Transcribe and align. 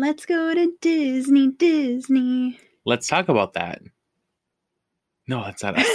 Let's 0.00 0.26
go 0.26 0.54
to 0.54 0.72
Disney, 0.80 1.50
Disney. 1.50 2.60
Let's 2.86 3.08
talk 3.08 3.28
about 3.28 3.54
that. 3.54 3.82
No, 5.26 5.42
that's 5.42 5.60
not 5.60 5.74
us. 5.76 5.86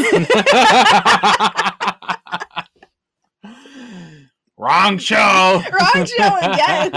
Wrong 4.57 4.97
show. 4.97 5.15
Wrong 5.71 6.05
show 6.05 6.37
again. 6.41 6.91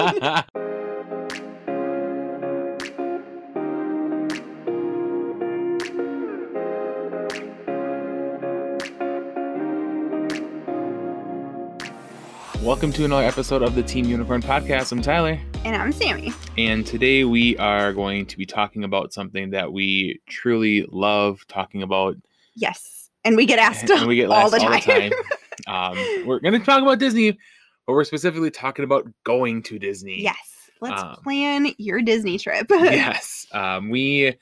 Welcome 12.64 12.90
to 12.94 13.04
another 13.04 13.22
episode 13.22 13.62
of 13.62 13.76
the 13.76 13.82
Team 13.84 14.06
Unicorn 14.06 14.42
Podcast. 14.42 14.90
I'm 14.90 15.00
Tyler, 15.00 15.38
And 15.66 15.74
I'm 15.74 15.90
Sammy. 15.90 16.32
and 16.56 16.86
today 16.86 17.24
we 17.24 17.56
are 17.58 17.92
going 17.92 18.24
to 18.26 18.38
be 18.38 18.46
talking 18.46 18.84
about 18.84 19.12
something 19.12 19.50
that 19.50 19.72
we 19.72 20.20
truly 20.28 20.86
love 20.92 21.44
talking 21.48 21.82
about. 21.82 22.16
Yes. 22.54 23.10
And 23.24 23.36
we 23.36 23.46
get 23.46 23.58
asked 23.58 23.90
and 23.90 24.06
we 24.06 24.14
get 24.14 24.30
all, 24.30 24.36
asked 24.36 24.52
the 24.52 24.60
time. 24.60 25.10
Um, 25.66 25.96
we're 26.26 26.38
going 26.38 26.52
to 26.52 26.60
talk 26.64 26.82
about 26.82 27.00
Disney, 27.00 27.32
but 27.32 27.94
we're 27.94 28.04
specifically 28.04 28.50
talking 28.50 28.84
about 28.84 29.08
going 29.24 29.60
to 29.64 29.78
Disney. 29.78 30.22
yes. 30.22 30.36
Let's 30.80 31.02
Um, 31.02 31.16
plan 31.24 31.68
your 31.78 32.00
Disney 32.00 32.38
trip. 32.38 32.66
yes. 32.70 33.46
Um, 33.50 33.88
we 33.90 34.36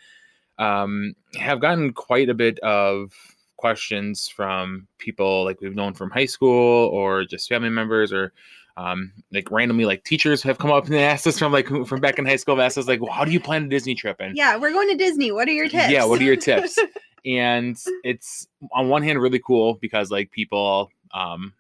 um, 0.58 1.14
have 1.38 1.60
gotten 1.62 1.94
quite 1.94 2.28
a 2.28 2.34
bit 2.34 2.58
of 2.58 3.12
questions 3.56 4.28
from 4.28 4.86
people 4.98 5.44
like 5.44 5.60
we've 5.62 5.74
known 5.74 5.94
from 5.94 6.10
high 6.10 6.26
school 6.26 6.88
or 6.88 7.24
just 7.24 7.48
family 7.48 7.70
members 7.70 8.12
or 8.12 8.32
um, 8.76 9.12
like 9.32 9.50
randomly 9.50 9.84
like 9.84 10.02
teachers 10.04 10.42
have 10.42 10.58
come 10.58 10.70
up 10.72 10.86
and 10.86 10.94
asked 10.96 11.26
us 11.26 11.38
from 11.38 11.52
like 11.52 11.68
from 11.86 12.00
back 12.00 12.18
in 12.18 12.26
high 12.26 12.36
school 12.36 12.56
have 12.56 12.64
asked 12.64 12.76
us 12.78 12.88
like 12.88 13.00
well, 13.00 13.12
how 13.12 13.24
do 13.24 13.30
you 13.32 13.38
plan 13.40 13.64
a 13.64 13.68
Disney 13.68 13.94
trip 13.94 14.16
and 14.20 14.36
yeah, 14.36 14.56
we're 14.56 14.72
going 14.72 14.88
to 14.88 14.96
Disney. 14.96 15.30
What 15.32 15.46
are 15.48 15.52
your 15.52 15.68
tips? 15.68 15.90
Yeah, 15.90 16.04
what 16.04 16.20
are 16.20 16.24
your 16.24 16.36
tips? 16.36 16.78
and 17.24 17.78
it's 18.02 18.46
on 18.72 18.88
one 18.88 19.02
hand 19.02 19.20
really 19.20 19.38
cool 19.38 19.74
because 19.80 20.10
like 20.10 20.30
people 20.30 20.90
um 21.14 21.52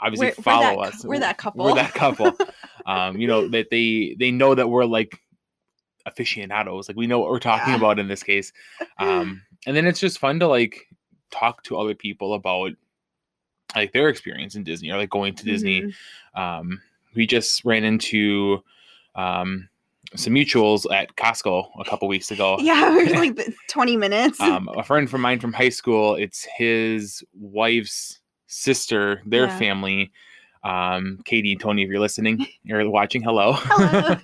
obviously 0.00 0.26
We're- 0.26 0.34
we're 0.38 0.42
follow 0.42 0.82
that 0.82 0.94
us 0.94 1.04
we're 1.04 1.18
that 1.20 1.36
couple. 1.38 1.64
we're 1.64 1.74
that 1.74 1.94
couple 1.94 2.32
um 2.86 3.16
you 3.18 3.26
know 3.26 3.48
that 3.48 3.70
they 3.70 4.14
they 4.18 4.30
know 4.30 4.54
that 4.54 4.68
we're 4.68 4.84
like 4.84 5.18
aficionados 6.06 6.88
like 6.88 6.96
we 6.96 7.06
know 7.06 7.18
what 7.18 7.28
we're 7.30 7.38
talking 7.38 7.70
Yeah. 7.72 7.76
about 7.76 7.98
in 7.98 8.08
this 8.08 8.22
case 8.22 8.52
um 8.98 9.42
and 9.66 9.76
then 9.76 9.86
it's 9.86 10.00
just 10.00 10.18
fun 10.18 10.38
to 10.40 10.46
like 10.46 10.86
talk 11.30 11.62
to 11.64 11.76
other 11.78 11.94
people 11.94 12.34
about 12.34 12.70
like 13.76 13.92
their 13.92 14.08
experience 14.08 14.54
in 14.54 14.64
disney 14.64 14.90
or 14.90 14.96
like 14.98 15.10
going 15.10 15.34
to 15.34 15.44
disney 15.44 15.82
Mhm. 15.82 15.94
um 16.40 16.80
we 17.14 17.26
just 17.26 17.64
ran 17.64 17.84
into 17.84 18.62
um 19.14 19.68
some 20.16 20.32
mutuals 20.34 20.92
at 20.92 21.14
costco 21.16 21.68
a 21.78 21.84
couple 21.84 22.08
weeks 22.08 22.30
ago 22.30 22.56
Yeah, 22.60 22.90
we're 22.96 23.14
like 23.14 23.38
20 23.68 23.96
minutes. 23.96 24.40
um, 24.40 24.68
a 24.76 24.82
friend 24.82 25.08
from 25.08 25.20
mine 25.20 25.38
from 25.38 25.52
high 25.52 25.68
school. 25.68 26.16
It's 26.16 26.44
his 26.56 27.22
wife's 27.38 28.18
sister, 28.48 29.22
their 29.24 29.46
Yeah. 29.46 29.58
family. 29.58 30.10
Um, 30.62 31.20
Katie 31.24 31.52
and 31.52 31.60
Tony, 31.60 31.82
if 31.82 31.88
you're 31.88 32.00
listening, 32.00 32.46
you're 32.64 32.88
watching. 32.90 33.22
Hello. 33.22 33.52
Hello. 33.54 34.16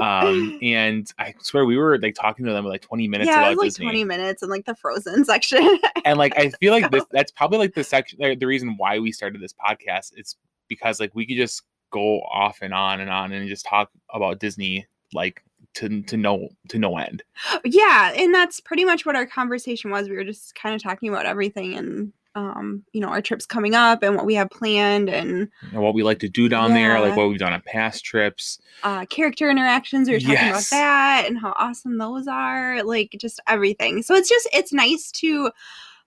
um, 0.00 0.58
and 0.62 1.10
I 1.18 1.34
swear 1.40 1.64
we 1.64 1.76
were 1.76 1.98
like 1.98 2.14
talking 2.14 2.44
to 2.44 2.52
them 2.52 2.64
for 2.64 2.70
like 2.70 2.82
20 2.82 3.08
minutes 3.08 3.28
yeah, 3.28 3.36
it 3.36 3.38
about 3.38 3.50
was 3.50 3.58
like 3.58 3.66
Disney, 3.68 3.84
20 3.86 4.04
minutes 4.04 4.42
in 4.42 4.50
like 4.50 4.66
the 4.66 4.74
Frozen 4.74 5.24
section. 5.24 5.78
and 6.04 6.18
like 6.18 6.38
I 6.38 6.50
feel 6.50 6.72
like 6.72 6.90
this 6.92 7.04
that's 7.10 7.32
probably 7.32 7.58
like 7.58 7.74
the 7.74 7.84
section, 7.84 8.18
the 8.20 8.46
reason 8.46 8.74
why 8.76 8.98
we 8.98 9.12
started 9.12 9.40
this 9.40 9.54
podcast. 9.54 10.12
It's 10.16 10.36
because 10.68 11.00
like 11.00 11.14
we 11.14 11.26
could 11.26 11.36
just 11.36 11.62
go 11.90 12.20
off 12.20 12.58
and 12.60 12.74
on 12.74 13.00
and 13.00 13.10
on 13.10 13.32
and 13.32 13.48
just 13.48 13.64
talk 13.64 13.90
about 14.12 14.38
Disney 14.40 14.86
like 15.14 15.42
to 15.74 16.02
to 16.02 16.16
no 16.16 16.48
to 16.68 16.78
no 16.78 16.98
end. 16.98 17.22
yeah, 17.64 18.12
and 18.14 18.34
that's 18.34 18.60
pretty 18.60 18.84
much 18.84 19.06
what 19.06 19.16
our 19.16 19.26
conversation 19.26 19.90
was. 19.90 20.08
We 20.08 20.16
were 20.16 20.24
just 20.24 20.54
kind 20.54 20.74
of 20.74 20.82
talking 20.82 21.08
about 21.08 21.26
everything 21.26 21.74
and 21.74 22.12
um, 22.34 22.84
you 22.92 23.00
know, 23.00 23.08
our 23.08 23.20
trips 23.22 23.46
coming 23.46 23.74
up 23.74 24.02
and 24.02 24.14
what 24.14 24.24
we 24.26 24.34
have 24.34 24.50
planned 24.50 25.08
and 25.08 25.48
And 25.72 25.82
what 25.82 25.94
we 25.94 26.02
like 26.02 26.20
to 26.20 26.28
do 26.28 26.48
down 26.48 26.72
there, 26.74 27.00
like 27.00 27.16
what 27.16 27.28
we've 27.28 27.38
done 27.38 27.52
on 27.52 27.62
past 27.66 28.04
trips. 28.04 28.58
uh 28.84 29.06
character 29.06 29.50
interactions. 29.50 30.08
We 30.08 30.14
were 30.14 30.20
talking 30.20 30.48
about 30.50 30.66
that 30.70 31.24
and 31.26 31.38
how 31.38 31.52
awesome 31.56 31.98
those 31.98 32.28
are, 32.28 32.82
like 32.84 33.16
just 33.20 33.40
everything. 33.48 34.02
So 34.02 34.14
it's 34.14 34.28
just 34.28 34.48
it's 34.52 34.72
nice 34.72 35.10
to 35.12 35.50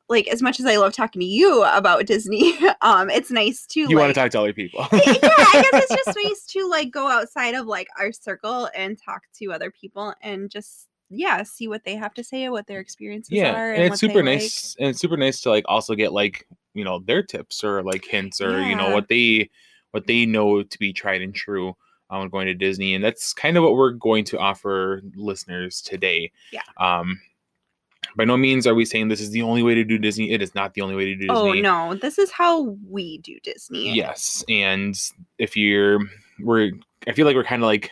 like 0.10 0.28
as 0.28 0.42
much 0.42 0.60
as 0.60 0.66
I 0.66 0.76
love 0.78 0.92
talking 0.94 1.22
to 1.22 1.26
you 1.26 1.64
about 1.64 2.06
Disney, 2.06 2.58
um, 2.82 3.10
it's 3.10 3.32
nice 3.32 3.66
to 3.68 3.80
You 3.80 3.88
like, 3.88 3.98
want 3.98 4.14
to 4.14 4.20
talk 4.20 4.32
to 4.32 4.40
other 4.40 4.54
people. 4.54 4.86
yeah, 4.92 5.00
I 5.04 5.70
guess 5.72 5.84
it's 5.90 6.06
just 6.06 6.18
nice 6.24 6.46
to 6.48 6.68
like 6.70 6.92
go 6.92 7.08
outside 7.10 7.56
of 7.56 7.66
like 7.66 7.88
our 8.00 8.12
circle 8.12 8.70
and 8.76 8.98
talk 8.98 9.24
to 9.40 9.52
other 9.54 9.72
people 9.72 10.14
and 10.22 10.50
just 10.50 10.88
yeah, 11.12 11.44
see 11.44 11.68
what 11.68 11.84
they 11.84 11.96
have 11.96 12.14
to 12.16 12.24
say, 12.24 12.44
and 12.44 12.54
what 12.54 12.68
their 12.68 12.80
experiences 12.80 13.32
yeah, 13.32 13.54
are, 13.54 13.72
and 13.74 13.84
what 13.84 13.92
it's 13.92 14.00
super 14.00 14.16
like. 14.16 14.26
nice, 14.26 14.76
and 14.80 14.90
it's 14.90 15.00
super 15.00 15.18
nice 15.18 15.42
to 15.42 15.50
like 15.50 15.66
also 15.68 15.94
get 15.94 16.14
like 16.14 16.48
you 16.74 16.84
know 16.84 17.00
their 17.00 17.22
tips 17.22 17.64
or 17.64 17.84
like 17.84 18.06
hints 18.06 18.40
or 18.42 18.62
you 18.62 18.76
know 18.76 18.92
what 18.92 19.10
they 19.10 19.50
what 19.92 20.08
they 20.08 20.26
know 20.26 20.64
to 20.64 20.80
be 20.80 20.94
tried 20.94 21.22
and 21.22 21.36
true 21.36 21.76
on 22.10 22.30
going 22.30 22.48
to 22.48 22.54
Disney, 22.54 22.96
and 22.96 23.04
that's 23.04 23.34
kind 23.34 23.58
of 23.58 23.64
what 23.64 23.76
we're 23.76 23.92
going 23.92 24.24
to 24.26 24.40
offer 24.40 25.02
listeners 25.16 25.82
today. 25.82 26.32
Yeah. 26.52 26.62
Um, 26.78 27.20
by 28.16 28.26
no 28.26 28.36
means 28.36 28.68
are 28.68 28.76
we 28.76 28.84
saying 28.84 29.08
this 29.08 29.22
is 29.22 29.30
the 29.30 29.42
only 29.42 29.64
way 29.64 29.76
to 29.76 29.84
do 29.84 29.98
Disney. 29.98 30.32
It 30.32 30.42
is 30.42 30.54
not 30.54 30.74
the 30.74 30.82
only 30.82 30.96
way 30.96 31.06
to 31.06 31.16
do 31.16 31.28
Disney. 31.28 31.34
Oh 31.34 31.54
no, 31.54 31.96
this 31.96 32.18
is 32.18 32.32
how 32.32 32.76
we 32.90 33.20
do 33.20 33.38
Disney. 33.44 33.94
Yes, 33.94 34.44
and 34.50 34.96
if 35.38 35.56
you're, 35.56 36.00
we're, 36.40 36.72
I 37.08 37.14
feel 37.14 37.26
like 37.26 37.36
we're 37.36 37.44
kind 37.44 37.64
of 37.64 37.68
like 37.68 37.92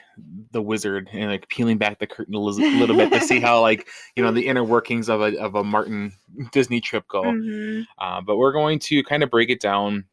the 0.51 0.61
wizard 0.61 1.09
and 1.11 1.31
like 1.31 1.47
peeling 1.49 1.77
back 1.77 1.99
the 1.99 2.07
curtain 2.07 2.35
a 2.35 2.39
little 2.39 2.95
bit 2.95 3.11
to 3.11 3.19
see 3.19 3.39
how 3.39 3.59
like 3.61 3.87
you 4.15 4.23
know 4.23 4.31
the 4.31 4.45
inner 4.45 4.63
workings 4.63 5.09
of 5.09 5.21
a 5.21 5.35
of 5.39 5.55
a 5.55 5.63
Martin 5.63 6.11
Disney 6.51 6.79
trip 6.81 7.07
go. 7.07 7.23
Mhm. 7.23 7.87
Uh, 7.97 8.21
but 8.21 8.37
we're 8.37 8.51
going 8.51 8.77
to 8.79 9.03
kind 9.03 9.23
of 9.23 9.31
break 9.31 9.49
it 9.49 9.59
down 9.59 10.05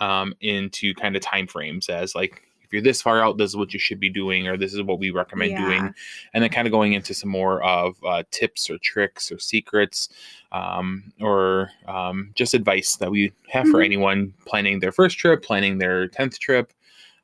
um, 0.00 0.34
into 0.40 0.92
kind 0.94 1.14
of 1.14 1.22
time 1.22 1.46
frames 1.46 1.88
as 1.88 2.14
like 2.14 2.42
if 2.62 2.72
you're 2.72 2.82
this 2.82 3.02
far 3.02 3.22
out, 3.22 3.36
this 3.38 3.50
is 3.50 3.56
what 3.56 3.72
you 3.72 3.78
should 3.78 4.00
be 4.00 4.08
doing, 4.08 4.48
or 4.48 4.56
this 4.56 4.72
is 4.74 4.82
what 4.82 4.98
we 4.98 5.10
recommend 5.10 5.52
Yeah. 5.52 5.64
doing, 5.66 5.94
and 6.32 6.42
then 6.42 6.50
kind 6.50 6.66
of 6.66 6.72
going 6.72 6.94
into 6.94 7.12
some 7.14 7.28
more 7.30 7.62
of 7.62 7.94
uh, 8.04 8.22
tips 8.30 8.68
or 8.70 8.78
tricks 8.78 9.30
or 9.30 9.38
secrets 9.38 10.08
um, 10.50 11.12
or 11.20 11.70
um, 11.86 12.32
just 12.34 12.54
advice 12.54 12.96
that 12.96 13.10
we 13.10 13.32
have 13.48 13.68
for 13.68 13.80
Mhm. 13.80 13.84
anyone 13.84 14.34
planning 14.46 14.80
their 14.80 14.92
first 14.92 15.18
trip, 15.18 15.42
planning 15.44 15.78
their 15.78 16.08
tenth 16.08 16.38
trip, 16.40 16.72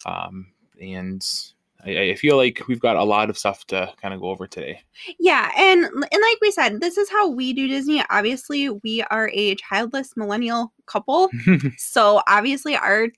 um, 0.06 0.47
and. 0.81 1.27
I, 1.83 2.11
I 2.11 2.15
feel 2.15 2.37
like 2.37 2.61
we've 2.69 2.79
got 2.79 2.97
a 2.97 3.03
lot 3.03 3.31
of 3.31 3.39
stuff 3.39 3.67
to 3.69 3.91
kind 4.03 4.13
of 4.13 4.21
go 4.21 4.29
over 4.29 4.47
today. 4.47 4.83
Yeah, 5.19 5.51
and 5.57 5.83
and 5.87 5.95
like 5.95 6.41
we 6.43 6.51
said, 6.51 6.79
this 6.79 6.99
is 6.99 7.09
how 7.09 7.31
we 7.31 7.55
do 7.55 7.69
Disney. 7.69 8.05
Obviously, 8.11 8.69
we 8.69 9.03
are 9.05 9.31
a 9.33 9.55
childless 9.55 10.15
millennial 10.15 10.75
couple, 10.85 11.31
so 11.79 12.21
obviously 12.27 12.77
our 12.77 13.09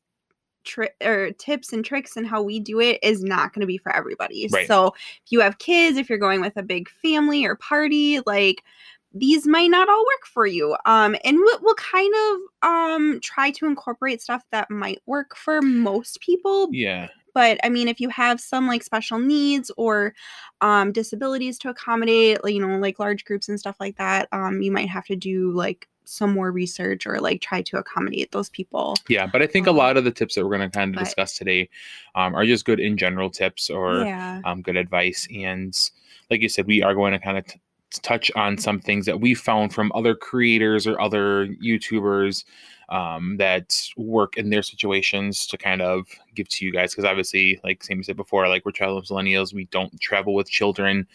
tri- 0.64 0.90
or 1.02 1.32
tips 1.32 1.72
and 1.72 1.84
tricks 1.84 2.16
and 2.16 2.26
how 2.26 2.42
we 2.42 2.60
do 2.60 2.80
it 2.80 2.98
is 3.02 3.22
not 3.22 3.52
going 3.52 3.60
to 3.60 3.66
be 3.66 3.78
for 3.78 3.94
everybody. 3.94 4.48
Right. 4.50 4.66
So 4.66 4.88
if 4.88 5.30
you 5.30 5.40
have 5.40 5.58
kids, 5.58 5.96
if 5.96 6.08
you're 6.08 6.18
going 6.18 6.40
with 6.40 6.56
a 6.56 6.62
big 6.62 6.88
family 6.88 7.44
or 7.44 7.56
party, 7.56 8.20
like 8.26 8.62
these 9.14 9.46
might 9.46 9.70
not 9.70 9.88
all 9.88 10.00
work 10.00 10.26
for 10.26 10.46
you. 10.46 10.76
Um, 10.86 11.16
and 11.24 11.36
we'll, 11.38 11.58
we'll 11.62 11.74
kind 11.74 12.14
of 12.14 12.68
um 12.68 13.20
try 13.22 13.50
to 13.52 13.66
incorporate 13.66 14.22
stuff 14.22 14.44
that 14.52 14.70
might 14.70 15.02
work 15.06 15.36
for 15.36 15.60
most 15.60 16.20
people, 16.20 16.68
yeah, 16.72 17.08
but 17.34 17.58
i 17.64 17.68
mean 17.68 17.88
if 17.88 18.00
you 18.00 18.08
have 18.08 18.40
some 18.40 18.66
like 18.66 18.82
special 18.82 19.18
needs 19.18 19.70
or 19.76 20.14
um 20.60 20.92
disabilities 20.92 21.58
to 21.58 21.68
accommodate 21.68 22.38
you 22.44 22.60
know 22.60 22.78
like 22.78 22.98
large 22.98 23.24
groups 23.24 23.48
and 23.48 23.58
stuff 23.58 23.76
like 23.80 23.96
that 23.96 24.28
um 24.32 24.62
you 24.62 24.70
might 24.72 24.88
have 24.88 25.04
to 25.06 25.16
do 25.16 25.50
like 25.52 25.88
some 26.04 26.32
more 26.32 26.50
research 26.50 27.06
or 27.06 27.20
like 27.20 27.40
try 27.40 27.62
to 27.62 27.78
accommodate 27.78 28.32
those 28.32 28.50
people 28.50 28.96
Yeah, 29.08 29.26
but 29.26 29.40
I 29.40 29.46
think 29.46 29.68
a 29.68 29.70
Um, 29.70 29.76
lot 29.76 29.96
of 29.96 30.02
the 30.02 30.10
tips 30.10 30.34
that 30.34 30.44
we're 30.44 30.56
going 30.56 30.68
to 30.68 30.76
kind 30.76 30.90
of 30.90 30.96
but- 30.96 31.04
discuss 31.04 31.38
today 31.38 31.68
um, 32.16 32.34
are 32.34 32.44
just 32.44 32.64
good 32.64 32.80
in 32.80 32.96
general 32.96 33.30
tips 33.30 33.70
or 33.70 34.04
yeah 34.04 34.40
um, 34.44 34.62
good 34.62 34.76
advice. 34.76 35.28
And 35.32 35.72
like 36.28 36.40
you 36.42 36.48
said, 36.48 36.66
we 36.66 36.82
are 36.82 36.92
going 36.94 37.12
to 37.12 37.20
kind 37.20 37.38
of 37.38 37.46
t- 37.46 37.60
touch 38.02 38.32
on 38.34 38.58
some 38.58 38.80
things 38.80 39.06
that 39.06 39.20
we 39.20 39.32
found 39.32 39.72
from 39.72 39.92
other 39.94 40.16
creators 40.16 40.88
or 40.88 41.00
other 41.00 41.46
YouTubers 41.62 42.44
um, 42.92 43.38
that 43.38 43.88
work 43.96 44.36
in 44.36 44.50
their 44.50 44.62
situations 44.62 45.46
to 45.46 45.56
kind 45.56 45.80
of 45.80 46.06
give 46.34 46.48
to 46.50 46.64
you 46.64 46.72
guys. 46.72 46.92
Because 46.92 47.06
obviously, 47.06 47.58
like 47.64 47.82
Sammy 47.82 48.02
said 48.02 48.16
before, 48.16 48.46
like 48.48 48.64
we're 48.64 48.72
travel 48.72 49.00
millennials, 49.00 49.54
we 49.54 49.64
don't 49.66 49.98
travel 50.00 50.34
with 50.34 50.48
children. 50.48 51.06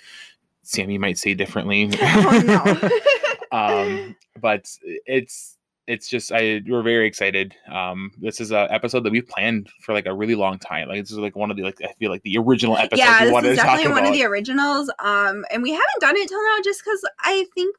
Sammy 0.63 0.97
might 0.97 1.17
say 1.17 1.33
differently. 1.33 1.89
oh 2.01 2.43
no 2.45 3.57
um, 3.57 4.15
but 4.41 4.67
it's 5.05 5.57
it's 5.85 6.09
just 6.09 6.31
I 6.33 6.61
we're 6.67 6.81
very 6.81 7.07
excited. 7.07 7.55
Um, 7.71 8.11
this 8.19 8.41
is 8.41 8.51
a 8.51 8.67
episode 8.73 9.03
that 9.03 9.11
we've 9.11 9.27
planned 9.27 9.69
for 9.81 9.93
like 9.93 10.07
a 10.07 10.13
really 10.13 10.35
long 10.35 10.57
time. 10.57 10.89
Like 10.89 11.01
this 11.01 11.11
is 11.11 11.19
like 11.19 11.35
one 11.35 11.51
of 11.51 11.57
the 11.57 11.63
like 11.63 11.79
I 11.81 11.93
feel 11.93 12.09
like 12.09 12.23
the 12.23 12.37
original 12.39 12.75
episodes 12.75 12.99
yeah 12.99 13.23
this 13.23 13.51
is 13.51 13.57
definitely 13.57 13.91
one 13.91 13.99
about. 13.99 14.09
of 14.09 14.13
the 14.15 14.23
originals 14.25 14.91
um 14.99 15.45
and 15.51 15.61
we 15.61 15.69
haven't 15.69 16.01
done 16.01 16.17
it 16.17 16.27
till 16.27 16.43
now 16.43 16.57
just 16.63 16.83
because 16.83 17.01
i 17.19 17.45
think 17.53 17.75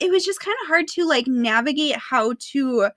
it 0.00 0.10
was 0.10 0.24
just 0.24 0.40
kind 0.40 0.56
of 0.62 0.68
hard 0.68 0.86
to 0.88 1.06
like 1.06 1.26
navigate 1.26 1.96
how 1.96 2.34
to 2.38 2.88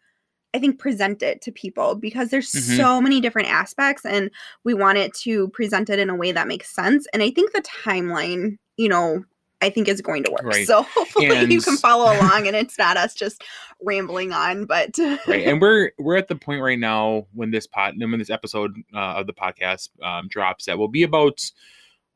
I 0.53 0.59
think 0.59 0.79
present 0.79 1.21
it 1.23 1.41
to 1.43 1.51
people 1.51 1.95
because 1.95 2.29
there's 2.29 2.51
Mhm. 2.51 2.77
so 2.77 3.01
many 3.01 3.21
different 3.21 3.49
aspects 3.49 4.05
and 4.05 4.29
we 4.63 4.73
want 4.73 4.97
it 4.97 5.13
to 5.23 5.47
present 5.49 5.89
it 5.89 5.97
in 5.99 6.09
a 6.09 6.15
way 6.15 6.31
that 6.31 6.47
makes 6.47 6.69
sense. 6.69 7.07
And 7.13 7.23
I 7.23 7.31
think 7.31 7.53
the 7.53 7.61
timeline, 7.61 8.57
you 8.77 8.89
know, 8.89 9.23
I 9.61 9.69
think 9.69 9.87
is 9.87 10.01
going 10.01 10.23
to 10.23 10.31
work. 10.31 10.43
Right. 10.43 10.65
So 10.67 10.81
hopefully 10.95 11.45
you 11.45 11.61
can 11.61 11.77
follow 11.77 12.05
along 12.17 12.47
and 12.47 12.55
it's 12.55 12.77
not 12.77 12.97
us 12.97 13.13
just 13.13 13.43
rambling 13.81 14.33
on, 14.33 14.65
but 14.65 14.97
right 15.27 15.47
and 15.47 15.61
we're 15.61 15.91
we're 15.99 16.17
at 16.17 16.27
the 16.27 16.35
point 16.35 16.61
right 16.61 16.79
now 16.79 17.27
when 17.33 17.51
this 17.51 17.67
pot 17.67 17.93
when 17.97 18.17
this 18.19 18.29
episode 18.29 18.75
uh, 18.93 18.97
of 19.19 19.27
the 19.27 19.33
podcast 19.33 19.89
um, 20.03 20.27
drops 20.27 20.65
that 20.65 20.77
will 20.77 20.87
be 20.89 21.03
about 21.03 21.49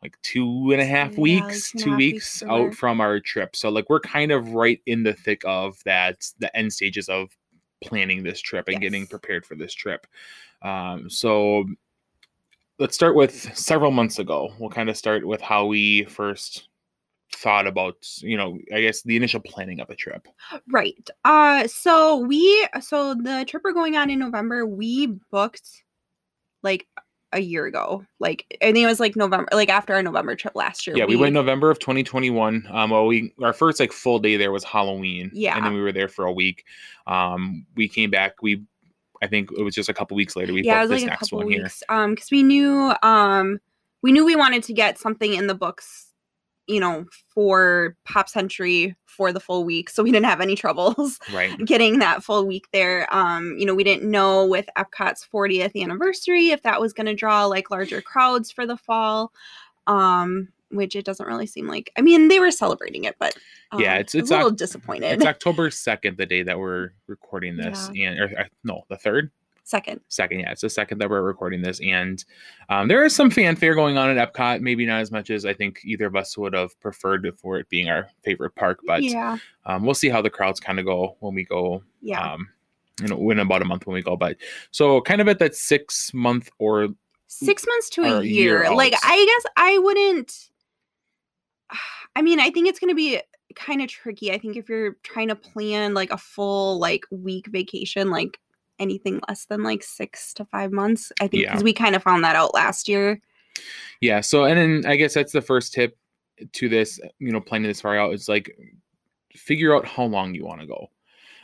like 0.01 0.17
two 0.23 0.71
and 0.71 0.81
a 0.81 0.85
half 0.85 1.13
Yeah, 1.13 1.21
weeks 1.21 1.71
two 1.71 1.77
two 1.79 1.89
half 1.91 1.97
weeks 1.97 2.41
weeks 2.41 2.43
out 2.51 2.73
from 2.75 2.99
our 2.99 3.19
trip 3.19 3.55
so 3.55 3.69
like 3.69 3.89
we're 3.89 3.99
kind 4.01 4.31
of 4.31 4.49
right 4.53 4.81
in 4.85 5.03
the 5.03 5.13
thick 5.13 5.41
of 5.45 5.81
that 5.85 6.29
the 6.39 6.55
end 6.55 6.73
stages 6.73 7.07
of 7.09 7.29
planning 7.83 8.23
this 8.23 8.41
trip 8.41 8.67
and 8.67 8.81
getting 8.81 9.07
prepared 9.07 9.45
for 9.45 9.55
this 9.55 9.73
trip. 9.73 10.07
Um, 10.61 11.09
so 11.09 11.65
let's 12.79 12.95
start 12.95 13.15
with 13.15 13.57
several 13.57 13.91
months 13.91 14.19
ago. 14.19 14.53
We'll 14.59 14.69
kind 14.69 14.89
of 14.89 14.97
start 14.97 15.25
with 15.25 15.41
how 15.41 15.65
we 15.65 16.03
first 16.05 16.67
thought 17.33 17.67
about 17.67 17.97
you 18.19 18.37
know 18.37 18.57
i 18.73 18.81
guess 18.81 19.01
the 19.01 19.15
initial 19.15 19.41
planning 19.41 19.79
of 19.79 19.89
a 19.89 19.95
trip. 19.95 20.27
Right. 20.71 21.09
Uh 21.23 21.67
so 21.67 22.17
we 22.17 22.67
so 22.79 23.13
the 23.13 23.45
trip 23.47 23.63
we're 23.63 23.73
going 23.73 23.97
on 23.97 24.09
in 24.09 24.19
November, 24.19 24.65
we 24.65 25.07
booked 25.31 25.83
like 26.63 26.87
a 27.35 27.41
year 27.41 27.65
ago. 27.65 28.03
Like 28.19 28.45
I 28.61 28.71
think 28.71 28.77
it 28.77 28.87
was 28.87 28.99
like 28.99 29.15
November 29.15 29.47
like 29.53 29.69
after 29.69 29.93
our 29.93 30.01
November 30.01 30.35
trip 30.35 30.55
last 30.55 30.87
year. 30.87 30.97
Yeah, 30.97 31.05
we, 31.05 31.17
went 31.17 31.33
November 31.33 31.69
of 31.69 31.77
2021. 31.79 32.67
Um, 32.71 32.89
well, 32.89 33.05
we 33.05 33.33
our 33.43 33.53
first 33.53 33.79
like 33.79 33.91
full 33.91 34.19
day 34.19 34.37
there 34.37 34.51
was 34.51 34.63
Halloween. 34.63 35.29
Yeah. 35.33 35.55
and 35.55 35.65
then 35.65 35.73
we 35.73 35.81
were 35.81 35.91
there 35.91 36.07
for 36.07 36.25
a 36.25 36.31
week. 36.31 36.65
Um, 37.05 37.65
we 37.75 37.87
came 37.87 38.09
back. 38.09 38.41
We, 38.41 38.63
I 39.21 39.27
think 39.27 39.51
it 39.51 39.61
was 39.61 39.75
just 39.75 39.89
a 39.89 39.93
couple 39.93 40.15
weeks 40.15 40.35
later. 40.35 40.53
We 40.53 40.63
yeah, 40.63 40.79
it 40.79 40.87
booked 40.87 40.91
was 40.91 41.01
this 41.01 41.01
like 41.01 41.07
a 41.07 41.11
next 41.11 41.29
couple 41.29 41.37
one 41.39 41.51
here. 41.51 41.69
Um 41.89 42.15
because 42.15 42.31
we 42.31 42.41
knew 42.41 42.93
um 43.03 43.59
we 44.01 44.11
knew 44.11 44.25
we 44.25 44.35
wanted 44.35 44.63
to 44.63 44.73
get 44.73 44.97
something 44.97 45.33
in 45.33 45.47
the 45.47 45.55
books, 45.55 46.04
you 46.67 46.79
know, 46.79 47.05
for 47.33 47.95
Pop 48.05 48.27
Century 48.29 48.95
for 49.05 49.31
the 49.31 49.39
full 49.39 49.63
week. 49.63 49.89
So 49.89 50.03
we 50.03 50.11
didn't 50.11 50.25
have 50.25 50.41
any 50.41 50.55
troubles. 50.55 51.19
Right. 51.33 51.57
getting 51.65 51.99
that 51.99 52.23
full 52.23 52.45
week 52.45 52.65
there. 52.73 53.07
Um, 53.15 53.55
you 53.57 53.65
know, 53.65 53.73
we 53.75 53.83
didn't 53.83 54.09
know 54.09 54.45
with 54.45 54.67
Epcot's 54.77 55.25
40th 55.33 55.79
anniversary 55.81 56.49
if 56.49 56.63
that 56.63 56.81
was 56.81 56.91
going 56.93 57.05
to 57.05 57.13
draw 57.13 57.45
like 57.45 57.69
larger 57.71 58.01
crowds 58.01 58.51
for 58.51 58.65
the 58.65 58.77
fall. 58.77 59.31
Um, 59.87 60.49
which 60.71 60.95
it 60.95 61.05
doesn't 61.05 61.27
really 61.27 61.45
seem 61.45 61.67
like. 61.67 61.91
I 61.95 62.01
mean, 62.01 62.27
they 62.27 62.39
were 62.39 62.49
celebrating 62.51 63.03
it, 63.05 63.15
but 63.19 63.35
um, 63.71 63.79
Yeah, 63.79 63.93
it's- 63.99 64.15
it's 64.15 64.31
a 64.31 64.33
little 64.33 64.49
Oc- 64.51 64.57
disappointed. 64.57 65.13
It's 65.13 65.25
October 65.25 65.69
2nd, 65.69 66.17
the 66.17 66.25
day 66.25 66.41
that 66.43 66.57
we're 66.59 66.89
recording 67.07 67.55
this, 67.55 67.87
and 67.95 68.19
or, 68.19 68.31
uh, 68.37 68.43
no, 68.63 68.83
the 68.89 68.97
third, 68.97 69.31
Second, 69.67 69.99
second. 70.09 70.41
Yeah, 70.41 70.51
it's 70.51 70.61
the 70.61 70.69
second 70.69 70.99
that 70.99 71.09
we're 71.09 71.23
recording 71.23 71.61
this, 71.61 71.81
and 71.81 72.23
um, 72.69 72.87
there 72.87 73.03
is 73.03 73.15
some 73.15 73.31
fanfare 73.31 73.73
going 73.73 73.97
on 73.97 74.15
at 74.15 74.33
Epcot. 74.33 74.61
Maybe 74.61 74.85
not 74.85 75.01
as 75.01 75.11
much 75.11 75.31
as 75.31 75.43
I 75.43 75.53
think 75.53 75.79
either 75.83 76.05
of 76.05 76.15
us 76.15 76.37
would 76.37 76.53
have 76.53 76.79
preferred 76.79 77.27
for 77.39 77.57
it 77.57 77.67
being 77.67 77.89
our 77.89 78.07
favorite 78.23 78.53
park, 78.53 78.79
but 78.85 79.01
yeah, 79.01 79.37
um, 79.65 79.83
we'll 79.83 79.95
see 79.95 80.07
how 80.07 80.21
the 80.21 80.29
crowds 80.29 80.59
kind 80.59 80.79
of 80.79 80.85
go 80.85 81.17
when 81.19 81.33
we 81.33 81.43
go 81.43 81.81
yeah, 82.01 82.33
um 82.33 82.47
you 83.01 83.07
know 83.07 83.29
in 83.31 83.39
about 83.39 83.63
a 83.63 83.65
month 83.65 83.87
when 83.87 83.95
we 83.95 84.01
go 84.01 84.15
but 84.15 84.37
so 84.69 85.01
kind 85.01 85.19
of 85.19 85.27
at 85.27 85.39
that 85.39 85.55
six 85.55 86.13
month 86.13 86.49
or 86.59 86.89
six 87.27 87.65
months 87.67 87.89
to 87.89 88.03
a 88.03 88.23
year 88.23 88.63
year. 88.63 88.75
Like. 88.75 88.93
I 89.03 89.25
guess 89.25 89.53
I 89.57 89.77
wouldn't. 89.79 90.49
I 92.15 92.21
mean, 92.21 92.39
I 92.39 92.49
think 92.49 92.67
it's 92.67 92.79
going 92.79 92.91
to 92.91 92.95
be 92.95 93.19
kind 93.55 93.81
of 93.81 93.87
tricky. 93.87 94.31
I 94.31 94.37
think 94.37 94.57
if 94.57 94.69
you're 94.69 94.97
trying 95.03 95.29
to 95.29 95.35
plan 95.35 95.93
like 95.93 96.11
a 96.11 96.17
full 96.17 96.79
like 96.79 97.05
week 97.11 97.47
vacation, 97.47 98.09
like 98.09 98.39
anything 98.79 99.19
less 99.27 99.45
than 99.45 99.63
like 99.63 99.83
six 99.83 100.33
to 100.35 100.45
five 100.45 100.71
months, 100.71 101.11
I 101.21 101.27
think 101.27 101.43
Yeah. 101.43 101.51
because 101.51 101.63
we 101.63 101.73
kind 101.73 101.95
of 101.95 102.03
found 102.03 102.23
that 102.23 102.35
out 102.35 102.53
last 102.53 102.87
year. 102.89 103.21
yeah 104.01 104.19
so 104.19 104.43
and 104.43 104.57
then 104.59 104.91
i 104.91 104.97
guess 104.97 105.13
that's 105.13 105.31
the 105.31 105.41
first 105.41 105.73
tip 105.73 105.97
to 106.51 106.67
this 106.67 106.99
you 107.19 107.31
know 107.31 107.39
planning 107.39 107.69
this 107.69 107.79
far 107.79 107.97
out 107.97 108.13
is 108.13 108.27
like 108.27 108.51
figure 109.33 109.73
out 109.73 109.85
how 109.85 110.03
long 110.03 110.35
you 110.35 110.43
want 110.45 110.59
to 110.59 110.67
go 110.67 110.89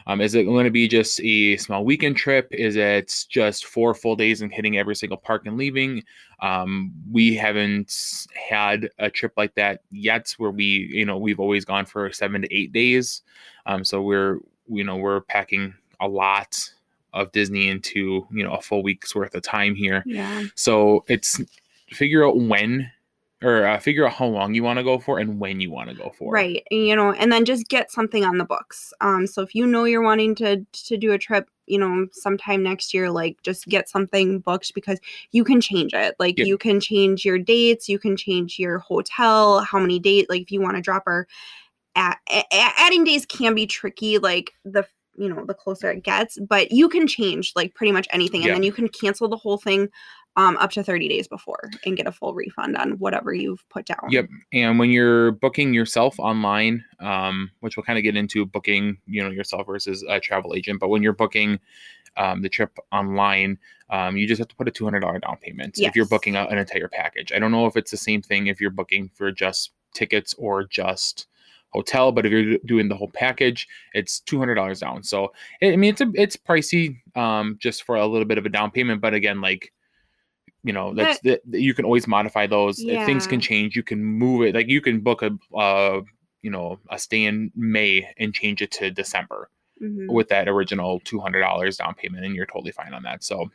um, 0.07 0.19
is 0.19 0.33
it 0.35 0.43
going 0.43 0.65
to 0.65 0.71
be 0.71 0.87
just 0.89 1.21
a 1.21 1.55
small 1.57 1.85
weekend 1.85 2.17
trip 2.17 2.47
is 2.51 2.75
it 2.75 3.25
just 3.29 3.65
four 3.65 3.93
full 3.93 4.17
days 4.17 4.41
and 4.41 4.51
hitting 4.51 4.77
every 4.77 4.95
single 4.95 5.15
park 5.17 5.45
and 5.45 5.57
leaving 5.57 6.03
um, 6.41 6.91
we 7.09 7.33
haven't 7.35 8.27
had 8.35 8.89
a 8.99 9.09
trip 9.09 9.31
like 9.37 9.53
that 9.55 9.81
yet 9.91 10.33
where 10.37 10.51
we 10.51 10.89
you 10.91 11.05
know 11.05 11.17
we've 11.17 11.39
always 11.39 11.63
gone 11.63 11.85
for 11.85 12.11
seven 12.11 12.41
to 12.41 12.53
eight 12.53 12.73
days 12.73 13.21
um, 13.67 13.85
so 13.85 14.01
we're 14.01 14.39
you 14.67 14.83
know 14.83 14.97
we're 14.97 15.21
packing 15.21 15.73
a 16.01 16.07
lot 16.07 16.57
of 17.13 17.31
disney 17.31 17.67
into 17.67 18.25
you 18.31 18.43
know 18.43 18.53
a 18.53 18.61
full 18.61 18.83
week's 18.83 19.13
worth 19.15 19.35
of 19.35 19.41
time 19.43 19.75
here 19.75 20.03
Yeah. 20.05 20.43
so 20.55 21.03
it's 21.07 21.41
figure 21.89 22.25
out 22.25 22.37
when 22.39 22.89
or 23.43 23.65
uh, 23.65 23.79
figure 23.79 24.05
out 24.05 24.13
how 24.13 24.27
long 24.27 24.53
you 24.53 24.61
want 24.63 24.77
to 24.77 24.83
go 24.83 24.99
for 24.99 25.17
and 25.17 25.39
when 25.39 25.59
you 25.59 25.71
want 25.71 25.89
to 25.89 25.95
go 25.95 26.13
for. 26.15 26.31
Right. 26.31 26.63
You 26.69 26.95
know, 26.95 27.11
and 27.11 27.31
then 27.31 27.43
just 27.43 27.67
get 27.69 27.91
something 27.91 28.23
on 28.23 28.37
the 28.37 28.45
books. 28.45 28.93
Um, 29.01 29.25
so 29.25 29.41
if 29.41 29.55
you 29.55 29.65
know 29.65 29.85
you're 29.85 30.03
wanting 30.03 30.35
to 30.35 30.63
to 30.71 30.95
do 30.95 31.11
a 31.11 31.17
trip, 31.17 31.49
you 31.65 31.79
know, 31.79 32.05
sometime 32.11 32.61
next 32.61 32.93
year, 32.93 33.09
like 33.09 33.41
just 33.41 33.65
get 33.67 33.89
something 33.89 34.41
booked 34.41 34.75
because 34.75 34.99
you 35.31 35.43
can 35.43 35.59
change 35.59 35.91
it. 35.95 36.15
Like 36.19 36.37
Yep. 36.37 36.45
you 36.45 36.57
can 36.59 36.79
change 36.79 37.25
your 37.25 37.39
dates, 37.39 37.89
you 37.89 37.97
can 37.97 38.15
change 38.15 38.59
your 38.59 38.77
hotel, 38.77 39.61
how 39.61 39.79
many 39.79 39.97
dates 39.97 40.29
Like 40.29 40.43
if 40.43 40.51
you 40.51 40.61
want 40.61 40.75
to 40.75 40.81
drop 40.83 41.01
our 41.07 41.25
a- 41.95 42.13
a- 42.29 42.45
a- 42.53 42.73
adding 42.77 43.03
days 43.03 43.25
can 43.25 43.55
be 43.55 43.65
tricky. 43.65 44.19
Like 44.19 44.51
the 44.65 44.85
you 45.17 45.29
know 45.29 45.45
the 45.45 45.53
closer 45.53 45.89
it 45.91 46.03
gets, 46.03 46.37
but 46.39 46.71
you 46.71 46.87
can 46.89 47.07
change 47.07 47.53
like 47.55 47.73
pretty 47.75 47.91
much 47.91 48.07
anything, 48.11 48.41
and 48.41 48.47
Yeah. 48.47 48.53
then 48.53 48.63
you 48.63 48.71
can 48.71 48.87
cancel 48.87 49.27
the 49.27 49.37
whole 49.37 49.57
thing. 49.57 49.89
Um, 50.37 50.55
up 50.59 50.71
to 50.71 50.81
30 50.81 51.09
days 51.09 51.27
before 51.27 51.69
and 51.85 51.97
get 51.97 52.07
a 52.07 52.11
full 52.13 52.33
refund 52.33 52.77
on 52.77 52.91
whatever 52.91 53.33
you've 53.33 53.67
put 53.67 53.85
down. 53.85 53.99
Yep. 54.09 54.29
And 54.53 54.79
when 54.79 54.89
you're 54.89 55.31
booking 55.31 55.73
yourself 55.73 56.17
online, 56.21 56.85
um, 57.01 57.51
which 57.59 57.75
we'll 57.75 57.83
kind 57.83 57.99
of 57.99 58.03
get 58.03 58.15
into 58.15 58.45
booking, 58.45 58.97
you 59.05 59.21
know, 59.21 59.29
yourself 59.29 59.67
versus 59.67 60.05
a 60.07 60.21
travel 60.21 60.55
agent, 60.55 60.79
but 60.79 60.87
when 60.87 61.03
you're 61.03 61.11
booking 61.11 61.59
um, 62.15 62.41
the 62.41 62.47
trip 62.47 62.77
online, 62.93 63.57
um, 63.89 64.15
you 64.15 64.25
just 64.25 64.39
have 64.39 64.47
to 64.47 64.55
put 64.55 64.69
a 64.69 64.71
two 64.71 64.85
hundred 64.85 65.01
dollar 65.01 65.19
down 65.19 65.35
payment 65.41 65.77
if 65.79 65.97
you're 65.97 66.07
booking 66.07 66.37
a, 66.37 66.43
an 66.45 66.57
entire 66.57 66.87
package. 66.87 67.33
I 67.33 67.39
don't 67.39 67.51
know 67.51 67.65
if 67.65 67.75
it's 67.75 67.91
the 67.91 67.97
same 67.97 68.21
thing 68.21 68.47
if 68.47 68.61
you're 68.61 68.69
booking 68.69 69.09
for 69.13 69.33
just 69.33 69.71
tickets 69.93 70.33
or 70.37 70.63
just 70.63 71.27
hotel, 71.71 72.11
but 72.11 72.25
if 72.25 72.31
you're 72.31 72.57
doing 72.65 72.87
the 72.89 72.95
whole 72.95 73.09
package, 73.09 73.67
it's 73.93 74.19
two 74.19 74.39
hundred 74.39 74.55
dollars 74.55 74.79
down. 74.79 75.03
So 75.03 75.33
I 75.63 75.75
mean, 75.75 75.91
it's 75.91 76.01
a 76.01 76.11
it's 76.15 76.35
pricey 76.37 76.97
um, 77.15 77.57
just 77.59 77.83
for 77.83 77.95
a 77.95 78.05
little 78.05 78.25
bit 78.25 78.37
of 78.37 78.45
a 78.45 78.49
down 78.49 78.71
payment, 78.71 79.01
but 79.01 79.13
again, 79.13 79.41
like 79.41 79.71
you 80.63 80.73
know 80.73 80.93
that's 80.93 81.19
that 81.21 81.41
you 81.51 81.73
can 81.73 81.85
always 81.85 82.07
modify 82.07 82.45
those 82.47 82.79
If 82.79 83.05
things 83.05 83.25
can 83.27 83.39
change 83.39 83.75
you 83.75 83.83
can 83.83 84.03
move 84.03 84.43
it 84.43 84.53
like 84.53 84.67
you 84.67 84.81
can 84.81 84.99
book 84.99 85.23
a 85.23 85.31
uh 85.57 86.01
you 86.41 86.51
know 86.51 86.79
a 86.89 86.99
stay 86.99 87.25
in 87.25 87.51
may 87.55 88.07
and 88.17 88.33
change 88.33 88.61
it 88.61 88.71
to 88.73 88.91
december 88.91 89.49
Mhm. 89.81 90.07
with 90.09 90.29
that 90.29 90.47
original 90.47 90.99
$200 91.01 91.77
down 91.77 91.95
payment 91.95 92.25
and 92.25 92.35
you're 92.35 92.45
totally 92.45 92.71
fine 92.71 92.93
on 92.93 93.01
that 93.03 93.23
so 93.23 93.49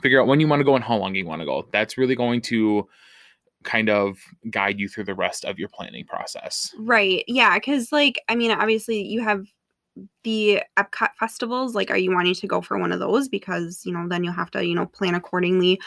figure 0.00 0.20
out 0.20 0.28
when 0.28 0.38
you 0.38 0.46
want 0.46 0.60
to 0.60 0.64
go 0.64 0.76
and 0.76 0.84
how 0.84 0.96
long 0.96 1.14
you 1.16 1.26
want 1.26 1.40
to 1.40 1.46
go 1.46 1.66
that's 1.72 1.98
really 1.98 2.14
going 2.14 2.40
to 2.42 2.88
kind 3.66 3.90
of 3.90 4.16
guide 4.50 4.78
you 4.78 4.88
through 4.88 5.04
the 5.04 5.14
rest 5.14 5.44
of 5.44 5.58
your 5.58 5.68
planning 5.68 6.06
process 6.06 6.72
Right. 6.78 7.24
Yeah. 7.26 7.54
Because, 7.54 7.92
like, 7.92 8.20
I 8.28 8.34
mean, 8.34 8.50
obviously, 8.50 9.02
you 9.02 9.22
have 9.22 9.46
the 10.24 10.62
Epcot 10.76 11.10
festivals. 11.18 11.74
Like, 11.74 11.90
are 11.90 11.96
you 11.96 12.12
wanting 12.12 12.34
to 12.34 12.46
go 12.46 12.60
for 12.60 12.78
one 12.78 12.92
of 12.92 13.00
those? 13.00 13.28
Because, 13.28 13.82
you 13.84 13.92
know, 13.92 14.06
then 14.08 14.24
you'll 14.24 14.32
have 14.32 14.50
to, 14.52 14.64
you 14.64 14.74
know, 14.74 14.86
plan 14.86 15.14
accordingly. 15.14 15.80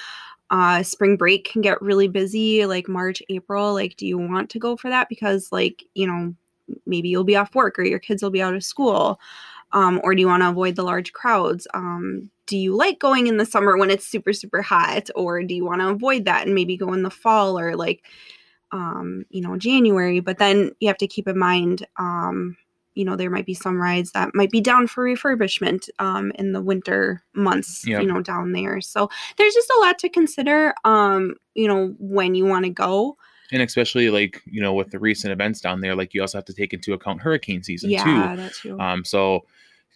Uh, 0.50 0.82
spring 0.82 1.16
break 1.16 1.50
can 1.50 1.62
get 1.62 1.82
really 1.82 2.08
busy, 2.08 2.66
like 2.66 2.88
March, 2.88 3.22
April. 3.30 3.74
Like, 3.74 3.96
do 3.98 4.08
you 4.08 4.18
want 4.18 4.50
to 4.50 4.60
go 4.60 4.76
for 4.76 4.90
that? 4.90 5.10
Because, 5.10 5.52
like, 5.52 5.84
you 5.94 6.08
know, 6.08 6.34
maybe 6.86 7.10
you'll 7.10 7.24
be 7.24 7.36
off 7.36 7.56
work 7.56 7.78
or 7.78 7.84
your 7.84 8.00
kids 8.00 8.24
will 8.24 8.32
be 8.32 8.42
out 8.42 8.56
of 8.56 8.64
school. 8.64 9.20
Um, 9.72 10.02
or 10.04 10.16
do 10.16 10.22
you 10.22 10.28
want 10.28 10.42
to 10.44 10.50
avoid 10.50 10.76
the 10.76 10.84
large 10.84 11.14
crowds? 11.14 11.68
Um, 11.74 12.30
do 12.48 12.58
you 12.58 12.76
like 12.76 13.00
going 13.00 13.28
in 13.28 13.38
the 13.38 13.46
summer 13.46 13.78
when 13.78 13.92
it's 13.92 14.08
super, 14.08 14.34
super 14.34 14.62
hot? 14.62 15.10
Or 15.16 15.44
do 15.44 15.54
you 15.54 15.64
want 15.66 15.82
to 15.82 15.90
avoid 15.90 16.26
that 16.26 16.46
and 16.46 16.56
maybe 16.56 16.76
go 16.76 16.94
in 16.94 17.04
the 17.04 17.12
fall 17.12 17.60
or 17.60 17.76
like, 17.76 18.04
um, 18.72 19.26
you 19.30 19.42
know, 19.42 19.58
January. 19.58 20.20
But 20.20 20.40
then 20.40 20.72
you 20.80 20.88
have 20.88 20.98
to 20.98 21.08
keep 21.08 21.28
in 21.28 21.38
mind, 21.38 21.86
um, 21.98 22.58
you 22.96 23.06
know, 23.06 23.16
there 23.16 23.30
might 23.30 23.46
be 23.46 23.54
some 23.54 23.80
rides 23.80 24.12
that 24.12 24.34
might 24.34 24.50
be 24.50 24.60
down 24.62 24.88
for 24.88 25.06
refurbishment 25.06 25.90
um, 26.00 26.32
in 26.36 26.52
the 26.54 26.62
winter 26.62 27.22
months, 27.34 27.86
Yep. 27.88 28.02
you 28.02 28.08
know, 28.08 28.22
down 28.22 28.52
there. 28.52 28.82
So 28.82 29.10
there's 29.38 29.54
just 29.54 29.70
a 29.70 29.80
lot 29.80 30.00
to 30.00 30.10
consider, 30.10 30.74
um, 30.84 31.36
you 31.54 31.68
know, 31.68 31.96
when 32.00 32.36
you 32.36 32.46
want 32.46 32.66
to 32.66 32.72
go. 32.72 33.16
and 33.52 33.62
especially 33.62 34.10
like 34.10 34.42
you 34.46 34.62
know 34.62 34.74
with 34.74 34.92
the 34.92 35.00
recent 35.00 35.32
events 35.32 35.60
down 35.60 35.82
there 35.82 35.96
like 35.96 36.14
you 36.14 36.22
also 36.22 36.38
have 36.38 36.46
to 36.46 36.54
take 36.54 36.72
into 36.72 36.94
account 36.94 37.20
hurricane 37.20 37.64
season 37.64 37.90
too 37.90 37.96
yeah, 37.96 38.36
that 38.36 38.54
too. 38.54 38.80
Um, 38.80 39.04
so, 39.04 39.46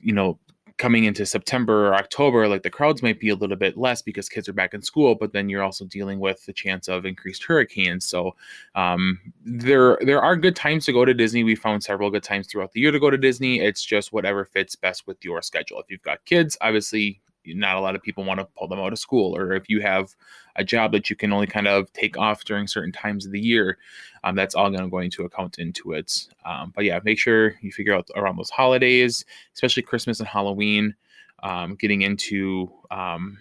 you 0.03 0.13
know, 0.13 0.39
coming 0.77 1.03
into 1.03 1.25
September 1.25 1.87
or 1.87 1.95
October, 1.95 2.47
like 2.47 2.63
the 2.63 2.69
crowds 2.69 3.03
might 3.03 3.19
be 3.19 3.29
a 3.29 3.35
little 3.35 3.55
bit 3.55 3.77
less 3.77 4.01
because 4.01 4.27
kids 4.27 4.49
are 4.49 4.53
back 4.53 4.73
in 4.73 4.81
school, 4.81 5.15
but 5.15 5.31
then 5.31 5.47
you're 5.47 5.63
also 5.63 5.85
dealing 5.85 6.19
with 6.19 6.43
the 6.45 6.53
chance 6.53 6.87
of 6.87 7.05
increased 7.05 7.43
hurricanes. 7.43 8.07
So 8.07 8.35
um, 8.75 9.19
there 9.45 9.97
there 10.01 10.21
are 10.21 10.35
good 10.35 10.55
times 10.55 10.85
to 10.85 10.93
go 10.93 11.05
to 11.05 11.13
Disney. 11.13 11.43
We 11.43 11.55
found 11.55 11.83
several 11.83 12.09
good 12.09 12.23
times 12.23 12.47
throughout 12.47 12.71
the 12.71 12.81
year 12.81 12.91
to 12.91 12.99
go 12.99 13.09
to 13.09 13.17
Disney. 13.17 13.59
It's 13.59 13.83
just 13.83 14.13
whatever 14.13 14.45
fits 14.45 14.75
best 14.75 15.05
with 15.07 15.23
your 15.23 15.41
schedule. 15.41 15.79
If 15.79 15.89
you've 15.89 16.01
got 16.01 16.25
kids, 16.25 16.57
obviously 16.59 17.21
not 17.47 17.75
a 17.75 17.79
lot 17.79 17.95
of 17.95 18.01
people 18.01 18.23
want 18.23 18.39
to 18.39 18.45
pull 18.57 18.67
them 18.67 18.79
out 18.79 18.93
of 18.93 18.99
school 18.99 19.35
or 19.35 19.53
if 19.53 19.69
you 19.69 19.81
have 19.81 20.15
a 20.55 20.63
job 20.63 20.91
that 20.91 21.09
you 21.09 21.15
can 21.15 21.33
only 21.33 21.47
kind 21.47 21.67
of 21.67 21.91
take 21.93 22.17
off 22.17 22.43
during 22.45 22.67
certain 22.67 22.91
times 22.91 23.25
of 23.25 23.31
the 23.31 23.39
year 23.39 23.77
um, 24.23 24.35
that's 24.35 24.55
all 24.55 24.69
going 24.69 24.83
to 24.83 24.89
go 24.89 24.99
into 24.99 25.23
account 25.23 25.57
into 25.59 25.93
it 25.93 26.27
um, 26.45 26.71
but 26.75 26.85
yeah 26.85 26.99
make 27.03 27.19
sure 27.19 27.55
you 27.61 27.71
figure 27.71 27.93
out 27.93 28.07
around 28.15 28.37
those 28.37 28.49
holidays 28.49 29.25
especially 29.53 29.83
christmas 29.83 30.19
and 30.19 30.27
halloween 30.29 30.95
um, 31.43 31.75
getting 31.75 32.01
into 32.03 32.71
um, 32.91 33.37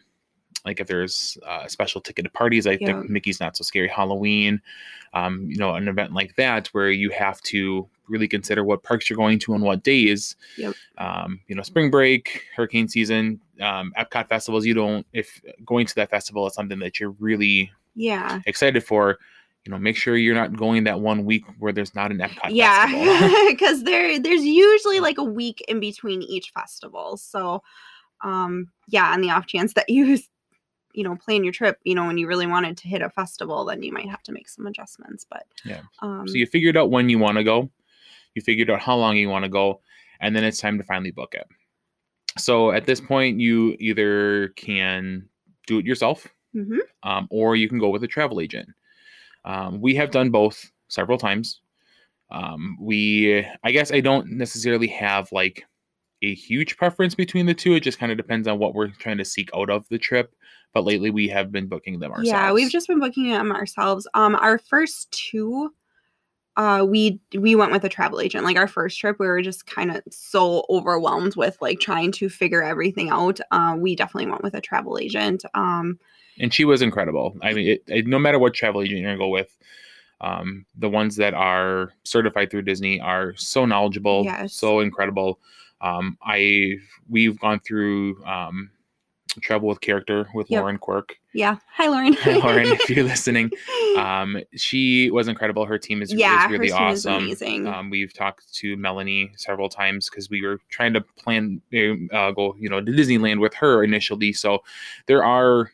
like 0.65 0.81
if 0.81 0.87
there's 0.87 1.39
uh, 1.47 1.67
special 1.67 2.01
ticketed 2.01 2.33
parties 2.33 2.67
like 2.67 2.81
Yeah. 2.81 3.01
the 3.03 3.09
mickey's 3.09 3.41
not 3.41 3.57
so 3.57 3.63
scary 3.65 3.89
halloween 3.89 4.61
um, 5.15 5.47
you 5.51 5.57
know 5.57 5.75
an 5.75 5.89
event 5.89 6.13
like 6.13 6.35
that 6.37 6.69
where 6.69 6.91
you 6.91 7.11
have 7.11 7.41
to 7.43 7.89
really 8.09 8.29
consider 8.29 8.65
what 8.65 8.83
parks 8.83 9.09
you're 9.09 9.17
going 9.17 9.39
to 9.39 9.55
on 9.55 9.61
what 9.63 9.83
days 9.83 10.37
Yep. 10.57 10.75
um, 10.99 11.41
you 11.49 11.55
know 11.55 11.63
spring 11.63 11.91
break 11.91 12.45
hurricane 12.57 12.89
season 12.89 13.41
um, 13.61 13.93
epcot 13.99 14.29
festivals 14.29 14.67
you 14.67 14.75
don't 14.75 15.07
if 15.13 15.41
going 15.65 15.87
to 15.87 15.95
that 15.97 16.11
festival 16.11 16.47
is 16.47 16.55
something 16.55 16.79
that 16.81 16.99
you're 17.01 17.15
really 17.19 17.71
Yeah. 17.95 18.41
excited 18.47 18.83
for 18.85 19.19
you 19.65 19.71
know 19.71 19.79
make 19.79 19.97
sure 19.97 20.17
you're 20.17 20.35
not 20.35 20.57
going 20.57 20.85
that 20.85 21.01
one 21.01 21.25
week 21.25 21.45
where 21.59 21.73
there's 21.73 21.95
not 21.95 22.11
an 22.11 22.19
epcot 22.19 22.51
Yeah, 22.51 23.45
because 23.49 23.83
there 23.85 24.19
there's 24.19 24.45
usually 24.45 25.01
like 25.01 25.19
a 25.19 25.25
week 25.25 25.63
in 25.69 25.79
between 25.81 26.23
each 26.23 26.51
festival. 26.51 27.17
So, 27.17 27.63
um, 28.23 28.69
yeah, 28.89 29.13
on 29.13 29.21
the 29.21 29.31
off 29.31 29.47
chance 29.47 29.75
that 29.75 29.89
you, 29.89 30.19
you 30.95 31.05
know, 31.05 31.17
plan 31.17 31.45
your 31.45 31.53
trip, 31.53 31.79
you 31.85 31.95
know, 31.95 32.07
when 32.07 32.19
you 32.19 32.27
really 32.27 32.47
wanted 32.47 32.77
to 32.79 32.89
hit 32.89 33.03
a 33.03 33.11
festival, 33.11 33.65
then 33.65 33.83
you 33.83 33.93
might 33.93 34.09
have 34.11 34.23
to 34.25 34.33
make 34.33 34.49
some 34.49 34.67
adjustments. 34.67 35.25
But 35.31 35.47
Yeah. 35.65 35.83
um, 36.01 36.27
so 36.27 36.35
you 36.35 36.47
figured 36.47 36.77
out 36.77 36.91
when 36.91 37.09
you 37.09 37.19
want 37.21 37.39
to 37.39 37.45
go 37.45 37.71
you 38.35 38.43
figured 38.43 38.71
out 38.71 38.81
how 38.81 38.97
long 38.97 39.17
you 39.17 39.29
want 39.29 39.45
to 39.45 39.49
go 39.49 39.81
and 40.21 40.35
then 40.35 40.45
it's 40.45 40.61
time 40.61 40.79
to 40.79 40.85
finally 40.85 41.11
book 41.11 41.35
it 41.35 41.47
so 42.39 42.71
at 42.71 42.87
this 42.87 43.01
point 43.01 43.41
you 43.41 43.77
either 43.79 44.49
can 44.57 45.29
do 45.67 45.79
it 45.79 45.85
yourself 45.85 46.27
mhm, 46.55 46.79
um, 47.03 47.29
or 47.31 47.57
you 47.57 47.69
can 47.69 47.79
go 47.79 47.89
with 47.91 48.03
a 48.05 48.09
travel 48.09 48.41
agent. 48.41 48.69
Um, 49.45 49.81
we 49.81 49.95
have 49.97 50.11
done 50.11 50.31
both 50.31 50.71
several 50.89 51.19
times. 51.19 51.61
Um, 52.31 52.77
we, 52.81 53.47
I 53.63 53.73
guess, 53.73 53.93
I 53.93 54.01
don't 54.01 54.33
necessarily 54.33 54.87
have 54.89 55.31
like 55.33 55.65
a 56.23 56.35
huge 56.35 56.77
preference 56.77 57.15
between 57.15 57.47
the 57.47 57.55
two. 57.55 57.75
It 57.75 57.81
just 57.81 57.99
kind 57.99 58.13
of 58.13 58.19
depends 58.19 58.49
on 58.49 58.59
what 58.59 58.75
we're 58.75 58.89
trying 58.89 59.19
to 59.19 59.25
seek 59.25 59.51
out 59.55 59.69
of 59.71 59.87
the 59.89 59.99
trip. 59.99 60.35
But 60.73 60.85
lately, 60.85 61.11
we 61.11 61.29
have 61.29 61.53
been 61.53 61.67
booking 61.67 61.99
them 61.99 62.13
ourselves. 62.13 62.29
yeah, 62.29 62.53
we've 62.53 62.71
just 62.71 62.89
been 62.89 63.01
booking 63.01 63.31
them 63.31 63.53
ourselves. 63.53 64.09
Um, 64.15 64.35
our 64.37 64.59
first 64.59 65.11
two. 65.11 65.73
Uh, 66.57 66.85
we 66.87 67.19
we 67.39 67.55
went 67.55 67.73
with 67.73 67.85
a 67.85 67.89
travel 67.89 68.21
agent. 68.21 68.45
Like 68.45 68.57
our 68.57 68.69
first 68.69 68.99
trip, 69.01 69.17
we 69.19 69.27
were 69.27 69.41
just 69.41 69.67
kind 69.67 69.91
of 69.91 70.03
so 70.11 70.67
overwhelmed 70.69 71.35
with 71.35 71.57
like 71.61 71.81
trying 71.81 72.13
to 72.13 72.29
figure 72.29 72.63
everything 72.63 73.11
out. 73.11 73.41
Uh, 73.51 73.75
we 73.79 73.97
definitely 73.97 74.31
went 74.31 74.43
with 74.43 74.55
a 74.55 74.61
travel 74.61 74.99
agent. 74.99 75.45
Um, 75.55 75.99
and 76.39 76.53
she 76.53 76.65
was 76.65 76.83
incredible. 76.83 77.37
I 77.43 77.53
mean, 77.55 77.69
it, 77.69 77.83
it, 77.87 78.07
no 78.07 78.19
matter 78.19 78.39
what 78.39 78.55
travel 78.55 78.83
agent 78.83 79.01
you're 79.01 79.09
gonna 79.09 79.19
go 79.19 79.29
with, 79.29 79.57
um, 80.21 80.67
the 80.77 80.89
ones 80.89 81.17
that 81.17 81.35
are 81.35 81.93
certified 82.05 82.51
through 82.51 82.63
Disney 82.63 83.01
are 83.01 83.35
so 83.37 83.65
knowledgeable, 83.65 84.25
Yes. 84.25 84.55
so 84.55 84.81
incredible. 84.81 85.39
Um, 85.81 86.17
I 86.23 86.77
we've 87.09 87.39
gone 87.41 87.61
through 87.61 88.23
um, 88.25 88.71
travel 89.41 89.69
with 89.69 89.81
character 89.81 90.29
with 90.35 90.51
Yep. 90.51 90.61
Lauren 90.61 90.79
Quirk. 90.79 91.17
yeah. 91.33 91.57
Hi, 91.75 91.89
Lauren. 91.89 92.13
Hi, 92.15 92.35
Lauren, 92.37 92.67
if 92.67 92.91
you're 92.91 93.05
listening, 93.15 93.51
um, 93.97 94.39
she 94.55 95.11
was 95.11 95.27
incredible. 95.29 95.65
Her 95.65 95.79
team 95.79 96.03
is, 96.03 96.13
yeah, 96.13 96.45
is 96.45 96.51
really 96.53 96.71
her 96.71 96.77
team 96.79 96.89
is 96.89 97.07
awesome. 97.07 97.25
amazing. 97.25 97.67
Um, 97.67 97.89
we've 97.91 98.13
talked 98.13 98.53
to 98.57 98.77
Melanie 98.77 99.33
several 99.37 99.69
times 99.69 100.11
because 100.11 100.29
we 100.29 100.43
were 100.43 100.59
trying 100.69 100.93
to 100.93 101.01
plan 101.01 101.61
uh, 102.13 102.31
go 102.33 102.55
you 102.59 102.69
know 102.69 102.81
to 102.81 102.93
Disneyland 102.93 103.41
with 103.41 103.55
her 103.55 103.83
initially. 103.83 104.33
So 104.35 104.63
there 105.07 105.25
are 105.25 105.71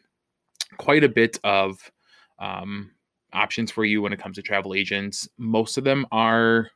quite 0.77 1.03
a 1.03 1.09
bit 1.09 1.39
of 1.43 1.91
um, 2.39 2.93
options 3.33 3.71
for 3.73 3.85
you 3.85 4.01
when 4.03 4.13
it 4.13 4.21
comes 4.21 4.37
to 4.37 4.43
travel 4.43 4.75
agents. 4.75 5.29
Most 5.39 5.77
of 5.79 5.83
them 5.85 6.07
are 6.13 6.71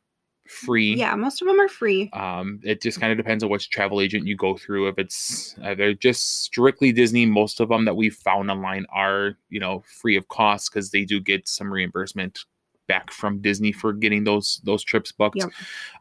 free. 0.46 0.94
yeah, 0.94 1.14
most 1.14 1.42
of 1.42 1.48
them 1.48 1.60
are 1.60 1.68
free. 1.68 2.10
Um, 2.12 2.60
it 2.62 2.82
just 2.82 3.00
kind 3.00 3.12
of 3.12 3.18
depends 3.18 3.42
on 3.44 3.50
which 3.50 3.70
travel 3.70 4.00
agent 4.00 4.26
you 4.26 4.36
go 4.36 4.56
through. 4.56 4.88
If 4.88 4.98
it's 4.98 5.56
uh, 5.62 5.74
they're 5.74 5.94
just 5.94 6.42
strictly 6.42 6.92
Disney, 6.92 7.26
most 7.26 7.60
of 7.60 7.68
them 7.68 7.84
that 7.84 7.96
we've 7.96 8.14
found 8.14 8.50
online 8.50 8.86
are 8.92 9.36
you 9.48 9.60
know 9.60 9.82
free 9.86 10.16
of 10.16 10.28
cost 10.28 10.72
because 10.72 10.90
they 10.90 11.04
do 11.04 11.20
get 11.20 11.48
some 11.48 11.72
reimbursement 11.72 12.40
back 12.88 13.10
from 13.10 13.40
Disney 13.40 13.72
for 13.72 13.92
getting 13.92 14.24
those 14.24 14.60
those 14.64 14.82
trips 14.82 15.12
booked. 15.12 15.36
Yep. 15.36 15.50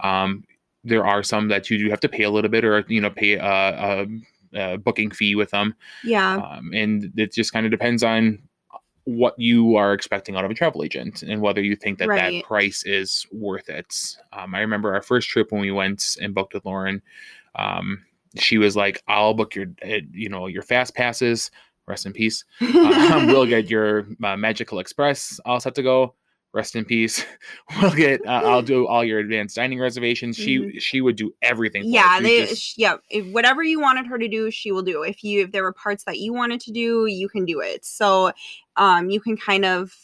Um, 0.01 0.43
there 0.83 1.05
are 1.05 1.23
some 1.23 1.47
that 1.49 1.69
you 1.69 1.77
do 1.77 1.89
have 1.89 1.99
to 1.99 2.09
pay 2.09 2.23
a 2.23 2.29
little 2.29 2.49
bit 2.49 2.65
or 2.65 2.83
you 2.87 3.01
know 3.01 3.09
pay 3.09 3.33
a, 3.33 3.45
a, 3.45 4.07
a 4.53 4.77
booking 4.77 5.11
fee 5.11 5.35
with 5.35 5.51
them, 5.51 5.75
Yeah, 6.03 6.35
um, 6.37 6.71
and 6.73 7.11
it 7.17 7.33
just 7.33 7.53
kind 7.53 7.65
of 7.65 7.71
depends 7.71 8.03
on 8.03 8.39
what 9.05 9.33
you 9.37 9.75
are 9.75 9.93
expecting 9.93 10.35
out 10.35 10.45
of 10.45 10.51
a 10.51 10.53
travel 10.53 10.83
agent 10.83 11.23
and 11.23 11.41
whether 11.41 11.61
you 11.61 11.75
think 11.75 11.97
that 11.99 12.07
Right. 12.07 12.33
that 12.41 12.43
price 12.45 12.83
is 12.85 13.25
worth 13.31 13.69
it. 13.69 13.93
Um, 14.33 14.53
I 14.53 14.59
remember 14.59 14.93
our 14.93 15.01
first 15.01 15.27
trip 15.29 15.51
when 15.51 15.61
we 15.61 15.71
went 15.71 16.17
and 16.21 16.33
booked 16.35 16.53
with 16.53 16.65
Lauren. 16.65 17.01
Um, 17.55 18.03
she 18.37 18.57
was 18.57 18.75
like, 18.75 19.03
"I'll 19.07 19.33
book 19.33 19.55
your, 19.55 19.67
uh, 19.83 19.99
you 20.13 20.29
know, 20.29 20.47
your 20.47 20.61
fast 20.63 20.95
passes. 20.95 21.51
Rest 21.87 22.05
in 22.05 22.13
peace. 22.13 22.45
Um, 22.61 22.67
we'll 23.27 23.45
get 23.47 23.69
your 23.69 24.05
uh, 24.23 24.37
Magical 24.37 24.79
Express 24.79 25.39
all 25.45 25.59
set 25.59 25.75
to 25.75 25.83
go. 25.83 26.13
Rest 26.53 26.75
in 26.75 26.83
peace. 26.85 27.25
We'll 27.81 27.91
get. 27.93 28.25
Uh, 28.25 28.41
I'll 28.43 28.61
do 28.61 28.85
all 28.85 29.03
your 29.03 29.19
advanced 29.19 29.55
dining 29.55 29.79
reservations. 29.79 30.35
She 30.35 30.77
she 30.79 30.99
would 31.01 31.15
do 31.15 31.33
everything. 31.41 31.83
For 31.83 31.87
yeah, 31.89 32.19
they 32.19 32.45
just- 32.45 32.61
sh- 32.61 32.73
yeah. 32.77 32.97
If 33.09 33.25
whatever 33.27 33.63
you 33.63 33.79
wanted 33.79 34.05
her 34.07 34.17
to 34.17 34.27
do, 34.27 34.51
she 34.51 34.71
will 34.73 34.81
do. 34.83 35.03
If 35.03 35.23
you 35.23 35.43
if 35.43 35.51
there 35.53 35.63
were 35.63 35.71
parts 35.73 36.03
that 36.03 36.19
you 36.19 36.33
wanted 36.33 36.59
to 36.61 36.71
do, 36.71 37.05
you 37.05 37.29
can 37.29 37.45
do 37.45 37.61
it. 37.61 37.85
So, 37.85 38.31
um, 38.81 39.09
you 39.09 39.21
can 39.21 39.37
kind 39.37 39.63
of 39.65 39.95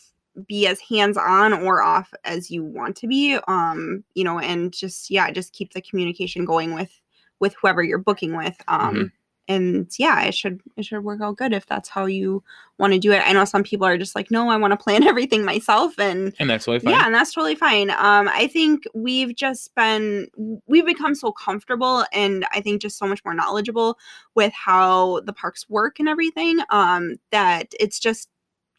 be 0.48 0.68
as 0.68 0.80
hands 0.80 1.18
on 1.18 1.52
or 1.52 1.82
off 1.82 2.14
as 2.24 2.52
you 2.52 2.64
want 2.64 2.96
to 2.98 3.08
be. 3.08 3.38
Um, 3.48 4.04
you 4.14 4.24
know, 4.24 4.40
and 4.40 4.72
just 4.72 5.10
yeah, 5.10 5.32
just 5.32 5.52
keep 5.54 5.74
the 5.74 5.82
communication 5.82 6.46
going 6.46 6.74
with 6.76 6.92
with 7.40 7.56
whoever 7.62 7.84
you're 7.84 7.98
booking 7.98 8.38
with. 8.38 8.56
Um. 8.70 8.96
Mhm. 8.96 9.12
And 9.50 9.90
yeah, 9.98 10.24
it 10.24 10.36
should 10.36 10.60
it 10.76 10.84
should 10.86 11.06
work 11.06 11.22
out 11.22 11.38
good 11.38 11.54
if 11.54 11.66
that's 11.68 11.88
how 11.88 12.06
you 12.06 12.44
want 12.80 12.92
to 12.92 13.00
do 13.00 13.14
it. 13.14 13.22
I 13.26 13.32
know 13.32 13.46
some 13.46 13.64
people 13.64 13.88
are 13.88 13.98
just 13.98 14.14
like, 14.14 14.30
no, 14.30 14.50
I 14.50 14.58
want 14.58 14.74
to 14.74 14.78
plan 14.78 15.04
everything 15.08 15.46
myself, 15.46 15.98
and 15.98 16.34
and 16.38 16.50
that's 16.50 16.66
totally 16.66 16.82
fine. 16.82 16.94
yeah, 16.94 17.06
and 17.06 17.16
that's 17.16 17.32
totally 17.34 17.56
fine. 17.56 17.90
Um, 17.92 18.28
I 18.28 18.48
think 18.52 18.84
we've 18.94 19.34
just 19.34 19.74
been 19.74 20.28
we've 20.68 20.86
become 20.86 21.16
so 21.16 21.32
comfortable 21.32 22.04
and 22.12 22.46
I 22.52 22.60
think 22.60 22.82
just 22.82 22.98
so 22.98 23.08
much 23.08 23.24
more 23.24 23.34
knowledgeable 23.34 23.98
with 24.36 24.52
how 24.52 25.22
the 25.22 25.32
parks 25.34 25.70
work 25.70 25.98
and 26.00 26.10
everything. 26.10 26.60
Um, 26.70 27.16
that 27.32 27.74
it's 27.80 28.02
just 28.02 28.28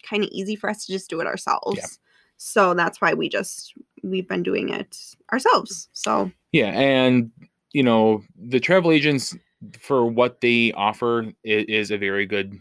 kind 0.02 0.22
of 0.22 0.30
easy 0.30 0.56
for 0.56 0.70
us 0.70 0.86
to 0.86 0.92
just 0.92 1.10
do 1.10 1.20
it 1.20 1.26
ourselves. 1.26 1.98
So 2.36 2.72
that's 2.74 3.00
why 3.00 3.14
we 3.14 3.28
just 3.28 3.74
we've 4.02 4.28
been 4.28 4.42
doing 4.42 4.68
it 4.68 4.96
ourselves. 5.32 5.88
So 5.92 6.30
Yeah, 6.52 6.68
and 6.68 7.30
you 7.72 7.82
know 7.82 8.22
the 8.36 8.60
travel 8.60 8.92
agents 8.92 9.36
for 9.80 10.06
what 10.06 10.40
they 10.40 10.72
offer 10.72 11.32
is 11.44 11.90
a 11.90 11.98
very 11.98 12.26
good 12.26 12.58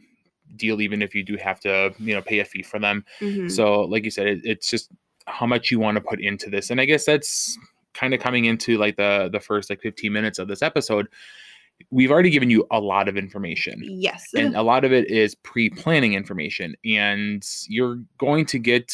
deal, 0.55 0.81
even 0.81 1.01
if 1.01 1.13
you 1.13 1.23
do 1.23 1.37
have 1.37 1.59
to 1.61 1.93
you 1.99 2.15
know 2.15 2.21
pay 2.21 2.39
a 2.39 2.45
fee 2.45 2.63
for 2.63 2.79
them. 2.79 3.05
mhm. 3.19 3.51
So, 3.51 3.81
like 3.81 4.03
you 4.03 4.11
said, 4.11 4.27
it, 4.27 4.41
it's 4.43 4.69
just 4.69 4.91
how 5.27 5.45
much 5.45 5.71
you 5.71 5.79
want 5.79 5.95
to 5.95 6.01
put 6.01 6.19
into 6.21 6.49
this, 6.49 6.69
and 6.69 6.81
I 6.81 6.85
guess 6.85 7.05
that's 7.05 7.57
kind 7.93 8.13
of 8.13 8.19
coming 8.19 8.45
into 8.45 8.77
like 8.77 8.95
the 8.95 9.29
the 9.31 9.39
first 9.39 9.69
like 9.69 9.81
15 9.81 10.11
minutes 10.11 10.39
of 10.39 10.47
this 10.47 10.61
episode. 10.61 11.07
We've 11.91 12.11
already 12.11 12.29
given 12.29 12.49
you 12.49 12.65
a 12.71 12.79
lot 12.79 13.07
of 13.07 13.17
information. 13.17 13.79
yes, 13.83 14.27
And 14.35 14.55
a 14.55 14.61
lot 14.63 14.83
of 14.85 14.91
it 14.91 15.09
is 15.09 15.35
pre-planning 15.35 16.13
information, 16.13 16.75
and 16.85 17.45
you're 17.67 17.99
going 18.17 18.45
to 18.47 18.59
get 18.59 18.91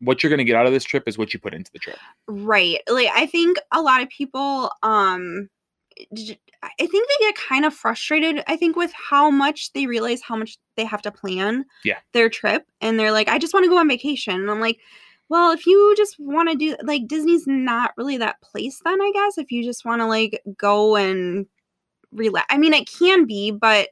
what 0.00 0.22
you're 0.22 0.30
going 0.30 0.38
to 0.38 0.44
get 0.44 0.56
out 0.56 0.66
of 0.66 0.72
this 0.72 0.84
trip 0.84 1.04
is 1.06 1.16
what 1.16 1.32
you 1.32 1.40
put 1.40 1.54
into 1.54 1.70
the 1.72 1.78
trip. 1.78 1.96
right. 2.26 2.78
Like 2.88 3.08
I 3.14 3.26
think 3.26 3.56
a 3.72 3.80
lot 3.80 4.02
of 4.02 4.08
people 4.10 4.70
um 4.82 5.48
I 6.62 6.74
think 6.78 6.90
they 7.08 7.26
get 7.26 7.36
kind 7.36 7.64
of 7.64 7.72
frustrated, 7.72 8.42
I 8.48 8.56
think, 8.56 8.74
with 8.76 8.92
how 8.92 9.30
much 9.30 9.72
they 9.72 9.86
realize 9.86 10.20
how 10.22 10.34
much 10.36 10.58
they 10.76 10.84
have 10.84 11.02
to 11.02 11.12
plan 11.12 11.64
Yeah. 11.84 11.98
their 12.12 12.28
trip. 12.28 12.66
And 12.80 12.98
they're 12.98 13.12
like, 13.12 13.28
I 13.28 13.38
just 13.38 13.54
want 13.54 13.64
to 13.64 13.70
go 13.70 13.78
on 13.78 13.88
vacation. 13.88 14.34
And 14.40 14.50
I'm 14.50 14.60
like, 14.60 14.78
well, 15.28 15.52
if 15.52 15.66
you 15.66 15.94
just 15.96 16.16
want 16.18 16.50
to 16.50 16.56
do 16.56 16.76
like 16.82 17.06
Disney's 17.06 17.46
not 17.46 17.92
really 17.96 18.16
that 18.18 18.40
place, 18.42 18.80
then 18.84 19.00
I 19.00 19.10
guess, 19.14 19.38
if 19.38 19.50
you 19.52 19.62
just 19.62 19.84
want 19.84 20.00
to 20.02 20.06
like 20.06 20.42
go 20.58 20.96
and 20.96 21.46
relax. 22.14 22.46
I 22.50 22.58
mean, 22.58 22.72
it 22.72 22.88
can 22.90 23.26
be, 23.26 23.50
but 23.50 23.88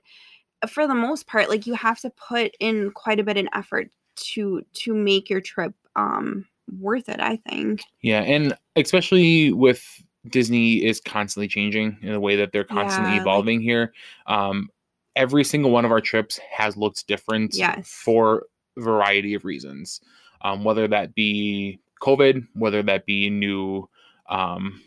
for 0.68 0.86
the 0.86 0.94
most 0.94 1.26
part, 1.26 1.48
like 1.48 1.66
you 1.66 1.74
have 1.74 2.00
to 2.00 2.10
put 2.10 2.54
in 2.60 2.90
quite 2.92 3.20
a 3.20 3.24
bit 3.24 3.36
of 3.36 3.46
effort 3.52 3.90
to 4.16 4.62
to 4.74 4.94
make 4.94 5.28
your 5.28 5.40
trip 5.40 5.74
um 5.96 6.46
worth 6.80 7.08
it, 7.08 7.20
I 7.20 7.36
think. 7.48 7.82
Yeah, 8.02 8.20
and 8.22 8.56
especially 8.76 9.52
with 9.52 9.84
Disney 10.28 10.84
is 10.84 11.00
constantly 11.00 11.48
changing 11.48 11.98
in 12.00 12.12
the 12.12 12.20
way 12.20 12.36
that 12.36 12.52
they're 12.52 12.62
constantly 12.64 13.10
Yeah, 13.10 13.16
like- 13.18 13.22
evolving 13.22 13.60
here. 13.60 13.92
Um, 14.26 14.68
every 15.16 15.42
single 15.44 15.70
one 15.72 15.84
of 15.84 15.90
our 15.90 16.00
trips 16.00 16.38
has 16.50 16.76
looked 16.76 17.06
different 17.08 17.54
Yes. 17.56 17.88
for 17.92 18.46
a 18.78 18.80
variety 18.80 19.34
of 19.34 19.44
reasons, 19.44 20.00
um, 20.42 20.62
whether 20.64 20.86
that 20.88 21.14
be 21.14 21.80
COVID, 22.00 22.46
whether 22.54 22.82
that 22.84 23.04
be 23.04 23.28
new, 23.28 23.88
um, 24.28 24.80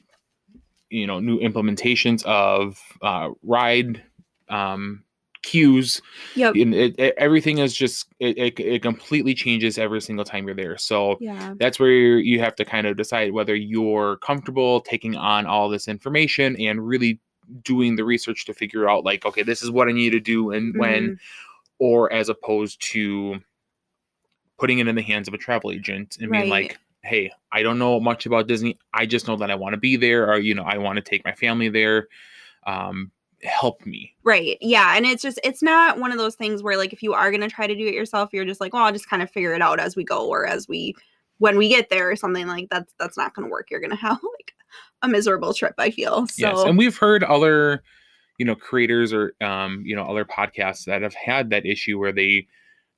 you 0.96 1.08
know, 1.08 1.20
new 1.20 1.40
implementations 1.40 2.24
of 2.24 2.80
uh, 3.02 3.30
ride 3.44 4.02
um, 4.50 5.04
queues. 5.44 6.02
Yep. 6.36 6.56
And 6.56 6.74
it, 6.74 7.00
it, 7.00 7.14
everything 7.18 7.58
is 7.60 7.74
just 7.74 8.08
it, 8.20 8.38
it, 8.38 8.60
it 8.60 8.82
completely 8.82 9.34
changes 9.34 9.78
every 9.78 10.02
single 10.02 10.26
time 10.26 10.46
you're 10.48 10.56
there. 10.56 10.78
So 10.78 11.18
Yeah. 11.20 11.54
that's 11.60 11.80
where 11.80 12.18
you 12.18 12.40
have 12.40 12.56
to 12.56 12.66
kind 12.66 12.88
of 12.88 12.98
decide 12.98 13.32
whether 13.34 13.56
you're 13.56 14.18
comfortable 14.18 14.82
taking 14.82 15.16
on 15.16 15.46
all 15.46 15.70
this 15.70 15.88
information 15.88 16.56
and 16.60 16.88
really 16.88 17.20
doing 17.64 17.96
the 17.96 18.04
research 18.04 18.46
to 18.46 18.54
figure 18.56 18.90
out 18.90 19.06
like 19.06 19.24
okay 19.24 19.44
this 19.44 19.62
is 19.62 19.70
what 19.70 19.88
i 19.88 19.92
need 19.92 20.10
to 20.10 20.20
do 20.20 20.50
and 20.50 20.76
when 20.80 21.10
Mhm. 21.10 21.18
or 21.78 22.12
as 22.12 22.28
opposed 22.28 22.82
to 22.94 23.40
putting 24.58 24.80
it 24.80 24.88
in 24.88 24.96
the 24.96 25.04
hands 25.04 25.28
of 25.28 25.34
a 25.36 25.38
travel 25.38 25.72
agent 25.72 26.18
and 26.20 26.32
being 26.32 26.50
like 26.50 26.80
hey 27.06 27.32
i 27.52 27.62
don't 27.62 27.80
know 27.80 28.00
much 28.00 28.26
about 28.26 28.48
disney 28.48 28.78
i 28.94 29.06
just 29.06 29.28
know 29.28 29.36
that 29.36 29.52
i 29.52 29.56
want 29.56 29.74
to 29.74 29.78
be 29.78 29.96
there 29.96 30.30
or 30.30 30.38
you 30.38 30.54
know 30.54 30.64
i 30.64 30.78
want 30.78 30.98
to 30.98 31.02
take 31.02 31.24
my 31.24 31.34
family 31.34 31.70
there 31.70 32.08
um 32.68 33.12
help 33.44 33.86
me 33.86 34.16
Right. 34.24 34.58
Yeah. 34.60 34.98
And 34.98 35.06
it's 35.06 35.22
just, 35.22 35.40
it's 35.44 35.62
not 35.62 36.00
one 36.00 36.12
of 36.12 36.18
those 36.18 36.34
things 36.34 36.64
where, 36.64 36.78
like, 36.78 36.94
if 36.94 37.04
you 37.04 37.14
are 37.14 37.30
going 37.30 37.42
to 37.42 37.48
try 37.48 37.68
to 37.68 37.76
do 37.76 37.86
it 37.86 37.94
yourself, 37.94 38.32
you're 38.34 38.44
just 38.44 38.60
like, 38.60 38.74
well, 38.74 38.84
I'll 38.84 38.92
just 38.92 39.08
kind 39.08 39.22
of 39.22 39.30
figure 39.30 39.54
it 39.54 39.62
out 39.62 39.80
as 39.80 39.96
we 39.96 40.04
go 40.04 40.28
or 40.28 40.48
as 40.48 40.68
we, 40.68 40.96
when 41.38 41.56
we 41.56 41.70
get 41.70 41.92
there 41.92 42.10
or 42.10 42.16
something 42.16 42.48
like 42.48 42.70
that's, 42.72 42.92
that's 42.98 43.18
not 43.18 43.36
going 43.36 43.48
to 43.48 43.52
work. 43.52 43.70
You're 43.70 43.80
going 43.80 43.92
to 43.92 43.96
have 43.98 44.20
like 44.40 44.56
a 45.04 45.08
miserable 45.08 45.54
trip, 45.54 45.76
I 45.78 45.92
feel. 45.92 46.26
So, 46.26 46.48
yes 46.48 46.64
and 46.64 46.76
we've 46.76 46.98
heard 46.98 47.24
other 47.24 47.84
you 48.40 48.46
know 48.46 48.56
creators 48.56 49.14
or 49.14 49.34
um 49.42 49.82
you 49.86 49.96
know 49.96 50.04
other 50.04 50.26
podcasts 50.26 50.86
that 50.86 51.02
have 51.02 51.14
had 51.14 51.52
that 51.52 51.66
issue 51.66 51.98
where 52.00 52.12
they 52.12 52.48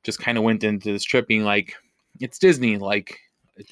just 0.04 0.20
kind 0.20 0.38
of 0.38 0.44
went 0.44 0.64
into 0.64 0.92
this 0.92 1.04
trip 1.04 1.28
being 1.28 1.44
like 1.44 1.76
it's 2.20 2.40
disney 2.40 2.78
like 2.78 3.20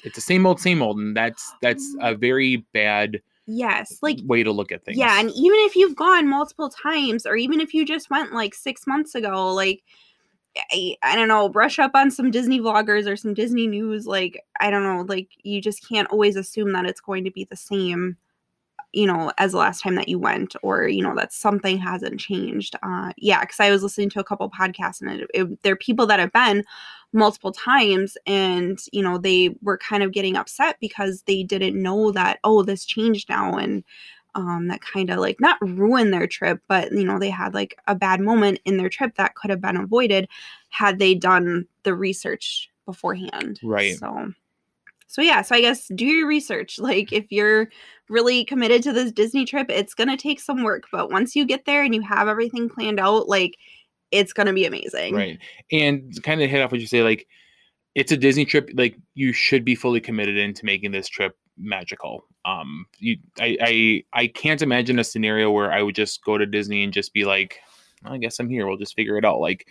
it's 0.04 0.14
the 0.14 0.20
same 0.20 0.46
old 0.46 0.60
same 0.60 0.82
old 0.82 0.98
and 0.98 1.16
that's 1.16 1.54
that's 1.62 1.96
a 2.00 2.14
very 2.14 2.56
bad 2.72 3.20
yes. 3.46 3.98
Like, 4.02 4.18
way 4.24 4.42
to 4.42 4.52
look 4.52 4.72
at 4.72 4.84
things 4.84 4.98
Yeah, 4.98 5.18
and 5.20 5.30
even 5.30 5.58
if 5.60 5.76
you've 5.76 5.96
gone 5.96 6.28
multiple 6.28 6.68
times, 6.68 7.26
or 7.26 7.36
even 7.36 7.60
if 7.60 7.72
you 7.72 7.84
just 7.84 8.10
went 8.10 8.32
like 8.32 8.54
six 8.54 8.86
months 8.86 9.14
ago, 9.14 9.52
like 9.52 9.82
I, 10.72 10.96
I 11.02 11.16
don't 11.16 11.28
know, 11.28 11.48
brush 11.48 11.78
up 11.78 11.92
on 11.94 12.10
some 12.10 12.30
Disney 12.30 12.60
vloggers 12.60 13.06
or 13.06 13.16
some 13.16 13.34
Disney 13.34 13.66
news. 13.66 14.06
Like 14.06 14.42
I 14.60 14.70
don't 14.70 14.82
know, 14.82 15.02
like 15.02 15.28
you 15.42 15.60
just 15.60 15.86
can't 15.88 16.10
always 16.10 16.36
assume 16.36 16.72
that 16.72 16.86
it's 16.86 17.00
going 17.00 17.24
to 17.24 17.30
be 17.30 17.44
the 17.44 17.56
same, 17.56 18.16
you 18.92 19.06
know, 19.06 19.32
as 19.38 19.52
the 19.52 19.58
last 19.58 19.82
time 19.82 19.94
that 19.96 20.08
you 20.08 20.18
went, 20.18 20.56
or 20.62 20.88
you 20.88 21.02
know 21.02 21.14
that 21.14 21.32
something 21.32 21.78
hasn't 21.78 22.20
changed. 22.20 22.76
Uh, 22.82 23.12
yeah, 23.16 23.40
because 23.40 23.60
I 23.60 23.70
was 23.70 23.82
listening 23.82 24.10
to 24.10 24.20
a 24.20 24.24
couple 24.24 24.50
podcasts, 24.50 25.00
and 25.00 25.20
it, 25.20 25.30
it, 25.34 25.62
there 25.62 25.74
are 25.74 25.76
people 25.76 26.06
that 26.06 26.20
have 26.20 26.32
been 26.32 26.64
multiple 27.12 27.52
times 27.52 28.18
and 28.26 28.80
you 28.92 29.02
know 29.02 29.16
they 29.16 29.54
were 29.62 29.78
kind 29.78 30.02
of 30.02 30.12
getting 30.12 30.36
upset 30.36 30.76
because 30.80 31.22
they 31.22 31.42
didn't 31.42 31.80
know 31.80 32.10
that 32.12 32.38
oh 32.44 32.62
this 32.62 32.84
changed 32.84 33.28
now 33.28 33.56
and 33.56 33.84
um, 34.36 34.68
that 34.68 34.82
kind 34.82 35.10
of 35.10 35.18
like 35.18 35.40
not 35.40 35.56
ruin 35.62 36.10
their 36.10 36.26
trip, 36.26 36.60
but 36.68 36.92
you 36.92 37.04
know, 37.04 37.18
they 37.18 37.30
had 37.30 37.54
like 37.54 37.78
a 37.86 37.94
bad 37.94 38.20
moment 38.20 38.60
in 38.66 38.76
their 38.76 38.90
trip 38.90 39.16
that 39.16 39.34
could 39.34 39.50
have 39.50 39.62
been 39.62 39.78
avoided 39.78 40.28
had 40.68 40.98
they 40.98 41.14
done 41.14 41.66
the 41.84 41.94
research 41.94 42.70
beforehand. 42.84 43.58
Right. 43.62 43.96
So, 43.96 44.32
so 45.06 45.22
yeah, 45.22 45.40
so 45.40 45.54
I 45.54 45.62
guess 45.62 45.88
do 45.88 46.04
your 46.04 46.28
research. 46.28 46.78
Like, 46.78 47.12
if 47.12 47.32
you're 47.32 47.68
really 48.10 48.44
committed 48.44 48.82
to 48.82 48.92
this 48.92 49.10
Disney 49.10 49.46
trip, 49.46 49.70
it's 49.70 49.94
gonna 49.94 50.18
take 50.18 50.38
some 50.38 50.62
work, 50.62 50.84
but 50.92 51.10
once 51.10 51.34
you 51.34 51.46
get 51.46 51.64
there 51.64 51.82
and 51.82 51.94
you 51.94 52.02
have 52.02 52.28
everything 52.28 52.68
planned 52.68 53.00
out, 53.00 53.28
like, 53.28 53.56
it's 54.10 54.32
gonna 54.32 54.52
be 54.52 54.64
amazing. 54.64 55.14
right 55.14 55.38
and 55.72 56.22
kind 56.22 56.40
of 56.42 56.48
hit 56.50 56.62
off 56.62 56.70
what 56.72 56.80
you 56.80 56.86
say 56.86 57.02
like 57.02 57.26
it's 57.94 58.12
a 58.12 58.16
disney 58.16 58.44
trip 58.44 58.70
like 58.74 58.96
you 59.14 59.32
should 59.32 59.64
be 59.64 59.74
fully 59.74 60.00
committed 60.00 60.36
into 60.36 60.64
making 60.64 60.92
this 60.92 61.08
trip 61.08 61.36
magical 61.58 62.24
um 62.44 62.86
you 62.98 63.16
i 63.40 63.56
i, 63.60 64.04
I 64.12 64.26
can't 64.26 64.62
imagine 64.62 64.98
a 64.98 65.04
scenario 65.04 65.50
where 65.50 65.72
i 65.72 65.82
would 65.82 65.94
just 65.94 66.22
go 66.24 66.36
to 66.38 66.46
disney 66.46 66.84
and 66.84 66.92
just 66.92 67.12
be 67.14 67.24
like 67.24 67.58
i 68.04 68.18
guess 68.18 68.38
i'm 68.38 68.48
here 68.50 68.66
we'll 68.66 68.76
just 68.76 68.94
figure 68.94 69.16
it 69.18 69.24
out 69.24 69.40
like 69.40 69.66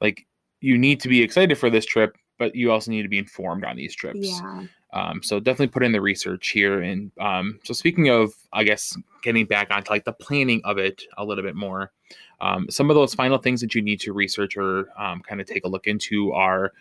like 0.00 0.26
you 0.60 0.78
need 0.78 1.00
to 1.00 1.08
be 1.08 1.22
excited 1.22 1.58
for 1.58 1.68
this 1.70 1.84
trip 1.86 2.16
but 2.38 2.54
you 2.54 2.72
also 2.72 2.90
need 2.90 3.02
to 3.02 3.08
be 3.08 3.18
informed 3.18 3.64
on 3.64 3.76
these 3.76 3.94
trips 3.94 4.18
Yeah. 4.18 4.64
um, 4.94 5.22
so 5.22 5.38
definitely 5.40 5.68
put 5.68 5.82
in 5.84 5.92
the 5.92 6.00
research 6.00 6.48
here. 6.48 6.80
And 6.80 7.12
um, 7.20 7.60
so 7.64 7.74
speaking 7.74 8.08
of, 8.08 8.32
I 8.50 8.64
guess 8.64 8.96
getting 9.22 9.44
back 9.44 9.68
onto 9.70 9.90
like 9.92 10.06
the 10.06 10.14
planning 10.14 10.62
of 10.64 10.78
it 10.78 11.02
a 11.18 11.24
little 11.24 11.44
bit 11.44 11.54
more, 11.54 11.92
um, 12.40 12.66
some 12.70 12.90
of 12.90 12.96
those 12.96 13.14
final 13.14 13.38
things 13.38 13.60
that 13.60 13.74
you 13.74 13.82
need 13.82 14.00
to 14.00 14.12
research 14.12 14.56
or 14.56 14.88
um, 14.98 15.20
kind 15.20 15.40
of 15.40 15.46
take 15.46 15.64
a 15.64 15.68
look 15.68 15.86
into 15.86 16.32
are. 16.32 16.72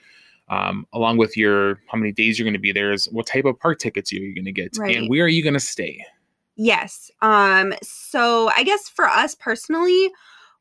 Um, 0.52 0.88
along 0.94 1.18
with 1.18 1.38
your 1.38 1.80
how 1.92 2.00
many 2.00 2.12
days 2.12 2.40
you're 2.40 2.44
going 2.44 2.54
to 2.54 2.60
be 2.60 2.72
there 2.72 2.92
is 2.92 3.06
what 3.12 3.28
type 3.28 3.46
of 3.46 3.60
park 3.60 3.78
tickets 3.78 4.12
are 4.12 4.16
you 4.16 4.34
going 4.34 4.46
to 4.46 4.52
get 4.52 4.76
Right. 4.80 4.98
and 4.98 5.08
where 5.08 5.26
are 5.26 5.28
you 5.28 5.44
going 5.44 5.54
to 5.54 5.60
stay 5.60 6.04
Yes. 6.62 7.10
Um, 7.22 7.74
so 7.82 8.50
I 8.58 8.64
guess 8.64 8.90
for 8.90 9.06
us 9.06 9.34
personally, 9.34 10.12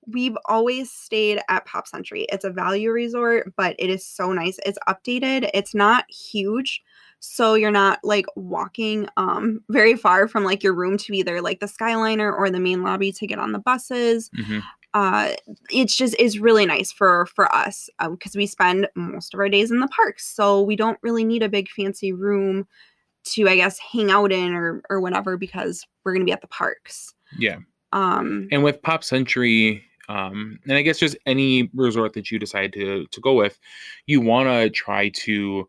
we've 0.07 0.37
always 0.45 0.93
stayed 0.93 1.41
at 1.49 1.67
Pop 1.67 1.89
Century. 1.89 2.25
It's 2.31 2.45
a 2.45 2.51
value 2.51 2.93
resort, 2.93 3.53
but 3.57 3.75
it 3.81 3.91
is 3.91 4.07
so 4.07 4.33
nice. 4.33 4.61
It's 4.65 4.79
updated. 4.89 5.51
It's 5.55 5.75
not 5.75 6.09
huge. 6.09 6.85
So 7.19 7.55
you're 7.55 7.73
not 7.73 7.99
like 8.05 8.27
walking 8.37 9.09
um 9.17 9.61
very 9.71 9.97
far 9.97 10.29
from 10.29 10.45
like 10.45 10.63
your 10.63 10.73
room 10.73 10.99
to 10.99 11.17
either 11.17 11.43
like 11.43 11.59
the 11.59 11.67
Skyliner 11.67 12.33
or 12.33 12.49
the 12.49 12.61
main 12.61 12.85
lobby 12.85 13.11
to 13.11 13.27
get 13.27 13.41
on 13.41 13.51
the 13.51 13.59
buses. 13.59 14.31
Mhm. 14.39 14.63
Uh 14.95 15.35
it's 15.71 15.97
just 15.97 16.15
is 16.19 16.39
really 16.39 16.65
nice 16.67 16.91
for 16.91 17.27
for 17.27 17.55
us 17.55 17.91
because 18.11 18.35
we 18.35 18.47
spend 18.47 18.89
most 18.95 19.35
of 19.35 19.41
our 19.41 19.49
days 19.49 19.71
in 19.71 19.81
the 19.81 19.89
parks. 19.89 20.27
So 20.27 20.63
we 20.63 20.77
don't 20.77 20.99
really 21.03 21.25
need 21.25 21.43
a 21.43 21.49
big 21.49 21.69
fancy 21.69 22.13
room 22.13 22.67
to 23.25 23.49
I 23.49 23.57
guess 23.57 23.79
hang 23.79 24.11
out 24.11 24.33
in 24.33 24.55
or 24.55 24.83
or 24.89 25.01
whatever 25.01 25.37
because 25.37 25.85
we're 26.05 26.15
gonna 26.15 26.25
be 26.25 26.33
at 26.33 26.41
the 26.41 26.47
parks. 26.49 27.15
yeah 27.39 27.59
Um 27.93 28.49
and 28.51 28.63
with 28.65 28.81
pop 28.83 29.05
century 29.05 29.85
um, 30.11 30.59
and 30.65 30.73
i 30.73 30.81
guess 30.81 30.99
just 30.99 31.19
any 31.27 31.69
resort 31.75 32.15
that 32.15 32.31
you 32.31 32.39
decide 32.39 32.73
to 32.73 33.07
to 33.09 33.21
go 33.21 33.35
with 33.35 33.59
you 34.07 34.23
want 34.23 34.49
to 34.49 34.71
try 34.71 35.11
to 35.11 35.69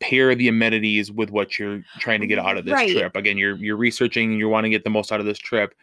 pair 0.00 0.34
the 0.34 0.48
amenities 0.48 1.12
with 1.12 1.30
what 1.30 1.56
you're 1.58 1.84
trying 2.00 2.20
to 2.20 2.26
get 2.26 2.40
out 2.40 2.56
of 2.56 2.64
this 2.64 2.72
Right. 2.74 2.90
trip 2.90 3.14
again 3.14 3.38
you're 3.38 3.54
you're 3.56 3.76
researching 3.76 4.32
you 4.32 4.48
want 4.48 4.64
to 4.64 4.70
get 4.70 4.82
the 4.82 4.90
most 4.90 5.12
out 5.12 5.20
of 5.20 5.26
this 5.26 5.38
trip 5.38 5.74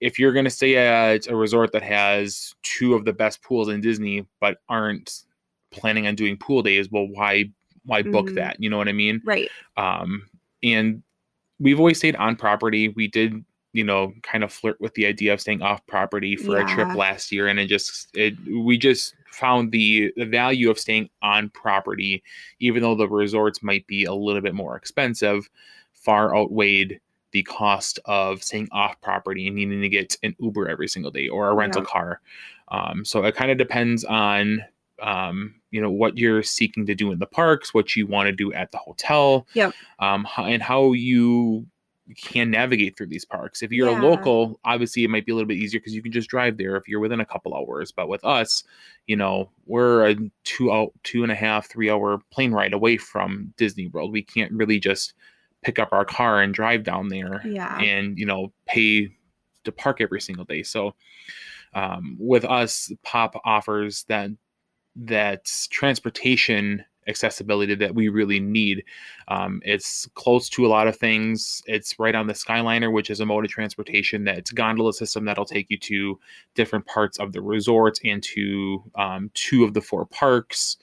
if 0.00 0.18
you're 0.18 0.32
going 0.32 0.44
to 0.44 0.50
stay 0.50 0.76
at 0.76 1.26
a 1.28 1.36
resort 1.36 1.72
that 1.72 1.82
has 1.82 2.54
two 2.62 2.94
of 2.94 3.04
the 3.04 3.12
best 3.12 3.42
pools 3.42 3.68
in 3.68 3.80
disney 3.80 4.26
but 4.40 4.58
aren't 4.68 5.24
planning 5.70 6.06
on 6.06 6.14
doing 6.14 6.36
pool 6.36 6.62
days 6.62 6.90
well 6.90 7.06
why 7.08 7.44
why 7.84 8.02
book 8.02 8.26
Mhm. 8.26 8.34
that 8.36 8.56
you 8.58 8.68
know 8.70 8.76
what 8.78 8.88
i 8.88 8.92
mean 8.92 9.20
right. 9.24 9.48
um, 9.76 10.26
and 10.62 11.02
we've 11.58 11.78
always 11.78 11.98
stayed 11.98 12.16
on 12.16 12.36
property. 12.36 12.88
We 12.88 13.06
did, 13.06 13.44
you 13.74 13.84
know, 13.84 14.12
kind 14.22 14.42
of 14.42 14.50
flirt 14.52 14.80
with 14.80 14.94
the 14.94 15.04
idea 15.06 15.32
of 15.34 15.40
staying 15.42 15.60
off 15.62 15.86
property 15.86 16.34
for 16.36 16.56
a 16.58 16.64
trip 16.66 16.94
last 16.96 17.30
year, 17.30 17.48
and 17.48 17.58
it 17.60 17.66
just 17.66 18.08
it 18.16 18.34
we 18.50 18.78
just 18.78 19.14
found 19.30 19.70
the 19.72 20.10
the 20.16 20.24
value 20.24 20.70
of 20.70 20.78
staying 20.78 21.08
on 21.22 21.50
property, 21.50 22.22
even 22.60 22.82
though 22.82 22.94
the 22.94 23.06
resorts 23.08 23.62
might 23.62 23.86
be 23.86 24.04
a 24.04 24.12
little 24.14 24.40
bit 24.40 24.54
more 24.54 24.74
expensive, 24.76 25.48
far 25.92 26.34
outweighed 26.34 26.98
the 27.32 27.42
cost 27.44 27.98
of 28.06 28.42
staying 28.42 28.68
off 28.72 29.00
property 29.00 29.46
and 29.46 29.56
needing 29.56 29.80
to 29.80 29.88
get 29.88 30.16
an 30.22 30.34
Uber 30.40 30.68
every 30.68 30.88
single 30.88 31.10
day 31.10 31.28
or 31.28 31.48
a 31.50 31.54
rental 31.54 31.82
Yeah. 31.82 31.86
car. 31.88 32.20
Um, 32.68 33.04
so 33.04 33.24
it 33.24 33.34
kind 33.34 33.50
of 33.50 33.58
depends 33.58 34.04
on 34.04 34.64
um, 35.02 35.54
you 35.70 35.80
know 35.80 35.90
what 35.90 36.18
you're 36.18 36.42
seeking 36.42 36.84
to 36.86 36.94
do 36.94 37.10
in 37.10 37.18
the 37.18 37.26
parks, 37.26 37.72
what 37.72 37.96
you 37.96 38.06
want 38.06 38.26
to 38.26 38.32
do 38.32 38.52
at 38.52 38.70
the 38.70 38.78
hotel, 38.78 39.46
Yep. 39.54 39.72
um, 39.98 40.26
and 40.36 40.62
how 40.62 40.92
you 40.92 41.66
can 42.16 42.50
navigate 42.50 42.96
through 42.96 43.06
these 43.06 43.24
parks. 43.24 43.62
If 43.62 43.70
you're 43.70 43.88
Yeah. 43.88 43.98
a 43.98 44.02
local, 44.02 44.58
obviously 44.64 45.04
it 45.04 45.10
might 45.10 45.24
be 45.24 45.32
a 45.32 45.34
little 45.36 45.46
bit 45.46 45.58
easier 45.58 45.78
because 45.80 45.94
you 45.94 46.02
can 46.02 46.10
just 46.12 46.28
drive 46.28 46.56
there 46.58 46.76
if 46.76 46.88
you're 46.88 47.00
within 47.00 47.20
a 47.20 47.24
couple 47.24 47.54
hours. 47.54 47.92
But 47.92 48.08
with 48.08 48.24
us, 48.24 48.64
you 49.06 49.14
know, 49.16 49.48
we're 49.66 50.08
a 50.08 50.16
two 50.44 50.72
out, 50.72 50.92
two 51.04 51.22
and 51.22 51.30
a 51.32 51.36
half, 51.36 51.68
three 51.68 51.88
hour 51.88 52.20
plane 52.30 52.52
ride 52.52 52.72
away 52.72 52.96
from 52.96 53.54
Disney 53.56 53.86
World. 53.86 54.12
We 54.12 54.22
can't 54.22 54.52
really 54.52 54.80
just 54.80 55.14
pick 55.62 55.78
up 55.78 55.92
our 55.92 56.04
car 56.04 56.40
and 56.40 56.54
drive 56.54 56.84
down 56.84 57.08
there 57.08 57.42
Yeah. 57.44 57.78
and 57.78 58.18
you 58.18 58.26
know 58.26 58.52
pay 58.66 59.10
to 59.64 59.72
park 59.72 60.00
every 60.00 60.20
single 60.20 60.44
day. 60.44 60.62
So 60.62 60.94
um, 61.74 62.16
with 62.18 62.44
us, 62.44 62.90
Pop 63.02 63.40
offers 63.44 64.04
that 64.08 64.30
that 64.96 65.44
transportation 65.70 66.84
accessibility 67.08 67.74
that 67.74 67.94
we 67.94 68.08
really 68.08 68.38
need. 68.40 68.84
Um, 69.28 69.60
it's 69.64 70.06
close 70.14 70.48
to 70.50 70.66
a 70.66 70.68
lot 70.68 70.86
of 70.86 70.96
things. 70.96 71.62
It's 71.66 71.98
right 71.98 72.14
on 72.14 72.26
the 72.26 72.32
Skyliner, 72.34 72.92
which 72.92 73.10
is 73.10 73.20
a 73.20 73.26
mode 73.26 73.44
of 73.44 73.50
transportation 73.50 74.24
that's 74.24 74.50
gondola 74.52 74.92
system 74.92 75.24
that'll 75.24 75.44
take 75.44 75.66
you 75.70 75.78
to 75.78 76.18
different 76.54 76.86
parts 76.86 77.18
of 77.18 77.32
the 77.32 77.40
resort 77.40 77.98
and 78.04 78.22
to 78.24 78.82
um, 78.96 79.30
two 79.34 79.64
of 79.64 79.74
the 79.74 79.80
four 79.80 80.06
parks. 80.06 80.76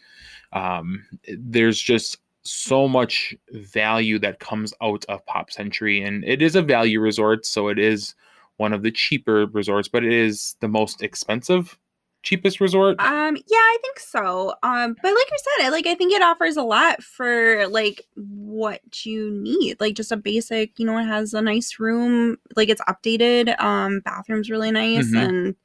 Um, 0.53 1.05
there's 1.37 1.81
just 1.81 2.17
so 2.49 2.87
much 2.87 3.35
value 3.51 4.19
that 4.19 4.39
comes 4.39 4.73
out 4.81 5.05
of 5.09 5.25
Pop 5.25 5.51
Century, 5.51 6.01
and 6.01 6.23
it 6.23 6.41
is 6.41 6.55
a 6.55 6.61
value 6.61 6.99
resort, 6.99 7.45
so 7.45 7.67
it 7.67 7.79
is 7.79 8.15
one 8.57 8.73
of 8.73 8.81
the 8.83 8.91
cheaper 8.91 9.45
resorts, 9.47 9.87
but 9.87 10.03
it 10.03 10.11
is 10.13 10.55
the 10.61 10.67
most 10.67 11.01
expensive 11.03 11.77
cheapest 12.23 12.59
resort. 12.59 12.99
Um, 12.99 13.35
yeah, 13.35 13.57
I 13.57 13.77
think 13.83 13.99
so. 13.99 14.53
Um, 14.63 14.95
but 15.01 15.13
like 15.13 15.31
you 15.31 15.37
said, 15.37 15.65
I 15.65 15.69
like 15.69 15.85
I 15.87 15.93
think 15.95 16.11
it 16.11 16.21
offers 16.23 16.57
a 16.57 16.63
lot 16.63 17.01
for 17.03 17.67
like 17.67 18.05
what 18.15 19.05
you 19.05 19.29
need. 19.31 19.79
Like 19.79 19.93
just 19.95 20.11
a 20.11 20.17
basic, 20.17 20.77
you 20.79 20.85
know, 20.85 20.97
it 20.97 21.05
has 21.05 21.33
a 21.33 21.41
nice 21.41 21.79
room, 21.79 22.37
like 22.55 22.69
it's 22.69 22.81
updated. 22.81 23.57
Um, 23.61 24.01
bathroom's 24.03 24.49
really 24.49 24.71
nice, 24.71 25.07
Mhm. 25.11 25.17
and 25.29 25.55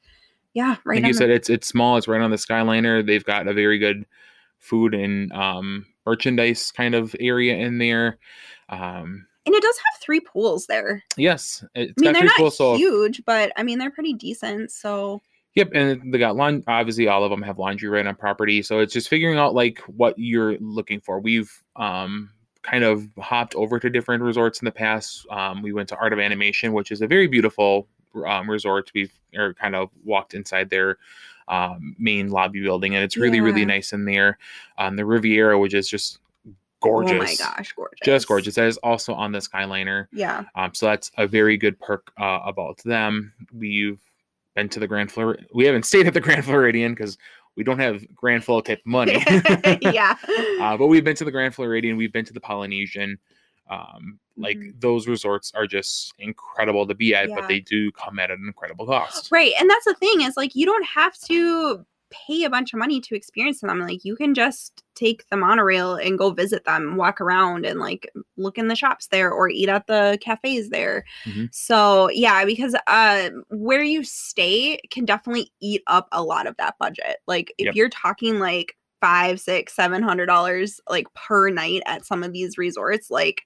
yeah, 0.55 0.77
right. 0.85 0.97
like 1.03 1.07
you 1.07 1.15
the- 1.15 1.19
said, 1.19 1.31
it's 1.31 1.49
it's 1.49 1.67
small. 1.67 1.97
It's 1.97 2.07
right 2.07 2.21
on 2.21 2.31
the 2.31 2.37
Skyliner. 2.37 3.05
They've 3.05 3.25
got 3.25 3.49
a 3.49 3.55
very 3.55 3.79
good 3.79 4.05
food 4.59 4.95
and 4.95 5.33
um, 5.33 5.87
merchandise 6.07 6.73
kind 6.73 6.95
of 6.95 7.15
area 7.21 7.57
in 7.57 7.79
there. 7.79 8.19
Um, 8.69 9.27
and 9.45 9.55
it 9.55 9.63
does 9.63 9.77
have 9.77 10.01
three 10.01 10.21
pools 10.21 10.67
there. 10.67 11.03
yes, 11.17 11.65
it's 11.75 11.93
I 11.99 12.01
mean, 12.01 12.05
got 12.05 12.13
they're 12.13 12.21
three 12.21 12.27
not 12.27 12.37
pools, 12.37 12.57
so 12.57 12.77
huge, 12.77 13.23
but 13.27 13.53
I 13.57 13.63
mean, 13.63 13.79
they're 13.79 13.91
pretty 13.91 14.13
decent. 14.15 14.71
So 14.71 15.21
Yep, 15.55 15.71
and 15.75 16.15
they 16.15 16.19
got 16.19 16.37
laundry. 16.37 16.65
Obviously, 16.67 17.09
all 17.09 17.25
of 17.25 17.31
them 17.31 17.43
have 17.43 17.59
laundry 17.59 17.89
right 17.89 18.07
on 18.07 18.15
property, 18.15 18.63
so 18.63 18.79
it's 18.79 18.93
just 18.93 19.09
figuring 19.09 19.39
out 19.39 19.55
like 19.55 19.81
what 19.81 20.19
you're 20.19 20.57
looking 20.59 21.01
for. 21.01 21.21
We've 21.21 21.53
um, 21.77 22.31
kind 22.63 22.85
of 22.85 23.07
hopped 23.19 23.55
over 23.55 23.79
to 23.79 23.91
different 23.91 24.23
resorts 24.23 24.63
in 24.63 24.65
the 24.65 24.73
past. 24.73 25.27
Um, 25.31 25.61
we 25.61 25.75
went 25.75 25.91
to 25.91 25.97
Art 25.97 26.15
of 26.15 26.19
Animation, 26.19 26.73
which 26.73 26.91
is 26.91 27.03
a 27.03 27.07
very 27.07 27.27
beautiful 27.27 27.87
um, 28.27 28.49
resort. 28.49 28.91
We've 28.95 29.13
or 29.37 29.53
kind 29.53 29.75
of 29.77 29.91
walked 30.05 30.33
inside 30.33 30.71
their 30.71 30.97
um, 31.49 31.97
main 31.99 32.31
lobby 32.31 32.63
building, 32.63 32.95
and 32.95 33.05
it's 33.05 33.17
really 33.17 33.41
really 33.41 33.65
nice 33.65 33.93
in 33.93 34.05
there. 34.05 34.39
Um, 34.79 34.97
the 34.97 35.05
Riviera, 35.05 35.59
which 35.59 35.75
is 35.75 35.89
just 35.89 36.19
gorgeous, 36.81 37.13
oh 37.13 37.19
my 37.19 37.35
gosh, 37.35 37.73
gorgeous, 37.73 37.99
just 38.05 38.29
gorgeous. 38.29 38.55
That 38.55 38.67
is 38.67 38.77
also 38.79 39.15
on 39.15 39.33
the 39.33 39.39
Skyliner. 39.39 40.07
Yeah, 40.13 40.45
Um, 40.55 40.75
so 40.75 40.87
that's 40.87 41.11
a 41.17 41.27
very 41.27 41.57
good 41.57 41.79
perk 41.81 42.13
uh, 42.21 42.41
about 42.45 42.79
them. 42.79 43.33
We've 43.53 44.01
been 44.55 44.69
to 44.71 44.81
the 44.81 44.87
Grand 44.87 45.11
Flor. 45.11 45.39
We 45.55 45.65
haven't 45.65 45.85
stayed 45.85 46.07
at 46.07 46.15
the 46.15 46.21
Grand 46.27 46.45
Floridian 46.45 46.93
because 46.95 47.19
we 47.57 47.65
don't 47.65 47.79
have 47.79 48.05
Grand 48.15 48.45
Flo 48.45 48.61
type 48.61 48.81
money. 48.85 49.23
yeah. 49.83 50.17
uh, 50.61 50.77
but 50.77 50.87
we've 50.87 51.05
been 51.05 51.17
to 51.17 51.25
the 51.25 51.31
Grand 51.31 51.55
Floridian. 51.55 51.97
We've 51.97 52.13
been 52.13 52.25
to 52.25 52.33
the 52.33 52.41
Polynesian. 52.41 53.19
Um, 53.73 54.19
like 54.37 54.57
Mhm. 54.57 54.81
those 54.81 55.07
resorts 55.07 55.53
are 55.55 55.67
just 55.67 56.13
incredible 56.19 56.87
to 56.87 56.95
be 56.95 57.15
at, 57.15 57.29
Yeah. 57.29 57.37
but 57.37 57.49
they 57.49 57.61
do 57.61 57.91
come 57.93 58.19
at 58.19 58.31
an 58.31 58.43
incredible 58.47 58.87
cost. 58.87 59.31
Right. 59.31 59.53
And 59.61 59.69
that's 59.71 59.85
the 59.85 59.95
thing 59.95 60.23
is 60.23 60.37
like 60.37 60.55
you 60.55 60.67
don't 60.67 60.85
have 60.87 61.17
to 61.27 61.85
pay 62.11 62.45
a 62.45 62.51
bunch 62.51 62.75
of 62.75 62.79
money 62.79 63.01
to 63.01 63.15
experience 63.15 63.61
them. 63.61 63.79
Like 63.81 64.05
you 64.05 64.17
can 64.17 64.35
just 64.35 64.83
take 64.95 65.27
the 65.31 65.37
monorail 65.37 65.95
and 65.95 66.19
go 66.19 66.31
visit 66.31 66.65
them, 66.65 66.97
walk 66.97 67.21
around 67.23 67.65
and 67.65 67.81
like 67.81 68.11
look 68.37 68.59
in 68.59 68.69
the 68.69 68.77
shops 68.77 69.07
there 69.07 69.31
or 69.31 69.49
eat 69.49 69.69
at 69.71 69.87
the 69.87 70.19
cafes 70.21 70.69
there. 70.71 71.05
Mhm. 71.25 71.49
So 71.55 72.11
yeah, 72.11 72.45
because 72.45 72.75
uh 72.87 73.31
where 73.49 73.83
you 73.83 74.05
stay 74.05 74.79
can 74.91 75.05
definitely 75.07 75.51
eat 75.61 75.83
up 75.87 76.09
a 76.13 76.23
lot 76.23 76.47
of 76.47 76.55
that 76.59 76.75
budget. 76.79 77.19
Like 77.27 77.53
if 77.59 77.67
Yep. 77.67 77.75
you're 77.77 77.89
talking 77.89 78.39
like 78.39 78.77
five, 79.01 79.41
six, 79.41 79.75
seven 79.75 80.03
hundred 80.03 80.27
dollars 80.27 80.81
like 80.91 81.07
per 81.15 81.49
night 81.51 81.83
at 81.87 82.05
some 82.05 82.23
of 82.23 82.33
these 82.33 82.59
resorts, 82.59 83.11
like 83.11 83.43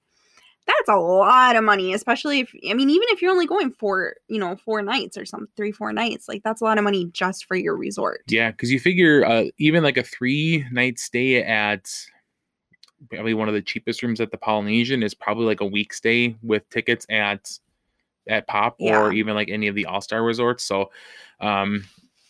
that's 0.67 0.89
a 0.89 0.97
lot 0.97 1.55
of 1.57 1.63
money, 1.65 1.95
especially 1.95 2.41
if 2.41 2.53
I 2.69 2.75
mean, 2.75 2.91
even 2.91 3.07
if 3.11 3.23
you're 3.23 3.31
only 3.31 3.47
going 3.47 3.73
for 3.73 4.17
you 4.29 4.39
know 4.39 4.57
four 4.57 4.83
nights 4.83 5.17
or 5.17 5.25
some 5.25 5.47
three, 5.57 5.73
four 5.73 5.93
nights, 5.93 6.29
like 6.29 6.43
that's 6.43 6.61
a 6.61 6.65
lot 6.65 6.79
of 6.79 6.85
money 6.85 7.07
just 7.13 7.45
for 7.47 7.57
your 7.57 7.77
resort. 7.77 8.23
Yeah, 8.29 8.51
because 8.51 8.71
you 8.73 8.81
figure 8.81 9.25
uh, 9.25 9.45
even 9.59 9.83
like 9.85 9.97
a 9.97 10.03
three 10.03 10.65
night 10.73 10.99
stay 10.99 11.43
at 11.43 11.89
probably 13.11 13.35
one 13.35 13.49
of 13.49 13.55
the 13.55 13.63
cheapest 13.63 14.03
rooms 14.03 14.21
at 14.21 14.31
the 14.31 14.39
Polynesian 14.39 15.03
is 15.03 15.15
probably 15.15 15.45
like 15.45 15.61
a 15.61 15.67
week 15.67 15.93
stay 15.93 16.35
with 16.43 16.69
tickets 16.71 17.07
at 17.11 17.51
at 18.29 18.47
Pop 18.49 18.77
Yeah. 18.81 19.01
or 19.01 19.13
even 19.13 19.35
like 19.35 19.49
any 19.49 19.69
of 19.69 19.75
the 19.77 19.87
All 19.87 20.01
Star 20.01 20.23
resorts. 20.25 20.65
So, 20.65 20.91
um, 21.41 21.85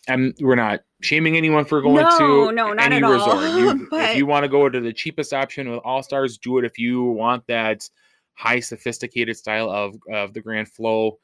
and 0.09 0.35
we're 0.40 0.55
not 0.57 0.81
shaming 1.01 1.37
anyone 1.38 1.64
for 1.64 1.81
going 1.81 1.96
No, 2.05 2.18
to 2.49 2.53
no, 2.53 2.72
not 2.75 2.92
any 2.92 2.96
at 2.96 3.05
all. 3.05 3.59
You, 3.59 3.88
But- 3.90 4.11
If 4.11 4.16
you 4.16 4.27
want 4.27 4.44
to 4.44 4.49
go 4.49 4.68
to 4.68 4.79
the 4.81 4.92
cheapest 4.92 5.33
option 5.33 5.70
with 5.70 5.81
All 5.85 6.03
Stars, 6.03 6.37
do 6.37 6.59
it. 6.59 6.64
If 6.66 6.79
you 6.79 7.03
want 7.03 7.46
that 7.46 7.88
high 8.37 8.61
sophisticated 8.61 9.37
style 9.37 9.70
of 9.70 9.96
of 10.12 10.33
the 10.35 10.40
Grand 10.40 10.68
Flo. 10.68 11.18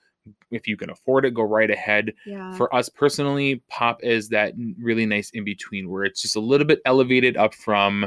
If 0.51 0.69
you 0.69 0.77
can 0.77 0.91
afford 0.91 1.25
it, 1.25 1.35
go 1.35 1.43
right 1.43 1.71
ahead 1.71 2.13
Yeah. 2.27 2.53
for 2.57 2.73
us 2.75 2.89
personally, 2.89 3.63
pop 3.69 4.03
is 4.05 4.29
that 4.29 4.55
really 4.79 5.05
nice 5.07 5.31
in 5.31 5.45
between 5.45 5.91
where 5.91 6.05
it's 6.05 6.23
just 6.23 6.37
a 6.37 6.41
little 6.41 6.67
bit 6.67 6.81
elevated 6.85 7.37
up 7.37 7.55
from 7.55 8.07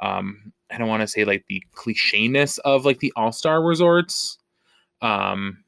um 0.00 0.52
I 0.70 0.78
don't 0.78 0.88
want 0.88 1.02
to 1.02 1.06
say 1.08 1.24
like 1.24 1.44
the 1.48 1.62
clichéness 1.76 2.58
of 2.64 2.84
like 2.84 2.98
the 2.98 3.12
all-star 3.16 3.62
resorts. 3.62 4.38
Um 5.00 5.64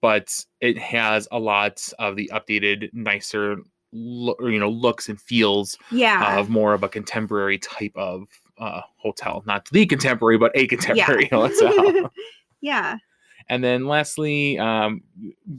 but 0.00 0.28
it 0.60 0.78
has 0.78 1.26
a 1.32 1.38
lot 1.38 1.88
of 1.98 2.14
the 2.16 2.30
updated 2.32 2.90
nicer 2.92 3.56
you 3.92 4.58
know 4.60 4.68
looks 4.70 5.08
and 5.08 5.20
feels 5.20 5.76
yeah. 5.90 6.38
of 6.38 6.48
more 6.48 6.74
of 6.74 6.84
a 6.84 6.88
contemporary 6.88 7.58
type 7.58 7.92
of 7.96 8.28
uh 8.60 8.82
hotel 8.96 9.42
not 9.46 9.68
the 9.70 9.86
contemporary 9.86 10.38
but 10.38 10.52
a 10.54 10.66
contemporary 10.66 11.26
hotel 11.32 12.10
yeah. 12.60 12.96
and 13.48 13.64
then 13.64 13.86
lastly, 13.86 14.58
um, 14.58 15.02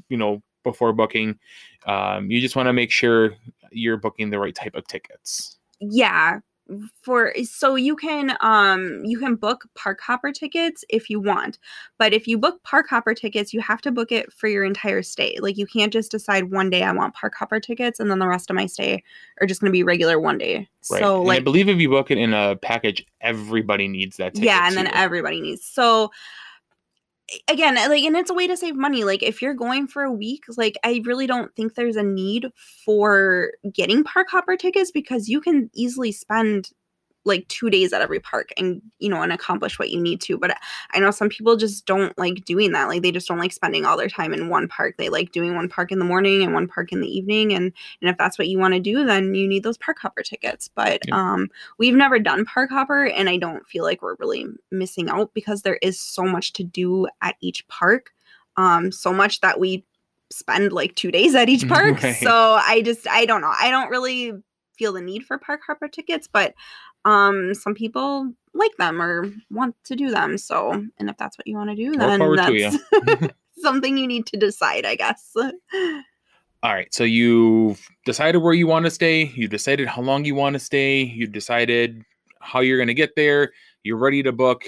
you 0.09 0.17
know, 0.17 0.41
before 0.63 0.93
booking, 0.93 1.37
um, 1.85 2.29
you 2.29 2.39
just 2.39 2.55
want 2.55 2.67
to 2.67 2.73
make 2.73 2.91
sure 2.91 3.35
you're 3.71 3.97
booking 3.97 4.29
the 4.29 4.39
right 4.39 4.55
type 4.55 4.75
of 4.75 4.87
tickets. 4.87 5.57
Yeah. 5.79 6.39
For 7.01 7.33
so 7.43 7.75
you 7.75 7.95
can 7.95 8.37
um 8.41 9.03
you 9.05 9.19
can 9.19 9.35
book 9.35 9.65
park 9.75 9.99
hopper 10.01 10.31
tickets 10.31 10.83
if 10.89 11.09
you 11.09 11.19
want. 11.19 11.59
But 11.97 12.13
if 12.13 12.27
you 12.27 12.37
book 12.37 12.63
park 12.63 12.87
hopper 12.89 13.13
tickets, 13.13 13.53
you 13.53 13.61
have 13.61 13.81
to 13.81 13.91
book 13.91 14.11
it 14.11 14.31
for 14.31 14.47
your 14.47 14.63
entire 14.63 15.01
stay. 15.01 15.37
Like 15.39 15.57
you 15.57 15.65
can't 15.65 15.93
just 15.93 16.11
decide 16.11 16.51
one 16.51 16.69
day 16.69 16.83
I 16.83 16.91
want 16.91 17.13
park 17.13 17.33
hopper 17.37 17.59
tickets 17.59 17.99
and 17.99 18.09
then 18.09 18.19
the 18.19 18.27
rest 18.27 18.49
of 18.49 18.55
my 18.55 18.65
stay 18.65 19.03
are 19.39 19.47
just 19.47 19.61
going 19.61 19.69
to 19.69 19.73
be 19.73 19.83
regular 19.83 20.19
one 20.19 20.37
day. 20.37 20.69
Right. 20.89 20.99
So 20.99 21.21
and 21.21 21.31
I 21.31 21.39
believe 21.39 21.69
if 21.69 21.79
you 21.79 21.89
book 21.89 22.11
it 22.11 22.17
in 22.17 22.33
a 22.33 22.55
package, 22.55 23.05
everybody 23.21 23.87
needs 23.87 24.17
that 24.17 24.33
ticket. 24.33 24.45
yeah 24.45 24.67
and 24.67 24.75
then 24.75 24.87
everybody 24.87 25.41
needs 25.41 25.63
so 25.65 26.11
again 27.47 27.77
uh, 27.77 27.87
like 27.89 28.03
and 28.03 28.15
it's 28.15 28.29
a 28.29 28.33
way 28.33 28.47
to 28.47 28.57
save 28.57 28.75
money 28.75 29.03
like 29.03 29.23
if 29.23 29.41
you're 29.41 29.53
going 29.53 29.87
for 29.87 30.03
a 30.03 30.11
week 30.11 30.43
like 30.57 30.77
i 30.83 31.01
really 31.05 31.27
don't 31.27 31.55
think 31.55 31.73
there's 31.75 31.95
a 31.95 32.03
need 32.03 32.47
for 32.85 33.51
getting 33.73 34.03
park 34.03 34.27
hopper 34.29 34.55
tickets 34.57 34.91
because 34.91 35.29
you 35.29 35.39
can 35.41 35.69
easily 35.73 36.11
spend 36.11 36.71
like 37.23 37.47
two 37.49 37.69
days 37.69 37.93
at 37.93 38.01
every 38.01 38.19
park 38.19 38.49
and 38.57 38.81
you 38.97 39.07
know 39.07 39.21
and 39.21 39.31
accomplish 39.31 39.77
what 39.77 39.91
you 39.91 40.01
need 40.01 40.19
to 40.19 40.37
but 40.39 40.57
i 40.91 40.99
know 40.99 41.11
some 41.11 41.29
people 41.29 41.55
just 41.55 41.85
don't 41.85 42.17
like 42.17 42.43
doing 42.45 42.71
that 42.71 42.87
like 42.87 43.03
they 43.03 43.11
just 43.11 43.27
don't 43.27 43.37
like 43.37 43.51
spending 43.53 43.85
all 43.85 43.95
their 43.95 44.07
time 44.07 44.33
in 44.33 44.49
one 44.49 44.67
park 44.67 44.95
they 44.97 45.07
like 45.09 45.31
doing 45.31 45.53
one 45.53 45.69
park 45.69 45.91
in 45.91 45.99
the 45.99 46.05
morning 46.05 46.41
and 46.41 46.53
one 46.53 46.67
park 46.67 46.91
in 46.91 46.99
the 46.99 47.07
evening 47.07 47.53
and 47.53 47.71
and 48.01 48.09
if 48.09 48.17
that's 48.17 48.39
what 48.39 48.47
you 48.47 48.57
want 48.57 48.73
to 48.73 48.79
do 48.79 49.05
then 49.05 49.35
you 49.35 49.47
need 49.47 49.61
those 49.63 49.77
park 49.77 49.97
hopper 49.99 50.23
tickets 50.23 50.67
but 50.73 50.99
Yep. 51.07 51.13
um 51.15 51.47
we've 51.77 51.93
never 51.95 52.17
done 52.17 52.43
park 52.45 52.71
hopper 52.71 53.05
and 53.05 53.29
i 53.29 53.37
don't 53.37 53.67
feel 53.67 53.83
like 53.83 54.01
we're 54.01 54.15
really 54.19 54.45
missing 54.71 55.07
out 55.09 55.31
because 55.35 55.61
there 55.61 55.77
is 55.83 55.99
so 56.01 56.23
much 56.23 56.53
to 56.53 56.63
do 56.63 57.07
at 57.21 57.35
each 57.41 57.67
park 57.67 58.11
um 58.57 58.91
so 58.91 59.13
much 59.13 59.41
that 59.41 59.59
we 59.59 59.85
spend 60.31 60.71
like 60.71 60.95
two 60.95 61.11
days 61.11 61.35
at 61.35 61.49
each 61.49 61.67
park 61.69 62.01
Right. 62.01 62.15
so 62.15 62.59
i 62.65 62.81
just 62.81 63.07
i 63.09 63.25
don't 63.27 63.41
know 63.41 63.53
i 63.59 63.69
don't 63.69 63.89
really 63.91 64.33
feel 64.77 64.93
the 64.93 65.01
need 65.01 65.23
for 65.25 65.37
park 65.37 65.61
hopper 65.67 65.87
tickets 65.87 66.27
but 66.31 66.55
um 67.05 67.53
some 67.53 67.73
people 67.73 68.31
like 68.53 68.75
them 68.77 69.01
or 69.01 69.31
want 69.49 69.75
to 69.83 69.95
do 69.95 70.09
them 70.09 70.37
so 70.37 70.71
and 70.97 71.09
if 71.09 71.17
that's 71.17 71.37
what 71.37 71.47
you 71.47 71.55
want 71.55 71.69
to 71.69 71.75
do 71.75 71.95
then 71.95 72.19
that's 72.35 72.77
something 73.57 73.97
you 73.97 74.07
need 74.07 74.25
to 74.25 74.37
decide 74.37 74.85
i 74.85 74.95
guess 74.95 75.33
All 76.63 76.71
right. 76.71 76.93
So 76.93 77.03
you've 77.03 77.89
decided 78.05 78.37
where 78.37 78.53
you 78.53 78.67
want 78.67 78.85
to 78.85 78.91
stay. 78.91 79.23
You 79.33 79.47
decided 79.47 79.87
how 79.87 80.03
long 80.03 80.25
you 80.25 80.35
want 80.35 80.53
to 80.53 80.59
stay. 80.59 81.01
You 81.01 81.25
decided 81.25 82.03
how 82.39 82.59
you're 82.59 82.77
going 82.77 82.87
to 82.87 82.93
get 82.93 83.15
there. 83.15 83.51
You're 83.83 83.97
ready 83.97 84.21
to 84.21 84.31
book, 84.31 84.65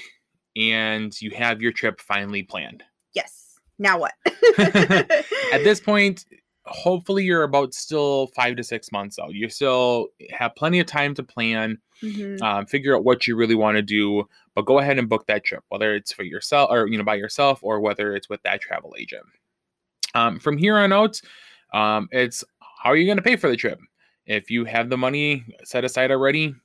and 0.56 1.20
you 1.22 1.30
have 1.32 1.62
your 1.62 1.72
trip 1.72 2.02
finally 2.02 2.42
planned. 2.42 2.84
yes 3.14 3.60
now 3.78 4.00
what 4.00 4.14
At 4.58 5.64
this 5.64 5.80
point, 5.80 6.26
hopefully 6.66 7.24
you're 7.24 7.44
about 7.44 7.74
still 7.74 8.28
five 8.28 8.56
to 8.56 8.64
six 8.64 8.92
months 8.92 9.20
out. 9.20 9.34
You 9.34 9.50
still 9.50 10.08
have 10.32 10.56
plenty 10.56 10.80
of 10.80 10.88
time 10.88 11.14
to 11.16 11.24
plan, 11.24 11.78
Mhm. 12.04 12.42
um, 12.44 12.66
figure 12.66 12.96
out 12.96 13.04
what 13.06 13.28
you 13.28 13.36
really 13.36 13.56
want 13.56 13.78
to 13.78 13.82
do, 13.82 14.28
but 14.56 14.66
go 14.66 14.80
ahead 14.80 15.00
and 15.00 15.10
book 15.10 15.26
that 15.28 15.44
trip, 15.46 15.64
whether 15.70 15.96
it's 15.96 16.12
for 16.14 16.24
yourself 16.24 16.70
or 16.72 16.88
you 16.88 16.98
know 16.98 17.04
by 17.04 17.16
yourself 17.16 17.60
or 17.64 17.80
whether 17.80 18.16
it's 18.16 18.30
with 18.30 18.42
that 18.44 18.62
travel 18.62 18.96
agent. 19.00 19.26
Um, 20.16 20.40
from 20.40 20.58
here 20.58 20.78
on 20.78 20.94
out, 20.94 21.20
um, 21.74 22.08
it's 22.12 22.44
how 22.84 22.92
are 22.92 22.96
you 22.96 23.06
going 23.06 23.18
to 23.18 23.24
pay 23.24 23.36
for 23.36 23.50
the 23.50 23.56
trip? 23.58 23.80
If 24.26 24.52
you 24.52 24.66
have 24.66 24.90
the 24.90 24.98
money 24.98 25.44
set 25.64 25.84
aside 25.86 26.12
already, 26.12 26.56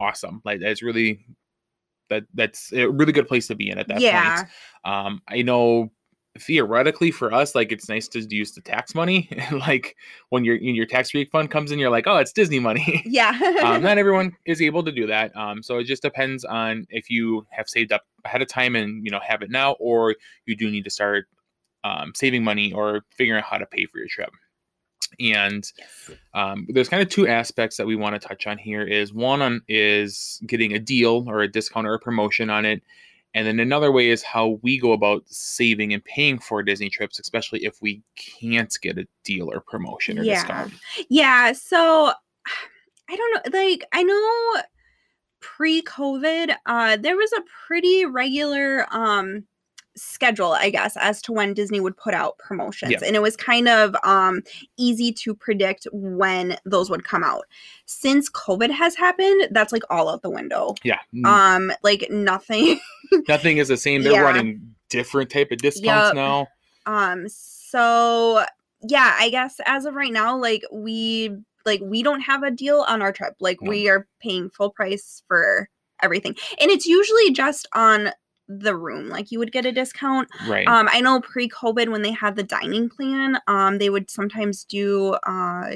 awesome. 0.00 0.42
Like 0.44 0.60
that's 0.60 0.82
really 0.82 1.24
that 2.08 2.24
that's 2.34 2.72
a 2.72 2.88
really 2.88 3.12
good 3.12 3.28
place 3.28 3.48
to 3.48 3.54
be 3.54 3.70
in 3.70 3.78
at 3.78 3.88
that 3.88 4.06
point. 4.06 4.34
yeah 4.34 4.44
Um, 4.84 5.22
I 5.28 5.42
know 5.42 5.90
theoretically 6.40 7.10
for 7.10 7.32
us, 7.32 7.54
like 7.54 7.72
it's 7.72 7.88
nice 7.88 8.08
to 8.08 8.20
use 8.20 8.52
the 8.52 8.60
tax 8.60 8.94
money. 8.94 9.28
like 9.52 9.96
when 10.30 10.44
your 10.44 10.56
your 10.56 10.86
tax 10.86 11.14
refund 11.14 11.50
comes 11.50 11.72
in, 11.72 11.78
you're 11.78 11.90
like, 11.90 12.06
oh, 12.06 12.16
it's 12.16 12.32
Disney 12.32 12.58
money. 12.58 13.02
Yeah. 13.16 13.38
um, 13.62 13.82
not 13.82 13.98
everyone 13.98 14.36
is 14.46 14.60
able 14.60 14.82
to 14.84 14.92
do 14.92 15.06
that. 15.06 15.34
Um, 15.36 15.62
so 15.62 15.78
it 15.78 15.84
just 15.84 16.02
depends 16.02 16.44
on 16.44 16.86
if 16.90 17.08
you 17.08 17.46
have 17.50 17.68
saved 17.68 17.92
up 17.92 18.02
ahead 18.24 18.42
of 18.42 18.48
time 18.48 18.76
and 18.76 19.04
you 19.04 19.10
know 19.10 19.20
have 19.26 19.42
it 19.42 19.50
now, 19.50 19.72
or 19.72 20.16
you 20.44 20.56
do 20.56 20.70
need 20.70 20.84
to 20.84 20.90
start 20.90 21.26
um, 21.84 22.12
saving 22.14 22.44
money 22.44 22.72
or 22.72 23.02
figuring 23.10 23.38
out 23.38 23.48
how 23.48 23.58
to 23.58 23.66
pay 23.66 23.86
for 23.86 23.98
your 23.98 24.08
trip. 24.08 24.30
And 25.20 25.70
um, 26.34 26.66
there's 26.68 26.88
kind 26.88 27.02
of 27.02 27.08
two 27.08 27.28
aspects 27.28 27.76
that 27.76 27.86
we 27.86 27.96
want 27.96 28.20
to 28.20 28.28
touch 28.28 28.46
on 28.46 28.58
here. 28.58 28.82
Is 28.82 29.14
one 29.14 29.40
on 29.40 29.62
is 29.68 30.40
getting 30.46 30.74
a 30.74 30.78
deal 30.78 31.24
or 31.28 31.40
a 31.40 31.48
discount 31.48 31.86
or 31.86 31.94
a 31.94 31.98
promotion 31.98 32.50
on 32.50 32.64
it, 32.64 32.82
and 33.36 33.46
then 33.46 33.60
another 33.60 33.92
way 33.92 34.08
is 34.08 34.22
how 34.22 34.58
we 34.62 34.78
go 34.78 34.92
about 34.92 35.22
saving 35.26 35.92
and 35.92 36.02
paying 36.02 36.38
for 36.38 36.62
Disney 36.62 36.88
trips, 36.88 37.18
especially 37.20 37.66
if 37.66 37.82
we 37.82 38.02
can't 38.16 38.74
get 38.80 38.96
a 38.96 39.06
deal 39.24 39.52
or 39.52 39.60
promotion 39.60 40.18
or 40.18 40.24
Yeah. 40.24 40.42
discount. 40.42 40.72
Yeah, 41.10 41.52
so 41.52 42.12
I 43.10 43.16
don't 43.16 43.52
know. 43.52 43.58
Like 43.60 43.84
I 43.92 44.02
know 44.04 44.62
pre-COVID, 45.40 46.56
uh, 46.64 46.96
there 46.96 47.16
was 47.16 47.30
a 47.34 47.42
pretty 47.66 48.06
regular 48.06 48.86
um 48.90 49.44
schedule, 49.96 50.52
I 50.52 50.70
guess, 50.70 50.96
as 50.98 51.20
to 51.22 51.32
when 51.32 51.54
Disney 51.54 51.80
would 51.80 51.96
put 51.96 52.14
out 52.14 52.38
promotions. 52.38 52.92
Yeah. 52.92 52.98
And 53.04 53.16
it 53.16 53.22
was 53.22 53.36
kind 53.36 53.68
of 53.68 53.94
um 54.04 54.42
easy 54.76 55.12
to 55.12 55.34
predict 55.34 55.86
when 55.92 56.56
those 56.64 56.90
would 56.90 57.04
come 57.04 57.24
out. 57.24 57.44
Since 57.86 58.30
COVID 58.30 58.70
has 58.70 58.94
happened, 58.96 59.48
that's 59.50 59.72
like 59.72 59.82
all 59.90 60.08
out 60.08 60.22
the 60.22 60.30
window. 60.30 60.74
Yeah, 60.84 60.98
Um, 61.24 61.72
like 61.82 62.06
nothing 62.10 62.78
nothing 63.28 63.58
is 63.58 63.68
the 63.68 63.76
same. 63.76 64.02
They're 64.02 64.12
yeah. 64.12 64.20
running 64.20 64.74
different 64.88 65.30
type 65.30 65.50
of 65.50 65.58
discounts 65.58 65.84
Yup. 65.84 66.14
now. 66.14 66.46
Um, 66.86 67.26
so 67.28 68.44
yeah, 68.82 69.16
I 69.18 69.30
guess 69.30 69.60
as 69.66 69.84
of 69.86 69.94
right 69.94 70.12
now, 70.12 70.36
like 70.36 70.62
we 70.72 71.30
like 71.64 71.80
we 71.82 72.02
don't 72.02 72.20
have 72.20 72.42
a 72.42 72.50
deal 72.50 72.84
on 72.86 73.02
our 73.02 73.12
trip. 73.12 73.34
Like 73.40 73.60
No. 73.60 73.70
we 73.70 73.88
are 73.88 74.06
paying 74.20 74.50
full 74.50 74.70
price 74.70 75.22
for 75.26 75.68
everything. 76.02 76.36
And 76.60 76.70
it's 76.70 76.86
usually 76.86 77.32
just 77.32 77.66
on 77.74 78.10
the 78.48 78.76
room. 78.76 79.08
Like 79.08 79.30
you 79.32 79.38
would 79.38 79.52
get 79.52 79.66
a 79.66 79.72
discount. 79.72 80.28
Right. 80.48 80.66
Um, 80.68 80.88
I 80.90 81.00
know 81.00 81.20
pre-COVID 81.20 81.88
when 81.90 82.02
they 82.02 82.12
had 82.12 82.36
the 82.36 82.42
dining 82.42 82.88
plan, 82.88 83.38
um, 83.46 83.78
they 83.78 83.90
would 83.90 84.10
sometimes 84.10 84.64
do 84.64 85.14
uh 85.26 85.70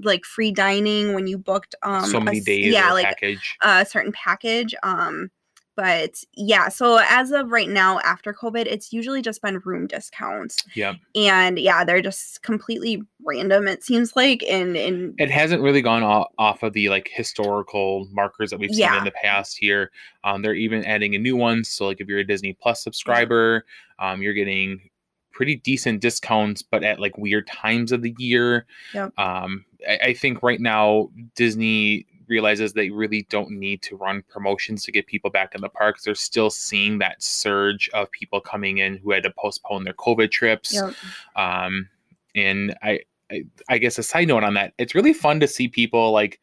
like 0.00 0.24
free 0.24 0.52
dining 0.52 1.12
when 1.12 1.26
you 1.26 1.36
booked 1.36 1.74
um 1.82 2.04
so 2.04 2.20
many 2.20 2.38
s- 2.38 2.44
days 2.44 2.72
yeah, 2.72 2.92
like 2.92 3.04
package. 3.04 3.56
a 3.62 3.84
certain 3.84 4.12
package. 4.12 4.74
Um, 4.82 5.30
but 5.78 6.24
yeah, 6.34 6.68
so 6.68 6.98
as 7.08 7.30
of 7.30 7.52
right 7.52 7.68
now, 7.68 8.00
after 8.00 8.34
COVID, 8.34 8.66
it's 8.66 8.92
usually 8.92 9.22
just 9.22 9.40
been 9.40 9.60
room 9.64 9.86
discounts, 9.86 10.64
Yeah. 10.74 10.94
and 11.14 11.56
yeah, 11.56 11.84
they're 11.84 12.02
just 12.02 12.42
completely 12.42 13.00
random. 13.24 13.68
It 13.68 13.84
seems 13.84 14.16
like, 14.16 14.42
and 14.50 14.76
and 14.76 15.14
It 15.20 15.30
hasn't 15.30 15.62
really 15.62 15.80
gone 15.80 16.02
off, 16.02 16.64
of 16.64 16.72
the 16.72 16.88
like 16.88 17.08
historical 17.14 18.08
markers 18.10 18.50
that 18.50 18.58
we've 18.58 18.70
seen 18.70 18.80
Yeah. 18.80 18.98
in 18.98 19.04
the 19.04 19.12
past 19.12 19.56
here. 19.56 19.92
Um, 20.24 20.42
they're 20.42 20.52
even 20.54 20.84
adding 20.84 21.14
a 21.14 21.18
new 21.18 21.36
one. 21.36 21.62
So 21.62 21.86
like 21.86 22.00
if 22.00 22.08
you're 22.08 22.18
a 22.18 22.26
Disney 22.26 22.54
Plus 22.60 22.82
subscriber, 22.82 23.64
um, 24.00 24.20
you're 24.20 24.34
getting 24.34 24.90
pretty 25.30 25.54
decent 25.54 26.00
discounts, 26.00 26.60
but 26.60 26.82
at 26.82 26.98
like 26.98 27.16
weird 27.16 27.46
times 27.46 27.92
of 27.92 28.02
the 28.02 28.16
year. 28.18 28.66
Yep. 28.94 29.16
Um, 29.16 29.64
I, 29.88 29.98
I 30.06 30.12
think 30.14 30.42
right 30.42 30.60
now 30.60 31.10
Disney 31.36 32.04
realizes 32.28 32.72
they 32.72 32.90
really 32.90 33.26
don't 33.30 33.50
need 33.50 33.82
to 33.82 33.96
run 33.96 34.22
promotions 34.28 34.84
to 34.84 34.92
get 34.92 35.06
people 35.06 35.30
back 35.30 35.54
in 35.54 35.60
the 35.60 35.68
parks. 35.68 36.04
They're 36.04 36.14
still 36.14 36.50
seeing 36.50 36.98
that 36.98 37.22
surge 37.22 37.88
of 37.94 38.10
people 38.10 38.40
coming 38.40 38.78
in 38.78 38.96
who 38.98 39.12
had 39.12 39.22
to 39.24 39.30
postpone 39.38 39.84
their 39.84 39.94
COVID 39.94 40.30
trips. 40.30 40.74
Yep. 40.74 40.94
Um, 41.36 41.88
and 42.34 42.76
I, 42.82 43.00
I, 43.30 43.44
I 43.68 43.78
guess 43.78 43.98
a 43.98 44.02
side 44.02 44.28
note 44.28 44.44
on 44.44 44.54
that, 44.54 44.72
it's 44.78 44.94
really 44.94 45.12
fun 45.12 45.40
to 45.40 45.48
see 45.48 45.68
people 45.68 46.12
like 46.12 46.40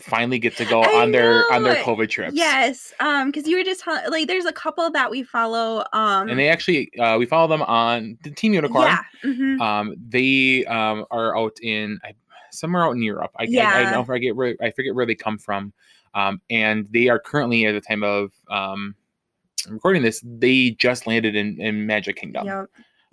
finally 0.00 0.40
get 0.40 0.56
to 0.56 0.64
go 0.64 0.82
I 0.82 1.02
on 1.02 1.12
their 1.12 1.44
on 1.52 1.62
their. 1.62 1.76
COVID 1.84 2.08
trips. 2.10 2.34
yes, 2.34 2.92
um, 2.98 3.30
because 3.30 3.46
you 3.46 3.56
were 3.56 3.62
just 3.62 3.86
like, 3.86 4.26
there's 4.26 4.44
a 4.44 4.52
couple 4.52 4.90
that 4.90 5.10
we 5.10 5.22
follow, 5.22 5.84
um, 5.92 6.28
And 6.28 6.38
they 6.38 6.48
actually, 6.48 6.90
uh, 6.98 7.16
we 7.16 7.26
follow 7.26 7.46
them 7.46 7.62
on 7.62 8.18
the 8.24 8.30
Team 8.30 8.54
Unicorn. 8.54 8.86
yeah, 8.86 9.02
mhm, 9.24 9.60
Um, 9.60 9.94
they 10.08 10.64
um 10.66 11.04
are 11.12 11.36
out 11.38 11.56
in 11.62 12.00
I, 12.02 12.14
somewhere 12.54 12.84
out 12.84 12.92
in 12.92 13.02
Europe. 13.02 13.30
I, 13.38 13.44
I, 13.44 13.82
I 13.82 13.90
know 13.90 14.06
I 14.08 14.18
get 14.18 14.36
where 14.36 14.56
I 14.60 14.70
forget 14.70 14.94
where 14.94 15.06
they 15.06 15.14
come 15.14 15.38
from. 15.38 15.72
Um, 16.14 16.40
and 16.48 16.86
they 16.90 17.08
are 17.08 17.18
currently 17.18 17.66
at 17.66 17.72
the 17.72 17.80
time 17.80 18.02
of 18.04 18.32
um 18.48 18.94
recording 19.68 20.02
this, 20.02 20.22
they 20.24 20.70
just 20.70 21.06
landed 21.06 21.34
in 21.36 21.60
in 21.60 21.86
Magic 21.86 22.16
Kingdom. 22.16 22.46
yep. 22.46 22.56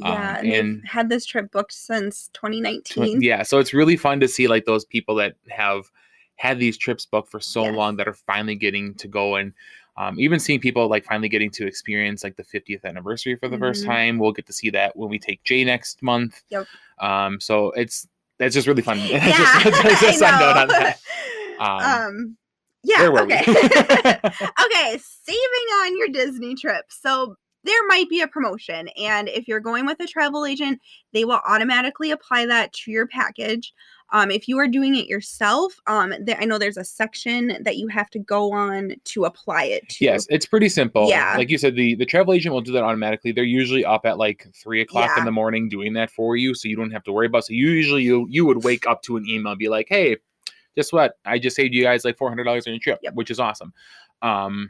Um, 0.03 0.11
Yeah, 0.13 0.37
and, 0.37 0.51
they've 0.51 0.59
and- 0.63 0.87
had 0.87 1.09
this 1.09 1.25
trip 1.25 1.51
booked 1.51 1.73
since 1.73 2.29
So, 2.33 2.39
2019. 2.41 3.21
yeah 3.21 3.43
so 3.43 3.59
it's 3.59 3.73
really 3.73 3.95
fun 3.97 4.19
to 4.19 4.27
see 4.27 4.47
like 4.47 4.65
those 4.65 4.83
people 4.85 5.13
that 5.15 5.35
have 5.49 5.91
had 6.35 6.57
these 6.59 6.75
trips 6.77 7.05
booked 7.05 7.29
for 7.29 7.39
so 7.39 7.63
Yes. 7.65 7.75
long 7.75 7.97
that 7.97 8.07
are 8.07 8.13
finally 8.13 8.55
getting 8.55 8.95
to 8.95 9.07
go 9.07 9.35
and 9.35 9.53
um, 9.97 10.19
even 10.19 10.39
seeing 10.39 10.59
people 10.59 10.87
like 10.87 11.05
finally 11.05 11.29
getting 11.29 11.51
to 11.51 11.67
experience 11.67 12.23
like 12.23 12.35
the 12.35 12.43
50th 12.43 12.83
anniversary 12.83 13.35
for 13.35 13.47
the 13.47 13.57
first 13.59 13.83
Mhm. 13.83 13.87
time 13.87 14.17
we'll 14.17 14.31
get 14.31 14.47
to 14.47 14.53
see 14.53 14.71
that 14.71 14.95
when 14.97 15.09
we 15.09 15.19
take 15.19 15.43
jay 15.43 15.63
next 15.63 16.01
month 16.01 16.41
Yep. 16.49 16.65
um 16.99 17.39
so 17.39 17.71
it's 17.71 18.07
that's 18.41 18.55
just 18.55 18.67
really 18.67 18.81
fun 18.81 18.99
Yeah, 19.05 19.27
just, 19.63 19.63
just 20.01 20.03
a 20.03 20.07
I 20.07 20.11
side 20.11 20.39
note 20.39 20.57
on 20.57 20.67
know. 20.67 20.73
that 20.73 20.99
Um, 21.59 22.07
Um, 22.07 22.37
yeah, 22.83 23.01
where 23.07 23.11
were 23.11 23.25
we? 23.25 23.33
okay. 23.35 23.45
okay, 23.47 24.97
saving 24.97 25.67
on 25.83 25.97
your 25.97 26.07
Disney 26.07 26.55
trip. 26.55 26.85
So 26.89 27.35
there 27.63 27.85
might 27.87 28.09
be 28.09 28.21
a 28.21 28.27
promotion, 28.27 28.87
and 28.97 29.29
if 29.29 29.47
you're 29.47 29.59
going 29.59 29.85
with 29.85 29.99
a 29.99 30.07
travel 30.07 30.45
agent, 30.47 30.79
they 31.13 31.23
will 31.23 31.39
automatically 31.47 32.09
apply 32.09 32.47
that 32.47 32.73
to 32.73 32.91
your 32.91 33.05
package. 33.05 33.71
Um, 34.13 34.29
if 34.31 34.47
you 34.47 34.57
are 34.59 34.67
doing 34.67 34.95
it 34.95 35.07
yourself, 35.07 35.73
um, 35.87 36.13
there, 36.21 36.37
I 36.39 36.45
know 36.45 36.57
there's 36.57 36.77
a 36.77 36.83
section 36.83 37.57
that 37.61 37.77
you 37.77 37.87
have 37.87 38.09
to 38.11 38.19
go 38.19 38.51
on 38.51 38.95
to 39.05 39.25
apply 39.25 39.63
it 39.65 39.87
to. 39.89 40.05
yes 40.05 40.27
it's 40.29 40.45
pretty 40.45 40.69
simple 40.69 41.07
Yeah. 41.09 41.35
like 41.37 41.49
you 41.49 41.57
said 41.57 41.75
the 41.75 41.95
the 41.95 42.05
travel 42.05 42.33
agent 42.33 42.53
will 42.53 42.61
do 42.61 42.71
that 42.73 42.83
automatically 42.83 43.31
they're 43.31 43.43
usually 43.43 43.85
up 43.85 44.05
at 44.05 44.17
like 44.17 44.47
three 44.53 44.81
o'clock 44.81 45.09
Yeah. 45.13 45.19
in 45.19 45.25
the 45.25 45.31
morning 45.31 45.69
doing 45.69 45.93
that 45.93 46.11
for 46.11 46.35
you 46.35 46.53
so 46.53 46.67
you 46.67 46.75
don't 46.75 46.91
have 46.91 47.03
to 47.03 47.11
worry 47.11 47.27
about 47.27 47.45
so 47.45 47.53
usually 47.53 48.03
you 48.03 48.27
you 48.29 48.45
would 48.45 48.63
wake 48.63 48.85
up 48.87 49.01
to 49.03 49.17
an 49.17 49.25
email 49.29 49.53
and 49.53 49.59
be 49.59 49.69
like 49.69 49.87
hey 49.89 50.17
guess 50.75 50.91
what 50.91 51.13
i 51.25 51.39
just 51.39 51.55
saved 51.55 51.73
you 51.73 51.83
guys 51.83 52.03
like 52.05 52.17
$400 52.17 52.45
on 52.67 52.73
your 52.73 52.79
trip 52.79 52.99
Yep. 53.01 53.13
which 53.15 53.31
is 53.31 53.39
awesome 53.39 53.73
um 54.21 54.69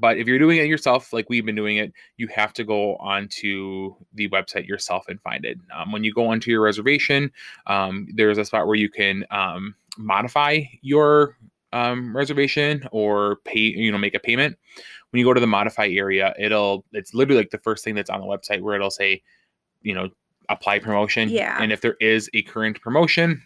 but 0.00 0.18
if 0.18 0.26
you're 0.26 0.38
doing 0.38 0.58
it 0.58 0.66
yourself 0.66 1.12
like 1.12 1.28
we've 1.28 1.44
been 1.46 1.54
doing 1.54 1.76
it 1.76 1.92
you 2.16 2.26
have 2.28 2.52
to 2.52 2.64
go 2.64 2.96
onto 2.96 3.94
the 4.14 4.28
website 4.30 4.66
yourself 4.66 5.06
and 5.08 5.20
find 5.20 5.44
it. 5.44 5.58
Um, 5.74 5.92
when 5.92 6.04
you 6.04 6.12
go 6.12 6.28
onto 6.28 6.50
your 6.50 6.62
reservation 6.62 7.30
um, 7.66 8.08
there's 8.14 8.38
a 8.38 8.44
spot 8.44 8.66
where 8.66 8.76
you 8.76 8.90
can 8.90 9.24
um, 9.30 9.74
modify 9.98 10.60
your 10.82 11.36
um, 11.72 12.16
reservation 12.16 12.86
or 12.92 13.36
pay 13.44 13.58
you 13.58 13.90
know 13.92 13.98
make 13.98 14.14
a 14.14 14.20
payment. 14.20 14.56
When 15.10 15.20
you 15.20 15.24
go 15.24 15.34
to 15.34 15.40
the 15.40 15.46
modify 15.46 15.88
area 15.88 16.34
it'll 16.38 16.84
it's 16.92 17.14
literally 17.14 17.40
like 17.40 17.50
the 17.50 17.58
first 17.58 17.84
thing 17.84 17.94
that's 17.94 18.10
on 18.10 18.20
the 18.20 18.26
website 18.26 18.60
where 18.60 18.74
it'll 18.74 18.90
say 18.90 19.22
you 19.82 19.94
know 19.94 20.08
apply 20.48 20.78
promotion. 20.78 21.28
Yeah. 21.28 21.58
and 21.60 21.72
if 21.72 21.80
there 21.80 21.96
is 22.00 22.30
a 22.34 22.42
current 22.42 22.80
promotion 22.80 23.42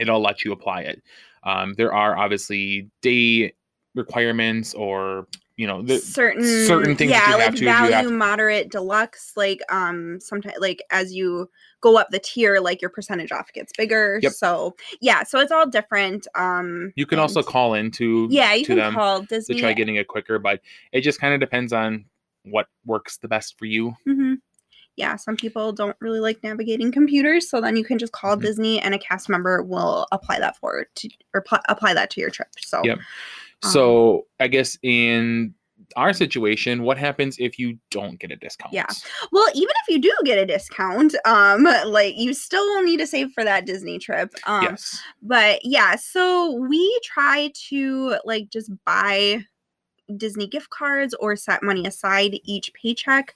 it'll 0.00 0.22
let 0.22 0.44
you 0.44 0.52
apply 0.52 0.82
it. 0.82 1.02
Um, 1.44 1.74
there 1.74 1.92
are 1.92 2.16
obviously 2.16 2.90
day 3.02 3.52
requirements 3.94 4.74
or 4.74 5.26
you 5.56 5.66
know 5.66 5.82
the, 5.82 5.98
certain 5.98 6.42
certain 6.66 6.96
things 6.96 7.10
yeah 7.10 7.30
you 7.30 7.34
like 7.36 7.44
have 7.44 7.54
to 7.54 7.60
do, 7.60 7.66
you 7.66 7.70
value 7.70 8.10
moderate 8.10 8.70
deluxe 8.70 9.32
like 9.36 9.60
um 9.70 10.18
sometimes 10.20 10.56
like 10.58 10.82
as 10.90 11.14
you 11.14 11.48
go 11.80 11.96
up 11.96 12.10
the 12.10 12.18
tier 12.18 12.60
like 12.60 12.80
your 12.80 12.90
percentage 12.90 13.30
off 13.30 13.52
gets 13.52 13.72
bigger 13.76 14.18
Yep. 14.22 14.32
so 14.32 14.74
yeah 15.00 15.22
so 15.22 15.38
it's 15.38 15.52
all 15.52 15.66
different 15.68 16.26
um 16.34 16.92
you 16.96 17.06
can 17.06 17.18
also 17.18 17.42
call 17.42 17.74
into 17.74 18.26
yeah 18.30 18.52
you 18.54 18.64
to 18.64 18.68
can 18.68 18.76
them 18.78 18.94
call 18.94 19.24
to 19.24 19.54
try 19.54 19.72
getting 19.72 19.96
it 19.96 20.08
quicker 20.08 20.38
but 20.38 20.60
it 20.92 21.02
just 21.02 21.20
kind 21.20 21.34
of 21.34 21.40
depends 21.40 21.72
on 21.72 22.04
what 22.44 22.66
works 22.84 23.18
the 23.18 23.28
best 23.28 23.56
for 23.56 23.66
you 23.66 23.90
mm-hmm. 24.08 24.34
yeah 24.96 25.14
some 25.14 25.36
people 25.36 25.72
don't 25.72 25.96
really 26.00 26.20
like 26.20 26.42
navigating 26.42 26.90
computers 26.90 27.48
so 27.48 27.60
then 27.60 27.76
you 27.76 27.84
can 27.84 27.98
just 27.98 28.12
call 28.12 28.36
Mhm. 28.36 28.42
disney 28.42 28.80
and 28.80 28.92
a 28.92 28.98
cast 28.98 29.28
member 29.28 29.62
will 29.62 30.06
apply 30.10 30.40
that 30.40 30.56
for 30.56 30.86
to 30.96 31.08
or 31.32 31.42
pl- 31.42 31.60
apply 31.68 31.94
that 31.94 32.10
to 32.10 32.20
your 32.20 32.30
trip 32.30 32.48
so 32.58 32.82
Yep. 32.84 32.98
Um, 33.64 33.70
so 33.70 34.26
i 34.40 34.48
guess 34.48 34.78
in 34.82 35.54
our 35.96 36.12
situation 36.12 36.82
what 36.82 36.98
happens 36.98 37.36
if 37.38 37.58
you 37.58 37.78
don't 37.90 38.18
get 38.18 38.30
a 38.30 38.36
discount? 38.36 38.72
Yeah. 38.72 38.86
well 39.32 39.46
even 39.54 39.72
if 39.82 39.94
you 39.94 40.00
do 40.00 40.12
get 40.24 40.38
a 40.38 40.46
discount 40.46 41.14
um 41.24 41.64
like 41.86 42.16
you 42.16 42.34
still 42.34 42.82
need 42.82 42.98
to 42.98 43.06
save 43.06 43.30
for 43.32 43.44
that 43.44 43.66
disney 43.66 43.98
trip 43.98 44.34
um 44.46 44.62
yes. 44.62 45.00
but 45.22 45.60
yeah 45.64 45.96
so 45.96 46.52
we 46.52 47.00
try 47.04 47.50
to 47.68 48.16
like 48.24 48.50
just 48.50 48.70
buy 48.84 49.44
disney 50.16 50.46
gift 50.46 50.70
cards 50.70 51.14
or 51.20 51.36
set 51.36 51.62
money 51.62 51.86
aside 51.86 52.38
each 52.44 52.72
paycheck 52.74 53.34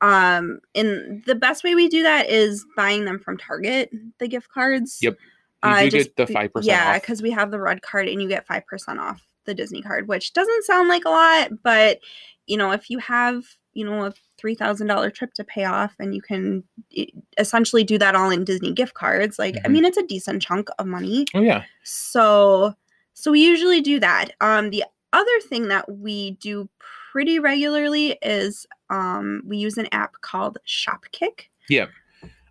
um 0.00 0.60
and 0.74 1.24
the 1.26 1.34
best 1.34 1.64
way 1.64 1.74
we 1.74 1.88
do 1.88 2.02
that 2.02 2.28
is 2.28 2.64
buying 2.76 3.04
them 3.04 3.18
from 3.18 3.38
target 3.38 3.90
the 4.18 4.28
gift 4.28 4.48
cards. 4.50 4.98
Yep. 5.00 5.14
you 5.64 5.70
uh, 5.70 5.88
just 5.88 6.14
get 6.16 6.26
the 6.28 6.32
5% 6.32 6.50
yeah 6.62 6.98
because 6.98 7.22
we 7.22 7.30
have 7.30 7.50
the 7.50 7.60
red 7.60 7.82
card 7.82 8.08
and 8.08 8.20
you 8.20 8.28
get 8.28 8.46
5% 8.46 8.62
off 8.98 9.26
the 9.44 9.54
disney 9.54 9.82
card 9.82 10.08
which 10.08 10.32
doesn't 10.32 10.64
sound 10.64 10.88
like 10.88 11.04
a 11.04 11.10
lot 11.10 11.50
but 11.62 11.98
you 12.46 12.58
know, 12.58 12.72
if 12.72 12.90
you 12.90 12.98
have, 12.98 13.42
you 13.72 13.86
know, 13.86 14.04
a 14.04 14.12
$3,000 14.38 15.14
trip 15.14 15.32
to 15.32 15.42
pay 15.44 15.64
off 15.64 15.94
and 15.98 16.14
you 16.14 16.20
can 16.20 16.62
essentially 17.38 17.82
do 17.82 17.96
that 17.96 18.14
all 18.14 18.28
in 18.30 18.44
Disney 18.44 18.70
gift 18.70 18.92
cards, 18.92 19.38
like, 19.38 19.56
I 19.64 19.68
Mhm. 19.68 19.70
mean, 19.70 19.84
it's 19.86 19.96
a 19.96 20.06
decent 20.06 20.42
chunk 20.42 20.68
of 20.78 20.86
money. 20.86 21.24
Oh 21.32 21.40
yeah. 21.40 21.64
So, 21.84 22.74
so 23.14 23.30
we 23.30 23.42
usually 23.42 23.80
do 23.80 23.98
that. 24.00 24.32
Um, 24.42 24.68
the 24.68 24.84
other 25.14 25.40
thing 25.48 25.68
that 25.68 25.90
we 25.90 26.32
do 26.32 26.68
pretty 27.12 27.38
regularly 27.38 28.18
is 28.20 28.66
um, 28.90 29.40
we 29.46 29.56
use 29.56 29.78
an 29.78 29.88
app 29.90 30.20
called 30.20 30.58
Shopkick. 30.68 31.48
Yeah. 31.70 31.86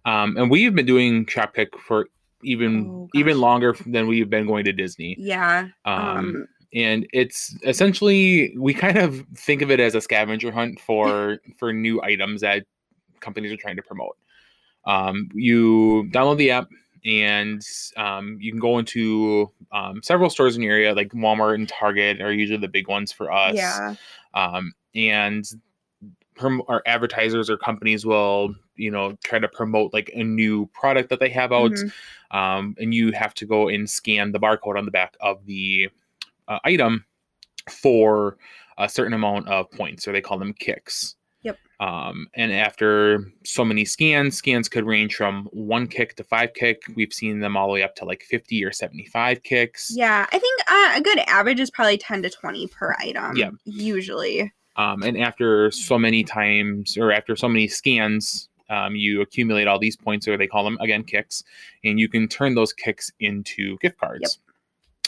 Um, 0.06 0.38
and 0.38 0.49
we've 0.49 0.73
been 0.73 0.88
doing 0.88 1.27
Shopkick 1.27 1.77
for 1.79 2.08
even 2.41 2.88
Oh, 2.89 3.10
even 3.13 3.39
longer 3.39 3.73
than 3.86 4.08
we've 4.08 4.29
been 4.29 4.47
going 4.47 4.65
to 4.65 4.73
Disney. 4.73 5.15
Yeah. 5.19 5.67
Um, 5.86 5.99
Um, 6.17 6.47
and 6.74 7.08
it's 7.14 7.56
essentially 7.66 8.54
we 8.58 8.74
kind 8.74 8.98
of 8.98 9.24
think 9.36 9.62
of 9.62 9.70
it 9.72 9.80
as 9.80 9.96
a 9.96 10.02
scavenger 10.02 10.52
hunt 10.52 10.80
for 10.80 11.40
for 11.58 11.72
new 11.74 12.02
items 12.02 12.42
that 12.42 12.66
companies 13.20 13.52
are 13.52 13.58
trying 13.58 13.76
to 13.76 13.82
promote. 13.84 14.18
Um, 14.86 15.30
you 15.34 16.10
download 16.12 16.38
the 16.38 16.52
app 16.52 16.68
and 17.06 17.62
um, 17.98 18.38
you 18.42 18.52
can 18.52 18.60
go 18.60 18.80
into 18.80 19.52
um, 19.72 20.02
several 20.04 20.30
stores 20.30 20.56
in 20.56 20.62
your 20.62 20.74
area, 20.74 20.94
like 20.94 21.10
Walmart 21.10 21.56
and 21.56 21.68
Target 21.68 22.22
are 22.22 22.32
usually 22.34 22.60
the 22.60 22.68
big 22.68 22.88
ones 22.88 23.12
for 23.12 23.32
us. 23.32 23.56
yeah. 23.56 23.96
um, 24.34 24.74
and 24.96 25.46
prom- 26.36 26.64
our 26.68 26.82
advertisers 26.86 27.50
or 27.50 27.58
companies 27.58 28.06
will 28.06 28.54
you 28.76 28.90
know 28.92 29.16
try 29.24 29.38
to 29.40 29.48
promote 29.48 29.94
like 29.94 30.10
a 30.16 30.24
new 30.24 30.66
product 30.68 31.10
that 31.10 31.20
they 31.20 31.30
have 31.30 31.52
out 31.52 31.72
Mhm. 31.72 31.92
um, 32.32 32.76
and 32.80 32.94
you 32.94 33.12
have 33.12 33.34
to 33.36 33.46
go 33.46 33.68
and 33.70 33.90
scan 33.90 34.32
the 34.32 34.40
barcode 34.40 34.78
on 34.78 34.86
the 34.86 34.92
back 34.92 35.16
of 35.22 35.46
the 35.46 35.90
uh, 36.54 36.60
item 36.66 37.06
for 37.70 38.38
a 38.78 38.89
certain 38.89 39.13
amount 39.13 39.48
of 39.48 39.70
points 39.72 40.08
or 40.08 40.12
they 40.12 40.22
call 40.22 40.38
them 40.38 40.54
kicks 40.54 41.16
Yep. 41.44 41.58
um, 41.82 42.28
and 42.36 42.54
after 42.54 43.32
so 43.46 43.66
many 43.66 43.84
scans 43.86 44.38
scans 44.38 44.70
could 44.70 44.86
range 44.86 45.16
from 45.16 45.46
one 45.52 45.88
kick 45.88 46.16
to 46.16 46.24
five 46.24 46.54
kick 46.54 46.82
we've 46.96 47.12
seen 47.13 47.39
them 47.39 47.58
all 47.58 47.68
the 47.68 47.74
way 47.74 47.84
up 47.84 47.96
to 47.98 48.06
like 48.06 48.24
50 48.24 48.63
or 48.63 48.72
75 48.72 49.44
kicks 49.44 49.92
Yeah. 49.94 50.26
I 50.32 50.39
think 50.39 50.62
uh, 50.72 50.94
a 50.96 51.02
good 51.02 51.20
average 51.28 51.60
is 51.60 51.70
probably 51.70 51.98
10 51.98 52.24
to 52.24 52.30
20 52.30 52.68
per 52.68 52.96
item. 53.00 53.36
Yeah. 53.36 53.50
Usually. 53.66 54.52
um, 54.78 55.04
and 55.04 55.18
after 55.18 55.70
so 55.72 56.00
many 56.00 56.24
times 56.24 56.98
or 56.98 57.12
after 57.12 57.36
so 57.36 57.48
many 57.50 57.68
scans 57.68 58.50
um, 58.70 58.96
you 58.96 59.22
accumulate 59.22 59.68
all 59.68 59.78
these 59.78 59.98
points 59.98 60.28
or 60.28 60.38
they 60.38 60.48
call 60.48 60.63
them 60.63 60.78
again 60.80 61.04
kicks 61.04 61.44
and 61.84 62.00
you 62.00 62.08
can 62.08 62.28
turn 62.30 62.56
those 62.56 62.72
kicks 62.74 63.12
into 63.20 63.78
gift 63.80 63.98
cards 63.98 64.39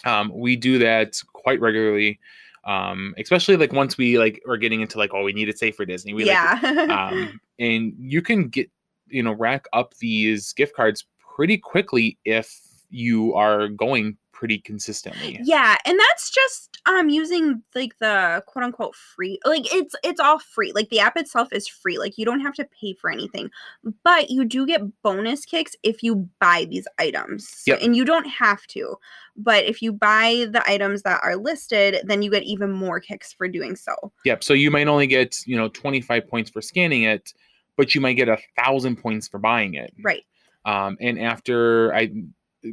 um, 0.05 0.31
we 0.33 0.55
do 0.55 0.77
that 0.79 1.21
quite 1.33 1.59
regularly 1.59 2.19
um, 2.65 3.13
especially 3.19 3.57
like 3.57 3.73
once 3.73 3.97
we 3.97 4.17
like 4.17 4.41
are 4.47 4.57
getting 4.57 4.81
into 4.81 4.97
like 4.97 5.11
oh 5.13 5.23
we 5.23 5.33
need 5.33 5.49
it 5.49 5.59
safe 5.59 5.75
for 5.75 5.85
disney 5.85 6.13
we 6.13 6.25
yeah. 6.25 6.59
like 6.61 6.89
um, 6.89 7.39
and 7.59 7.93
you 7.99 8.21
can 8.21 8.47
get 8.47 8.69
you 9.07 9.21
know 9.21 9.33
rack 9.33 9.65
up 9.73 9.93
these 9.97 10.53
gift 10.53 10.75
cards 10.75 11.05
pretty 11.35 11.57
quickly 11.57 12.17
if 12.25 12.59
you 12.89 13.33
are 13.33 13.67
going 13.67 14.17
pretty 14.35 14.59
consistently 14.59 15.39
Yeah, 15.43 15.77
and 15.85 15.97
that's 15.97 16.29
just 16.29 16.77
um 16.85 17.09
using 17.09 17.63
like 17.73 17.97
the 17.99 18.43
quote 18.45 18.65
unquote 18.65 18.93
free 18.93 19.39
like 19.45 19.73
it's 19.73 19.95
it's 20.03 20.19
all 20.19 20.39
free. 20.39 20.73
Like 20.73 20.89
the 20.89 20.99
app 20.99 21.15
itself 21.15 21.53
is 21.53 21.67
free. 21.67 21.97
Like 21.97 22.17
you 22.17 22.25
don't 22.25 22.41
have 22.41 22.53
to 22.55 22.65
pay 22.65 22.93
for 22.93 23.09
anything. 23.09 23.49
But 24.03 24.29
you 24.29 24.43
do 24.43 24.67
get 24.67 24.81
bonus 25.01 25.45
kicks 25.45 25.75
if 25.83 26.03
you 26.03 26.29
buy 26.39 26.67
these 26.69 26.87
items. 26.99 27.63
Yep. 27.65 27.79
And 27.81 27.95
you 27.95 28.03
don't 28.03 28.27
have 28.27 28.67
to. 28.67 28.97
But 29.37 29.63
if 29.65 29.81
you 29.81 29.93
buy 29.93 30.47
the 30.49 30.63
items 30.69 31.03
that 31.03 31.21
are 31.23 31.37
listed, 31.37 32.01
then 32.03 32.21
you 32.21 32.29
get 32.29 32.43
even 32.43 32.71
more 32.71 32.99
kicks 32.99 33.33
for 33.33 33.47
doing 33.47 33.75
so. 33.75 33.93
Yep. 34.25 34.43
So 34.43 34.53
you 34.53 34.69
might 34.69 34.87
only 34.87 35.07
get, 35.07 35.37
you 35.45 35.55
know, 35.55 35.69
25 35.69 36.27
points 36.27 36.49
for 36.49 36.61
scanning 36.61 37.03
it, 37.03 37.33
but 37.77 37.95
you 37.95 38.01
might 38.01 38.13
get 38.13 38.29
a 38.29 38.37
thousand 38.57 38.97
points 38.97 39.27
for 39.27 39.39
buying 39.39 39.75
it. 39.75 39.93
Right. 40.03 40.23
Um, 40.65 40.97
and 40.99 41.19
after 41.19 41.93
I, 41.93 42.11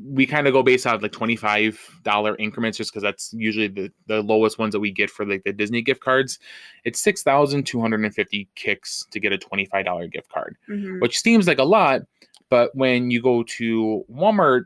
we 0.04 0.26
kind 0.26 0.46
of 0.46 0.52
go 0.52 0.62
based 0.62 0.86
off 0.86 1.02
like 1.02 1.12
$25 1.12 2.36
increments 2.38 2.78
just 2.78 2.90
because 2.92 3.02
that's 3.02 3.32
usually 3.32 3.68
the, 3.68 3.90
the 4.06 4.22
lowest 4.22 4.58
ones 4.58 4.72
that 4.72 4.80
we 4.80 4.90
get 4.90 5.10
for 5.10 5.26
like 5.26 5.44
the 5.44 5.52
Disney 5.52 5.82
gift 5.82 6.00
cards. 6.00 6.38
It's 6.84 7.00
6,250 7.00 8.48
kicks 8.54 9.06
to 9.10 9.20
get 9.20 9.32
a 9.32 9.38
$25 9.38 10.10
gift 10.12 10.28
card, 10.30 10.56
Mhm. 10.68 11.00
which 11.00 11.20
seems 11.20 11.46
like 11.46 11.58
a 11.58 11.64
lot. 11.64 12.02
But 12.48 12.74
when 12.74 13.10
you 13.10 13.20
go 13.22 13.42
to 13.44 14.04
Walmart, 14.12 14.64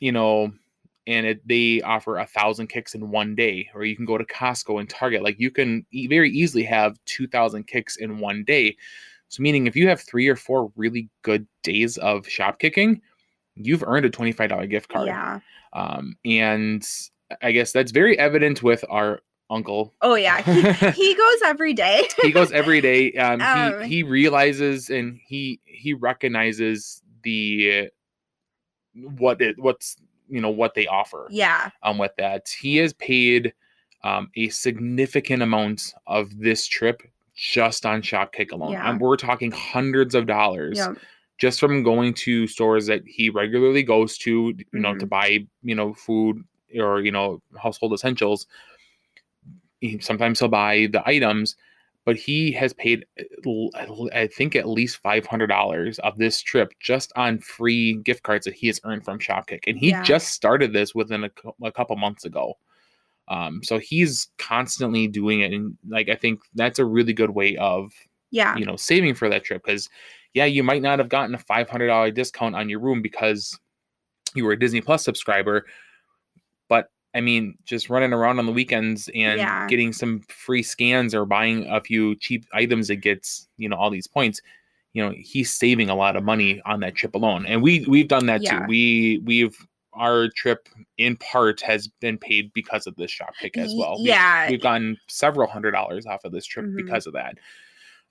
you 0.00 0.12
know, 0.12 0.52
and 1.06 1.26
it, 1.26 1.46
they 1.46 1.80
offer 1.82 2.18
a 2.18 2.26
thousand 2.26 2.68
kicks 2.68 2.94
in 2.94 3.10
one 3.10 3.34
day, 3.34 3.68
or 3.74 3.84
you 3.84 3.94
can 3.96 4.06
go 4.06 4.16
to 4.16 4.24
Costco 4.24 4.80
and 4.80 4.88
Target. 4.88 5.22
Like 5.22 5.38
you 5.38 5.50
can 5.50 5.84
e- 5.90 6.06
very 6.06 6.30
easily 6.30 6.62
have 6.64 6.98
two 7.04 7.26
thousand 7.26 7.66
kicks 7.66 7.96
in 7.96 8.18
one 8.18 8.42
day. 8.44 8.76
So 9.28 9.42
meaning 9.42 9.66
if 9.66 9.76
you 9.76 9.88
have 9.88 10.00
three 10.00 10.28
or 10.28 10.36
four 10.36 10.72
really 10.76 11.08
good 11.22 11.46
days 11.62 11.98
of 11.98 12.26
shop 12.28 12.58
kicking, 12.58 13.02
you've 13.56 13.82
earned 13.86 14.04
a 14.06 14.10
twenty 14.10 14.32
five 14.32 14.50
dollar 14.50 14.66
gift 14.66 14.88
card. 14.88 15.06
Yeah. 15.06 15.40
Um, 15.72 16.16
and 16.24 16.86
I 17.42 17.52
guess 17.52 17.72
that's 17.72 17.92
very 17.92 18.18
evident 18.18 18.62
with 18.62 18.84
our 18.88 19.20
uncle. 19.50 19.92
Oh 20.02 20.14
yeah. 20.14 20.40
He, 20.42 20.90
he 20.92 21.14
goes 21.14 21.42
every 21.44 21.72
day. 21.74 22.08
he 22.22 22.32
goes 22.32 22.52
every 22.52 22.80
day. 22.80 23.12
Um, 23.14 23.40
Um, 23.42 23.82
he 23.82 23.96
he 23.96 24.02
realizes 24.02 24.90
and 24.90 25.18
he 25.26 25.60
he 25.64 25.94
recognizes 25.94 27.02
the 27.22 27.90
what 28.94 29.40
it 29.40 29.58
what's 29.58 29.96
you 30.28 30.40
know 30.40 30.50
what 30.50 30.74
they 30.74 30.86
offer 30.86 31.26
yeah. 31.30 31.70
um 31.82 31.98
with 31.98 32.12
that 32.16 32.48
he 32.60 32.76
has 32.76 32.92
paid 32.94 33.52
um 34.04 34.30
a 34.36 34.48
significant 34.48 35.42
amount 35.42 35.92
of 36.06 36.38
this 36.38 36.66
trip 36.66 37.02
just 37.34 37.84
on 37.84 38.00
shopkick 38.02 38.52
alone 38.52 38.72
Yeah. 38.72 38.88
um, 38.88 38.98
we're 38.98 39.16
talking 39.16 39.50
hundreds 39.50 40.14
of 40.14 40.26
dollars 40.26 40.78
Yeah. 40.78 40.94
Just 41.44 41.60
from 41.60 41.82
going 41.82 42.14
to 42.14 42.46
stores 42.46 42.86
that 42.90 43.02
he 43.16 43.24
regularly 43.42 43.82
goes 43.82 44.16
to 44.24 44.32
you 44.74 44.80
know 44.84 44.94
to 44.96 45.06
Mhm. 45.06 45.10
buy 45.16 45.28
you 45.70 45.74
know 45.78 45.88
food 46.06 46.36
or 46.84 46.92
you 47.06 47.12
know 47.16 47.28
household 47.64 47.92
essentials 47.92 48.46
he, 49.80 49.98
sometimes 50.00 50.38
he'll 50.38 50.48
buy 50.48 50.74
the 50.96 51.02
items 51.06 51.56
but 52.06 52.16
he 52.16 52.52
has 52.60 52.72
paid 52.74 53.04
I 54.14 54.26
think 54.36 54.56
at 54.56 54.68
least 54.68 55.02
$500 55.02 55.98
of 56.00 56.16
this 56.18 56.40
trip 56.50 56.68
just 56.80 57.12
on 57.16 57.38
free 57.38 57.94
gift 58.08 58.22
cards 58.22 58.44
that 58.44 58.54
he 58.54 58.66
has 58.68 58.80
earned 58.84 59.04
from 59.04 59.18
shopkick 59.18 59.62
and 59.66 59.76
he 59.78 59.88
Yeah. 59.90 60.02
just 60.02 60.28
started 60.32 60.72
this 60.72 60.94
within 60.94 61.24
a, 61.24 61.30
a 61.62 61.72
couple 61.72 61.96
months 61.96 62.24
ago 62.24 62.46
um, 63.28 63.62
so 63.62 63.78
he's 63.78 64.28
constantly 64.38 65.06
doing 65.08 65.40
it 65.40 65.52
and 65.52 65.76
like 65.96 66.08
i 66.14 66.16
think 66.22 66.40
that's 66.54 66.78
a 66.78 66.84
really 66.96 67.14
good 67.20 67.30
way 67.30 67.56
of 67.56 67.92
Yeah. 68.30 68.56
you 68.58 68.66
know 68.68 68.76
saving 68.76 69.14
for 69.14 69.28
that 69.30 69.44
trip 69.44 69.62
because 69.64 69.88
yeah 70.34 70.44
you 70.44 70.62
might 70.62 70.82
not 70.82 70.98
have 70.98 71.08
gotten 71.08 71.34
a 71.34 71.38
$500 71.38 72.12
discount 72.14 72.54
on 72.54 72.68
your 72.68 72.80
room 72.80 73.00
because 73.02 73.58
you 74.34 74.44
were 74.44 74.52
a 74.52 74.58
disney 74.58 74.80
plus 74.80 75.04
subscriber 75.04 75.64
but 76.68 76.90
i 77.14 77.20
mean 77.20 77.56
just 77.64 77.88
running 77.88 78.12
around 78.12 78.38
on 78.38 78.46
the 78.46 78.52
weekends 78.52 79.08
and 79.14 79.38
Yeah. 79.38 79.66
getting 79.68 79.92
some 79.92 80.20
free 80.28 80.62
scans 80.62 81.14
or 81.14 81.24
buying 81.24 81.66
a 81.68 81.80
few 81.80 82.16
cheap 82.16 82.44
items 82.52 82.88
that 82.88 82.96
gets 82.96 83.48
you 83.56 83.68
know 83.68 83.76
all 83.76 83.90
these 83.90 84.06
points 84.08 84.40
you 84.92 85.02
know 85.04 85.12
he's 85.16 85.52
saving 85.52 85.88
a 85.90 85.94
lot 85.94 86.16
of 86.16 86.24
money 86.24 86.60
on 86.66 86.80
that 86.80 86.94
trip 86.94 87.14
alone 87.14 87.46
and 87.46 87.62
we 87.62 87.84
we've 87.88 88.08
done 88.08 88.26
that 88.26 88.44
too 88.44 88.60
we 88.68 89.20
we've 89.24 89.56
our 89.92 90.28
trip 90.34 90.68
in 90.98 91.16
part 91.18 91.60
has 91.60 91.86
been 92.00 92.18
paid 92.18 92.52
because 92.52 92.88
of 92.88 92.96
this 92.96 93.12
shop 93.12 93.32
kick 93.40 93.56
as 93.56 93.72
well 93.76 93.96
We- 94.02 94.08
yeah. 94.08 94.50
we've 94.50 94.60
gotten 94.60 94.96
several 95.06 95.48
hundred 95.48 95.70
dollars 95.70 96.04
off 96.06 96.24
of 96.24 96.32
this 96.32 96.44
trip 96.46 96.66
Mhm. 96.66 96.76
because 96.76 97.06
of 97.06 97.12
that 97.12 97.38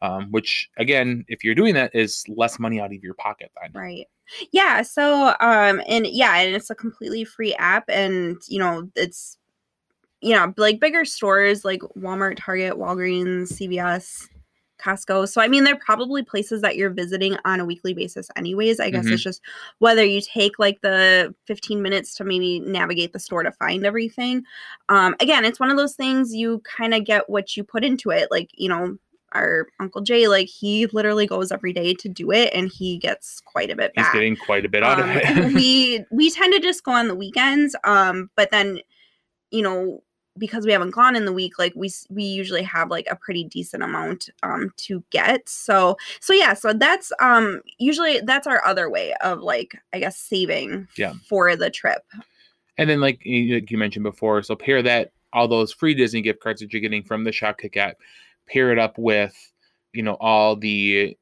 um, 0.03 0.27
which 0.31 0.69
again 0.77 1.25
if 1.27 1.43
you're 1.43 1.55
doing 1.55 1.73
that 1.73 1.89
is 1.95 2.23
less 2.27 2.59
money 2.59 2.79
out 2.79 2.93
of 2.93 3.03
your 3.03 3.15
pocket 3.15 3.51
then 3.61 3.71
Right. 3.73 4.07
Yeah. 4.51 4.83
So, 4.83 5.35
um, 5.39 5.81
and 5.87 6.05
yeah, 6.07 6.37
and 6.37 6.55
it's 6.55 6.69
a 6.69 6.75
completely 6.75 7.25
free 7.25 7.55
app, 7.55 7.85
and 7.89 8.37
you 8.47 8.59
know, 8.59 8.89
it's 8.95 9.37
you 10.21 10.33
know, 10.35 10.53
like 10.57 10.79
bigger 10.79 11.05
stores 11.05 11.65
like 11.65 11.81
Walmart, 11.97 12.37
Target, 12.37 12.75
Walgreens, 12.75 13.49
CVS, 13.49 14.29
Costco. 14.79 15.27
So, 15.29 15.41
I 15.41 15.47
mean, 15.49 15.65
they're 15.65 15.77
probably 15.77 16.23
places 16.23 16.61
that 16.61 16.77
you're 16.77 16.89
visiting 16.91 17.37
on 17.45 17.59
a 17.59 17.65
weekly 17.65 17.93
basis, 17.93 18.29
anyways. 18.37 18.79
I 18.79 18.89
guess 18.91 19.05
Mhm. 19.07 19.13
it's 19.13 19.23
just 19.23 19.41
whether 19.79 20.03
you 20.05 20.21
take 20.21 20.59
like 20.59 20.81
the 20.81 21.35
15 21.47 21.81
minutes 21.81 22.15
to 22.15 22.23
maybe 22.23 22.59
navigate 22.61 23.13
the 23.13 23.19
store 23.19 23.43
to 23.43 23.51
find 23.53 23.85
everything. 23.85 24.43
Um, 24.89 25.15
again, 25.19 25.45
it's 25.45 25.59
one 25.59 25.71
of 25.71 25.77
those 25.77 25.95
things 25.95 26.33
you 26.33 26.61
kind 26.61 26.93
of 26.93 27.05
get 27.05 27.29
what 27.29 27.57
you 27.57 27.63
put 27.63 27.83
into 27.83 28.09
it. 28.11 28.29
Like, 28.31 28.49
you 28.53 28.69
know, 28.69 28.97
our 29.33 29.67
Uncle 29.79 30.01
Jay, 30.01 30.27
like 30.27 30.47
he 30.47 30.85
literally 30.87 31.27
goes 31.27 31.51
every 31.51 31.73
day 31.73 31.93
to 31.95 32.09
do 32.09 32.31
it 32.31 32.51
and 32.53 32.69
he 32.71 32.97
gets 32.97 33.41
quite 33.41 33.69
a 33.69 33.75
bit 33.75 33.91
he's 33.95 34.05
back. 34.05 34.13
getting 34.13 34.35
quite 34.35 34.65
a 34.65 34.69
bit 34.69 34.83
out 34.83 34.99
Um, 34.99 35.09
of 35.09 35.15
it 35.17 35.53
we 35.53 36.03
we 36.11 36.29
tend 36.29 36.53
to 36.53 36.59
just 36.59 36.83
go 36.83 36.91
on 36.91 37.07
the 37.07 37.15
weekends, 37.15 37.75
um, 37.83 38.29
but 38.35 38.51
then 38.51 38.79
you 39.51 39.61
know 39.61 40.01
because 40.39 40.65
we 40.65 40.71
haven't 40.71 40.89
gone 40.95 41.15
in 41.15 41.25
the 41.25 41.31
week, 41.33 41.59
like 41.59 41.73
we 41.75 41.91
we 42.09 42.23
usually 42.23 42.63
have 42.63 42.89
like 42.89 43.05
a 43.11 43.15
pretty 43.15 43.43
decent 43.43 43.83
amount 43.83 44.29
um 44.41 44.73
to 44.77 45.03
get. 45.11 45.47
So 45.47 45.95
so 46.21 46.33
yeah, 46.33 46.55
so 46.55 46.73
that's 46.73 47.11
um 47.19 47.61
usually 47.77 48.19
that's 48.21 48.47
our 48.47 48.65
other 48.65 48.89
way 48.89 49.13
of 49.21 49.41
like 49.41 49.77
I 49.93 49.99
guess 49.99 50.17
saving 50.17 50.87
Yeah. 50.97 51.13
for 51.29 51.55
the 51.55 51.69
trip. 51.69 52.01
and 52.79 52.89
then 52.89 52.99
like 52.99 53.23
you, 53.23 53.55
like 53.55 53.69
you 53.69 53.77
mentioned 53.77 54.03
before 54.03 54.41
so 54.41 54.55
pair 54.55 54.81
that 54.81 55.11
all 55.33 55.47
those 55.47 55.71
free 55.71 55.93
disney 55.93 56.21
gift 56.21 56.39
cards 56.39 56.61
that 56.61 56.73
you're 56.73 56.81
getting 56.81 57.03
from 57.03 57.23
the 57.23 57.31
shopkick 57.31 57.77
app 57.77 57.97
pair 58.47 58.71
it 58.71 58.79
up 58.79 58.97
with 58.97 59.35
you 59.93 60.03
know 60.03 60.17
all 60.19 60.55
the 60.55 61.17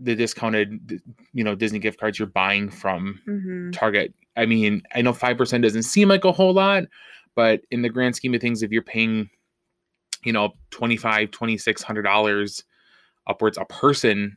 the 0.00 0.14
discounted 0.14 1.00
you 1.32 1.44
know 1.44 1.54
Disney 1.54 1.78
gift 1.78 1.98
cards 2.00 2.18
you're 2.18 2.26
buying 2.28 2.70
from 2.70 3.20
hmm 3.24 3.70
Target. 3.72 4.14
I 4.36 4.46
mean, 4.46 4.82
I 4.94 5.02
know 5.02 5.12
5% 5.12 5.62
doesn't 5.62 5.82
seem 5.82 6.08
like 6.08 6.24
a 6.24 6.32
whole 6.32 6.52
lot, 6.52 6.84
but 7.34 7.62
in 7.70 7.82
the 7.82 7.88
grand 7.88 8.14
scheme 8.16 8.34
of 8.34 8.40
things 8.40 8.62
if 8.62 8.70
you're 8.70 8.82
paying 8.82 9.28
you 10.24 10.32
know 10.32 10.54
25 10.70 11.30
2600 11.30 12.02
dollars 12.02 12.64
upwards 13.26 13.58
a 13.58 13.64
person 13.66 14.36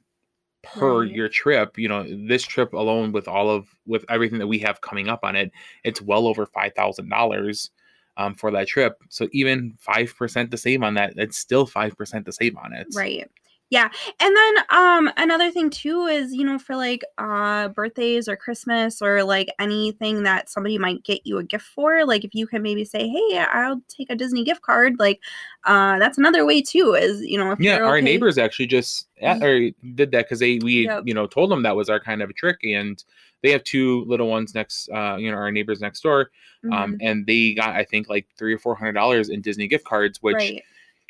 per 0.61 1.03
Right. 1.03 1.11
your 1.11 1.29
trip 1.29 1.77
you 1.77 1.87
know 1.87 2.05
this 2.27 2.43
trip 2.43 2.73
alone 2.73 3.11
with 3.11 3.27
all 3.27 3.49
of 3.49 3.67
with 3.87 4.03
everything 4.09 4.39
that 4.39 4.47
we 4.47 4.59
have 4.59 4.81
coming 4.81 5.07
up 5.07 5.21
on 5.23 5.35
it 5.35 5.51
it's 5.83 6.01
well 6.01 6.27
over 6.27 6.45
five 6.45 6.73
thousand 6.75 7.09
dollars 7.09 7.71
um, 8.19 8.35
for 8.35 8.51
that 8.51 8.67
trip 8.67 8.93
so 9.09 9.27
even 9.31 9.73
five 9.79 10.13
percent 10.15 10.51
to 10.51 10.57
save 10.57 10.83
on 10.83 10.93
that 10.93 11.13
it's 11.15 11.37
still 11.37 11.65
five 11.65 11.97
percent 11.97 12.25
to 12.25 12.31
save 12.31 12.55
on 12.57 12.73
it 12.73 12.87
Right. 12.95 13.29
Yeah. 13.71 13.87
And 14.19 14.35
then 14.35 14.53
um 14.71 15.11
another 15.17 15.51
thing 15.51 15.69
too 15.69 16.05
is, 16.07 16.33
you 16.33 16.43
know, 16.43 16.57
for 16.57 16.75
like 16.75 17.03
uh 17.19 17.67
birthdays 17.67 18.27
or 18.27 18.35
Christmas 18.35 18.99
or 18.99 19.23
like 19.23 19.47
anything 19.59 20.23
that 20.23 20.49
somebody 20.49 20.79
might 20.79 21.03
get 21.03 21.21
you 21.23 21.37
a 21.37 21.43
gift 21.43 21.65
for, 21.75 22.03
like 22.03 22.23
if 22.23 22.33
you 22.33 22.47
can 22.47 22.63
maybe 22.63 22.83
say, 22.83 23.07
"Hey, 23.07 23.37
I'll 23.37 23.79
take 23.87 24.09
a 24.09 24.15
Disney 24.15 24.43
gift 24.43 24.63
card." 24.63 24.95
Like 24.97 25.19
uh 25.65 25.99
that's 25.99 26.17
another 26.17 26.47
way 26.47 26.63
too 26.63 26.95
is, 26.95 27.21
you 27.21 27.37
know, 27.37 27.51
if 27.51 27.59
yeah 27.59 27.77
our 27.77 27.97
okay- 27.97 28.05
neighbors 28.05 28.39
actually 28.39 28.65
just 28.65 29.07
at, 29.21 29.43
or 29.43 29.69
did 29.93 30.09
that 30.13 30.25
because 30.25 30.39
they 30.39 30.57
we 30.63 30.85
Yep. 30.85 31.03
you 31.05 31.13
know 31.13 31.27
told 31.27 31.51
them 31.51 31.61
that 31.61 31.75
was 31.75 31.89
our 31.89 31.99
kind 31.99 32.23
of 32.23 32.31
a 32.31 32.33
trick 32.33 32.57
and 32.63 33.03
they 33.41 33.51
have 33.51 33.63
two 33.63 34.03
little 34.05 34.27
ones 34.27 34.53
next 34.53 34.89
uh 34.89 35.15
you 35.17 35.31
know 35.31 35.37
our 35.37 35.51
neighbors 35.51 35.79
next 35.79 36.01
door 36.01 36.29
um 36.71 36.93
Mhm. 36.93 36.97
and 37.01 37.25
they 37.25 37.53
got 37.53 37.69
i 37.75 37.83
think 37.83 38.09
like 38.09 38.27
three 38.37 38.53
or 38.53 38.59
four 38.59 38.75
hundred 38.75 38.93
dollars 38.93 39.29
in 39.29 39.41
disney 39.41 39.67
gift 39.67 39.85
cards 39.85 40.21
which 40.21 40.35
right. 40.35 40.63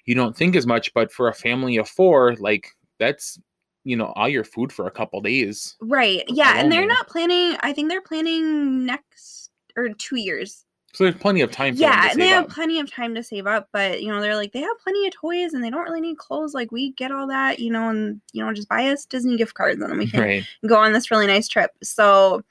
you 0.06 0.16
don't 0.16 0.36
think 0.36 0.56
as 0.56 0.66
much 0.68 0.94
but 0.94 1.12
for 1.12 1.28
a 1.28 1.34
family 1.34 1.78
of 1.78 1.88
four 1.90 2.36
like 2.36 2.68
that's 3.00 3.40
you 3.84 3.96
know 3.96 4.14
all 4.16 4.30
your 4.30 4.44
food 4.44 4.72
for 4.72 4.88
a 4.88 4.92
couple 4.92 5.22
days 5.22 5.76
Right. 5.82 6.24
Yeah, 6.28 6.60
and 6.60 6.72
they're 6.72 6.86
not 6.86 7.08
planning 7.08 7.58
I 7.62 7.74
think 7.74 7.90
they're 7.90 8.02
planning 8.02 8.86
next 8.86 9.50
or 9.78 9.90
2 9.90 10.18
years 10.18 10.66
so 10.94 11.04
there's 11.04 11.16
plenty 11.16 11.42
of 11.42 11.52
time 11.52 11.76
yeah, 11.78 12.10
and 12.12 12.20
they 12.20 12.28
have 12.28 12.46
up. 12.46 12.50
plenty 12.50 12.80
of 12.80 12.92
time 12.92 13.14
to 13.16 13.24
save 13.24 13.46
up, 13.46 13.70
but 13.72 14.02
you 14.02 14.10
know, 14.10 14.20
they're 14.22 14.36
like 14.36 14.54
they 14.54 14.62
have 14.62 14.80
plenty 14.84 15.06
of 15.06 15.14
toys 15.14 15.54
and 15.54 15.64
they 15.64 15.70
don't 15.70 15.84
really 15.84 16.02
need 16.02 16.18
clothes. 16.18 16.54
Like 16.54 16.72
we 16.72 16.92
get 16.94 17.12
all 17.12 17.28
that, 17.28 17.60
you 17.60 17.72
know, 17.72 17.90
and 17.90 18.20
you 18.34 18.44
know, 18.44 18.52
just 18.54 18.70
buy 18.70 18.88
us 18.90 19.06
Disney 19.06 19.38
gift 19.38 19.54
cards 19.54 19.80
and 19.80 19.92
then 19.92 19.98
we 19.98 20.08
can 20.08 20.20
right 20.20 20.44
go 20.68 20.78
on 20.78 20.94
this 20.94 21.12
really 21.12 21.28
nice 21.28 21.48
trip. 21.48 21.72
So 21.84 22.44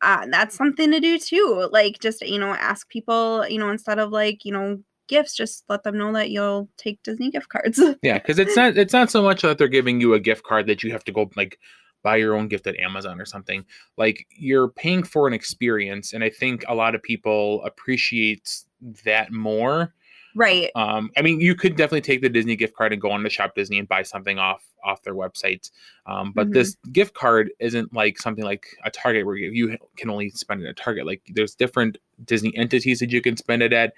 uh, 0.00 0.26
that's 0.30 0.56
something 0.56 0.90
to 0.92 1.00
do 1.00 1.18
too. 1.18 1.68
Like 1.72 1.98
just 1.98 2.22
you 2.22 2.38
know, 2.38 2.54
ask 2.54 2.88
people, 2.88 3.46
you 3.48 3.58
know, 3.58 3.70
instead 3.70 3.98
of 3.98 4.10
like 4.10 4.44
you 4.44 4.52
know 4.52 4.78
gifts, 5.08 5.34
just 5.34 5.64
let 5.68 5.82
them 5.82 5.98
know 5.98 6.12
that 6.12 6.30
you'll 6.30 6.68
take 6.76 7.02
Disney 7.02 7.30
gift 7.30 7.48
cards. 7.48 7.80
yeah 8.02 8.18
because 8.18 8.38
it's 8.38 8.56
not 8.56 8.76
it's 8.76 8.92
not 8.92 9.10
so 9.10 9.22
much 9.22 9.42
that 9.42 9.58
they're 9.58 9.66
giving 9.68 10.00
you 10.00 10.14
a 10.14 10.20
gift 10.20 10.44
card 10.44 10.68
that 10.68 10.84
you 10.84 10.92
have 10.92 11.04
to 11.04 11.12
go 11.12 11.28
like 11.36 11.58
buy 12.02 12.16
your 12.16 12.34
own 12.34 12.48
gift 12.48 12.66
at 12.66 12.78
amazon 12.78 13.20
or 13.20 13.24
something 13.24 13.64
like 13.96 14.26
you're 14.30 14.68
paying 14.68 15.02
for 15.02 15.26
an 15.26 15.32
experience 15.32 16.12
and 16.12 16.22
i 16.24 16.30
think 16.30 16.64
a 16.68 16.74
lot 16.74 16.94
of 16.94 17.02
people 17.02 17.62
appreciate 17.64 18.64
that 19.04 19.32
more 19.32 19.94
right. 20.34 20.70
um 20.74 21.10
i 21.16 21.22
mean 21.22 21.40
you 21.40 21.54
could 21.54 21.76
definitely 21.76 22.00
take 22.00 22.20
the 22.20 22.28
disney 22.28 22.56
gift 22.56 22.74
card 22.74 22.92
and 22.92 23.00
go 23.00 23.10
on 23.10 23.22
to 23.22 23.30
shop 23.30 23.54
disney 23.54 23.78
and 23.78 23.88
buy 23.88 24.02
something 24.02 24.38
off 24.38 24.62
off 24.84 25.02
their 25.02 25.14
website 25.14 25.70
um 26.06 26.32
but 26.34 26.48
Mhm. 26.48 26.52
this 26.54 26.76
gift 26.92 27.14
card 27.14 27.50
isn't 27.60 27.92
like 27.92 28.18
something 28.18 28.44
like 28.44 28.66
a 28.84 28.90
target 28.90 29.24
where 29.26 29.36
you 29.36 29.78
can 29.96 30.10
only 30.10 30.30
spend 30.30 30.62
it 30.62 30.68
at 30.68 30.76
target 30.76 31.06
like 31.06 31.22
there's 31.34 31.54
different 31.54 31.98
disney 32.24 32.56
entities 32.56 32.98
that 32.98 33.10
you 33.10 33.20
can 33.20 33.36
spend 33.36 33.62
it 33.62 33.72
at 33.72 33.94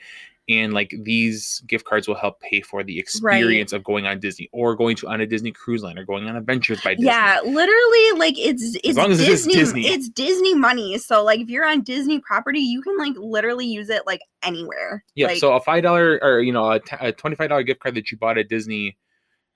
and 0.49 0.75
like 0.75 0.95
these 1.03 1.63
gift 1.67 1.85
cards 1.85 2.07
will 2.07 2.15
help 2.15 2.41
pay 2.41 2.61
for 2.61 2.83
the 2.83 2.99
experience 2.99 3.73
of 3.73 3.83
going 3.85 4.07
on 4.07 4.21
disney 4.21 4.49
or 4.53 4.77
going 4.77 4.95
to 4.97 5.09
on 5.09 5.21
a 5.21 5.27
disney 5.27 5.51
cruise 5.51 5.83
line 5.83 5.99
or 5.99 6.05
going 6.05 6.29
on 6.29 6.37
adventures 6.37 6.81
by 6.83 6.95
disney 6.95 7.07
Yeah, 7.07 7.41
literally, 7.45 8.19
like 8.19 8.39
it's 8.39 8.77
it's 8.85 8.97
long 8.97 9.11
as 9.11 9.21
it 9.21 9.29
is 9.29 9.45
Disney, 9.45 9.55
Disney. 9.55 9.87
It's 9.87 10.09
Disney 10.09 10.55
money. 10.55 10.99
So 10.99 11.25
like, 11.25 11.41
if 11.41 11.49
you're 11.49 11.67
on 11.67 11.83
Disney 11.83 12.21
property, 12.21 12.61
you 12.61 12.83
can 12.83 12.97
like 12.99 13.15
literally 13.17 13.67
use 13.67 13.91
it 13.91 14.03
like 14.07 14.21
anywhere. 14.43 15.05
Yeah, 15.15 15.29
Like, 15.29 15.39
so 15.39 15.55
a 15.55 15.61
five 15.61 15.83
dollar 15.83 16.19
or 16.23 16.41
you 16.41 16.53
know 16.53 16.71
a, 16.71 16.81
t- 16.81 16.97
a 17.01 17.13
twenty 17.13 17.37
five 17.37 17.49
dollar 17.49 17.63
gift 17.63 17.81
card 17.81 17.95
that 17.97 18.11
you 18.11 18.19
bought 18.19 18.39
at 18.39 18.49
Disney 18.49 18.97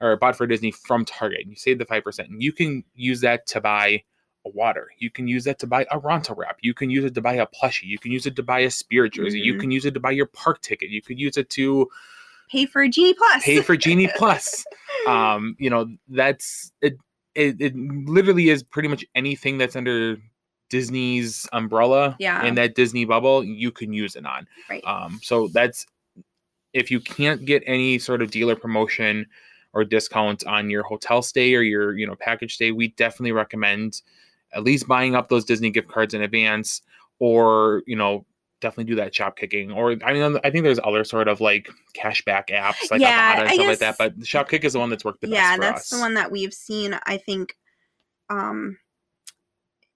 or 0.00 0.16
bought 0.16 0.36
for 0.36 0.46
Disney 0.46 0.70
from 0.70 1.04
Target, 1.04 1.40
and 1.42 1.50
you 1.50 1.56
save 1.56 1.78
the 1.78 1.84
five 1.84 2.04
percent, 2.04 2.28
and 2.30 2.42
you 2.42 2.52
can 2.52 2.84
use 2.94 3.20
that 3.20 3.46
to 3.48 3.60
buy 3.60 4.02
a 4.48 4.56
water. 4.56 4.88
You 4.98 5.10
can 5.10 5.28
use 5.28 5.44
that 5.44 5.58
to 5.60 5.66
buy 5.66 5.86
a 5.90 5.98
Ronto 6.00 6.36
wrap. 6.36 6.58
You 6.60 6.74
can 6.74 6.90
use 6.90 7.04
it 7.04 7.14
to 7.14 7.20
buy 7.20 7.34
a 7.34 7.46
plushie. 7.46 7.84
You 7.84 7.98
can 7.98 8.12
use 8.12 8.26
it 8.26 8.34
to 8.36 8.42
buy 8.42 8.60
a 8.60 8.70
spirit 8.70 9.12
jersey. 9.12 9.40
You 9.40 9.54
Mhm. 9.54 9.60
can 9.60 9.70
use 9.70 9.84
it 9.84 9.94
to 9.94 10.00
buy 10.00 10.10
your 10.12 10.26
park 10.26 10.60
ticket. 10.62 10.90
You 10.90 11.02
could 11.02 11.18
use 11.18 11.36
it 11.36 11.48
to 11.50 11.88
pay 12.50 12.66
for 12.66 12.86
Genie 12.88 13.14
Plus. 13.14 13.44
pay 13.44 13.60
for 13.62 13.76
Genie 13.76 14.10
Plus. 14.16 14.64
Um, 15.06 15.54
you 15.58 15.70
know 15.70 15.88
that's 16.08 16.72
it, 16.82 16.98
it. 17.34 17.56
It 17.60 17.74
literally 17.76 18.48
is 18.50 18.62
pretty 18.62 18.88
much 18.88 19.04
anything 19.14 19.56
that's 19.56 19.76
under 19.76 20.18
Disney's 20.70 21.48
umbrella 21.52 22.16
Yeah. 22.18 22.44
in 22.44 22.54
that 22.56 22.74
Disney 22.74 23.04
bubble. 23.04 23.42
You 23.44 23.70
can 23.70 23.92
use 23.92 24.16
it 24.16 24.26
on. 24.26 24.46
right. 24.68 24.84
Um, 24.84 25.18
so 25.22 25.48
that's 25.48 25.86
if 26.74 26.90
you 26.90 27.00
can't 27.00 27.44
get 27.46 27.62
any 27.66 27.98
sort 27.98 28.20
of 28.22 28.30
dealer 28.30 28.54
promotion 28.56 29.26
or 29.72 29.84
discounts 29.84 30.44
on 30.44 30.68
your 30.68 30.82
hotel 30.82 31.22
stay 31.22 31.54
or 31.54 31.62
your 31.62 31.96
you 31.96 32.06
know 32.06 32.16
package 32.16 32.54
stay, 32.56 32.70
we 32.72 32.88
definitely 32.88 33.32
recommend 33.32 34.02
at 34.52 34.64
least 34.64 34.88
buying 34.88 35.14
up 35.14 35.28
those 35.28 35.44
Disney 35.44 35.70
gift 35.70 35.88
cards 35.88 36.14
in 36.14 36.22
advance, 36.22 36.82
or 37.18 37.82
you 37.86 37.96
know 37.96 38.24
definitely 38.60 38.84
do 38.84 38.96
that 38.96 39.14
shop 39.14 39.36
kicking. 39.36 39.70
Or 39.70 39.96
I 40.04 40.12
mean, 40.12 40.38
I 40.44 40.50
think 40.50 40.64
there's 40.64 40.80
other 40.82 41.04
sort 41.04 41.28
of 41.28 41.40
like 41.40 41.68
cashback 41.94 42.48
apps 42.48 42.90
like 42.90 43.00
Yeah, 43.00 43.36
Ibotta 43.36 43.40
and 43.42 43.50
stuff 43.52 43.66
like 43.68 43.78
that. 43.78 43.98
But 43.98 44.26
shop 44.26 44.48
kick 44.48 44.64
is 44.64 44.72
the 44.72 44.78
one 44.78 44.90
that's 44.90 45.04
worked 45.04 45.20
the 45.20 45.28
yeah, 45.28 45.56
best 45.56 45.56
for 45.56 45.60
that's 45.60 45.80
us. 45.80 45.90
the 45.90 45.98
one 46.00 46.14
that 46.14 46.30
we've 46.30 46.54
seen. 46.54 46.98
I 47.06 47.16
think 47.16 47.56
um 48.30 48.78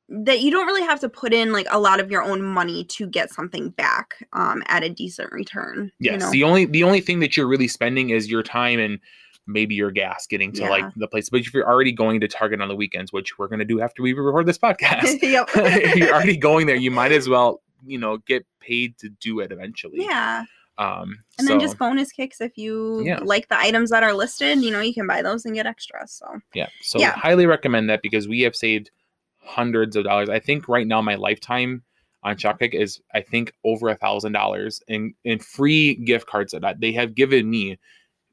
that 0.09 0.41
you 0.41 0.51
don't 0.51 0.67
really 0.67 0.83
have 0.83 1.01
to 1.01 1.09
put 1.09 1.33
in 1.33 1.53
like 1.53 1.67
a 1.71 1.81
lot 1.81 1.99
of 1.99 2.11
your 2.11 2.23
own 2.23 2.43
money 2.43 2.85
to 2.85 3.07
get 3.07 3.31
something 3.33 3.71
back 3.71 4.15
um 4.33 4.63
at 4.67 4.85
a 4.85 4.89
decent 4.91 5.33
return. 5.33 5.91
Yes, 6.01 6.13
You 6.13 6.19
know? 6.19 6.31
the 6.31 6.45
only 6.45 6.65
the 6.67 6.85
only 6.85 7.01
thing 7.01 7.21
that 7.21 7.37
you're 7.37 7.49
really 7.49 7.69
spending 7.69 8.11
is 8.11 8.31
your 8.31 8.43
time 8.43 8.79
and 8.79 8.99
maybe 9.47 9.75
your 9.75 9.91
gas 9.91 10.27
getting 10.27 10.53
to 10.53 10.63
like 10.69 10.85
the 10.97 11.09
place. 11.09 11.29
But 11.31 11.41
if 11.41 11.53
you're 11.53 11.69
already 11.69 11.93
going 11.93 12.21
to 12.21 12.29
Target 12.29 12.61
on 12.61 12.69
the 12.69 12.77
weekends, 12.77 13.13
which 13.13 13.39
we're 13.39 13.49
gonna 13.49 13.65
do 13.65 13.81
after 13.81 14.03
we 14.03 14.13
record 14.13 14.47
this 14.47 14.59
podcast, 14.59 15.03
if 15.23 15.97
you're 15.97 16.13
already 16.15 16.37
going 16.37 16.67
there, 16.67 16.77
you 16.77 16.91
might 16.91 17.13
as 17.13 17.29
well 17.29 17.63
you 17.87 17.99
know 17.99 18.19
get 18.19 18.47
paid 18.61 18.97
to 18.99 19.09
do 19.09 19.41
it 19.41 19.51
eventually. 19.53 20.05
yeah. 20.05 20.45
Um. 20.79 21.19
And 21.39 21.47
so, 21.47 21.53
then 21.53 21.61
just 21.61 21.77
bonus 21.79 22.13
kicks 22.13 22.41
if 22.41 22.57
you 22.57 23.03
Yeah. 23.05 23.19
like 23.23 23.49
the 23.49 23.59
items 23.59 23.91
that 23.91 24.03
are 24.03 24.15
listed, 24.15 24.59
you 24.63 24.71
know, 24.71 24.81
you 24.81 24.95
can 24.95 25.07
buy 25.07 25.21
those 25.21 25.45
and 25.45 25.55
get 25.55 25.67
extra. 25.67 26.07
So 26.09 26.27
yeah. 26.55 26.69
So 26.81 26.99
yeah. 26.99 27.13
highly 27.13 27.45
recommend 27.47 27.91
that 27.91 28.01
because 28.03 28.27
we 28.27 28.41
have 28.41 28.57
saved 28.57 28.91
hundreds 29.39 29.97
of 29.97 30.05
dollars. 30.05 30.29
I 30.29 30.39
think 30.39 30.69
right 30.69 30.87
now 30.87 31.03
my 31.03 31.17
lifetime 31.17 31.83
on 32.23 32.37
Shopkick 32.37 32.73
is 32.73 33.01
I 33.13 33.21
think 33.21 33.53
over 33.65 33.89
a 33.89 33.97
thousand 33.97 34.33
dollars 34.33 34.81
in 34.89 35.15
in 35.25 35.41
free 35.41 35.97
gift 35.97 36.27
cards 36.27 36.53
that 36.53 36.65
I- 36.65 36.75
they 36.75 36.93
have 36.93 37.15
given 37.15 37.51
me 37.51 37.79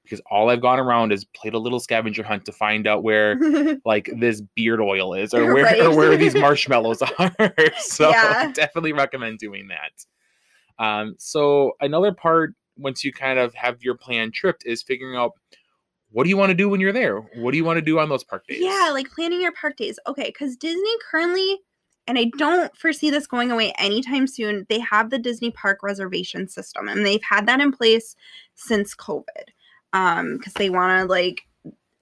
because 0.10 0.22
all 0.32 0.49
I've 0.49 0.62
gone 0.62 0.80
around 0.80 1.12
is 1.12 1.26
played 1.26 1.53
a 1.53 1.60
little 1.60 1.80
scavenger 1.80 2.24
hunt 2.24 2.45
to 2.45 2.51
find 2.51 2.88
out 2.88 3.03
where 3.03 3.38
like 3.86 4.10
this 4.18 4.41
beard 4.55 4.82
oil 4.82 5.14
is 5.14 5.34
or 5.34 5.53
where 5.53 5.88
or 5.88 5.95
where 5.95 6.18
these 6.18 6.34
marshmallows 6.36 7.01
are. 7.01 7.32
so 7.80 8.10
Yeah. 8.10 8.51
definitely 8.53 8.93
recommend 8.93 9.39
doing 9.39 9.68
that. 9.70 10.84
Um, 10.84 11.16
so 11.18 11.74
another 11.82 12.14
part 12.14 12.53
once 12.78 13.03
you 13.03 13.12
kind 13.12 13.38
of 13.38 13.53
have 13.53 13.84
your 13.84 13.95
plan 13.95 14.32
tripped 14.32 14.66
is 14.66 14.82
figuring 14.82 15.18
out 15.18 15.34
what 16.12 16.24
do 16.24 16.30
you 16.30 16.38
want 16.38 16.49
to 16.49 16.55
do 16.55 16.70
when 16.70 16.80
you're 16.80 16.93
there? 16.93 17.20
What 17.36 17.51
do 17.51 17.57
you 17.57 17.64
want 17.66 17.78
to 17.78 17.82
do 17.82 17.99
on 17.99 18.10
those 18.10 18.24
park 18.24 18.47
days? 18.47 18.62
Yeah, 18.62 18.89
like 18.91 19.12
planning 19.12 19.41
your 19.41 19.51
park 19.51 19.78
days. 19.78 19.99
Okay, 20.07 20.26
because 20.26 20.55
Disney 20.55 20.89
currently, 21.12 21.60
and 22.07 22.18
I 22.18 22.32
don't 22.38 22.76
foresee 22.76 23.12
this 23.12 23.28
going 23.28 23.51
away 23.51 23.74
anytime 23.78 24.26
soon, 24.26 24.66
they 24.70 24.80
have 24.80 25.12
the 25.12 25.20
Disney 25.20 25.51
park 25.51 25.84
reservation 25.84 26.47
system, 26.47 26.88
and 26.88 27.05
they've 27.05 27.22
had 27.22 27.45
that 27.47 27.62
in 27.62 27.72
place 27.72 28.16
since 28.55 28.95
COVID. 28.95 29.49
Um, 29.94 30.38
because 30.38 30.54
they 30.54 30.70
want 30.70 31.02
to 31.02 31.06
like, 31.12 31.42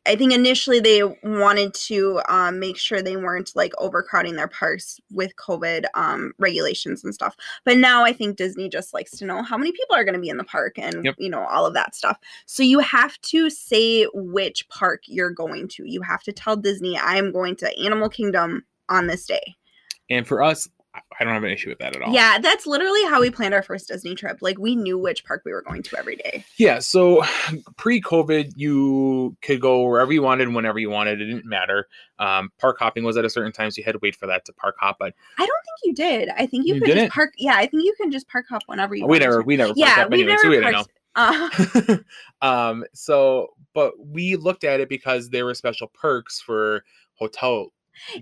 I 0.06 0.16
think 0.16 0.34
initially 0.34 0.80
they 0.80 1.04
wanted 1.04 1.74
to 1.74 2.22
um 2.30 2.60
make 2.60 2.78
sure 2.78 3.02
they 3.02 3.18
weren't 3.18 3.52
like 3.56 3.74
overcrowding 3.78 4.36
their 4.36 4.48
parks 4.48 5.00
with 5.12 5.36
COVID 5.36 5.84
um 5.96 6.32
regulations 6.38 7.04
and 7.04 7.14
stuff. 7.14 7.36
But 7.66 7.78
now 7.78 8.06
I 8.06 8.14
think 8.14 8.38
Disney 8.38 8.70
just 8.70 8.94
likes 8.94 9.12
to 9.18 9.26
know 9.26 9.44
how 9.44 9.58
many 9.58 9.74
people 9.74 9.96
are 9.96 10.06
going 10.06 10.16
to 10.16 10.22
be 10.22 10.30
in 10.30 10.38
the 10.38 10.46
park 10.46 10.80
and 10.80 11.04
Yep. 11.04 11.16
you 11.18 11.30
know 11.30 11.46
all 11.46 11.66
of 11.66 11.74
that 11.74 11.94
stuff. 11.94 12.18
So 12.46 12.64
you 12.64 12.80
have 12.80 13.20
to 13.24 13.50
say 13.50 14.06
which 14.14 14.68
park 14.70 15.04
you're 15.08 15.32
going 15.32 15.68
to. 15.70 15.84
You 15.86 16.02
have 16.04 16.24
to 16.24 16.32
tell 16.32 16.56
Disney, 16.56 16.98
I'm 16.98 17.34
going 17.34 17.58
to 17.58 17.80
Animal 17.80 18.08
Kingdom 18.10 18.66
on 18.88 19.08
this 19.08 19.26
day. 19.26 19.56
And 20.10 20.26
for 20.26 20.42
us, 20.42 20.70
I- 21.20 21.24
don't 21.24 21.34
have 21.34 21.44
an 21.44 21.52
issue 21.52 21.70
with 21.70 21.80
that 21.80 21.96
at 21.96 22.02
all. 22.02 22.14
Yeah, 22.14 22.38
that's 22.40 22.66
literally 22.68 23.04
how 23.06 23.20
we 23.22 23.30
planned 23.32 23.54
our 23.54 23.64
first 23.64 23.88
Disney 23.88 24.14
trip. 24.16 24.38
Like 24.42 24.58
we 24.60 24.76
knew 24.76 24.98
which 24.98 25.26
park 25.26 25.42
we 25.46 25.52
were 25.52 25.62
going 25.64 25.82
to 25.84 25.98
every 25.98 26.16
day. 26.16 26.46
Yeah, 26.58 26.80
so 26.80 27.24
pre-COVID, 27.78 28.54
you 28.56 29.36
could 29.42 29.60
go 29.62 29.84
wherever 29.84 30.12
you 30.14 30.22
wanted, 30.22 30.54
whenever 30.54 30.80
you 30.80 30.90
wanted. 30.90 31.22
It 31.22 31.26
didn't 31.26 31.46
matter. 31.46 31.88
Um, 32.20 32.52
park 32.60 32.78
hopping 32.80 33.04
was 33.04 33.18
at 33.18 33.26
a 33.26 33.30
certain 33.30 33.52
time, 33.52 33.72
so 33.72 33.80
you 33.80 33.84
had 33.84 33.94
to 33.94 34.00
wait 34.02 34.16
for 34.16 34.28
that 34.28 34.46
to 34.46 34.54
park 34.54 34.76
hop. 34.80 34.98
But 35.00 35.14
I 35.38 35.46
don't 35.46 35.50
think 35.50 35.86
you 35.86 35.94
did. 35.96 36.30
I 36.30 36.46
think 36.46 36.66
you, 36.68 36.76
You 36.76 36.82
could 36.82 36.88
didn't? 36.88 37.06
just 37.06 37.14
park. 37.16 37.34
Yeah, 37.38 37.56
I 37.56 37.68
think 37.68 37.84
you 37.84 37.94
can 38.00 38.12
just 38.12 38.28
park 38.28 38.46
hop 38.50 38.64
whenever 38.68 38.96
you 38.96 39.04
we 39.06 39.10
wanted 39.14 39.26
never, 39.26 39.42
to. 39.42 39.46
we 39.46 39.58
never 39.58 39.74
Yeah, 39.76 39.96
up 40.02 40.12
we've 40.12 40.22
anyway, 40.22 40.38
so 40.42 40.50
we 40.50 40.60
never 40.60 40.72
didn't 40.72 40.72
know. 40.74 40.86
parked. 41.16 42.04
Uh, 42.42 42.42
um, 42.48 42.86
so, 42.94 43.48
but 43.74 43.94
we 44.00 44.36
looked 44.36 44.64
at 44.64 44.80
it 44.80 44.90
because 44.90 45.30
there 45.30 45.46
were 45.46 45.54
special 45.56 45.88
perks 45.94 46.40
for 46.40 46.84
hotel. 47.16 47.74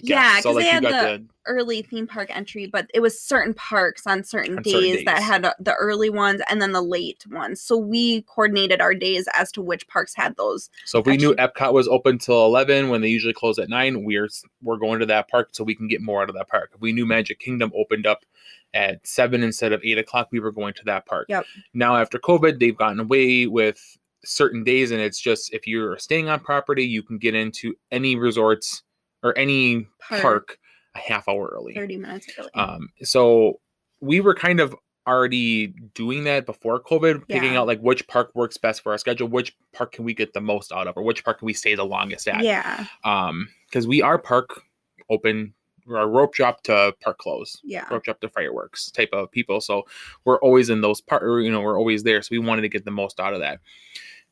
Yeah, 0.01 0.37
because 0.37 0.43
so 0.43 0.51
like 0.51 0.63
they 0.63 0.69
had 0.69 0.83
the- 0.83 0.89
the 0.89 1.25
early 1.47 1.83
theme 1.83 2.07
park 2.07 2.29
entry, 2.35 2.65
but 2.65 2.89
it 2.93 2.99
was 3.01 3.19
certain 3.19 3.53
parks 3.53 4.07
on 4.07 4.23
certain, 4.23 4.57
On 4.57 4.63
days, 4.63 4.73
certain 4.73 5.05
that 5.05 5.21
had 5.21 5.45
uh, 5.45 5.53
the 5.59 5.73
early 5.75 6.09
ones 6.09 6.41
and 6.49 6.61
then 6.61 6.71
the 6.71 6.81
late 6.81 7.23
ones. 7.29 7.61
So 7.61 7.77
we 7.77 8.23
coordinated 8.23 8.81
our 8.81 8.95
days 8.95 9.27
as 9.33 9.51
to 9.53 9.61
which 9.61 9.87
parks 9.87 10.15
had 10.15 10.35
those. 10.37 10.69
So 10.85 10.99
if 10.99 11.05
we 11.05 11.17
knew 11.17 11.35
Epcot 11.35 11.73
was 11.73 11.87
open 11.87 12.17
till 12.17 12.45
eleven 12.45 12.89
when 12.89 13.01
they 13.01 13.09
usually 13.09 13.33
close 13.33 13.59
at 13.59 13.69
nine, 13.69 14.03
we're 14.03 14.29
we're 14.61 14.77
going 14.77 14.99
to 14.99 15.05
that 15.07 15.29
park 15.29 15.49
so 15.51 15.63
we 15.63 15.75
can 15.75 15.87
get 15.87 16.01
more 16.01 16.23
out 16.23 16.29
of 16.29 16.35
that 16.35 16.49
park. 16.49 16.71
If 16.73 16.81
we 16.81 16.91
knew 16.91 17.05
Magic 17.05 17.39
Kingdom 17.39 17.71
opened 17.75 18.07
up 18.07 18.25
at 18.73 19.05
seven 19.05 19.43
instead 19.43 19.71
of 19.71 19.81
eight 19.83 19.97
o'clock, 19.97 20.29
we 20.31 20.39
were 20.39 20.51
going 20.51 20.73
to 20.73 20.83
that 20.85 21.05
park. 21.05 21.27
Yep. 21.29 21.45
Now 21.73 21.95
after 21.97 22.19
COVID, 22.19 22.59
they've 22.59 22.75
gotten 22.75 22.99
away 22.99 23.47
with 23.47 23.97
certain 24.23 24.63
days, 24.63 24.89
and 24.91 24.99
it's 24.99 25.19
just 25.19 25.53
if 25.53 25.67
you're 25.67 25.97
staying 25.99 26.29
on 26.29 26.39
property, 26.39 26.83
you 26.83 27.03
can 27.03 27.17
get 27.19 27.35
into 27.35 27.75
any 27.91 28.15
resorts 28.15 28.81
or 29.25 29.37
any 29.37 29.87
Park. 29.99 30.21
park, 30.21 30.59
a 30.95 30.99
half 30.99 31.27
hour 31.27 31.51
early. 31.53 31.73
30 31.73 31.97
minutes 31.97 32.27
early. 32.37 32.49
Um, 32.53 32.89
so 33.01 33.59
we 33.99 34.21
were 34.21 34.35
kind 34.35 34.59
of 34.59 34.75
already 35.07 35.67
doing 35.93 36.23
that 36.23 36.45
before 36.45 36.79
COVID, 36.81 37.27
picking 37.27 37.53
Yeah. 37.53 37.59
out 37.61 37.67
like 37.67 37.79
which 37.79 38.07
park 38.07 38.31
works 38.33 38.57
best 38.57 38.81
for 38.81 38.91
our 38.91 38.97
schedule, 38.97 39.27
which 39.27 39.55
park 39.73 39.91
can 39.91 40.05
we 40.05 40.13
get 40.13 40.33
the 40.33 40.41
most 40.41 40.71
out 40.71 40.87
of, 40.87 40.95
or 40.97 41.03
which 41.03 41.23
park 41.23 41.39
can 41.39 41.45
we 41.47 41.53
stay 41.53 41.75
the 41.75 41.83
longest 41.85 42.27
at. 42.27 42.43
yeah. 42.43 42.85
Um, 43.03 43.49
because 43.67 43.87
we 43.87 44.01
are 44.01 44.17
park 44.17 44.61
open, 45.09 45.53
we're 45.85 45.97
a 45.99 46.07
rope 46.07 46.33
drop 46.33 46.63
to 46.63 46.95
park 47.01 47.17
close, 47.19 47.59
Yeah. 47.63 47.85
rope 47.91 48.03
drop 48.03 48.19
to 48.21 48.29
fireworks 48.29 48.89
type 48.91 49.09
of 49.13 49.29
people. 49.31 49.61
So 49.61 49.83
we're 50.23 50.39
always 50.39 50.69
in 50.71 50.81
those 50.81 51.01
part, 51.01 51.21
you 51.43 51.51
know, 51.51 51.61
we're 51.61 51.77
always 51.77 52.01
there. 52.03 52.21
So 52.23 52.29
we 52.31 52.39
wanted 52.39 52.61
to 52.63 52.69
get 52.69 52.85
the 52.85 52.91
most 52.91 53.19
out 53.19 53.33
of 53.35 53.39
that. 53.41 53.59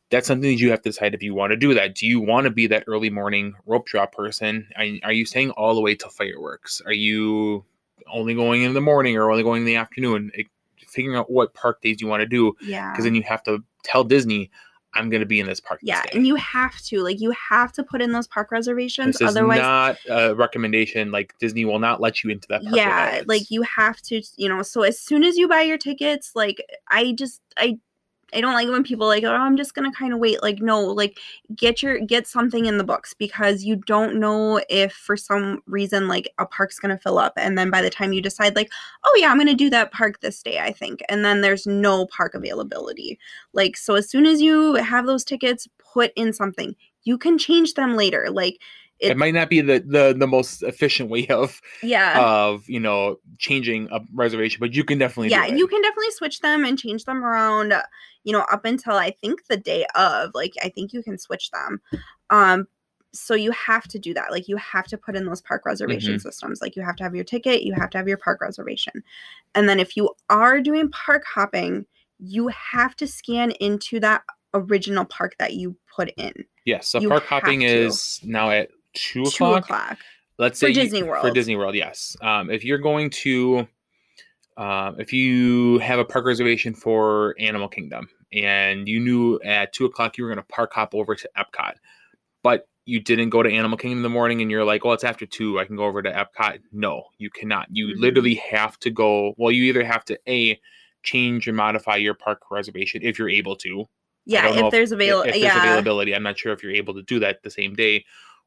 That's 0.09 0.27
something 0.27 0.49
that 0.49 0.59
you 0.59 0.69
have 0.69 0.81
to 0.83 0.89
decide 0.89 1.13
if 1.15 1.23
you 1.23 1.33
want 1.33 1.51
to 1.51 1.57
do 1.57 1.73
that. 1.73 1.95
Do 1.95 2.05
you 2.05 2.19
want 2.21 2.45
to 2.45 2.51
be 2.51 2.67
that 2.67 2.83
early 2.87 3.09
morning 3.09 3.55
rope 3.65 3.87
drop 3.87 4.13
person? 4.13 4.67
Are, 4.75 4.85
are 5.03 5.13
you 5.13 5.25
staying 5.25 5.51
all 5.51 5.73
the 5.73 5.81
way 5.81 5.95
to 5.95 6.09
fireworks? 6.09 6.81
Are 6.85 6.93
you 6.93 7.65
only 8.11 8.35
going 8.35 8.61
in 8.63 8.73
the 8.73 8.81
morning 8.81 9.17
or 9.17 9.31
only 9.31 9.43
going 9.43 9.61
in 9.61 9.65
the 9.65 9.75
afternoon? 9.75 10.31
It- 10.33 10.47
figuring 10.85 11.17
out 11.17 11.31
what 11.31 11.55
park 11.55 11.81
days 11.81 11.99
you 11.99 12.07
want 12.07 12.21
to 12.21 12.27
do 12.27 12.55
Yeah. 12.61 12.91
because 12.91 13.05
then 13.05 13.15
you 13.15 13.23
have 13.23 13.41
to 13.45 13.63
tell 13.83 14.03
Disney, 14.03 14.51
I'm 14.93 15.09
going 15.09 15.21
to 15.21 15.25
be 15.25 15.39
in 15.39 15.47
this 15.47 15.59
park. 15.59 15.79
this 15.81 15.87
Yeah, 15.87 16.03
day." 16.03 16.09
and 16.13 16.27
you 16.27 16.35
have 16.35 16.79
to 16.81 17.01
like 17.01 17.19
you 17.19 17.31
have 17.31 17.71
to 17.73 17.83
put 17.83 17.99
in 17.99 18.11
those 18.11 18.27
park 18.27 18.51
reservations. 18.51 19.17
This 19.17 19.21
is 19.27 19.35
Otherwise, 19.35 19.57
not 19.57 19.97
a 20.07 20.35
recommendation. 20.35 21.11
Like 21.11 21.33
Disney 21.39 21.65
will 21.65 21.79
not 21.79 21.99
let 21.99 22.23
you 22.23 22.29
into 22.29 22.47
that. 22.49 22.61
Park 22.61 22.75
yeah, 22.75 23.23
like 23.25 23.49
you 23.49 23.63
have 23.63 23.99
to, 24.03 24.21
you 24.37 24.47
know. 24.47 24.61
So 24.61 24.83
as 24.83 24.99
soon 24.99 25.23
as 25.23 25.35
you 25.35 25.47
buy 25.47 25.61
your 25.61 25.79
tickets, 25.79 26.33
like 26.35 26.61
I 26.89 27.13
just 27.13 27.41
I 27.57 27.79
I 28.33 28.41
don't 28.41 28.53
like 28.53 28.69
when 28.69 28.83
people 28.83 29.07
like, 29.07 29.23
oh, 29.23 29.31
I'm 29.31 29.57
just 29.57 29.75
gonna 29.75 29.91
kind 29.91 30.13
of 30.13 30.19
wait. 30.19 30.41
Like 30.41 30.61
no, 30.61 30.79
like 30.81 31.19
get 31.55 31.81
your 31.83 31.99
get 31.99 32.27
something 32.27 32.65
in 32.65 32.77
the 32.77 32.83
books 32.83 33.13
because 33.13 33.63
you 33.63 33.75
don't 33.75 34.19
know 34.19 34.61
if 34.69 34.93
for 34.93 35.17
some 35.17 35.61
reason 35.67 36.07
like 36.07 36.31
a 36.39 36.45
park's 36.45 36.79
gonna 36.79 36.97
fill 36.97 37.19
up, 37.19 37.33
and 37.37 37.57
then 37.57 37.69
by 37.69 37.81
the 37.81 37.89
time 37.89 38.13
you 38.13 38.21
decide 38.21 38.55
like, 38.55 38.71
oh 39.03 39.15
yeah, 39.17 39.29
I'm 39.29 39.37
gonna 39.37 39.53
do 39.53 39.69
that 39.69 39.91
park 39.91 40.19
this 40.21 40.41
day, 40.41 40.59
I 40.59 40.71
think, 40.71 41.01
and 41.09 41.23
then 41.23 41.41
there's 41.41 41.67
no 41.67 42.07
park 42.07 42.33
availability. 42.35 43.19
Like 43.53 43.77
so, 43.77 43.95
as 43.95 44.09
soon 44.09 44.25
as 44.25 44.41
you 44.41 44.75
have 44.75 45.05
those 45.05 45.23
tickets, 45.23 45.67
put 45.93 46.11
in 46.15 46.33
something. 46.33 46.75
You 47.03 47.17
can 47.17 47.37
change 47.37 47.73
them 47.73 47.95
later. 47.95 48.29
Like 48.31 48.59
it, 48.99 49.11
it- 49.11 49.17
might 49.17 49.33
not 49.33 49.49
be 49.49 49.61
the, 49.61 49.79
the 49.85 50.15
the 50.17 50.27
most 50.27 50.63
efficient 50.63 51.09
way 51.09 51.27
of 51.29 51.61
yeah. 51.81 52.19
of 52.19 52.67
you 52.69 52.79
know 52.79 53.17
changing 53.37 53.87
a 53.91 53.99
reservation, 54.13 54.59
but 54.59 54.73
you 54.73 54.83
can 54.83 54.97
definitely 54.97 55.29
yeah 55.29 55.45
you 55.45 55.67
can 55.67 55.81
definitely 55.81 56.11
switch 56.11 56.39
them 56.41 56.63
and 56.63 56.77
change 56.79 57.05
them 57.05 57.23
around 57.23 57.73
uh, 57.73 57.81
you 58.23 58.31
know 58.31 58.45
up 58.51 58.65
until 58.65 58.93
i 58.93 59.09
think 59.09 59.45
the 59.47 59.57
day 59.57 59.85
of 59.95 60.31
like 60.33 60.53
i 60.63 60.69
think 60.69 60.93
you 60.93 61.01
can 61.03 61.17
switch 61.17 61.49
them 61.51 61.81
um 62.29 62.67
so 63.13 63.35
you 63.35 63.51
have 63.51 63.87
to 63.87 63.99
do 63.99 64.13
that 64.13 64.31
like 64.31 64.47
you 64.47 64.57
have 64.57 64.85
to 64.87 64.97
put 64.97 65.15
in 65.15 65.25
those 65.25 65.41
park 65.41 65.65
reservation 65.65 66.15
Mhm. 66.15 66.21
systems 66.21 66.61
like 66.61 66.75
you 66.75 66.81
have 66.81 66.95
to 66.95 67.03
have 67.03 67.15
your 67.15 67.23
ticket 67.23 67.63
you 67.63 67.73
have 67.73 67.89
to 67.91 67.97
have 67.97 68.07
your 68.07 68.17
park 68.17 68.41
reservation 68.41 69.03
and 69.55 69.69
then 69.69 69.79
if 69.79 69.95
you 69.95 70.09
are 70.29 70.59
doing 70.59 70.89
park 70.89 71.23
hopping 71.25 71.85
you 72.19 72.47
have 72.49 72.95
to 72.95 73.07
scan 73.07 73.51
into 73.59 73.99
that 73.99 74.23
original 74.53 75.05
park 75.05 75.35
that 75.39 75.53
you 75.53 75.75
put 75.95 76.09
in 76.17 76.33
Yes, 76.65 76.87
so 76.87 76.99
you 77.01 77.09
park 77.09 77.23
hopping 77.25 77.59
to. 77.59 77.65
is 77.65 78.19
now 78.23 78.49
at 78.49 78.69
two 78.93 79.23
two 79.25 79.45
o'clock. 79.45 79.63
o'clock 79.65 79.97
Let's 80.39 80.59
For 80.59 80.65
say 80.65 80.69
you- 80.69 80.73
Disney 80.75 81.01
For 81.01 81.07
World. 81.07 81.33
Disney 81.33 81.55
World, 81.55 81.75
yes. 81.75 82.17
Um, 82.21 82.49
if 82.49 82.63
you're 82.65 82.79
going 82.79 83.09
to, 83.11 83.67
um, 84.57 84.99
if 84.99 85.13
you 85.13 85.79
have 85.79 85.99
a 85.99 86.05
park 86.05 86.25
reservation 86.25 86.73
for 86.73 87.35
Animal 87.39 87.67
Kingdom 87.67 88.09
and 88.31 88.87
you 88.87 88.99
knew 88.99 89.39
at 89.41 89.73
two 89.73 89.85
o'clock 89.85 90.17
you 90.17 90.23
were 90.23 90.29
going 90.29 90.43
to 90.43 90.53
park 90.53 90.73
hop 90.73 90.93
over 90.95 91.15
to 91.15 91.29
Epcot, 91.37 91.75
but 92.43 92.67
you 92.85 92.99
didn't 92.99 93.29
go 93.29 93.41
to 93.43 93.49
Animal 93.51 93.77
Kingdom 93.77 93.99
in 93.99 94.03
the 94.03 94.09
morning 94.09 94.41
and 94.41 94.51
you're 94.51 94.65
like, 94.65 94.83
well, 94.83 94.93
it's 94.93 95.03
after 95.03 95.25
two, 95.25 95.59
I 95.59 95.65
can 95.65 95.75
go 95.75 95.85
over 95.85 96.01
to 96.01 96.11
Epcot. 96.11 96.59
No, 96.71 97.03
you 97.17 97.29
cannot. 97.29 97.67
You 97.71 97.87
Mhm. 97.89 97.99
literally 97.99 98.35
have 98.35 98.77
to 98.79 98.89
go. 98.89 99.33
Well, 99.37 99.51
you 99.51 99.63
either 99.65 99.83
have 99.85 100.03
to 100.05 100.19
a 100.27 100.59
change 101.03 101.47
and 101.47 101.55
modify 101.55 101.95
your 101.97 102.13
park 102.13 102.39
reservation 102.51 103.01
if 103.03 103.17
you're 103.19 103.29
able 103.29 103.55
to, 103.57 103.85
yeah 104.25 104.47
don't 104.47 104.65
if 104.65 104.71
there's 104.71 104.91
if, 104.93 104.99
if 104.99 105.23
there's 105.23 105.37
yeah 105.37 105.57
availability. 105.63 106.15
I'm 106.15 106.23
not 106.23 106.37
sure 106.37 106.53
if 106.53 106.63
you're 106.63 106.71
able 106.73 106.93
to 106.95 107.01
do 107.03 107.19
that 107.19 107.43
the 107.43 107.49
same 107.49 107.73
day, 107.75 108.03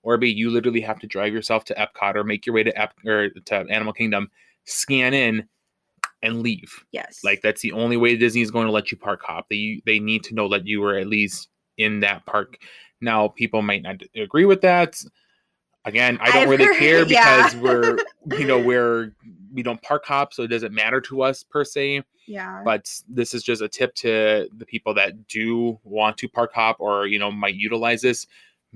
or 0.07 0.17
B, 0.17 0.29
you 0.29 0.51
literally 0.51 0.81
have 0.83 1.01
to 1.01 1.07
drive 1.09 1.33
yourself 1.33 1.65
to 1.65 1.75
Epcot 1.75 2.15
or 2.15 2.23
make 2.23 2.47
your 2.47 2.55
way 2.55 2.63
to 2.63 2.81
Ep 2.81 2.95
or 3.05 3.29
to 3.29 3.55
Animal 3.69 3.93
Kingdom, 3.93 4.31
scan 4.65 5.13
in, 5.13 5.49
and 6.23 6.43
leave. 6.43 6.85
yes 6.93 7.21
Like 7.25 7.43
that's 7.43 7.61
the 7.61 7.73
only 7.73 7.97
way 7.97 8.17
Disney 8.17 8.41
is 8.41 8.53
going 8.53 8.67
to 8.67 8.73
let 8.73 8.93
you 8.93 8.97
park 8.97 9.23
hop. 9.25 9.49
They 9.51 9.83
they 9.85 9.99
need 9.99 10.23
to 10.25 10.35
know 10.35 10.49
that 10.51 10.65
you 10.65 10.81
were 10.81 10.97
at 10.97 11.09
least 11.09 11.49
in 11.77 12.01
that 12.01 12.25
park. 12.25 12.59
Now, 13.01 13.29
people 13.29 13.63
might 13.63 13.83
not 13.83 13.97
agree 14.15 14.45
with 14.45 14.61
that. 14.61 15.03
Again, 15.85 16.19
I 16.21 16.31
don't 16.31 16.43
I've 16.45 16.49
really 16.51 16.67
heard- 16.67 16.79
care 16.79 17.05
yeah. 17.07 17.49
because 17.49 17.57
we're 17.57 17.99
you 18.39 18.47
know 18.47 18.61
we're 18.61 19.13
we 19.53 19.65
don't 19.65 19.83
park 19.83 20.05
hop, 20.07 20.33
so 20.33 20.45
it 20.45 20.49
doesn't 20.49 20.73
matter 20.73 21.01
to 21.03 21.23
us 21.23 21.43
per 21.43 21.65
se 21.65 22.03
yeah 22.29 22.61
but 22.65 22.91
this 23.09 23.33
is 23.35 23.45
just 23.45 23.63
a 23.63 23.69
tip 23.69 23.95
to 23.95 24.49
the 24.57 24.67
people 24.67 24.93
that 24.93 25.29
do 25.29 25.79
want 25.85 26.19
to 26.19 26.29
park 26.29 26.53
hop 26.53 26.75
or 26.81 27.07
you 27.07 27.21
know 27.21 27.31
might 27.31 27.55
utilize 27.55 28.03
this 28.03 28.27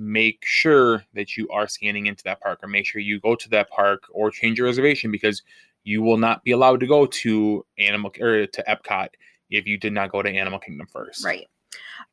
make 0.00 0.42
sure 0.42 1.04
that 1.12 1.36
you 1.36 1.46
are 1.50 1.68
scanning 1.68 2.06
into 2.06 2.24
that 2.24 2.40
park 2.40 2.60
or 2.62 2.68
make 2.68 2.86
sure 2.86 3.02
you 3.02 3.20
go 3.20 3.34
to 3.34 3.50
that 3.50 3.68
park 3.68 4.04
or 4.12 4.30
change 4.30 4.58
your 4.58 4.66
reservation 4.66 5.10
because 5.10 5.42
you 5.84 6.00
will 6.00 6.16
not 6.16 6.42
be 6.42 6.52
allowed 6.52 6.80
to 6.80 6.86
go 6.86 7.04
to 7.04 7.64
animal 7.78 8.10
or 8.18 8.46
to 8.46 8.64
epcot 8.66 9.08
if 9.50 9.66
you 9.66 9.76
did 9.76 9.92
not 9.92 10.10
go 10.10 10.22
to 10.22 10.30
animal 10.30 10.58
kingdom 10.58 10.86
first 10.86 11.22
Right. 11.22 11.46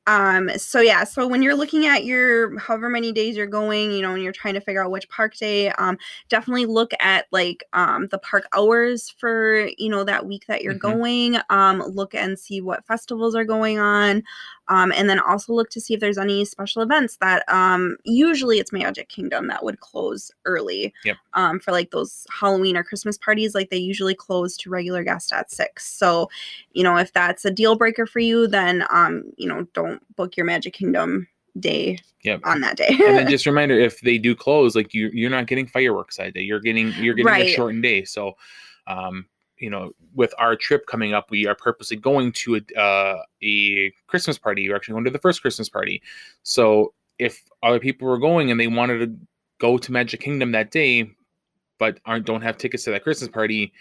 Um, 0.07 0.49
so 0.57 0.79
yeah, 0.79 1.03
so 1.03 1.27
when 1.27 1.43
you're 1.43 1.55
looking 1.55 1.85
at 1.85 2.05
your 2.05 2.57
however 2.59 2.89
many 2.89 3.11
days 3.11 3.37
you're 3.37 3.45
going, 3.45 3.91
you 3.91 4.01
know, 4.01 4.13
and 4.13 4.23
you're 4.23 4.31
trying 4.33 4.55
to 4.55 4.61
figure 4.61 4.83
out 4.83 4.89
which 4.91 5.09
park 5.09 5.35
day, 5.35 5.69
um, 5.71 5.97
definitely 6.29 6.65
look 6.65 6.91
at 6.99 7.27
like 7.31 7.63
um 7.73 8.07
the 8.07 8.17
park 8.19 8.47
hours 8.55 9.09
for 9.09 9.67
you 9.77 9.89
know 9.89 10.03
that 10.05 10.25
week 10.25 10.45
that 10.47 10.63
you're 10.63 10.75
Mhm. 10.75 10.79
going. 10.79 11.37
Um, 11.49 11.81
look 11.81 12.15
and 12.15 12.39
see 12.39 12.61
what 12.61 12.85
festivals 12.87 13.35
are 13.35 13.45
going 13.45 13.79
on. 13.79 14.23
Um, 14.69 14.91
and 14.95 15.09
then 15.09 15.19
also 15.19 15.53
look 15.53 15.69
to 15.71 15.81
see 15.81 15.93
if 15.93 15.99
there's 16.01 16.17
any 16.17 16.43
special 16.45 16.81
events 16.81 17.17
that 17.21 17.43
um 17.49 17.97
usually 18.03 18.59
it's 18.59 18.73
Magic 18.73 19.09
Kingdom 19.09 19.47
that 19.47 19.63
would 19.63 19.79
close 19.79 20.31
early. 20.45 20.93
Yep. 21.05 21.17
Um, 21.33 21.59
for 21.59 21.71
like 21.71 21.91
those 21.91 22.25
Halloween 22.31 22.75
or 22.77 22.83
Christmas 22.83 23.17
parties, 23.17 23.53
like 23.55 23.69
they 23.69 23.77
usually 23.77 24.15
close 24.15 24.57
to 24.57 24.69
regular 24.69 25.03
guests 25.03 25.31
at 25.31 25.51
six. 25.51 25.85
So 25.87 26.29
you 26.73 26.83
know 26.83 26.97
if 26.97 27.13
that's 27.13 27.45
a 27.45 27.51
deal 27.51 27.75
breaker 27.75 28.05
for 28.05 28.19
you 28.19 28.47
then 28.47 28.85
um 28.89 29.23
you 29.37 29.47
know 29.47 29.65
don't 29.73 29.96
book 30.15 30.37
your 30.37 30.45
magic 30.45 30.73
kingdom 30.73 31.27
day 31.59 31.97
Yep. 32.23 32.41
on 32.43 32.61
that 32.61 32.77
day. 32.77 32.89
And 32.89 33.17
then 33.17 33.27
just 33.29 33.45
a 33.45 33.51
reminder 33.51 33.79
if 33.79 34.01
they 34.01 34.17
do 34.17 34.35
close 34.35 34.75
like 34.75 34.93
you 34.93 35.09
you're 35.13 35.29
not 35.29 35.47
getting 35.47 35.67
fireworks 35.67 36.17
that 36.17 36.33
day. 36.33 36.41
You're 36.41 36.59
getting 36.59 36.91
you're 36.93 37.13
getting 37.13 37.33
a 37.33 37.47
shortened 37.47 37.83
day. 37.83 38.03
So 38.03 38.33
um 38.87 39.25
you 39.57 39.69
know 39.69 39.91
with 40.13 40.33
our 40.37 40.55
trip 40.55 40.85
coming 40.87 41.13
up 41.13 41.31
we 41.31 41.47
are 41.47 41.55
purposely 41.55 41.97
going 41.97 42.31
to 42.31 42.55
a, 42.57 42.79
uh, 42.79 43.21
a 43.43 43.91
christmas 44.07 44.37
party. 44.37 44.67
We're 44.67 44.75
actually 44.75 44.93
going 44.93 45.05
to 45.05 45.11
the 45.11 45.19
first 45.19 45.41
christmas 45.41 45.69
party. 45.69 46.01
So 46.43 46.93
if 47.19 47.43
other 47.63 47.79
people 47.79 48.07
were 48.07 48.19
going 48.19 48.51
and 48.51 48.59
they 48.59 48.67
wanted 48.67 48.99
to 48.99 49.27
go 49.59 49.77
to 49.77 49.91
magic 49.91 50.19
kingdom 50.21 50.51
that 50.51 50.69
day 50.71 51.09
but 51.79 51.99
aren't 52.05 52.25
don't 52.25 52.41
have 52.41 52.57
tickets 52.57 52.83
to 52.83 52.91
that 52.91 53.03
christmas 53.03 53.29
party 53.29 53.73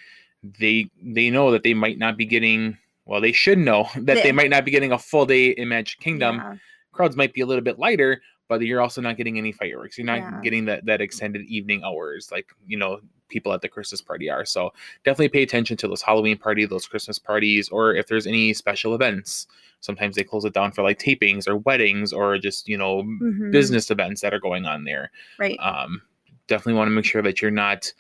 they 0.59 0.89
they 1.03 1.29
know 1.29 1.51
that 1.51 1.63
they 1.63 1.75
might 1.75 1.99
not 1.99 2.17
be 2.17 2.25
getting 2.25 2.77
well 3.07 3.21
they 3.21 3.33
should 3.33 3.59
know 3.59 3.89
that 3.97 4.05
they 4.17 4.23
They- 4.23 4.33
might 4.33 4.51
not 4.51 4.65
be 4.65 4.71
getting 4.71 4.93
a 4.93 4.99
full 4.99 5.27
day 5.27 5.49
in 5.51 5.69
magic 5.69 6.01
kingdom 6.01 6.37
Yeah. 6.37 6.57
crowds 6.93 7.17
might 7.17 7.33
be 7.33 7.41
a 7.41 7.47
little 7.47 7.65
bit 7.65 7.79
lighter, 7.79 8.21
but 8.49 8.61
you're 8.63 8.81
also 8.81 9.01
not 9.01 9.17
getting 9.17 9.39
any 9.39 9.53
fireworks. 9.53 9.99
You're 9.99 10.07
not 10.07 10.19
Yeah. 10.19 10.41
getting 10.43 10.65
that 10.67 10.85
that 10.87 11.01
extended 11.01 11.43
evening 11.47 11.83
hours 11.85 12.31
like 12.31 12.47
you 12.67 12.77
know 12.79 13.01
people 13.29 13.53
at 13.53 13.61
the 13.61 13.69
Christmas 13.69 14.01
party 14.01 14.31
are. 14.31 14.45
So 14.45 14.73
definitely 15.05 15.29
pay 15.31 15.43
attention 15.43 15.77
to 15.79 15.89
those 15.89 16.01
Halloween 16.01 16.39
party, 16.39 16.65
those 16.65 16.87
Christmas 16.87 17.19
parties, 17.19 17.69
or 17.71 17.93
if 17.95 18.07
there's 18.07 18.27
any 18.27 18.53
special 18.53 18.95
events. 18.95 19.49
Sometimes 19.81 20.15
they 20.17 20.23
close 20.25 20.45
it 20.45 20.55
down 20.55 20.71
for 20.73 20.83
like 20.83 20.99
tapings 21.01 21.47
or 21.49 21.57
weddings 21.59 22.13
or 22.13 22.39
just 22.39 22.69
you 22.69 22.79
know 22.79 23.03
Mhm. 23.03 23.51
business 23.51 23.91
events 23.91 24.21
that 24.21 24.33
are 24.33 24.41
going 24.41 24.65
on 24.65 24.85
there. 24.85 25.11
right 25.39 25.59
Um, 25.61 26.03
definitely 26.47 26.75
want 26.79 26.87
to 26.89 26.93
make 26.95 27.05
sure 27.05 27.23
that 27.23 27.43
you're 27.43 27.51
not 27.51 27.93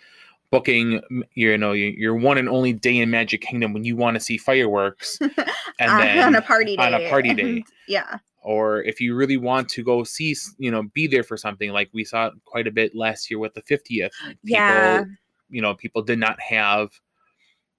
booking 0.50 1.00
you 1.34 1.56
know 1.58 1.72
your, 1.72 2.14
one 2.14 2.38
and 2.38 2.48
only 2.48 2.72
day 2.72 2.96
in 2.98 3.10
Magic 3.10 3.40
Kingdom 3.40 3.72
when 3.72 3.84
you 3.84 3.96
want 3.96 4.14
to 4.14 4.20
see 4.20 4.38
fireworks 4.38 5.18
and 5.80 5.90
on, 5.90 6.00
then 6.00 6.18
on 6.20 6.34
a 6.34 6.42
party 6.42 6.76
day. 6.76 6.82
on 6.82 6.94
a 6.94 7.08
party 7.08 7.34
day. 7.34 7.64
yeah. 7.88 8.18
or 8.42 8.82
if 8.82 9.00
you 9.00 9.14
really 9.14 9.36
want 9.36 9.68
to 9.70 9.82
go 9.82 10.04
see 10.04 10.34
you 10.58 10.70
know 10.70 10.84
be 10.94 11.06
there 11.06 11.22
for 11.24 11.36
something 11.36 11.70
like 11.72 11.90
we 11.92 12.04
saw 12.04 12.30
quite 12.44 12.66
a 12.66 12.70
bit 12.70 12.94
last 12.94 13.30
year 13.30 13.38
with 13.38 13.54
the 13.54 13.62
50th 13.62 13.80
people, 13.88 14.10
Yeah. 14.44 15.04
you 15.48 15.60
know 15.62 15.74
people 15.74 16.02
did 16.02 16.18
not 16.18 16.40
have 16.40 16.90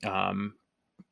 um 0.03 0.53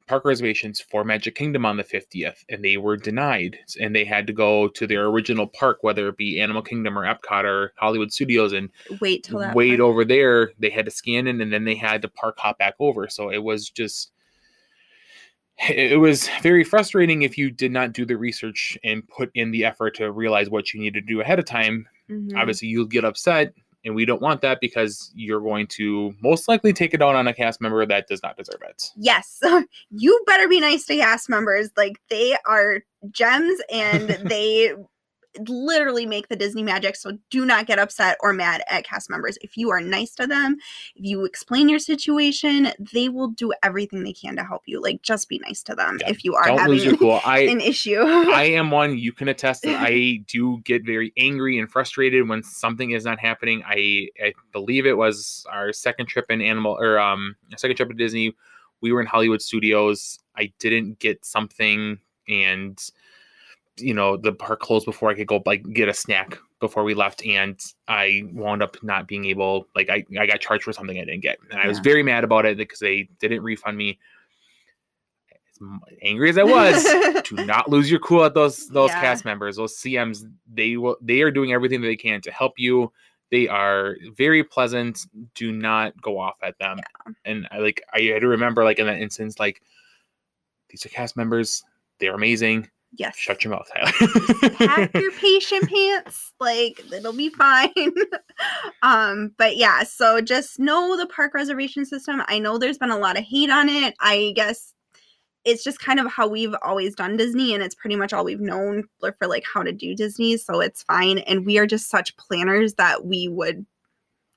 park 0.08 0.24
reservations 0.26 0.80
for 0.80 1.03
magic 1.03 1.36
kingdom 1.36 1.66
on 1.66 1.78
the 1.78 1.84
50th 1.84 2.43
and 2.49 2.64
they 2.64 2.78
were 2.78 2.95
denied 2.95 3.58
and 3.80 3.95
they 3.95 4.06
had 4.06 4.28
to 4.28 4.34
go 4.34 4.68
to 4.68 4.86
their 4.86 5.06
original 5.08 5.47
park 5.47 5.80
whether 5.82 6.08
it 6.08 6.18
be 6.18 6.39
animal 6.39 6.62
kingdom 6.62 6.97
or 6.97 7.03
epcot 7.03 7.43
or 7.43 7.74
hollywood 7.78 8.12
studios 8.12 8.53
and 8.53 8.70
Wait 9.01 9.24
till 9.24 9.39
that. 9.39 9.56
wait 9.56 9.80
over 9.80 10.06
there 10.06 10.51
they 10.60 10.70
had 10.70 10.86
to 10.86 10.91
scan 10.91 11.28
in 11.28 11.41
and 11.41 11.51
then 11.51 11.66
they 11.66 11.76
had 11.76 12.01
to 12.03 12.08
park 12.08 12.36
hop 12.38 12.58
back 12.60 12.76
over 12.80 13.08
so 13.10 13.30
it 13.30 13.43
was 13.43 13.70
just 13.70 14.12
it 15.70 15.99
was 15.99 16.30
very 16.43 16.64
frustrating 16.64 17.22
if 17.22 17.38
you 17.38 17.49
did 17.49 17.72
not 17.72 17.93
do 17.93 18.06
the 18.06 18.18
research 18.18 18.78
and 18.84 19.08
put 19.08 19.32
in 19.36 19.51
the 19.51 19.64
effort 19.66 19.95
to 19.95 20.12
realize 20.12 20.49
what 20.49 20.74
you 20.74 20.80
need 20.82 20.93
to 20.93 21.01
do 21.01 21.22
ahead 21.22 21.39
of 21.39 21.45
time 21.45 21.88
Mhm. 22.10 22.38
obviously 22.38 22.68
you'll 22.68 22.86
get 22.86 23.03
upset 23.03 23.53
and 23.86 23.95
we 23.95 24.03
don't 24.03 24.21
want 24.21 24.41
that 24.41 24.59
because 24.59 25.11
you're 25.15 25.39
going 25.39 25.67
to 25.67 26.13
most 26.21 26.47
likely 26.47 26.73
take 26.73 26.93
it 26.93 27.01
out 27.01 27.15
on 27.15 27.27
a 27.27 27.33
cast 27.33 27.61
member 27.61 27.86
that 27.86 28.07
does 28.07 28.21
not 28.23 28.36
deserve 28.36 28.61
it 28.67 28.91
Yes. 28.97 29.39
you 29.89 30.23
better 30.25 30.47
be 30.47 30.59
nice 30.59 30.86
to 30.86 30.97
cast 30.97 31.29
members. 31.29 31.69
Like 31.77 31.99
they 32.09 32.36
are 32.45 32.81
gems 33.11 33.59
and 33.71 34.09
they 34.29 34.73
literally 35.47 36.05
make 36.05 36.27
the 36.27 36.36
Disney 36.36 36.63
magic. 36.63 36.95
So 36.95 37.17
do 37.29 37.45
not 37.45 37.65
get 37.65 37.79
upset 37.79 38.17
or 38.21 38.33
mad 38.33 38.63
at 38.67 38.86
cast 38.86 39.09
members. 39.09 39.38
If 39.41 39.57
you 39.57 39.69
are 39.71 39.81
nice 39.81 40.15
to 40.15 40.27
them, 40.27 40.57
if 40.95 41.05
you 41.05 41.25
explain 41.25 41.69
your 41.69 41.79
situation, 41.79 42.69
they 42.93 43.09
will 43.09 43.29
do 43.29 43.53
everything 43.63 44.03
they 44.03 44.13
can 44.13 44.36
to 44.36 44.43
help 44.43 44.63
you. 44.65 44.81
Like 44.81 45.01
just 45.01 45.29
be 45.29 45.39
nice 45.39 45.63
to 45.63 45.75
them 45.75 45.97
Yeah. 46.01 46.09
if 46.09 46.23
you 46.23 46.36
are 46.36 46.45
don't 46.45 46.67
lose 46.67 46.83
your 46.83 46.93
having 46.93 46.99
cool 46.99 47.21
i 47.25 47.39
an 47.39 47.61
issue. 47.61 47.99
I 48.01 48.43
am 48.43 48.71
one 48.71 48.97
you 48.97 49.11
can 49.11 49.27
attest 49.27 49.63
that 49.63 49.81
I 49.81 50.23
do 50.27 50.59
get 50.63 50.86
very 50.86 51.13
angry 51.17 51.59
and 51.59 51.69
frustrated 51.69 52.27
when 52.27 52.43
something 52.43 52.91
is 52.91 53.05
not 53.05 53.19
happening. 53.19 53.63
I 53.65 54.09
I 54.21 54.33
believe 54.51 54.86
it 54.86 54.97
was 54.97 55.45
our 55.51 55.73
second 55.73 56.07
trip 56.07 56.25
in 56.29 56.41
animal 56.41 56.77
or 56.79 56.99
um 56.99 57.36
second 57.57 57.77
trip 57.77 57.89
to 57.89 57.95
Disney. 57.95 58.36
We 58.81 58.91
were 58.91 59.01
in 59.01 59.07
Hollywood 59.07 59.41
Studios. 59.41 60.19
I 60.36 60.51
didn't 60.59 60.99
get 60.99 61.25
something 61.25 61.99
and 62.27 62.77
you 63.78 63.93
know 63.93 64.17
the 64.17 64.32
park 64.32 64.59
closed 64.59 64.86
before 64.86 65.09
I 65.09 65.13
could 65.15 65.28
go 65.28 65.41
like 65.45 65.63
get 65.73 65.89
a 65.89 65.93
snack 65.93 66.38
before 66.59 66.84
we 66.84 66.93
left 66.93 67.26
and 67.26 67.59
I 67.88 68.23
wound 68.32 68.63
up 68.63 68.78
not 68.82 69.07
being 69.07 69.26
able 69.26 69.67
like 69.76 69.89
I, 69.89 70.05
I 70.19 70.26
got 70.26 70.39
charged 70.39 70.63
for 70.63 70.73
something 70.73 70.97
I 70.97 71.05
didn't 71.05 71.21
get. 71.21 71.38
And 71.51 71.59
I 71.59 71.67
was 71.67 71.80
very 71.80 72.01
mad 72.01 72.23
about 72.23 72.45
it 72.45 72.57
because 72.57 72.80
they 72.80 73.09
didn't 73.19 73.43
refund 73.43 73.78
me. 73.78 73.99
As 75.32 75.59
angry 76.01 76.30
as 76.30 76.38
I 76.38 76.43
was, 76.43 76.84
do 77.23 77.36
not 77.45 77.69
lose 77.69 77.89
your 77.91 77.99
cool 77.99 78.23
at 78.23 78.34
those 78.34 78.67
those 78.69 78.89
Yeah. 78.91 79.01
cast 79.01 79.26
members. 79.26 79.57
Those 79.57 79.78
cms 79.78 80.30
they 80.53 80.78
will 80.78 80.97
they 81.01 81.21
are 81.21 81.32
doing 81.32 81.51
everything 81.51 81.82
that 81.82 81.88
they 81.88 81.95
can 81.97 82.21
to 82.21 82.32
help 82.32 82.53
you. 82.57 82.91
They 83.32 83.47
are 83.47 83.97
very 84.15 84.43
pleasant. 84.43 85.05
Do 85.34 85.51
not 85.51 85.99
go 86.01 86.19
off 86.19 86.38
at 86.41 86.57
them. 86.59 86.80
And 87.26 87.47
i 87.51 87.57
like 87.59 87.82
i 87.93 87.99
had 88.01 88.21
to 88.21 88.28
remember 88.28 88.63
like 88.63 88.80
in 88.80 88.88
that 88.88 88.99
instance 89.01 89.39
like 89.39 89.61
these 90.69 90.86
are 90.86 90.89
cast 90.89 91.15
members. 91.17 91.63
They're 91.99 92.15
amazing 92.15 92.69
yes. 92.97 93.15
shut 93.17 93.43
your 93.43 93.51
mouth 93.51 93.67
Tyler. 93.73 94.49
pack 94.55 94.93
your 94.93 95.11
patient 95.19 95.69
pants 95.69 96.33
like 96.39 96.81
it'll 96.91 97.13
be 97.13 97.29
fine 97.29 97.71
um 98.83 99.31
but 99.37 99.57
yeah 99.57 99.83
so 99.83 100.21
just 100.21 100.59
know 100.59 100.97
the 100.97 101.07
park 101.07 101.33
reservation 101.33 101.85
system 101.85 102.21
i 102.27 102.39
know 102.39 102.57
there's 102.57 102.77
been 102.77 102.91
a 102.91 102.97
lot 102.97 103.17
of 103.17 103.23
hate 103.23 103.49
on 103.49 103.69
it 103.69 103.93
i 103.99 104.31
guess 104.35 104.73
it's 105.43 105.63
just 105.63 105.79
kind 105.79 105.99
of 105.99 106.11
how 106.11 106.27
we've 106.27 106.55
always 106.63 106.95
done 106.95 107.17
disney 107.17 107.53
and 107.53 107.61
it's 107.63 107.75
pretty 107.75 107.95
much 107.95 108.13
all 108.13 108.25
we've 108.25 108.39
known 108.41 108.83
for, 108.99 109.15
for 109.19 109.27
like 109.27 109.43
how 109.51 109.61
to 109.63 109.71
do 109.71 109.95
disney 109.95 110.37
so 110.37 110.59
it's 110.59 110.83
fine 110.83 111.19
and 111.19 111.45
we 111.45 111.57
are 111.57 111.67
just 111.67 111.89
such 111.89 112.15
planners 112.17 112.73
that 112.75 113.05
we 113.05 113.27
would 113.27 113.65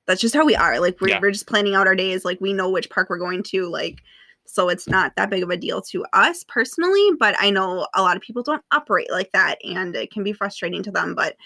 that's 0.07 0.21
just 0.23 0.35
how 0.35 0.45
we 0.45 0.57
are 0.57 0.81
like 0.81 1.01
we're, 1.01 1.09
Yeah. 1.09 1.21
we're 1.21 1.31
just 1.31 1.47
planning 1.47 1.75
out 1.75 1.87
our 1.87 1.95
days 1.95 2.25
like 2.25 2.41
we 2.41 2.53
know 2.53 2.71
which 2.71 2.91
park 2.91 3.11
we're 3.11 3.19
going 3.19 3.43
to 3.45 3.69
like 3.69 4.01
so 4.49 4.69
it's 4.69 4.89
not 4.89 5.13
that 5.17 5.31
big 5.31 5.43
of 5.43 5.51
a 5.51 5.57
deal 5.57 5.81
to 5.81 6.05
us 6.13 6.45
personally 6.49 7.11
but 7.19 7.35
i 7.39 7.51
know 7.51 7.87
a 7.95 8.03
lot 8.03 8.17
of 8.17 8.23
people 8.23 8.43
don't 8.43 8.65
operate 8.73 9.11
like 9.11 9.31
that 9.33 9.59
and 9.65 9.95
it 9.95 10.11
can 10.11 10.23
be 10.23 10.33
frustrating 10.33 10.83
to 10.83 10.91
them 10.91 11.15
but 11.15 11.37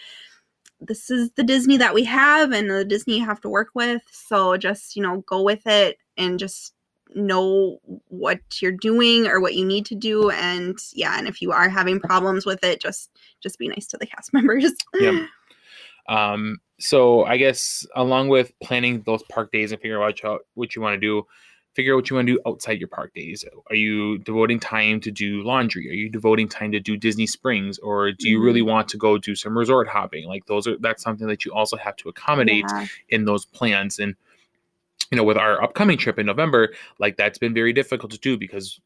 this 0.86 1.10
is 1.10 1.30
the 1.32 1.44
disney 1.44 1.76
that 1.76 1.94
we 1.94 2.04
have 2.04 2.52
and 2.52 2.70
the 2.70 2.84
disney 2.84 3.18
you 3.18 3.24
have 3.24 3.40
to 3.40 3.48
work 3.48 3.68
with. 3.74 4.02
So 4.10 4.56
just 4.56 4.96
you 4.96 5.02
know 5.02 5.22
go 5.26 5.42
with 5.42 5.66
it 5.66 5.98
and 6.16 6.38
just 6.38 6.74
know 7.14 7.78
what 8.08 8.40
you're 8.60 8.72
doing 8.72 9.26
or 9.26 9.40
what 9.40 9.54
you 9.54 9.66
need 9.66 9.84
to 9.86 9.94
do 9.94 10.30
and 10.30 10.78
yeah 10.94 11.18
and 11.18 11.28
if 11.28 11.42
you 11.42 11.52
are 11.52 11.68
having 11.68 12.00
problems 12.00 12.46
with 12.46 12.64
it 12.64 12.80
just 12.80 13.10
just 13.42 13.58
be 13.58 13.68
nice 13.68 13.86
to 13.86 13.98
the 13.98 14.06
cast 14.06 14.32
members. 14.32 14.72
Yeah 14.98 15.26
um 16.08 16.58
so 16.80 17.24
i 17.26 17.36
guess 17.36 17.86
along 17.94 18.28
with 18.28 18.52
planning 18.60 19.00
those 19.02 19.22
park 19.30 19.52
days 19.52 19.70
and 19.70 19.80
figuring 19.80 20.02
out 20.02 20.40
what 20.54 20.74
you, 20.74 20.82
want 20.82 20.94
to 20.94 20.98
do 20.98 21.24
figure 21.74 21.94
out 21.94 21.96
what 21.96 22.10
you 22.10 22.16
want 22.16 22.26
to 22.28 22.34
do 22.34 22.40
outside 22.46 22.78
your 22.78 22.88
park 22.88 23.14
days. 23.14 23.44
Are 23.68 23.74
you 23.74 24.18
devoting 24.18 24.60
time 24.60 25.00
to 25.00 25.10
do 25.10 25.42
laundry? 25.42 25.88
Are 25.88 25.94
you 25.94 26.10
devoting 26.10 26.48
time 26.48 26.72
to 26.72 26.80
do 26.80 26.96
disney 26.96 27.26
springs? 27.26 27.78
Or 27.78 28.12
do 28.12 28.28
you 28.28 28.42
really 28.42 28.60
mm-hmm. 28.60 28.70
want 28.70 28.88
to 28.88 28.98
go 28.98 29.18
do 29.18 29.34
some 29.34 29.56
resort 29.56 29.88
hopping? 29.88 30.26
Like 30.26 30.46
those 30.46 30.66
are 30.66 30.76
that's 30.78 31.02
something 31.02 31.26
that 31.28 31.44
you 31.44 31.52
also 31.52 31.76
have 31.76 31.96
to 31.96 32.08
accommodate 32.08 32.66
Yeah. 32.68 32.86
in 33.08 33.24
those 33.24 33.44
plans. 33.46 33.98
And 33.98 34.14
you 35.12 35.16
know 35.16 35.24
with 35.24 35.36
our 35.36 35.62
upcoming 35.62 35.98
trip 35.98 36.18
in 36.18 36.26
november 36.26 36.72
like 36.98 37.16
that's 37.16 37.38
been 37.38 37.54
very 37.54 37.72
difficult 37.72 38.10
to 38.10 38.18
do 38.18 38.36
because 38.36 38.80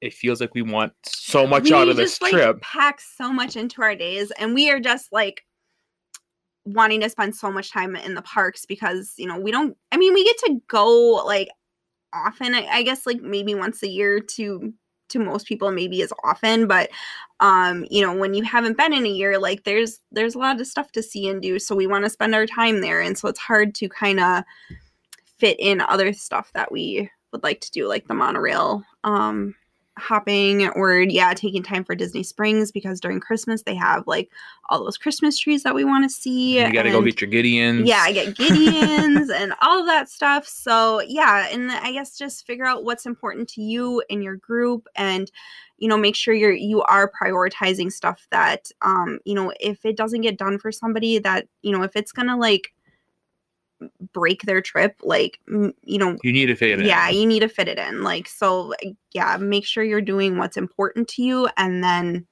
it 0.00 0.14
feels 0.14 0.40
like 0.40 0.54
we 0.54 0.62
want 0.62 0.92
so 1.04 1.46
much 1.46 1.64
we 1.64 1.74
out 1.74 1.88
of 1.88 1.96
this 1.96 2.12
just, 2.12 2.22
like, 2.22 2.32
trip. 2.32 2.60
pack 2.60 3.00
so 3.00 3.32
much 3.32 3.56
into 3.56 3.82
our 3.82 3.96
days 3.96 4.30
and 4.32 4.54
we 4.54 4.70
are 4.70 4.78
just 4.78 5.12
like 5.12 5.44
wanting 6.66 7.00
to 7.00 7.08
spend 7.08 7.34
so 7.34 7.50
much 7.50 7.72
time 7.72 7.96
in 7.96 8.14
the 8.14 8.22
parks 8.22 8.66
because 8.66 9.14
you 9.16 9.26
know 9.26 9.40
we 9.40 9.50
don't 9.50 9.76
i 9.90 9.96
mean 9.96 10.12
we 10.12 10.22
get 10.22 10.36
to 10.38 10.60
go 10.68 11.22
like 11.26 11.48
often 12.12 12.54
i, 12.54 12.66
I 12.66 12.82
guess 12.82 13.06
like 13.06 13.20
maybe 13.20 13.54
once 13.54 13.82
a 13.82 13.88
year 13.88 14.20
to 14.20 14.72
to 15.10 15.18
most 15.18 15.46
people 15.46 15.70
maybe 15.70 16.02
as 16.02 16.12
often 16.24 16.66
but 16.66 16.90
um 17.40 17.84
you 17.90 18.00
know 18.00 18.14
when 18.14 18.32
you 18.32 18.42
haven't 18.44 18.76
been 18.76 18.92
in 18.92 19.04
a 19.04 19.10
year 19.10 19.38
like 19.38 19.64
there's 19.64 20.00
there's 20.12 20.34
a 20.34 20.38
lot 20.38 20.60
of 20.60 20.66
stuff 20.66 20.92
to 20.92 21.02
see 21.02 21.28
and 21.28 21.42
do 21.42 21.58
so 21.58 21.74
we 21.74 21.86
want 21.86 22.04
to 22.04 22.10
spend 22.10 22.34
our 22.34 22.46
time 22.46 22.80
there 22.80 23.00
and 23.00 23.18
so 23.18 23.28
it's 23.28 23.38
hard 23.38 23.74
to 23.74 23.88
kind 23.88 24.20
of 24.20 24.44
fit 25.38 25.58
in 25.58 25.80
other 25.80 26.12
stuff 26.12 26.50
that 26.54 26.70
we 26.70 27.10
would 27.32 27.42
like 27.42 27.60
to 27.60 27.70
do 27.70 27.88
like 27.88 28.06
the 28.06 28.14
monorail 28.14 28.82
um 29.04 29.54
hopping 30.00 30.68
or 30.70 31.00
yeah 31.02 31.34
taking 31.34 31.62
time 31.62 31.84
for 31.84 31.94
disney 31.94 32.22
springs 32.22 32.72
because 32.72 33.00
during 33.00 33.20
christmas 33.20 33.62
they 33.62 33.74
have 33.74 34.06
like 34.06 34.30
all 34.68 34.82
those 34.82 34.98
christmas 34.98 35.38
trees 35.38 35.62
that 35.62 35.74
we 35.74 35.84
want 35.84 36.04
to 36.04 36.08
see 36.08 36.58
you 36.58 36.72
got 36.72 36.84
to 36.84 36.90
go 36.90 37.02
get 37.02 37.20
your 37.20 37.30
gideons 37.30 37.90
yeah, 37.90 38.02
I 38.02 38.12
get 38.12 38.34
Gideons 38.36 39.30
and 39.34 39.52
all 39.60 39.80
of 39.80 39.86
that 39.86 40.08
stuff. 40.08 40.46
So 40.46 41.00
yeah, 41.00 41.48
and 41.50 41.70
I 41.70 41.92
guess 41.92 42.16
just 42.16 42.46
figure 42.46 42.64
out 42.64 42.84
what's 42.84 43.06
important 43.06 43.48
to 43.50 43.62
you 43.62 44.02
and 44.08 44.22
your 44.22 44.36
group, 44.36 44.86
and 44.94 45.30
you 45.78 45.88
know, 45.88 45.96
make 45.96 46.14
sure 46.14 46.34
you're 46.34 46.52
you 46.52 46.82
are 46.82 47.10
prioritizing 47.10 47.90
stuff 47.90 48.26
that 48.30 48.70
um 48.82 49.18
you 49.24 49.34
know 49.34 49.52
if 49.60 49.84
it 49.84 49.96
doesn't 49.96 50.20
get 50.20 50.38
done 50.38 50.58
for 50.58 50.70
somebody 50.70 51.18
that 51.18 51.48
you 51.62 51.72
know 51.72 51.82
if 51.82 51.96
it's 51.96 52.12
gonna 52.12 52.36
like 52.36 52.72
break 54.12 54.42
their 54.42 54.60
trip, 54.60 54.96
like 55.02 55.38
you 55.46 55.98
know 55.98 56.16
you 56.22 56.32
need 56.32 56.46
to 56.46 56.54
fit 56.54 56.70
it 56.70 56.80
in. 56.80 56.86
yeah 56.86 57.08
you 57.08 57.26
need 57.26 57.40
to 57.40 57.48
fit 57.48 57.68
it 57.68 57.78
in 57.78 58.02
like 58.02 58.28
so 58.28 58.74
yeah 59.12 59.36
make 59.36 59.64
sure 59.64 59.82
you're 59.82 60.00
doing 60.00 60.38
what's 60.38 60.56
important 60.56 61.08
to 61.08 61.22
you 61.22 61.48
and 61.56 61.82
then 61.82 62.26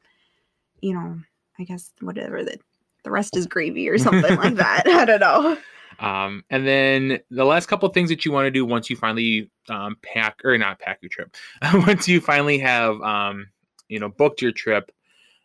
you 0.80 0.92
know 0.94 1.18
i 1.58 1.64
guess 1.64 1.92
whatever 2.00 2.44
the 2.44 2.58
the 3.04 3.10
rest 3.10 3.36
is 3.36 3.46
gravy 3.46 3.88
or 3.88 3.98
something 3.98 4.36
like 4.36 4.54
that 4.56 4.82
i 4.86 5.04
don't 5.04 5.20
know 5.20 5.56
Um, 6.00 6.44
and 6.48 6.64
then 6.66 7.18
the 7.30 7.44
last 7.44 7.66
couple 7.66 7.88
things 7.88 8.08
that 8.10 8.24
you 8.24 8.30
want 8.30 8.46
to 8.46 8.52
do 8.52 8.64
once 8.64 8.88
you 8.88 8.94
finally 8.94 9.50
um, 9.68 9.96
pack 10.02 10.40
or 10.44 10.56
not 10.56 10.78
pack 10.78 10.98
your 11.02 11.08
trip, 11.08 11.34
once 11.86 12.06
you 12.06 12.20
finally 12.20 12.58
have 12.58 13.00
um, 13.02 13.48
you 13.88 13.98
know 13.98 14.08
booked 14.08 14.40
your 14.40 14.52
trip, 14.52 14.92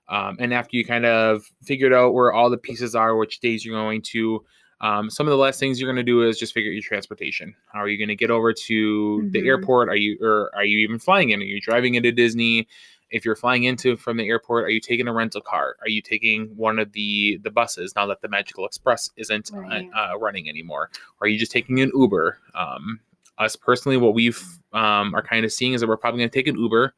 um, 0.09 0.37
and 0.39 0.53
after 0.53 0.77
you 0.77 0.85
kind 0.85 1.05
of 1.07 1.43
figured 1.63 1.91
out 1.91 2.13
where 2.13 2.31
all 2.31 2.51
the 2.51 2.57
pieces 2.57 2.93
are, 2.93 3.15
which 3.15 3.39
days 3.39 3.65
you're 3.65 3.75
going 3.75 4.03
to. 4.03 4.45
Um, 4.81 5.09
some 5.09 5.27
of 5.27 5.31
the 5.31 5.37
last 5.37 5.59
things 5.59 5.79
you're 5.79 5.87
going 5.91 6.03
to 6.05 6.09
do 6.11 6.23
is 6.27 6.37
just 6.37 6.53
figure 6.53 6.69
out 6.71 6.73
your 6.73 6.81
transportation. 6.83 7.55
How 7.71 7.79
are 7.79 7.87
you 7.87 7.97
going 7.97 8.09
to 8.09 8.15
get 8.15 8.31
over 8.31 8.51
to 8.53 9.29
the 9.31 9.41
Mhm. 9.41 9.45
airport? 9.47 9.89
Are 9.89 9.95
you 9.95 10.17
or 10.21 10.51
are 10.55 10.65
you 10.65 10.79
even 10.79 10.99
flying 10.99 11.29
in? 11.29 11.39
Are 11.41 11.45
you 11.45 11.61
driving 11.61 11.95
into 11.95 12.11
Disney? 12.11 12.67
If 13.09 13.23
you're 13.25 13.35
flying 13.35 13.65
into 13.65 13.95
from 13.95 14.17
the 14.17 14.27
airport, 14.27 14.65
are 14.65 14.69
you 14.71 14.79
taking 14.79 15.07
a 15.07 15.13
rental 15.13 15.39
car? 15.41 15.75
Are 15.81 15.87
you 15.89 16.01
taking 16.01 16.47
one 16.57 16.79
of 16.79 16.91
the 16.93 17.39
the 17.43 17.51
buses 17.51 17.95
now 17.95 18.05
that 18.07 18.21
the 18.21 18.27
Magical 18.27 18.65
Express 18.65 19.09
isn't 19.17 19.51
uh, 19.53 19.57
Right. 19.57 19.89
uh, 19.95 20.17
running 20.19 20.49
anymore? 20.49 20.89
Or 21.21 21.25
are 21.25 21.27
you 21.29 21.37
just 21.37 21.51
taking 21.51 21.79
an 21.79 21.91
Uber? 21.93 22.39
Um, 22.55 22.99
us 23.37 23.55
personally, 23.55 23.97
what 23.97 24.13
we've 24.15 24.41
um, 24.73 25.13
are 25.15 25.21
kind 25.21 25.45
of 25.45 25.51
seeing 25.51 25.73
is 25.73 25.81
that 25.81 25.87
we're 25.87 25.97
probably 25.97 26.19
going 26.21 26.29
to 26.29 26.35
take 26.35 26.47
an 26.47 26.57
Uber. 26.57 26.93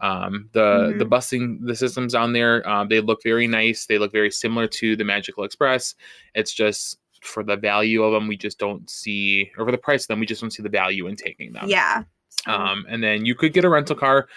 Um, 0.00 0.48
the 0.52 0.96
the 0.98 1.04
busing 1.06 1.64
the 1.64 1.76
systems 1.76 2.12
on 2.16 2.32
there, 2.32 2.68
um, 2.68 2.88
they 2.88 3.00
look 3.00 3.22
very 3.22 3.46
nice. 3.46 3.86
They 3.86 3.98
look 3.98 4.10
very 4.10 4.32
similar 4.32 4.66
to 4.66 4.96
the 4.96 5.04
Magical 5.04 5.44
Express. 5.44 5.94
It's 6.34 6.52
just 6.52 6.98
for 7.22 7.42
the 7.42 7.56
value 7.56 8.02
of 8.02 8.12
them, 8.12 8.26
we 8.28 8.36
just 8.36 8.58
don't 8.58 8.88
see, 8.90 9.50
or 9.56 9.64
for 9.64 9.72
the 9.72 9.78
price 9.78 10.04
of 10.04 10.08
them, 10.08 10.20
we 10.20 10.26
just 10.26 10.40
don't 10.40 10.50
see 10.50 10.62
the 10.62 10.68
value 10.68 11.06
in 11.06 11.16
taking 11.16 11.52
them. 11.52 11.64
Yeah. 11.68 12.04
So, 12.28 12.50
Um, 12.52 12.84
and 12.88 13.02
then 13.02 13.24
you 13.24 13.34
could 13.34 13.52
get 13.52 13.64
a 13.64 13.68
rental 13.68 13.94
car. 13.96 14.28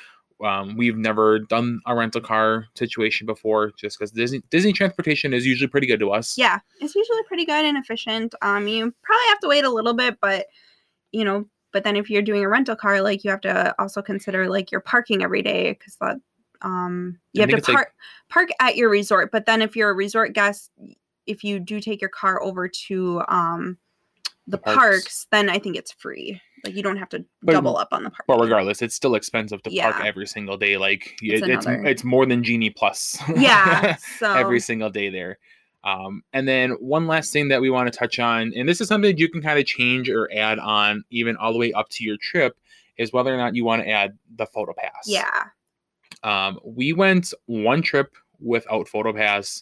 Um, 0.44 0.76
we've 0.76 0.98
never 0.98 1.40
done 1.40 1.80
a 1.88 1.96
rental 1.96 2.20
car 2.22 2.68
situation 2.76 3.26
before, 3.26 3.72
just 3.78 3.98
because 3.98 4.12
Disney 4.12 4.44
Disney 4.50 4.74
transportation 4.74 5.34
is 5.34 5.46
usually 5.46 5.68
pretty 5.70 5.88
good 5.88 6.00
to 6.02 6.12
us. 6.12 6.38
yeah, 6.38 6.60
it's 6.82 6.94
usually 6.94 7.24
pretty 7.24 7.46
good 7.46 7.64
and 7.66 7.78
efficient. 7.78 8.36
Um, 8.42 8.68
you 8.68 8.94
probably 9.02 9.28
have 9.30 9.40
to 9.40 9.48
wait 9.48 9.64
a 9.64 9.70
little 9.70 9.94
bit, 9.94 10.18
but 10.22 10.48
you 11.14 11.24
know, 11.24 11.46
but 11.72 11.86
then 11.86 11.96
if 11.96 12.10
you're 12.10 12.22
doing 12.22 12.44
a 12.44 12.50
rental 12.50 12.76
car, 12.76 13.02
like 13.02 13.24
you 13.24 13.32
have 13.32 13.42
to 13.42 13.74
also 13.80 14.02
consider 14.02 14.50
like 14.50 14.72
your 14.72 14.82
parking 14.82 15.24
every 15.24 15.42
day 15.42 15.72
because 15.72 15.96
that 16.02 16.18
um 16.62 17.18
you 17.34 17.42
I 17.42 17.44
have 17.44 17.50
to 17.52 17.58
it's 17.58 17.68
like- 17.70 17.76
park 17.78 17.94
park 18.30 18.50
at 18.60 18.76
your 18.76 18.90
resort. 18.90 19.32
But 19.32 19.46
then 19.46 19.62
if 19.62 19.76
you're 19.78 19.90
a 19.90 19.94
resort 19.96 20.34
guest, 20.34 20.70
if 21.28 21.44
you 21.44 21.60
do 21.60 21.80
take 21.80 22.02
your 22.02 22.10
car 22.10 22.42
over 22.42 22.68
to 22.88 23.22
um 23.28 23.78
the, 24.48 24.58
The 24.58 24.58
parks. 24.60 24.78
parks. 24.78 25.28
then 25.32 25.50
I 25.50 25.58
think 25.58 25.76
it's 25.76 25.92
free. 25.92 26.40
Like 26.64 26.76
you 26.76 26.84
don't 26.84 26.98
have 26.98 27.10
to 27.10 27.26
But- 27.42 27.54
double 27.54 27.78
up 27.78 27.88
on 27.92 28.04
the 28.04 28.12
park. 28.12 28.26
But 28.28 28.40
regardless, 28.40 28.82
it's 28.84 28.94
still 28.96 29.16
expensive 29.16 29.62
to 29.64 29.72
park 29.72 30.06
every 30.06 30.28
single 30.28 30.56
day. 30.58 30.78
Like 30.78 31.18
It's 31.22 31.42
it, 31.42 31.50
it's 31.50 31.66
it's 31.68 32.04
more 32.04 32.26
than 32.28 32.44
Genie 32.44 32.70
Plus. 32.70 33.18
yeah. 33.36 33.96
So 34.20 34.32
every 34.34 34.60
single 34.60 34.90
day 34.92 35.10
there. 35.10 35.40
Um, 35.84 36.24
and 36.34 36.48
then 36.48 36.72
one 36.80 37.06
last 37.08 37.32
thing 37.34 37.48
that 37.50 37.62
we 37.62 37.70
want 37.70 37.92
to 37.92 37.98
touch 37.98 38.18
on, 38.20 38.52
and 38.56 38.68
this 38.68 38.82
is 38.82 38.88
something 38.88 39.12
that 39.12 39.20
you 39.20 39.30
can 39.30 39.42
kind 39.42 39.60
of 39.60 39.66
change 39.68 40.10
or 40.10 40.28
add 40.36 40.58
on 40.60 41.04
even 41.12 41.38
all 41.38 41.52
the 41.54 41.60
way 41.60 41.72
up 41.74 41.90
to 41.90 42.04
your 42.04 42.18
trip, 42.18 42.58
is 42.98 43.14
whether 43.14 43.32
or 43.34 43.38
not 43.38 43.56
you 43.56 43.64
want 43.66 43.84
to 43.84 43.90
add 43.90 44.18
the 44.36 44.46
photo 44.48 44.74
pass. 44.74 45.06
yeah. 45.06 45.44
Um, 46.24 46.60
we 46.64 46.92
went 46.94 47.34
one 47.46 47.82
trip 47.84 48.16
without 48.40 48.88
photo 48.88 49.14
pass, 49.14 49.62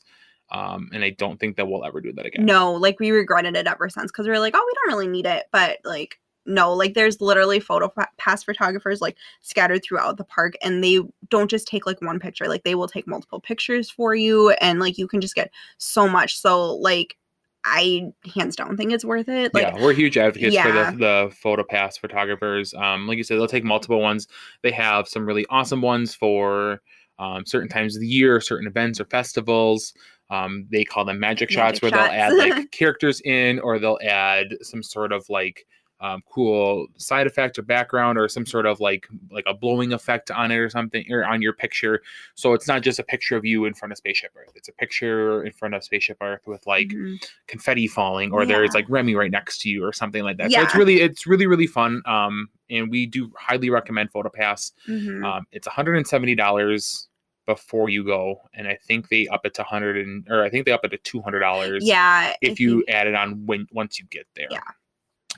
um, 0.51 0.89
and 0.93 1.03
I 1.03 1.11
don't 1.11 1.39
think 1.39 1.57
that 1.57 1.67
we'll 1.67 1.85
ever 1.85 2.01
do 2.01 2.13
that 2.13 2.25
again. 2.25 2.45
No, 2.45 2.73
like 2.73 2.99
we 2.99 3.11
regretted 3.11 3.55
it 3.55 3.67
ever 3.67 3.89
since 3.89 4.11
because 4.11 4.25
we 4.25 4.31
were 4.31 4.39
like, 4.39 4.55
oh, 4.55 4.65
we 4.65 4.73
don't 4.73 4.97
really 4.97 5.11
need 5.11 5.25
it. 5.25 5.45
But 5.51 5.79
like, 5.83 6.19
no, 6.45 6.73
like 6.73 6.93
there's 6.93 7.21
literally 7.21 7.59
photo 7.59 7.87
pa- 7.87 8.09
pass 8.17 8.43
photographers 8.43 9.01
like 9.01 9.17
scattered 9.41 9.83
throughout 9.83 10.17
the 10.17 10.25
park 10.25 10.55
and 10.61 10.83
they 10.83 10.99
don't 11.29 11.49
just 11.49 11.67
take 11.67 11.85
like 11.85 12.01
one 12.01 12.19
picture, 12.19 12.47
like 12.47 12.63
they 12.63 12.75
will 12.75 12.87
take 12.87 13.07
multiple 13.07 13.39
pictures 13.39 13.89
for 13.89 14.13
you 14.13 14.51
and 14.61 14.79
like 14.79 14.97
you 14.97 15.07
can 15.07 15.21
just 15.21 15.35
get 15.35 15.51
so 15.77 16.07
much. 16.07 16.37
So, 16.39 16.75
like, 16.75 17.17
I 17.65 18.11
hands 18.35 18.57
down 18.57 18.75
think 18.75 18.91
it's 18.91 19.05
worth 19.05 19.29
it. 19.29 19.53
Like, 19.53 19.63
yeah, 19.63 19.81
we're 19.81 19.93
huge 19.93 20.17
advocates 20.17 20.53
Yeah. 20.53 20.63
for 20.63 20.97
the, 20.97 20.97
the 20.97 21.35
photo 21.35 21.63
pass 21.63 21.97
photographers. 21.97 22.73
Um, 22.73 23.07
like 23.07 23.17
you 23.17 23.23
said, 23.23 23.37
they'll 23.37 23.47
take 23.47 23.63
multiple 23.63 24.01
ones. 24.01 24.27
They 24.63 24.71
have 24.71 25.07
some 25.07 25.25
really 25.25 25.45
awesome 25.49 25.81
ones 25.81 26.13
for 26.13 26.81
um, 27.19 27.45
certain 27.45 27.69
times 27.69 27.95
of 27.95 28.01
the 28.01 28.07
year, 28.07 28.41
certain 28.41 28.67
events 28.67 28.99
or 28.99 29.05
festivals. 29.05 29.93
Um, 30.29 30.65
they 30.71 30.83
call 30.83 31.05
them 31.05 31.19
magic, 31.19 31.51
shots, 31.51 31.81
Magic 31.81 31.83
where 31.83 31.91
they'll 31.91 32.19
add 32.19 32.33
like 32.33 32.71
characters 32.71 33.21
in, 33.21 33.59
or 33.59 33.77
they'll 33.77 33.99
add 34.03 34.55
some 34.61 34.81
sort 34.81 35.11
of 35.11 35.29
like 35.29 35.65
um, 36.03 36.21
cool 36.29 36.87
side 36.97 37.27
effect 37.27 37.57
or 37.57 37.61
background, 37.61 38.17
or 38.17 38.27
some 38.27 38.45
sort 38.45 38.65
of 38.65 38.79
like 38.81 39.07
like 39.31 39.45
a 39.47 39.53
blowing 39.53 39.93
effect 39.93 40.31
on 40.31 40.51
it 40.51 40.57
or 40.57 40.69
something, 40.69 41.05
or 41.09 41.23
on 41.23 41.41
your 41.41 41.53
picture. 41.53 42.01
So 42.35 42.53
it's 42.53 42.67
not 42.67 42.81
just 42.81 42.99
a 42.99 43.03
picture 43.03 43.37
of 43.37 43.45
you 43.45 43.65
in 43.65 43.73
front 43.73 43.91
of 43.91 43.97
Spaceship 43.97 44.31
Earth. 44.35 44.51
It's 44.55 44.67
a 44.67 44.73
picture 44.73 45.43
in 45.45 45.53
front 45.53 45.75
of 45.75 45.83
Spaceship 45.83 46.17
Earth 46.21 46.41
with 46.45 46.65
like 46.67 46.89
mhm. 46.89 47.23
confetti 47.47 47.87
falling 47.87 48.33
or 48.33 48.45
there's 48.45 48.73
like 48.73 48.85
Remy 48.89 49.15
right 49.15 49.31
next 49.31 49.61
to 49.61 49.69
you 49.69 49.83
or 49.85 49.93
something 49.93 50.23
like 50.23 50.37
that. 50.37 50.51
So 50.51 50.61
it's 50.61 50.75
really 50.75 50.99
it's 50.99 51.25
really 51.25 51.47
really 51.47 51.67
fun. 51.67 52.01
Um 52.05 52.49
and 52.69 52.89
we 52.89 53.05
do 53.05 53.31
highly 53.37 53.69
recommend 53.69 54.11
PhotoPass. 54.11 54.73
Mhm. 54.89 55.23
Um 55.23 55.45
it's 55.53 55.67
$170 55.67 57.07
before 57.45 57.89
you 57.89 58.03
go 58.03 58.41
and 58.53 58.67
I 58.67 58.75
think 58.87 59.09
they 59.09 59.27
up 59.27 59.45
it 59.45 59.53
to 59.55 59.61
100 59.61 59.97
and 59.97 60.25
or 60.29 60.43
I 60.43 60.49
think 60.49 60.65
they 60.65 60.71
up 60.71 60.85
it 60.85 61.03
to 61.03 61.21
$200 61.21 61.79
yeah. 61.81 62.33
if 62.41 62.59
you 62.59 62.83
add 62.87 63.07
it 63.07 63.15
on 63.15 63.45
when 63.45 63.67
once 63.71 63.99
you 63.99 64.05
get 64.09 64.27
there. 64.35 64.47
Yeah. 64.51 64.61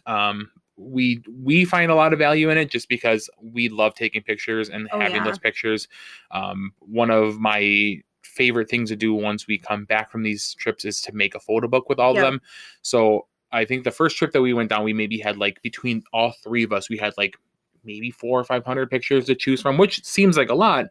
Um 0.06 0.52
we 0.78 1.24
we 1.42 1.66
find 1.66 1.90
a 1.92 1.96
lot 1.96 2.14
of 2.14 2.20
value 2.20 2.50
in 2.50 2.58
it 2.58 2.70
just 2.70 2.90
because 2.90 3.30
we 3.42 3.70
love 3.70 3.96
taking 3.96 4.22
pictures 4.22 4.70
and 4.70 4.88
Oh, 4.92 5.00
having 5.00 5.18
yeah. 5.18 5.24
those 5.24 5.40
pictures. 5.40 5.88
Um 6.32 6.74
one 6.80 7.10
of 7.10 7.40
my 7.40 8.02
favorite 8.24 8.70
things 8.70 8.90
to 8.90 8.96
do 8.96 9.14
once 9.14 9.48
we 9.48 9.58
come 9.58 9.86
back 9.86 10.12
from 10.12 10.22
these 10.24 10.54
trips 10.56 10.84
is 10.86 11.00
to 11.02 11.14
make 11.14 11.34
a 11.36 11.40
photo 11.40 11.68
book 11.68 11.88
with 11.90 12.00
all 12.00 12.14
Yep. 12.14 12.24
of 12.24 12.32
them. 12.32 12.42
So 12.82 13.28
I 13.52 13.64
think 13.66 13.84
the 13.86 13.92
first 13.92 14.18
trip 14.18 14.32
that 14.34 14.42
we 14.42 14.54
went 14.54 14.70
down, 14.70 14.84
we 14.84 14.94
maybe 14.94 15.18
had 15.18 15.38
like 15.38 15.62
between 15.62 16.04
all 16.12 16.34
three 16.44 16.64
of 16.64 16.74
us, 16.74 16.90
we 16.90 16.98
had 16.98 17.14
like 17.18 17.38
maybe 17.86 18.12
four 18.12 18.40
or 18.40 18.44
five 18.44 18.66
hundred 18.66 18.90
pictures 18.90 19.26
to 19.26 19.36
choose 19.36 19.62
from, 19.62 19.78
which 19.78 20.04
seems 20.04 20.36
like 20.38 20.50
a 20.50 20.56
lot. 20.56 20.88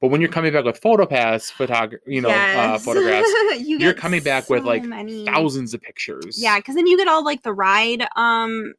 But 0.00 0.08
when 0.08 0.20
you're 0.20 0.30
coming 0.30 0.52
back 0.52 0.64
with 0.64 0.80
PhotoPass 0.80 1.52
photog, 1.52 1.94
you 2.06 2.22
know, 2.22 2.30
uh, 2.30 2.78
photographs, 2.78 3.28
you 3.58 3.78
you're 3.78 3.92
coming 3.94 4.22
back 4.22 4.48
with, 4.48 4.64
like, 4.64 4.82
many. 4.82 5.26
thousands 5.26 5.74
of 5.74 5.82
pictures. 5.82 6.40
Yeah, 6.40 6.58
because 6.58 6.74
then 6.74 6.86
you 6.86 6.96
get 6.96 7.06
all 7.08 7.22
like 7.24 7.42
the 7.42 7.52
ride, 7.52 8.06
um, 8.16 8.72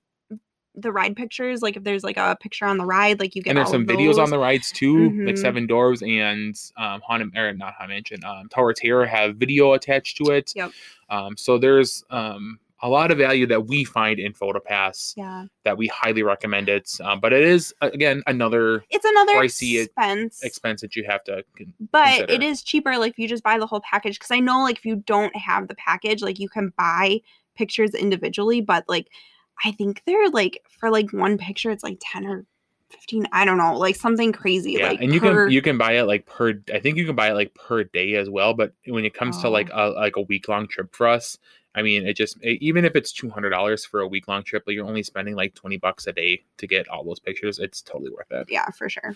the 0.74 0.92
ride 0.92 1.16
pictures. 1.16 1.62
Like 1.62 1.76
if 1.78 1.84
there's 1.84 2.04
like 2.04 2.18
a 2.18 2.36
picture 2.42 2.66
on 2.66 2.78
the 2.78 2.86
ride, 2.86 3.20
like 3.20 3.36
you 3.36 3.44
get 3.44 3.52
and 3.52 3.58
there's 3.58 3.70
some 3.70 3.86
videos 3.86 4.18
on 4.18 4.30
the 4.30 4.40
rides 4.40 4.72
too, 4.72 5.10
like 5.26 5.36
Mhm. 5.36 5.38
Seven 5.38 5.68
Dwarves 5.68 6.02
and 6.02 6.56
um, 6.78 7.02
Haunted 7.06 7.38
or 7.38 7.54
not 7.54 7.74
Haunted 7.74 7.94
Mansion, 7.96 8.24
um, 8.24 8.48
Tower 8.50 8.74
Terror 8.74 9.06
have 9.06 9.36
video 9.36 9.74
attached 9.74 10.18
to 10.18 10.32
it. 10.32 10.54
Yep. 10.56 10.72
Um, 11.10 11.36
so 11.38 11.58
there's 11.58 12.04
um, 12.10 12.58
a 12.84 12.90
lot 12.90 13.12
of 13.12 13.18
value 13.18 13.46
that 13.48 13.68
we 13.68 13.84
find 13.84 14.20
in 14.20 14.34
PhotoPass 14.34 15.14
Yeah, 15.16 15.46
that 15.66 15.78
we 15.78 15.88
highly 15.88 16.24
recommend 16.24 16.68
it. 16.70 16.90
Um, 17.04 17.20
but 17.20 17.32
it 17.34 17.44
is 17.44 17.74
again 17.82 18.24
another 18.28 18.84
it's 18.90 19.06
another 19.06 19.34
Pricey 19.34 19.84
expense, 19.84 20.44
expense 20.44 20.82
that 20.82 20.96
you 20.96 21.04
have 21.08 21.24
to. 21.26 21.44
con- 21.58 21.74
but 21.92 22.08
it 22.08 22.28
consider. 22.28 22.44
is 22.46 22.64
cheaper. 22.64 22.98
Like 22.98 23.12
if 23.14 23.20
you 23.20 23.28
just 23.28 23.44
buy 23.44 23.60
the 23.60 23.68
whole 23.68 23.82
package, 23.82 24.18
because 24.18 24.32
I 24.32 24.40
know 24.40 24.62
like 24.64 24.78
if 24.78 24.86
you 24.86 24.98
don't 24.98 25.36
have 25.36 25.68
the 25.68 25.76
package, 25.76 26.22
like 26.22 26.40
you 26.40 26.50
can 26.50 26.74
buy 26.78 27.22
pictures 27.56 27.94
individually, 27.94 28.62
but 28.62 28.84
like 28.88 29.08
I 29.64 29.72
think 29.72 30.02
they're 30.06 30.30
like 30.30 30.64
for 30.80 30.90
like 30.90 31.12
one 31.14 31.38
picture, 31.38 31.70
it's 31.70 31.84
like 31.84 32.00
ten 32.02 32.26
or 32.26 32.46
fifteen. 32.90 33.28
I 33.32 33.46
don't 33.46 33.58
know, 33.60 33.78
like 33.78 33.96
something 33.96 34.32
crazy. 34.32 34.72
Yeah, 34.74 34.88
like 34.90 35.02
and 35.02 35.14
you 35.14 35.20
per- 35.20 35.46
can 35.46 35.54
you 35.54 35.62
can 35.62 35.78
buy 35.78 35.94
it 35.94 36.04
like 36.06 36.26
per. 36.26 36.56
I 36.74 36.80
think 36.80 36.98
you 36.98 37.06
can 37.06 37.16
buy 37.16 37.30
it 37.30 37.34
like 37.36 37.54
per 37.54 37.84
day 37.84 38.16
as 38.16 38.28
well. 38.30 38.54
But 38.56 38.74
when 38.88 39.06
it 39.06 39.14
comes 39.14 39.40
to 39.42 39.50
like 39.50 39.70
a 39.70 39.74
Oh. 39.84 39.92
like 39.92 40.16
a 40.16 40.22
week 40.22 40.48
long 40.48 40.68
trip 40.68 40.96
for 40.96 41.08
us, 41.08 41.38
I 41.76 41.82
mean, 41.82 42.06
it 42.06 42.16
just 42.16 42.44
e- 42.44 42.58
even 42.62 42.84
if 42.86 42.96
it's 42.96 43.12
two 43.12 43.30
hundred 43.30 43.52
dollars 43.52 43.86
for 43.86 44.02
a 44.02 44.08
week 44.08 44.28
long 44.28 44.44
trip, 44.44 44.64
but 44.66 44.74
you're 44.74 44.86
only 44.86 45.04
spending 45.04 45.36
like 45.36 45.54
twenty 45.56 45.78
bucks 45.78 46.08
a 46.08 46.12
day 46.14 46.44
to 46.58 46.68
get 46.68 46.88
all 46.90 47.04
those 47.04 47.20
pictures. 47.20 47.60
It's 47.60 47.82
totally 47.82 48.12
worth 48.12 48.32
it. 48.32 48.48
yeah, 48.50 48.70
for 48.70 48.90
sure. 48.90 49.16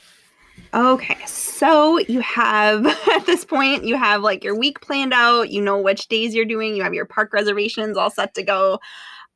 Okay, 0.73 1.17
so 1.25 1.99
you 1.99 2.21
have 2.21 2.85
at 3.11 3.25
this 3.25 3.43
point 3.43 3.83
you 3.83 3.97
have 3.97 4.21
like 4.21 4.43
your 4.43 4.57
week 4.57 4.79
planned 4.81 5.13
out, 5.13 5.49
you 5.49 5.61
know 5.61 5.77
which 5.77 6.07
days 6.07 6.33
you're 6.33 6.45
doing, 6.45 6.75
you 6.75 6.83
have 6.83 6.93
your 6.93 7.05
park 7.05 7.33
reservations 7.33 7.97
all 7.97 8.09
set 8.09 8.33
to 8.35 8.43
go. 8.43 8.79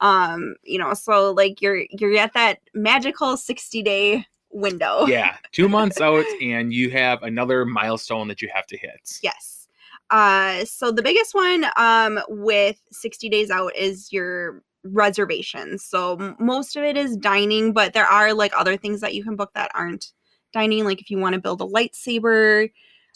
Um, 0.01 0.55
you 0.63 0.79
know, 0.79 0.93
so 0.93 1.31
like 1.31 1.61
you're 1.61 1.83
you're 1.89 2.15
at 2.17 2.33
that 2.33 2.59
magical 2.73 3.35
60 3.35 3.83
day 3.83 4.25
window. 4.49 5.05
Yeah, 5.07 5.35
two 5.51 5.67
months 5.67 5.99
out, 6.01 6.25
and 6.41 6.73
you 6.73 6.89
have 6.91 7.21
another 7.23 7.65
milestone 7.65 8.29
that 8.29 8.41
you 8.41 8.49
have 8.53 8.65
to 8.67 8.77
hit. 8.77 9.19
Yes. 9.21 9.58
Uh 10.09 10.65
so 10.65 10.91
the 10.91 11.01
biggest 11.03 11.33
one 11.35 11.65
um 11.75 12.19
with 12.27 12.81
60 12.91 13.29
days 13.29 13.49
out 13.51 13.75
is 13.75 14.11
your 14.11 14.63
reservations. 14.83 15.83
So 15.83 16.35
most 16.39 16.75
of 16.75 16.83
it 16.83 16.97
is 16.97 17.17
dining, 17.17 17.73
but 17.73 17.93
there 17.93 18.05
are 18.05 18.33
like 18.33 18.53
other 18.57 18.77
things 18.77 19.01
that 19.01 19.13
you 19.13 19.23
can 19.23 19.35
book 19.35 19.51
that 19.53 19.71
aren't 19.73 20.13
dining 20.53 20.83
like 20.85 20.99
if 21.01 21.09
you 21.09 21.19
want 21.19 21.33
to 21.35 21.41
build 21.41 21.61
a 21.61 21.65
lightsaber 21.65 22.69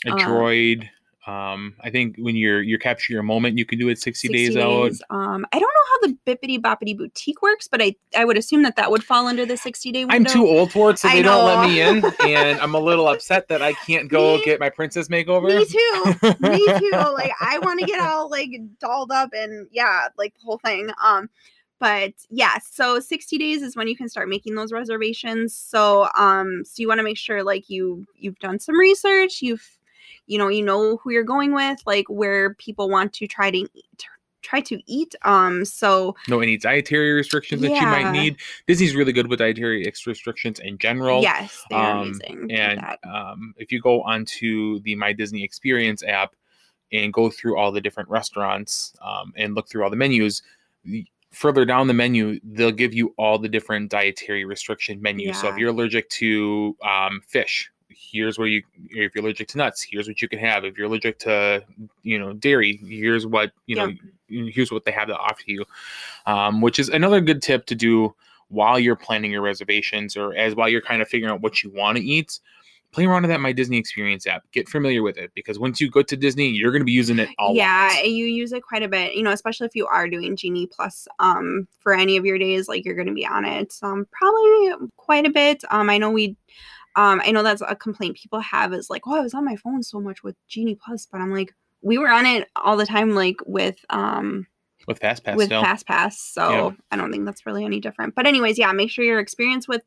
A 0.05 0.11
Uh, 0.11 0.15
droid. 0.17 0.89
Um, 1.25 1.75
I 1.79 1.89
think 1.89 2.17
when 2.17 2.35
you're 2.35 2.61
you're 2.61 2.79
capture 2.79 3.13
your 3.13 3.23
moment, 3.23 3.57
you 3.57 3.65
can 3.65 3.79
do 3.79 3.87
it 3.87 3.97
sixty, 3.97 4.27
60 4.27 4.53
days, 4.53 4.57
out. 4.57 4.91
Um, 5.09 5.45
I 5.53 5.59
don't 5.59 5.61
know 5.61 5.87
how 5.91 6.07
the 6.07 6.17
Bippity 6.25 6.59
Boppity 6.59 6.97
Boutique 6.97 7.41
works, 7.41 7.69
but 7.69 7.81
I 7.81 7.95
I 8.17 8.25
would 8.25 8.37
assume 8.37 8.63
that 8.63 8.75
that 8.75 8.91
would 8.91 9.03
fall 9.03 9.27
under 9.27 9.45
the 9.45 9.55
60 9.55 9.91
day 9.93 10.03
window. 10.03 10.15
I'm 10.15 10.25
too 10.25 10.45
old 10.45 10.73
for 10.73 10.89
it, 10.89 10.99
so 10.99 11.07
I 11.07 11.15
they 11.15 11.21
don't 11.21 11.45
let 11.45 11.65
me 11.65 11.81
in, 11.81 12.03
and 12.27 12.59
I'm 12.59 12.75
a 12.75 12.79
little 12.79 13.07
upset 13.07 13.47
that 13.47 13.61
I 13.61 13.71
can't 13.71 14.09
go 14.09 14.35
Me- 14.35 14.43
get 14.43 14.59
my 14.59 14.69
princess 14.69 15.07
makeover. 15.07 15.47
Me 15.47 15.65
too. 15.65 16.39
Me 16.39 16.79
too. 16.79 16.91
Like 17.13 17.31
I 17.39 17.59
want 17.59 17.79
to 17.79 17.85
get 17.85 17.99
all 17.99 18.29
like 18.29 18.49
dolled 18.79 19.11
up 19.11 19.29
and 19.33 19.67
yeah, 19.71 20.07
like 20.17 20.33
the 20.33 20.41
whole 20.41 20.57
thing. 20.57 20.89
Um, 21.03 21.29
but 21.79 22.13
yeah, 22.29 22.57
so 22.59 22.99
60 22.99 23.37
days 23.37 23.61
is 23.61 23.75
when 23.75 23.87
you 23.87 23.95
can 23.95 24.09
start 24.09 24.29
making 24.29 24.55
those 24.55 24.71
reservations. 24.71 25.55
So 25.55 26.09
um, 26.15 26.63
so 26.65 26.81
you 26.81 26.87
want 26.87 26.99
to 26.99 27.03
make 27.03 27.17
sure 27.17 27.43
like 27.43 27.69
you 27.69 28.05
you've 28.15 28.39
done 28.39 28.59
some 28.59 28.77
research, 28.77 29.41
you've 29.41 29.77
you 30.27 30.37
know 30.37 30.47
you 30.47 30.63
know 30.63 30.97
who 30.97 31.11
you're 31.11 31.23
going 31.23 31.53
with, 31.53 31.81
like 31.85 32.05
where 32.09 32.53
people 32.55 32.89
want 32.89 33.13
to 33.13 33.27
try 33.27 33.51
to 33.51 33.57
eat, 33.57 34.05
try 34.41 34.61
to 34.61 34.79
eat. 34.85 35.15
Um, 35.23 35.65
so 35.65 36.15
no 36.27 36.39
any 36.39 36.57
dietary 36.57 37.11
restrictions 37.13 37.61
that 37.61 37.79
you 37.79 37.87
might 37.87 38.05
Yeah. 38.05 38.11
need. 38.11 38.37
Disney's 38.67 38.95
really 38.95 39.13
good 39.13 39.27
with 39.27 39.39
dietary 39.39 39.85
restrictions 40.05 40.59
in 40.59 40.77
general. 40.77 41.21
yes, 41.21 41.63
they 41.69 41.75
are 41.75 41.91
um, 41.97 42.01
amazing. 42.07 42.51
And 42.51 42.79
um, 43.03 43.53
if 43.57 43.71
you 43.71 43.79
go 43.81 44.01
onto 44.03 44.79
the 44.81 44.95
My 44.95 45.13
Disney 45.13 45.43
Experience 45.43 46.03
app 46.03 46.35
and 46.91 47.11
go 47.11 47.29
through 47.29 47.57
all 47.57 47.71
the 47.71 47.81
different 47.81 48.09
restaurants 48.09 48.93
um, 49.01 49.33
and 49.35 49.55
look 49.55 49.67
through 49.69 49.83
all 49.83 49.89
the 49.89 49.95
menus, 49.95 50.43
the- 50.85 51.05
further 51.31 51.65
down 51.65 51.87
the 51.87 51.93
menu, 51.95 52.39
they'll 52.43 52.71
give 52.71 52.93
you 52.93 53.11
all 53.17 53.39
the 53.39 53.49
different 53.49 53.89
dietary 53.89 54.45
restriction 54.45 55.01
menus. 55.01 55.39
So 55.39 55.47
if 55.49 55.57
you're 55.57 55.69
allergic 55.71 56.07
to 56.09 56.77
um, 56.85 57.21
fish, 57.27 57.71
here's 57.97 58.37
where 58.37 58.47
you 58.47 58.63
if 58.89 59.13
you're 59.15 59.23
allergic 59.23 59.47
to 59.47 59.57
nuts 59.57 59.81
here's 59.81 60.07
what 60.07 60.21
you 60.21 60.27
can 60.27 60.39
have 60.39 60.65
if 60.65 60.77
you're 60.77 60.87
allergic 60.87 61.19
to 61.19 61.63
you 62.03 62.17
know 62.17 62.33
dairy 62.33 62.77
here's 62.77 63.25
what 63.25 63.51
you 63.65 63.75
know 63.75 63.91
here's 64.33 64.71
what 64.71 64.85
they 64.85 64.91
have 64.91 65.07
to 65.07 65.17
offer 65.17 65.43
you, 65.45 65.65
um, 66.25 66.61
which 66.61 66.79
is 66.79 66.89
another 66.89 67.21
good 67.21 67.41
tip 67.41 67.65
to 67.67 67.75
do 67.75 68.13
while 68.49 68.79
you're 68.79 68.95
planning 68.95 69.31
your 69.31 69.41
reservations 69.41 70.15
or 70.15 70.35
as 70.35 70.55
while 70.55 70.69
you're 70.69 70.81
kind 70.81 71.01
of 71.01 71.07
figuring 71.07 71.33
out 71.33 71.41
what 71.41 71.63
you 71.63 71.71
want 71.71 71.97
to 71.97 72.03
eat 72.03 72.39
play 72.91 73.05
around 73.05 73.23
with 73.23 73.29
that 73.29 73.39
My 73.39 73.51
Disney 73.51 73.77
Experience 73.77 74.27
app. 74.27 74.43
Get 74.51 74.69
familiar 74.69 75.01
with 75.01 75.17
it 75.17 75.31
because 75.33 75.57
once 75.57 75.81
you 75.81 75.89
go 75.89 76.03
to 76.03 76.15
Disney, 76.15 76.49
you're 76.49 76.69
going 76.69 76.81
to 76.81 76.85
be 76.85 76.91
using 76.91 77.17
it 77.17 77.27
all 77.39 77.55
yeah, 77.55 77.89
lot. 77.91 78.07
you 78.07 78.27
use 78.27 78.53
it 78.53 78.61
quite 78.61 78.83
a 78.83 78.87
bit. 78.87 79.15
You 79.15 79.23
know, 79.23 79.31
especially 79.31 79.65
if 79.65 79.75
you 79.75 79.87
are 79.87 80.07
doing 80.07 80.35
Genie 80.35 80.67
Plus 80.67 81.07
um 81.17 81.67
for 81.79 81.95
any 81.95 82.17
of 82.17 82.25
your 82.25 82.37
days, 82.37 82.67
like 82.67 82.85
you're 82.85 82.93
going 82.93 83.07
to 83.07 83.13
be 83.13 83.25
on 83.25 83.45
it 83.45 83.73
um 83.81 84.05
probably 84.11 84.89
quite 84.95 85.25
a 85.25 85.31
bit. 85.31 85.63
Um, 85.71 85.89
I 85.89 85.97
know 85.97 86.11
we. 86.11 86.37
Um, 86.95 87.21
I 87.25 87.31
know 87.31 87.43
that's 87.43 87.61
a 87.67 87.75
complaint 87.75 88.17
people 88.17 88.39
have 88.39 88.73
is 88.73 88.89
like, 88.89 89.07
oh, 89.07 89.15
I 89.15 89.21
was 89.21 89.33
on 89.33 89.45
my 89.45 89.55
phone 89.55 89.83
so 89.83 89.99
much 89.99 90.23
with 90.23 90.35
Genie 90.47 90.75
Plus, 90.75 91.07
but 91.11 91.21
I'm 91.21 91.31
like, 91.31 91.53
we 91.81 91.97
were 91.97 92.09
on 92.09 92.25
it 92.25 92.47
all 92.55 92.77
the 92.77 92.85
time, 92.85 93.11
like 93.15 93.37
with 93.45 93.77
um 93.89 94.47
with 94.87 94.99
FastPass. 94.99 95.35
with 95.35 95.47
still. 95.47 95.63
FastPass. 95.63 96.13
So 96.13 96.49
Yeah. 96.49 96.71
I 96.91 96.97
don't 96.97 97.11
think 97.11 97.25
that's 97.25 97.45
really 97.45 97.65
any 97.65 97.79
different. 97.79 98.15
But 98.15 98.27
anyways, 98.27 98.57
yeah, 98.57 98.71
make 98.73 98.91
sure 98.91 99.05
your 99.05 99.19
experience 99.19 99.67
with 99.67 99.81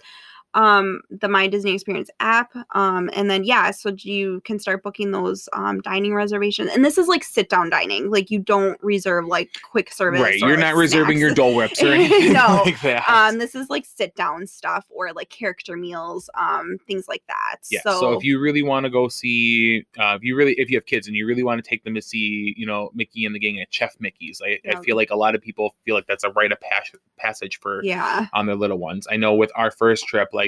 um 0.57 1.03
the 1.11 1.29
My 1.29 1.47
Disney 1.47 1.75
Experience 1.75 2.11
app. 2.19 2.53
Um 2.75 3.09
and 3.15 3.31
then 3.31 3.45
yeah, 3.45 3.71
so 3.71 3.95
you 3.97 4.41
can 4.45 4.59
start 4.59 4.83
booking 4.83 5.13
those 5.13 5.49
um 5.53 5.81
dining 5.83 6.15
reservations. 6.15 6.71
And 6.75 6.85
this 6.85 6.99
is 6.99 7.07
like 7.07 7.23
sit 7.23 7.49
down 7.49 7.71
dining. 7.71 8.11
Like 8.11 8.31
you 8.31 8.41
don't 8.41 8.83
reserve 8.83 9.27
like 9.27 9.51
quick 9.63 9.93
service. 9.93 10.21
right, 10.21 10.39
you're 10.39 10.51
like, 10.51 10.59
not 10.59 10.75
reserving 10.75 11.19
your 11.19 11.29
snacks. 11.29 11.37
Dole 11.37 11.55
Whips 11.55 11.83
or 11.83 11.93
anything 11.93 12.33
No, 12.33 12.63
like 12.65 12.81
that. 12.83 13.09
Um, 13.09 13.39
this 13.39 13.55
is 13.55 13.71
like 13.71 13.87
sit 13.87 14.15
down 14.17 14.47
stuff 14.47 14.87
or 14.91 15.13
like 15.13 15.29
character 15.31 15.77
meals, 15.77 16.29
um, 16.35 16.79
things 16.87 17.07
like 17.09 17.23
that. 17.29 17.57
Yeah. 17.71 17.81
So, 17.83 18.01
So, 18.01 18.13
if 18.15 18.25
you 18.25 18.41
really 18.41 18.63
want 18.63 18.85
to 18.85 18.91
go 18.91 19.09
see, 19.09 19.85
uh, 19.99 20.15
if 20.17 20.23
you 20.23 20.37
really, 20.37 20.55
if 20.55 20.71
you 20.71 20.77
have 20.77 20.87
kids 20.87 21.07
and 21.07 21.17
you 21.17 21.27
really 21.27 21.43
want 21.43 21.63
to 21.63 21.69
take 21.69 21.85
them 21.85 21.95
to 21.95 22.03
see, 22.03 22.55
you 22.57 22.67
know, 22.67 22.91
Mickey 22.95 23.27
and 23.27 23.35
the 23.35 23.39
Gang 23.39 23.61
at 23.61 23.73
Chef 23.73 23.95
Mickey's, 24.01 24.41
I, 24.45 24.59
I 24.71 24.81
feel 24.83 24.97
like 24.97 25.11
a 25.11 25.17
lot 25.17 25.35
of 25.35 25.43
people 25.43 25.75
feel 25.85 25.95
like 25.95 26.07
that's 26.07 26.25
a 26.25 26.31
rite 26.31 26.53
of 26.53 26.61
pas- 26.61 26.91
passage 27.19 27.61
for 27.61 27.83
yeah, 27.85 28.27
on 28.33 28.47
their 28.47 28.57
little 28.57 28.79
ones. 28.79 29.07
I 29.11 29.17
know 29.17 29.35
with 29.35 29.51
our 29.55 29.71
first 29.71 30.07
trip, 30.07 30.31
like 30.33 30.46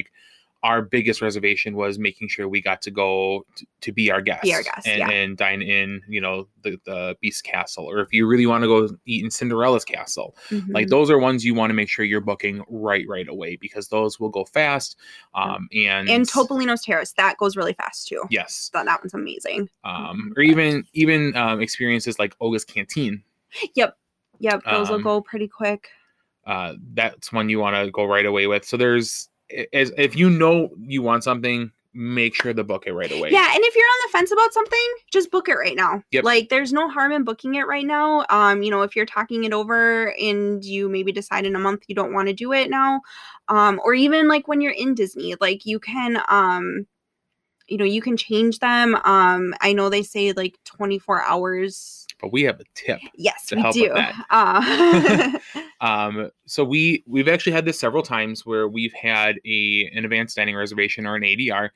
our 0.64 0.82
biggest 0.82 1.22
reservation 1.22 1.76
was 1.76 2.01
making 2.01 2.26
sure 2.26 2.49
we 2.49 2.61
got 2.61 2.82
to 2.82 2.90
go 2.90 3.46
to, 3.55 3.64
to 3.80 3.92
be 3.92 4.11
our 4.11 4.20
guest, 4.20 4.42
Be 4.42 4.53
our 4.53 4.64
guest, 4.64 4.88
and, 4.88 4.99
yeah. 4.99 5.09
and 5.09 5.36
dine 5.36 5.62
in, 5.62 6.01
you 6.09 6.20
know, 6.20 6.49
the 6.64 6.76
the 6.84 7.16
Beast 7.20 7.44
Castle, 7.44 7.84
or 7.88 8.01
if 8.01 8.12
you 8.12 8.26
really 8.26 8.44
want 8.44 8.64
to 8.64 8.66
go 8.66 8.88
eat 9.07 9.22
in 9.24 9.30
Cinderella's 9.30 9.84
castle, 9.84 10.34
like 10.70 10.86
mhm. 10.86 10.90
those 10.90 11.12
are 11.12 11.18
ones 11.20 11.44
you 11.44 11.55
want 11.55 11.70
to 11.70 11.74
make 11.74 11.88
sure 11.88 12.05
you're 12.05 12.20
booking 12.20 12.64
right 12.68 13.07
right 13.09 13.28
away 13.28 13.55
because 13.55 13.86
those 13.86 14.18
will 14.18 14.30
go 14.30 14.44
fast. 14.46 14.96
Um, 15.32 15.68
and 15.72 16.11
and 16.11 16.26
Topolino's 16.26 16.82
Terrace 16.82 17.12
that 17.12 17.36
goes 17.38 17.57
really 17.57 17.74
fast 17.74 18.09
too. 18.09 18.24
yes, 18.28 18.68
That, 18.74 18.84
that 18.86 19.01
one's 19.01 19.14
amazing. 19.14 19.70
um, 19.84 20.32
or 20.36 20.42
even 20.42 20.84
even 20.92 21.36
um, 21.36 21.61
experiences 21.61 22.18
like 22.18 22.34
Oga's 22.40 22.64
Canteen. 22.64 23.22
Yep, 23.76 23.96
yep, 24.40 24.61
those 24.64 24.88
will 24.88 24.96
Um, 24.96 25.03
go 25.03 25.20
pretty 25.20 25.46
quick. 25.46 25.88
uh, 26.46 26.74
that's 26.94 27.32
one 27.32 27.49
you 27.49 27.61
want 27.61 27.76
to 27.76 27.92
go 27.92 28.05
right 28.07 28.26
away 28.26 28.49
with. 28.49 28.64
So 28.64 28.76
there's 28.76 29.28
as 29.72 29.92
if 29.96 30.16
you 30.16 30.30
know 30.30 30.70
you 30.78 31.03
want 31.03 31.24
something, 31.24 31.70
make 31.94 32.34
sure 32.34 32.53
to 32.53 32.64
book 32.64 32.84
it 32.86 32.92
right 32.92 33.11
away. 33.11 33.30
Yeah, 33.30 33.53
and 33.55 33.64
if 33.64 33.74
you're 33.74 33.84
on 33.84 34.07
the 34.07 34.18
fence 34.18 34.32
about 34.32 34.53
something, 34.53 34.94
just 35.12 35.30
book 35.30 35.49
it 35.49 35.55
right 35.55 35.76
now. 35.76 36.03
Yep. 36.12 36.24
Like 36.24 36.49
there's 36.49 36.72
no 36.72 36.88
harm 36.88 37.12
in 37.12 37.24
booking 37.24 37.55
it 37.55 37.66
right 37.66 37.86
now. 37.86 38.24
Um, 38.30 38.62
you 38.62 38.70
know, 38.70 38.82
if 38.82 38.94
you're 38.94 39.07
talking 39.07 39.44
it 39.44 39.53
over 39.53 40.14
and 40.20 40.64
you 40.64 40.88
maybe 40.88 41.12
decide 41.12 41.46
in 41.46 41.57
a 41.57 41.59
month 41.59 41.84
you 41.88 41.94
don't 41.94 42.12
want 42.12 42.28
to 42.28 42.34
do 42.34 42.53
it 42.53 42.70
now, 42.70 43.01
um, 43.49 43.80
or 43.84 43.94
even 43.94 44.28
like 44.28 44.49
when 44.49 44.61
you're 44.61 44.72
in 44.72 44.94
Disney, 44.94 45.34
like 45.40 45.66
you 45.66 45.80
can 45.80 46.22
um 46.28 46.86
you 47.68 47.76
know, 47.76 47.84
you 47.84 48.01
can 48.01 48.16
change 48.16 48.59
them. 48.59 48.94
Um, 49.05 49.55
I 49.61 49.72
know 49.72 49.88
they 49.88 50.03
say 50.03 50.32
like 50.32 50.59
24 50.64 51.22
hours. 51.22 52.07
But 52.20 52.32
we 52.32 52.42
have 52.42 52.58
a 52.60 52.64
tip. 52.74 52.98
Yes, 53.14 53.46
To 53.46 53.56
we 53.56 53.62
help 53.62 53.76
with 53.76 53.92
do. 53.94 53.94
Uh, 54.30 55.38
Um, 55.80 56.30
so 56.46 56.64
we 56.64 57.04
we've 57.06 57.28
actually 57.28 57.52
had 57.52 57.64
this 57.64 57.78
several 57.78 58.02
times 58.02 58.44
where 58.44 58.66
we've 58.66 58.92
had 58.94 59.36
a 59.46 59.88
an 59.94 60.04
advanced 60.04 60.34
dining 60.36 60.56
reservation 60.56 61.06
or 61.06 61.14
an 61.14 61.22
ADR, 61.22 61.70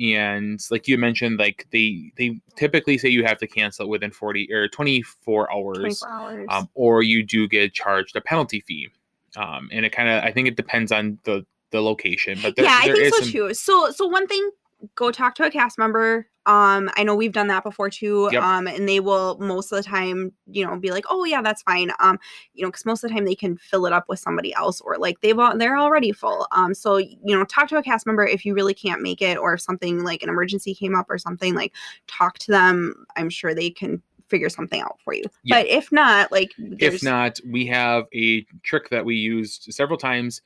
and 0.00 0.60
like 0.72 0.88
you 0.88 0.98
mentioned, 0.98 1.38
like 1.38 1.66
they 1.70 2.10
they 2.16 2.40
typically 2.56 2.98
say 2.98 3.08
you 3.10 3.22
have 3.24 3.38
to 3.38 3.46
cancel 3.46 3.86
it 3.86 3.88
within 3.90 4.10
forty 4.10 4.52
or 4.52 4.66
twenty 4.66 5.02
four 5.02 5.52
hours. 5.52 6.00
24 6.00 6.08
hours. 6.10 6.46
um, 6.50 6.68
or 6.74 7.02
you 7.04 7.22
do 7.22 7.46
get 7.46 7.72
charged 7.72 8.16
a 8.16 8.20
penalty 8.20 8.60
fee. 8.60 8.88
Um, 9.36 9.68
and 9.72 9.84
it 9.84 9.90
kind 9.90 10.08
of, 10.08 10.22
I 10.24 10.30
think 10.32 10.48
it 10.48 10.56
depends 10.56 10.90
on 10.90 11.18
the 11.24 11.46
the 11.70 11.80
location, 11.80 12.38
but 12.42 12.56
there, 12.56 12.64
yeah, 12.64 12.80
I 12.82 12.92
think 12.92 13.14
so 13.14 13.20
some- 13.20 13.30
too. 13.30 13.54
So 13.54 13.90
so 13.92 14.06
one 14.08 14.26
thing, 14.26 14.50
go 14.94 15.10
talk 15.10 15.34
to 15.36 15.44
a 15.44 15.50
cast 15.50 15.78
member. 15.78 16.26
Um, 16.46 16.90
I 16.94 17.04
know 17.04 17.14
we've 17.14 17.32
done 17.32 17.46
that 17.48 17.64
before 17.64 17.88
too. 17.88 18.28
Yep. 18.30 18.42
Um, 18.42 18.66
and 18.66 18.86
they 18.88 19.00
will 19.00 19.38
most 19.38 19.72
of 19.72 19.76
the 19.76 19.82
time, 19.82 20.32
you 20.46 20.66
know, 20.66 20.76
be 20.76 20.90
like, 20.90 21.04
oh 21.08 21.24
yeah, 21.24 21.40
that's 21.40 21.62
fine. 21.62 21.90
Um, 22.00 22.18
you 22.52 22.62
know, 22.62 22.68
because 22.68 22.84
most 22.84 23.02
of 23.02 23.08
the 23.08 23.14
time 23.14 23.24
they 23.24 23.34
can 23.34 23.56
fill 23.56 23.86
it 23.86 23.92
up 23.92 24.04
with 24.08 24.18
somebody 24.18 24.52
else 24.54 24.80
or 24.82 24.98
like 24.98 25.20
they've 25.20 25.38
they're 25.56 25.78
already 25.78 26.12
full. 26.12 26.46
Um, 26.52 26.74
so 26.74 26.98
you 26.98 27.18
know, 27.24 27.44
talk 27.44 27.68
to 27.68 27.78
a 27.78 27.82
cast 27.82 28.06
member 28.06 28.26
if 28.26 28.44
you 28.44 28.54
really 28.54 28.74
can't 28.74 29.00
make 29.00 29.22
it 29.22 29.38
or 29.38 29.54
if 29.54 29.62
something 29.62 30.04
like 30.04 30.22
an 30.22 30.28
emergency 30.28 30.74
came 30.74 30.94
up 30.94 31.06
or 31.08 31.16
something. 31.16 31.54
Like 31.54 31.72
talk 32.06 32.38
to 32.40 32.50
them. 32.50 33.06
I'm 33.16 33.30
sure 33.30 33.54
they 33.54 33.70
can 33.70 34.02
figure 34.28 34.48
something 34.48 34.80
out 34.80 34.98
for 35.04 35.14
you. 35.14 35.24
Yeah. 35.44 35.60
But 35.60 35.66
if 35.68 35.92
not, 35.92 36.30
like 36.30 36.52
If 36.58 37.02
not, 37.02 37.38
we 37.46 37.66
have 37.66 38.04
a 38.14 38.42
trick 38.62 38.90
that 38.90 39.04
we 39.04 39.14
used 39.14 39.72
several 39.72 39.98
times. 39.98 40.42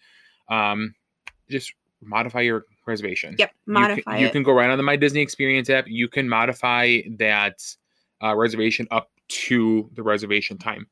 Um, 0.49 0.95
just 1.49 1.72
modify 2.03 2.41
your 2.43 2.66
reservation. 2.89 3.36
yep, 3.39 3.53
You 3.66 3.74
modify 3.74 4.12
can, 4.16 4.20
you 4.20 4.30
can 4.30 4.43
go 4.43 4.53
right 4.53 4.70
on 4.70 4.76
the 4.78 4.82
My 4.82 4.97
Disney 4.97 5.20
Experience 5.20 5.70
app. 5.70 5.86
You 5.86 6.09
can 6.09 6.28
modify 6.28 7.01
that 7.18 7.62
uh, 8.22 8.34
reservation 8.34 8.89
up 8.91 9.11
to 9.28 9.89
the 9.95 10.03
reservation 10.03 10.59
time. 10.59 10.86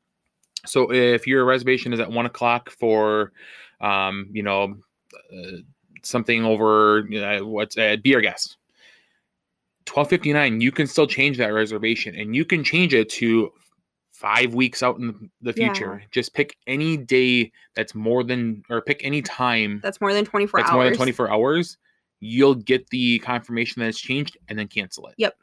So 0.65 0.91
if 0.91 1.27
your 1.27 1.43
reservation 1.45 1.93
is 1.93 1.99
at 1.99 2.09
one 2.09 2.25
o'clock 2.25 2.69
for, 2.69 3.31
um, 3.81 4.29
you 4.31 4.43
know, 4.43 4.77
uh, 5.33 5.57
something 6.03 6.45
over 6.45 7.05
you 7.09 7.19
know, 7.19 7.45
what's 7.45 7.77
uh, 7.77 7.97
be 8.01 8.15
our 8.15 8.21
guest. 8.21 8.57
Twelve 9.85 10.09
fifty 10.09 10.33
nine. 10.33 10.59
You 10.61 10.71
can 10.71 10.85
still 10.85 11.07
change 11.07 11.37
that 11.37 11.47
reservation, 11.53 12.15
and 12.15 12.35
you 12.35 12.43
can 12.43 12.63
change 12.63 12.93
it 12.93 13.09
to 13.11 13.51
five 14.11 14.53
weeks 14.53 14.83
out 14.83 14.97
in 14.99 15.29
the 15.41 15.53
Yeah. 15.55 15.71
future. 15.71 16.03
Just 16.11 16.33
pick 16.33 16.57
any 16.67 16.97
day 16.97 17.51
that's 17.75 17.95
more 17.95 18.23
than, 18.23 18.63
or 18.69 18.81
pick 18.81 18.99
any 19.05 19.21
time 19.21 19.79
that's 19.81 20.01
more 20.01 20.13
than 20.13 20.25
24 20.25 20.59
that's 20.59 20.69
hours. 20.71 20.75
more 20.75 20.83
than 20.85 20.93
24 20.95 21.31
hours, 21.31 21.77
you'll 22.19 22.55
get 22.55 22.87
the 22.89 23.19
confirmation 23.19 23.79
that 23.81 23.89
it's 23.89 23.99
changed 23.99 24.37
and 24.49 24.57
then 24.57 24.67
cancel 24.67 25.07
it. 25.07 25.15
Yep. 25.17 25.35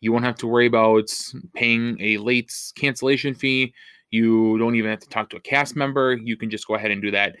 You 0.00 0.12
won't 0.12 0.24
have 0.24 0.36
to 0.36 0.46
worry 0.46 0.66
about 0.66 1.10
paying 1.54 1.96
a 2.00 2.16
late 2.18 2.52
cancellation 2.74 3.34
fee. 3.34 3.72
You 4.10 4.58
don't 4.58 4.74
even 4.74 4.90
have 4.90 5.00
to 5.00 5.08
talk 5.08 5.30
to 5.30 5.36
a 5.36 5.40
cast 5.40 5.76
member. 5.76 6.14
You 6.14 6.36
can 6.36 6.50
just 6.50 6.66
go 6.66 6.74
ahead 6.74 6.90
and 6.90 7.00
do 7.00 7.10
that. 7.12 7.36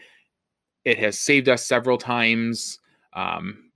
It 0.84 0.98
has 0.98 1.18
saved 1.18 1.48
us 1.48 1.64
several 1.64 1.98
times. 1.98 2.78
Um, 3.14 3.70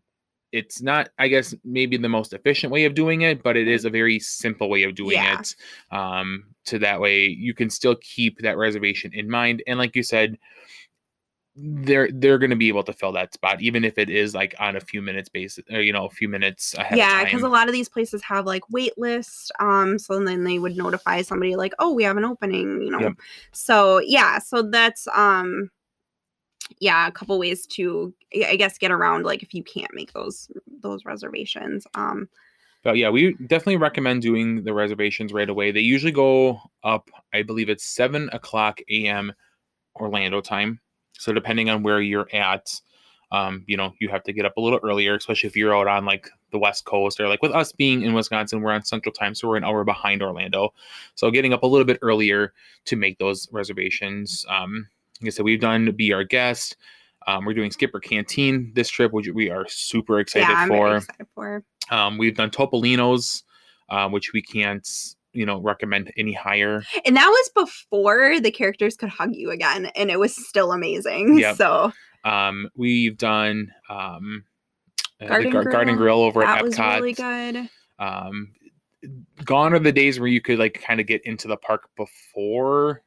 it's 0.53 0.81
not, 0.81 1.11
I 1.19 1.29
guess, 1.29 1.55
maybe 1.65 1.97
the 1.97 2.09
most 2.09 2.33
efficient 2.33 2.73
way 2.73 2.85
of 2.85 2.95
doing 2.95 3.23
it, 3.23 3.43
but 3.43 3.57
it 3.57 3.69
is 3.69 3.85
a 3.85 3.91
very 3.91 4.19
simple 4.19 4.71
way 4.71 4.85
of 4.85 4.95
doing 4.95 5.13
Yeah. 5.13 5.41
it. 5.41 5.55
Um, 5.91 6.45
to 6.67 6.79
that 6.81 7.01
way 7.01 7.27
you 7.27 7.55
can 7.55 7.71
still 7.71 7.97
keep 7.97 8.39
that 8.41 8.57
reservation 8.57 9.13
in 9.15 9.31
mind. 9.31 9.63
And 9.67 9.79
like 9.79 9.95
you 9.95 10.03
said, 10.03 10.39
they're 11.59 12.11
they're 12.13 12.39
going 12.39 12.51
to 12.51 12.57
be 12.57 12.69
able 12.69 12.83
to 12.83 12.93
fill 12.93 13.13
that 13.13 13.33
spot 13.33 13.63
even 13.63 13.83
if 13.83 13.97
it 13.97 14.11
is 14.11 14.35
like 14.35 14.55
on 14.59 14.77
a 14.77 14.81
few 14.81 15.01
minutes 15.01 15.29
basis 15.29 15.65
or 15.71 15.81
you 15.81 15.93
know 15.93 16.05
a 16.05 16.11
few 16.11 16.29
minutes 16.29 16.75
ahead 16.75 16.99
yeah 16.99 17.25
because 17.25 17.43
a 17.43 17.49
lot 17.49 17.67
of 17.67 17.73
these 17.73 17.89
places 17.89 18.23
have 18.23 18.45
like 18.45 18.63
wait 18.71 18.97
lists 18.99 19.51
um 19.59 19.99
so 19.99 20.23
then 20.23 20.45
they 20.45 20.59
would 20.59 20.77
notify 20.77 21.23
somebody 21.23 21.57
like 21.57 21.73
oh 21.79 21.93
we 21.93 22.05
have 22.05 22.19
an 22.19 22.25
opening 22.25 22.83
you 22.83 22.91
know? 22.91 23.01
Yep. 23.01 23.13
so 23.53 24.01
yeah 24.01 24.39
so 24.39 24.63
that's 24.63 25.09
um 25.15 25.71
yeah 26.79 27.07
a 27.07 27.13
couple 27.13 27.39
ways 27.39 27.67
to 27.67 28.13
i 28.45 28.57
guess 28.57 28.77
get 28.77 28.91
around 28.91 29.25
like 29.25 29.43
if 29.43 29.55
you 29.55 29.63
can't 29.63 29.95
make 29.95 30.13
those 30.13 30.51
those 30.81 31.05
reservations 31.05 31.87
um. 31.95 32.29
But 32.83 32.99
yeah 32.99 33.11
we 33.11 33.33
definitely 33.33 33.79
recommend 33.79 34.23
doing 34.23 34.63
the 34.63 34.73
reservations 34.73 35.33
right 35.33 35.51
away. 35.51 35.73
They 35.73 35.81
usually 35.81 36.13
go 36.13 36.61
up 36.85 37.11
i 37.33 37.43
believe 37.43 37.69
it's 37.69 37.85
7 37.85 38.29
o'clock 38.33 38.81
am 38.91 39.33
orlando 39.99 40.41
time 40.41 40.81
so 41.19 41.33
depending 41.33 41.71
on 41.71 41.83
where 41.83 42.01
you're 42.01 42.29
at 42.33 42.81
um, 43.33 43.65
you 43.67 43.77
know 43.77 43.93
you 43.99 44.09
have 44.09 44.23
to 44.25 44.33
get 44.33 44.45
up 44.45 44.57
a 44.57 44.61
little 44.61 44.81
earlier 44.83 45.15
especially 45.15 45.49
if 45.49 45.57
you're 45.57 45.77
out 45.77 45.89
on 45.89 46.05
like 46.05 46.29
the 46.53 46.59
west 46.59 46.85
coast 46.85 47.19
or 47.19 47.29
like 47.29 47.43
with 47.43 47.53
us 47.53 47.73
being 47.73 48.03
in 48.03 48.15
wisconsin 48.15 48.61
we're 48.61 48.73
on 48.73 48.85
central 48.85 49.13
time 49.13 49.35
so 49.35 49.49
we're 49.49 49.57
an 49.57 49.65
hour 49.65 49.85
behind 49.85 50.23
orlando. 50.23 50.73
So 51.17 51.31
getting 51.31 51.53
up 51.53 51.63
a 51.63 51.67
little 51.67 51.85
bit 51.85 51.99
earlier 52.03 52.53
to 52.85 52.97
make 52.97 53.19
those 53.19 53.49
reservations 53.53 54.47
um, 54.49 54.87
like 55.21 55.29
i 55.29 55.31
said 55.31 55.45
we've 55.45 55.61
done 55.61 55.91
be 55.93 56.13
our 56.13 56.25
guest. 56.25 56.77
Um, 57.29 57.45
we're 57.45 57.55
doing 57.55 57.73
skipper 57.73 57.99
canteen 57.99 58.71
this 58.75 58.89
trip 58.89 59.13
which 59.13 59.29
we 59.29 59.51
are 59.51 59.67
super 59.69 60.21
excited 60.21 60.49
yeah 60.49 60.59
i'm 60.59 60.69
for. 60.69 60.97
excited 60.99 61.27
for. 61.35 61.65
Um, 61.91 62.19
we've 62.19 62.37
done 62.37 62.51
Topolino's, 62.51 63.45
uh, 63.89 64.09
which 64.09 64.33
we 64.33 64.43
can't, 64.43 64.89
you 65.37 65.47
know, 65.47 65.61
recommend 65.61 66.11
any 66.17 66.33
higher. 66.33 66.83
and 67.05 67.17
that 67.17 67.29
was 67.29 67.67
before 67.67 68.41
the 68.41 68.51
characters 68.51 68.97
could 68.97 69.09
hug 69.11 69.35
you 69.35 69.51
again 69.51 69.87
and 69.95 70.11
it 70.11 70.19
was 70.19 70.35
still 70.35 70.73
amazing 70.73 71.39
Yep. 71.39 71.57
so 71.57 71.93
Um, 72.25 72.69
we've 72.75 73.17
done 73.17 73.71
um, 73.89 74.45
Garden 75.21 75.53
the 75.53 75.63
Gar- 75.63 75.73
Garden 75.73 75.97
Grill, 75.97 76.17
Grill 76.17 76.23
over 76.23 76.41
that 76.41 76.59
at 76.59 76.65
was 76.65 76.79
really 76.79 77.13
good 77.13 77.69
Um, 77.99 78.53
gone 79.45 79.73
are 79.75 79.79
the 79.79 79.93
days 79.93 80.19
where 80.19 80.29
you 80.29 80.41
could 80.41 80.59
like 80.59 80.83
kind 80.83 81.01
of 81.01 81.07
get 81.07 81.23
into 81.25 81.47
the 81.49 81.57
park 81.57 81.89
before 81.97 83.03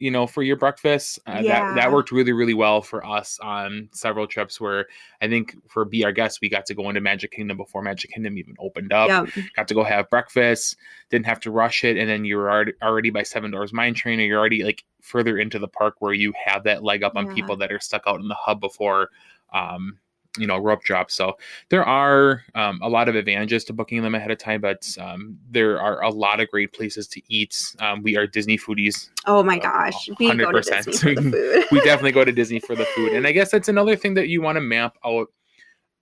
you 0.00 0.10
know, 0.10 0.26
for 0.26 0.42
your 0.42 0.56
breakfast. 0.56 1.18
Uh, 1.26 1.34
That 1.34 1.44
Yeah. 1.44 1.74
that 1.74 1.92
worked 1.92 2.10
really, 2.10 2.32
really 2.32 2.52
well 2.54 2.82
for 2.82 3.06
us 3.06 3.38
on 3.40 3.88
several 3.92 4.26
trips. 4.26 4.60
Where 4.60 4.86
I 5.20 5.28
think 5.28 5.56
for 5.68 5.84
Be 5.84 6.04
Our 6.04 6.12
Guest, 6.12 6.40
we 6.42 6.48
got 6.48 6.66
to 6.66 6.74
go 6.74 6.88
into 6.88 7.00
Magic 7.00 7.30
Kingdom 7.30 7.56
before 7.56 7.80
Magic 7.80 8.10
Kingdom 8.10 8.36
even 8.36 8.54
opened 8.58 8.92
up. 8.92 9.08
Yep. 9.08 9.44
Got 9.56 9.68
to 9.68 9.74
go 9.74 9.84
have 9.84 10.10
breakfast, 10.10 10.76
didn't 11.10 11.26
have 11.26 11.40
to 11.40 11.50
rush 11.50 11.84
it, 11.84 11.96
and 11.96 12.08
then 12.10 12.24
you 12.24 12.36
were 12.36 12.50
already, 12.50 12.72
already 12.82 13.10
by 13.10 13.22
Seven 13.22 13.50
Dwarfs 13.52 13.72
Mine 13.72 13.94
Train, 13.94 14.18
or 14.20 14.24
you're 14.24 14.38
already 14.38 14.64
like 14.64 14.84
further 15.00 15.38
into 15.38 15.58
the 15.58 15.68
park 15.68 15.96
where 16.00 16.12
you 16.14 16.32
have 16.44 16.64
that 16.64 16.82
leg 16.82 17.02
up 17.04 17.14
on 17.16 17.26
Yeah. 17.28 17.34
people 17.34 17.56
that 17.58 17.70
are 17.70 17.80
stuck 17.80 18.02
out 18.06 18.20
in 18.20 18.28
the 18.28 18.34
hub 18.34 18.60
before. 18.60 19.10
Um, 19.52 19.98
you 20.38 20.46
know, 20.46 20.58
rope 20.58 20.82
drop. 20.82 21.10
So 21.10 21.36
there 21.68 21.84
are 21.84 22.42
um, 22.54 22.80
a 22.82 22.88
lot 22.88 23.08
of 23.08 23.14
advantages 23.14 23.64
to 23.64 23.72
booking 23.72 24.02
them 24.02 24.14
ahead 24.14 24.30
of 24.30 24.38
time, 24.38 24.60
but 24.60 24.86
um, 25.00 25.38
there 25.50 25.80
are 25.80 26.02
a 26.02 26.10
lot 26.10 26.40
of 26.40 26.50
great 26.50 26.72
places 26.72 27.06
to 27.08 27.22
eat. 27.28 27.74
Um, 27.78 28.02
we 28.02 28.16
are 28.16 28.26
Disney 28.26 28.58
foodies. 28.58 29.10
Oh 29.26 29.42
my 29.42 29.58
Uh, 29.58 29.62
gosh. 29.62 30.10
We 30.18 30.34
go 30.36 30.50
to 30.52 30.60
Disney 30.60 30.92
for 30.92 31.14
the 31.14 31.30
food. 31.30 31.64
We 31.70 31.80
definitely 31.84 32.12
go 32.12 32.24
to 32.24 32.32
Disney 32.32 32.60
for 32.60 32.74
the 32.74 32.84
food, 32.86 33.12
and 33.12 33.26
I 33.26 33.32
guess 33.32 33.50
that's 33.50 33.68
another 33.68 33.96
thing 33.96 34.14
that 34.14 34.28
you 34.28 34.42
want 34.42 34.56
to 34.56 34.60
map 34.60 34.96
out 35.04 35.28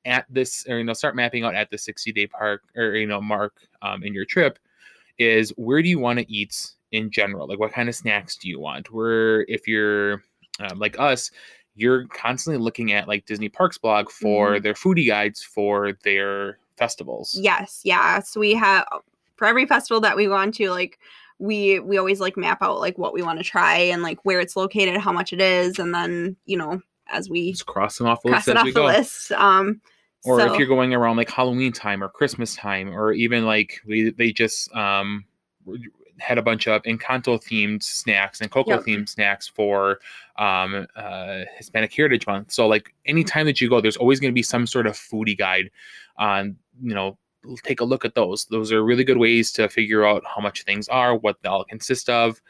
at 0.04 0.26
this, 0.28 0.66
or 0.68 0.78
you 0.78 0.84
know, 0.84 0.92
start 0.94 1.14
mapping 1.14 1.44
out 1.44 1.54
at 1.54 1.70
the 1.70 1.78
sixty 1.78 2.12
day 2.12 2.26
park 2.26 2.62
or 2.74 2.94
you 2.94 3.06
know 3.06 3.20
mark 3.20 3.54
um, 3.82 4.02
in 4.02 4.14
your 4.14 4.24
trip 4.24 4.58
is 5.18 5.50
where 5.56 5.82
do 5.82 5.88
you 5.88 5.98
want 5.98 6.18
to 6.18 6.32
eat 6.32 6.72
in 6.90 7.10
general? 7.10 7.46
Like, 7.46 7.58
what 7.58 7.72
kind 7.72 7.88
of 7.88 7.94
snacks 7.94 8.36
do 8.36 8.48
you 8.48 8.58
want? 8.58 8.92
Where 8.92 9.42
if 9.42 9.68
you're 9.68 10.22
um, 10.60 10.78
like 10.78 10.98
us, 10.98 11.30
you're 11.74 12.06
constantly 12.08 12.62
looking 12.62 12.92
at 12.92 13.08
like 13.08 13.26
Disney 13.26 13.48
Parks 13.48 13.78
blog 13.78 14.10
for 14.10 14.56
Mhm. 14.56 14.62
their 14.62 14.74
foodie 14.74 15.06
guides 15.06 15.42
for 15.42 15.92
their 16.04 16.58
festivals. 16.76 17.38
Yes, 17.40 17.80
yeah. 17.84 18.20
So 18.20 18.40
we 18.40 18.54
have 18.54 18.86
for 19.36 19.46
every 19.46 19.66
festival 19.66 20.00
that 20.02 20.16
we 20.16 20.26
go 20.26 20.34
on 20.34 20.52
to, 20.52 20.70
like 20.70 20.98
we 21.38 21.80
we 21.80 21.98
always 21.98 22.20
like 22.20 22.36
map 22.36 22.62
out 22.62 22.78
like 22.78 22.98
what 22.98 23.12
we 23.14 23.22
want 23.22 23.38
to 23.38 23.44
try 23.44 23.76
and 23.76 24.02
like 24.02 24.24
where 24.24 24.38
it's 24.40 24.54
located, 24.56 24.96
how 24.98 25.12
much 25.12 25.32
it 25.32 25.40
is, 25.40 25.78
and 25.78 25.94
then 25.94 26.36
you 26.46 26.56
know 26.56 26.80
as 27.08 27.28
we 27.28 27.52
Just 27.52 27.66
cross 27.66 27.98
them 27.98 28.06
off 28.06 28.22
the 28.22 28.28
cross 28.30 28.46
list 28.46 28.48
it 28.48 28.56
off 28.58 28.66
the 28.66 28.72
go. 28.72 28.84
list. 28.86 29.32
Um, 29.32 29.80
or 30.24 30.38
so, 30.38 30.52
if 30.52 30.58
you're 30.58 30.68
going 30.68 30.94
around 30.94 31.16
like 31.16 31.30
Halloween 31.30 31.72
time 31.72 32.02
or 32.02 32.08
Christmas 32.08 32.54
time, 32.54 32.94
or 32.94 33.12
even 33.12 33.44
like 33.44 33.80
we, 33.86 34.10
they 34.10 34.30
just 34.30 34.72
um, 34.74 35.24
had 36.22 36.38
a 36.38 36.42
bunch 36.42 36.66
of 36.66 36.82
Encanto 36.84 37.42
themed 37.42 37.82
snacks 37.82 38.40
and 38.40 38.50
Coco 38.50 38.70
Yep. 38.70 38.84
themed 38.84 39.08
snacks 39.08 39.48
for 39.48 39.98
um, 40.38 40.86
uh, 40.96 41.40
Hispanic 41.56 41.92
Heritage 41.92 42.26
Month. 42.26 42.52
So 42.52 42.66
like 42.66 42.94
anytime 43.06 43.46
that 43.46 43.60
you 43.60 43.68
go, 43.68 43.80
there's 43.80 43.96
always 43.96 44.20
going 44.20 44.30
to 44.30 44.34
be 44.34 44.42
some 44.42 44.66
sort 44.66 44.86
of 44.86 44.94
foodie 44.94 45.36
guide 45.36 45.70
on 46.16 46.56
you 46.82 46.94
know 46.94 47.18
take 47.64 47.80
a 47.80 47.84
look 47.84 48.04
at 48.04 48.14
those. 48.14 48.44
Those 48.46 48.72
are 48.72 48.84
really 48.84 49.04
good 49.04 49.18
ways 49.18 49.52
to 49.52 49.68
figure 49.68 50.06
out 50.06 50.22
how 50.24 50.40
much 50.40 50.62
things 50.62 50.88
are, 50.88 51.16
what 51.16 51.36
they 51.42 51.48
all 51.48 51.64
consist 51.64 52.08
of, 52.08 52.40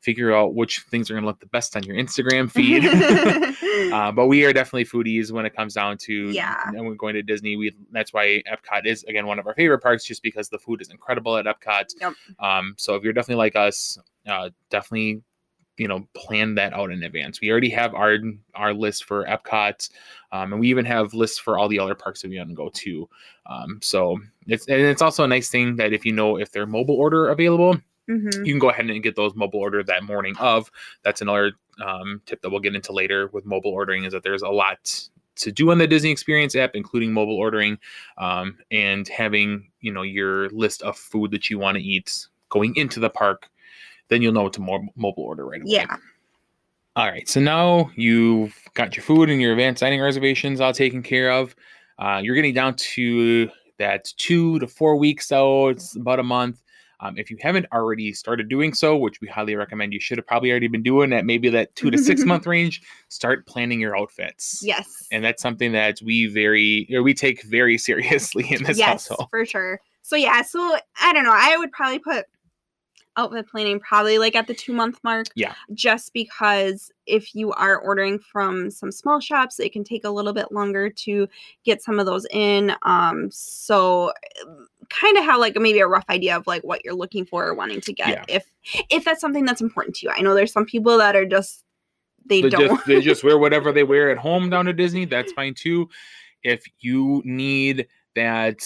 figure 0.00 0.34
out 0.34 0.54
which 0.54 0.80
things 0.90 1.10
are 1.10 1.14
going 1.14 1.22
to 1.22 1.26
look 1.26 1.40
the 1.40 1.46
best 1.46 1.76
on 1.76 1.82
your 1.82 1.96
Instagram 1.96 2.50
feed. 2.52 2.84
Uh, 3.92 4.10
but 4.10 4.26
we 4.26 4.42
are 4.44 4.54
definitely 4.54 4.84
foodies 4.84 5.30
when 5.30 5.44
it 5.44 5.54
comes 5.54 5.74
down 5.74 5.98
to 5.98 6.30
Yeah. 6.30 6.62
And 6.66 6.86
we're 6.86 6.94
going 6.94 7.14
to 7.14 7.22
Disney. 7.22 7.56
We 7.56 7.76
that's 7.92 8.12
why 8.12 8.42
Epcot 8.50 8.86
is 8.86 9.04
again 9.04 9.26
one 9.26 9.38
of 9.38 9.46
our 9.46 9.54
favorite 9.54 9.80
parks, 9.80 10.04
just 10.04 10.22
because 10.22 10.48
the 10.48 10.58
food 10.58 10.80
is 10.80 10.88
incredible 10.88 11.36
at 11.36 11.44
Epcot. 11.44 11.94
Yep. 12.00 12.14
Um, 12.38 12.74
so 12.78 12.94
if 12.94 13.04
you're 13.04 13.12
definitely 13.12 13.38
like 13.38 13.54
us, 13.54 13.98
uh, 14.26 14.50
definitely 14.70 15.22
you 15.76 15.88
know 15.88 16.06
plan 16.14 16.54
that 16.54 16.72
out 16.72 16.90
in 16.90 17.02
advance. 17.02 17.40
We 17.40 17.50
already 17.50 17.70
have 17.70 17.94
our 17.94 18.18
our 18.54 18.72
list 18.72 19.04
for 19.04 19.24
Epcot, 19.26 19.88
um, 20.32 20.52
and 20.52 20.60
we 20.60 20.68
even 20.68 20.84
have 20.84 21.14
lists 21.14 21.38
for 21.38 21.58
all 21.58 21.68
the 21.68 21.78
other 21.78 21.94
parks 21.94 22.22
that 22.22 22.30
we 22.30 22.38
want 22.38 22.50
to 22.50 22.54
go 22.54 22.70
to. 22.70 23.08
Um, 23.46 23.78
so 23.82 24.18
it's 24.46 24.66
and 24.68 24.80
it's 24.80 25.02
also 25.02 25.24
a 25.24 25.28
nice 25.28 25.48
thing 25.48 25.76
that 25.76 25.92
if 25.92 26.04
you 26.04 26.12
know 26.12 26.38
if 26.38 26.50
they're 26.50 26.66
mobile 26.66 26.96
order 26.96 27.28
available, 27.28 27.78
Mhm. 28.08 28.46
you 28.46 28.52
can 28.52 28.58
go 28.58 28.70
ahead 28.70 28.88
and 28.88 29.02
get 29.02 29.16
those 29.16 29.34
mobile 29.34 29.60
order 29.60 29.82
that 29.82 30.04
morning 30.04 30.36
of. 30.38 30.70
That's 31.02 31.20
another 31.20 31.52
um, 31.84 32.22
tip 32.26 32.40
that 32.42 32.50
we'll 32.50 32.60
get 32.60 32.74
into 32.74 32.92
later 32.92 33.28
with 33.32 33.44
mobile 33.44 33.72
ordering 33.72 34.04
is 34.04 34.12
that 34.12 34.22
there's 34.22 34.42
a 34.42 34.48
lot 34.48 35.08
to 35.36 35.52
do 35.52 35.70
on 35.70 35.78
the 35.78 35.86
Disney 35.86 36.10
Experience 36.10 36.56
app, 36.56 36.70
including 36.74 37.12
mobile 37.12 37.36
ordering 37.36 37.78
um, 38.16 38.56
and 38.70 39.06
having 39.08 39.70
you 39.80 39.92
know 39.92 40.02
your 40.02 40.48
list 40.50 40.82
of 40.82 40.96
food 40.96 41.30
that 41.32 41.50
you 41.50 41.58
want 41.58 41.76
to 41.76 41.82
eat 41.82 42.26
going 42.48 42.74
into 42.76 43.00
the 43.00 43.10
park. 43.10 43.48
Then 44.08 44.22
you'll 44.22 44.32
know 44.32 44.44
what 44.44 44.52
to 44.54 44.60
mo- 44.60 44.88
mobile 44.94 45.24
order 45.24 45.44
right 45.44 45.60
away. 45.60 45.70
Yeah. 45.72 45.96
All 46.94 47.06
right. 47.06 47.28
So 47.28 47.40
now 47.40 47.90
you've 47.96 48.56
got 48.74 48.96
your 48.96 49.02
food 49.02 49.28
and 49.28 49.40
your 49.42 49.52
advanced 49.52 49.80
dining 49.80 50.00
reservations 50.00 50.60
all 50.60 50.72
taken 50.72 51.02
care 51.02 51.30
of. 51.30 51.54
Uh, 51.98 52.20
you're 52.22 52.34
getting 52.34 52.54
down 52.54 52.74
to 52.76 53.50
that 53.78 54.06
two 54.16 54.58
to 54.60 54.66
four 54.66 54.96
weeks 54.96 55.30
out. 55.32 55.70
It's 55.70 55.96
about 55.96 56.20
a 56.20 56.22
month. 56.22 56.62
Um, 57.00 57.18
if 57.18 57.30
you 57.30 57.36
haven't 57.40 57.66
already 57.72 58.12
started 58.12 58.48
doing 58.48 58.72
so, 58.72 58.96
which 58.96 59.20
we 59.20 59.28
highly 59.28 59.54
recommend, 59.54 59.92
you 59.92 60.00
should 60.00 60.18
have 60.18 60.26
probably 60.26 60.50
already 60.50 60.68
been 60.68 60.82
doing 60.82 61.12
at 61.12 61.26
maybe 61.26 61.48
that 61.50 61.74
two 61.76 61.90
to 61.90 61.98
six 61.98 62.24
month 62.24 62.46
range. 62.46 62.82
Start 63.08 63.46
planning 63.46 63.80
your 63.80 63.96
outfits. 63.96 64.60
Yes. 64.62 65.06
And 65.12 65.24
that's 65.24 65.42
something 65.42 65.72
that 65.72 66.00
we 66.02 66.26
very 66.26 66.88
or 66.92 67.02
we 67.02 67.14
take 67.14 67.42
very 67.42 67.76
seriously 67.86 68.46
in 68.50 68.64
this 68.64 68.78
yes, 68.78 68.86
household. 69.08 69.28
for 69.30 69.44
sure. 69.44 69.80
So 70.02 70.16
yeah, 70.16 70.42
so 70.42 70.76
I 71.00 71.12
don't 71.12 71.24
know. 71.24 71.34
I 71.34 71.56
would 71.56 71.72
probably 71.72 71.98
put 71.98 72.26
outfit 73.16 73.48
planning 73.48 73.80
probably 73.80 74.18
like 74.18 74.36
at 74.36 74.46
the 74.46 74.54
two 74.54 74.72
month 74.72 74.98
mark. 75.02 75.26
Yeah. 75.34 75.54
Just 75.72 76.12
because 76.12 76.90
if 77.06 77.34
you 77.34 77.52
are 77.52 77.78
ordering 77.78 78.18
from 78.18 78.70
some 78.70 78.92
small 78.92 79.20
shops, 79.20 79.58
it 79.60 79.72
can 79.72 79.84
take 79.84 80.04
a 80.04 80.10
little 80.10 80.32
bit 80.32 80.52
longer 80.52 80.90
to 80.90 81.28
get 81.64 81.82
some 81.82 81.98
of 81.98 82.06
those 82.06 82.26
in. 82.30 82.74
Um, 82.82 83.28
so 83.30 84.12
kind 84.88 85.16
of 85.16 85.24
have 85.24 85.40
like 85.40 85.56
maybe 85.56 85.80
a 85.80 85.86
rough 85.86 86.04
idea 86.08 86.36
of 86.36 86.46
like 86.46 86.62
what 86.62 86.84
you're 86.84 86.94
looking 86.94 87.24
for 87.24 87.46
or 87.46 87.54
wanting 87.54 87.80
to 87.80 87.92
get 87.92 88.08
Yeah. 88.08 88.24
if 88.28 88.50
if 88.90 89.04
that's 89.04 89.20
something 89.20 89.44
that's 89.44 89.60
important 89.60 89.96
to 89.96 90.06
you. 90.06 90.12
I 90.16 90.20
know 90.20 90.34
there's 90.34 90.52
some 90.52 90.66
people 90.66 90.98
that 90.98 91.16
are 91.16 91.26
just 91.26 91.64
they, 92.26 92.42
they 92.42 92.48
don't 92.50 92.68
just 92.68 92.86
they 92.86 93.00
just 93.00 93.24
wear 93.24 93.38
whatever 93.38 93.72
they 93.72 93.84
wear 93.84 94.10
at 94.10 94.18
home 94.18 94.50
down 94.50 94.66
to 94.66 94.72
Disney. 94.72 95.04
That's 95.04 95.32
fine 95.38 95.54
too. 95.54 95.88
If 96.42 96.64
you 96.80 97.22
need 97.24 97.86
that, 98.14 98.64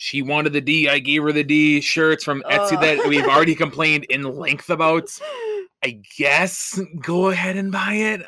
she 0.00 0.22
wanted 0.22 0.54
the 0.54 0.62
D. 0.62 0.88
I 0.88 0.98
gave 0.98 1.22
her 1.24 1.30
the 1.30 1.44
D 1.44 1.82
shirts 1.82 2.24
from 2.24 2.42
Etsy 2.50 2.80
that 2.80 3.00
oh. 3.00 3.08
we've 3.08 3.26
already 3.26 3.54
complained 3.54 4.04
in 4.04 4.22
length 4.22 4.70
about. 4.70 5.10
I 5.82 6.00
guess 6.16 6.80
go 7.00 7.28
ahead 7.28 7.56
and 7.56 7.70
buy 7.70 7.94
it. 7.94 8.22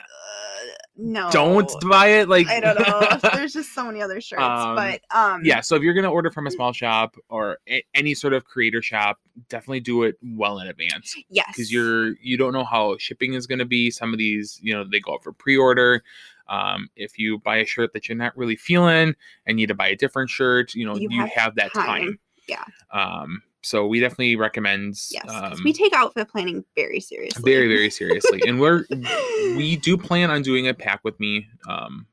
No 0.96 1.30
Don't 1.30 1.70
buy 1.88 2.08
it. 2.08 2.28
Like 2.28 2.48
I 2.48 2.60
don't 2.60 2.78
know. 2.78 3.30
There's 3.34 3.52
just 3.52 3.74
so 3.74 3.84
many 3.84 4.02
other 4.02 4.20
shirts, 4.20 4.42
Um, 4.42 4.76
but 4.76 5.00
um, 5.10 5.40
yeah. 5.44 5.60
So 5.60 5.76
if 5.76 5.82
you're 5.82 5.94
gonna 5.94 6.10
order 6.10 6.30
from 6.30 6.46
a 6.46 6.50
small 6.50 6.72
shop 6.74 7.16
or 7.28 7.58
a- 7.68 7.84
any 7.94 8.14
sort 8.14 8.32
of 8.34 8.44
creator 8.44 8.82
shop, 8.82 9.18
definitely 9.48 9.80
do 9.80 10.02
it 10.02 10.16
well 10.22 10.58
in 10.58 10.66
advance. 10.68 11.14
yes, 11.30 11.46
because 11.48 11.72
you're 11.72 12.14
you 12.20 12.36
don't 12.36 12.52
know 12.52 12.64
how 12.64 12.96
shipping 12.98 13.34
is 13.34 13.46
to 13.46 13.64
be 13.64 13.90
some 13.90 14.12
of 14.12 14.18
these 14.18 14.58
you 14.62 14.74
know 14.74 14.84
they 14.84 15.00
go 15.00 15.14
out 15.14 15.22
for 15.22 15.32
pre-order 15.32 16.02
um, 16.48 16.88
if 16.96 17.18
you 17.18 17.38
buy 17.38 17.56
a 17.58 17.64
shirt 17.66 17.92
that 17.94 18.08
you're 18.08 18.18
not 18.18 18.36
really 18.36 18.56
feeling 18.56 19.14
and 19.46 19.56
need 19.56 19.66
to 19.66 19.74
buy 19.74 19.88
a 19.88 19.96
different 19.96 20.28
shirt 20.28 20.74
you 20.74 20.84
know 20.84 20.96
you, 20.96 21.08
You 21.10 21.20
have, 21.20 21.30
have 21.30 21.54
that 21.54 21.72
time, 21.72 21.86
time. 21.86 22.18
Yeah. 22.48 22.64
um 22.92 23.42
so 23.62 23.86
we 23.86 24.00
definitely 24.00 24.36
recommend 24.36 24.94
yes 25.10 25.24
um, 25.28 25.54
we 25.64 25.72
take 25.72 25.92
outfit 25.94 26.28
planning 26.28 26.64
very 26.76 27.00
seriously. 27.00 27.42
very 27.44 27.68
very 27.68 27.90
seriously 27.90 28.40
and 28.46 28.60
we're 28.60 28.84
we 29.56 29.76
do 29.76 29.96
plan 29.96 30.30
on 30.30 30.42
doing 30.42 30.68
a 30.68 30.74
pack 30.74 31.00
with 31.04 31.18
me 31.20 31.46
um 31.68 32.06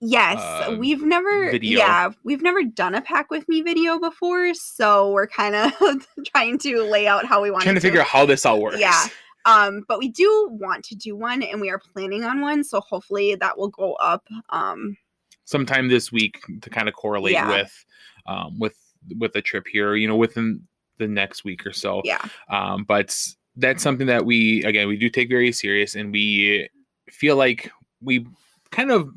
yes, 0.00 0.38
uh, 0.38 0.76
we've 0.78 1.02
never 1.02 1.50
video. 1.50 1.78
yeah 1.78 2.10
we've 2.24 2.42
never 2.42 2.62
done 2.64 2.94
a 2.94 3.00
pack 3.00 3.30
with 3.30 3.48
me 3.48 3.62
video 3.62 3.98
before, 3.98 4.52
so 4.54 5.10
we're 5.12 5.26
kind 5.28 5.54
of 5.54 5.72
trying 6.26 6.58
to 6.58 6.82
lay 6.82 7.06
out 7.06 7.24
how 7.24 7.40
we 7.42 7.50
want 7.50 7.62
trying 7.62 7.74
to 7.76 7.80
figure 7.80 8.00
out 8.00 8.06
how 8.06 8.26
this 8.26 8.44
all 8.44 8.60
works 8.60 8.78
Yeah. 8.80 9.06
Um, 9.44 9.84
but 9.88 9.98
we 9.98 10.08
do 10.08 10.48
want 10.52 10.84
to 10.84 10.94
do 10.94 11.16
one, 11.16 11.42
and 11.42 11.60
we 11.60 11.68
are 11.68 11.80
planning 11.92 12.22
on 12.24 12.40
one, 12.40 12.62
so 12.62 12.80
hopefully 12.80 13.34
that 13.34 13.58
will 13.58 13.70
go 13.70 13.94
up. 13.94 14.24
Um, 14.50 14.96
sometime 15.44 15.88
this 15.88 16.12
week 16.12 16.38
to 16.60 16.70
kind 16.70 16.88
of 16.88 16.94
correlate 16.94 17.32
Yeah. 17.32 17.48
with 17.48 17.84
um 18.26 18.58
with 18.58 18.76
with 19.18 19.34
a 19.36 19.42
trip 19.42 19.66
here 19.66 19.94
you 19.94 20.06
know 20.06 20.16
within 20.16 20.66
the 20.98 21.08
next 21.08 21.44
week 21.44 21.66
or 21.66 21.72
so. 21.72 22.00
Yeah, 22.04 22.24
um, 22.48 22.84
but 22.84 23.16
that's 23.56 23.82
something 23.82 24.06
that 24.06 24.24
we 24.24 24.64
again 24.64 24.88
we 24.88 24.96
do 24.96 25.10
take 25.10 25.28
very 25.28 25.52
serious 25.52 25.94
and 25.94 26.12
we 26.12 26.68
feel 27.10 27.36
like 27.36 27.70
we 28.00 28.26
kind 28.70 28.90
of 28.90 29.10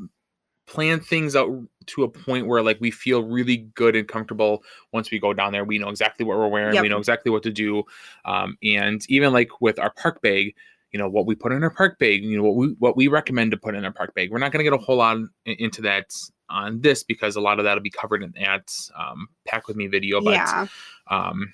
plan 0.68 1.00
things 1.00 1.36
out 1.36 1.50
to 1.86 2.04
a 2.04 2.10
point 2.10 2.48
where 2.48 2.62
like 2.62 2.82
we 2.82 2.90
feel 2.90 3.24
really 3.24 3.58
good 3.76 3.96
and 3.96 4.08
comfortable 4.08 4.64
once 4.92 5.12
we 5.12 5.20
go 5.20 5.32
down 5.32 5.52
there. 5.52 5.64
We 5.64 5.78
know 5.78 5.90
exactly 5.90 6.26
what 6.26 6.38
we're 6.38 6.48
wearing. 6.48 6.82
We 6.82 6.90
know 6.90 6.98
exactly 6.98 7.32
what 7.32 7.44
to 7.44 7.52
do. 7.52 7.84
Um, 8.26 8.58
and 8.64 9.06
even 9.08 9.32
like 9.32 9.62
with 9.62 9.80
our 9.80 9.92
park 9.92 10.22
bag 10.22 10.56
you 10.92 11.00
know 11.00 11.10
what 11.10 11.26
we 11.26 11.36
put 11.36 11.52
in 11.52 11.62
our 11.62 11.70
park 11.70 12.00
bag 12.00 12.24
you 12.24 12.38
know 12.38 12.44
what 12.44 12.56
we 12.56 12.68
what 12.80 12.96
we 12.96 13.10
recommend 13.10 13.52
to 13.52 13.58
put 13.58 13.76
in 13.76 13.84
our 13.84 13.92
park 13.92 14.14
bag. 14.16 14.32
We're 14.32 14.40
not 14.40 14.54
going 14.54 14.64
to 14.64 14.72
get 14.72 14.80
a 14.80 14.82
whole 14.82 14.98
lot 14.98 15.18
into 15.46 15.82
that 15.82 16.14
on 16.50 16.82
this 16.82 17.04
because 17.04 17.36
a 17.36 17.42
lot 17.42 17.60
of 17.60 17.66
that'll 17.66 17.82
be 17.82 17.90
covered 17.90 18.24
in 18.24 18.34
that 18.40 18.72
um, 18.98 19.28
pack 19.46 19.68
with 19.68 19.76
me 19.76 19.88
video 19.88 20.22
but 20.22 20.32
yeah, 20.32 20.68
um 21.10 21.54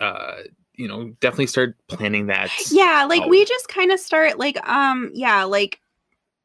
uh 0.00 0.38
you 0.74 0.88
know 0.88 1.10
definitely 1.20 1.46
start 1.46 1.76
planning 1.88 2.26
that 2.26 2.50
yeah. 2.70 3.06
Like 3.08 3.22
out. 3.22 3.28
we 3.28 3.44
just 3.44 3.68
kind 3.68 3.92
of 3.92 4.00
start 4.00 4.38
like 4.38 4.66
um, 4.68 5.10
yeah, 5.14 5.44
like 5.44 5.80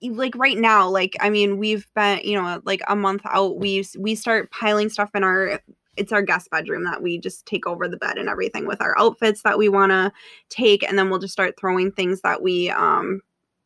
like 0.02 0.36
right 0.36 0.60
now 0.60 0.88
like 0.88 1.16
i 1.22 1.30
mean 1.30 1.58
we've 1.58 1.88
been 1.96 2.20
you 2.24 2.40
know 2.40 2.62
like 2.66 2.82
a 2.88 2.96
month 2.96 3.24
out 3.26 3.58
we 3.58 3.84
we 3.98 4.14
start 4.14 4.52
piling 4.52 4.90
stuff 4.90 5.10
in 5.16 5.24
our 5.24 5.60
it's 5.96 6.12
our 6.12 6.22
guest 6.22 6.52
bedroom 6.52 6.84
that 6.84 7.02
we 7.02 7.18
just 7.18 7.48
take 7.48 7.66
over 7.66 7.88
the 7.88 7.98
bed 7.98 8.16
and 8.20 8.30
everything 8.30 8.68
with 8.68 8.80
our 8.80 8.96
outfits 9.00 9.42
that 9.42 9.58
we 9.58 9.68
want 9.68 9.92
to 9.92 10.12
take 10.50 10.84
and 10.84 11.00
then 11.00 11.10
we'll 11.10 11.18
just 11.18 11.34
start 11.34 11.56
throwing 11.60 11.92
things 11.92 12.22
that 12.22 12.44
we 12.44 12.70
um 12.70 13.22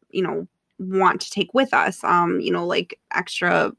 you 0.10 0.24
know 0.24 0.48
want 0.82 1.22
to 1.22 1.30
take 1.30 1.54
with 1.54 1.74
us 1.74 2.04
um 2.04 2.40
you 2.40 2.52
know 2.52 2.66
like 2.66 3.00
extra 3.14 3.72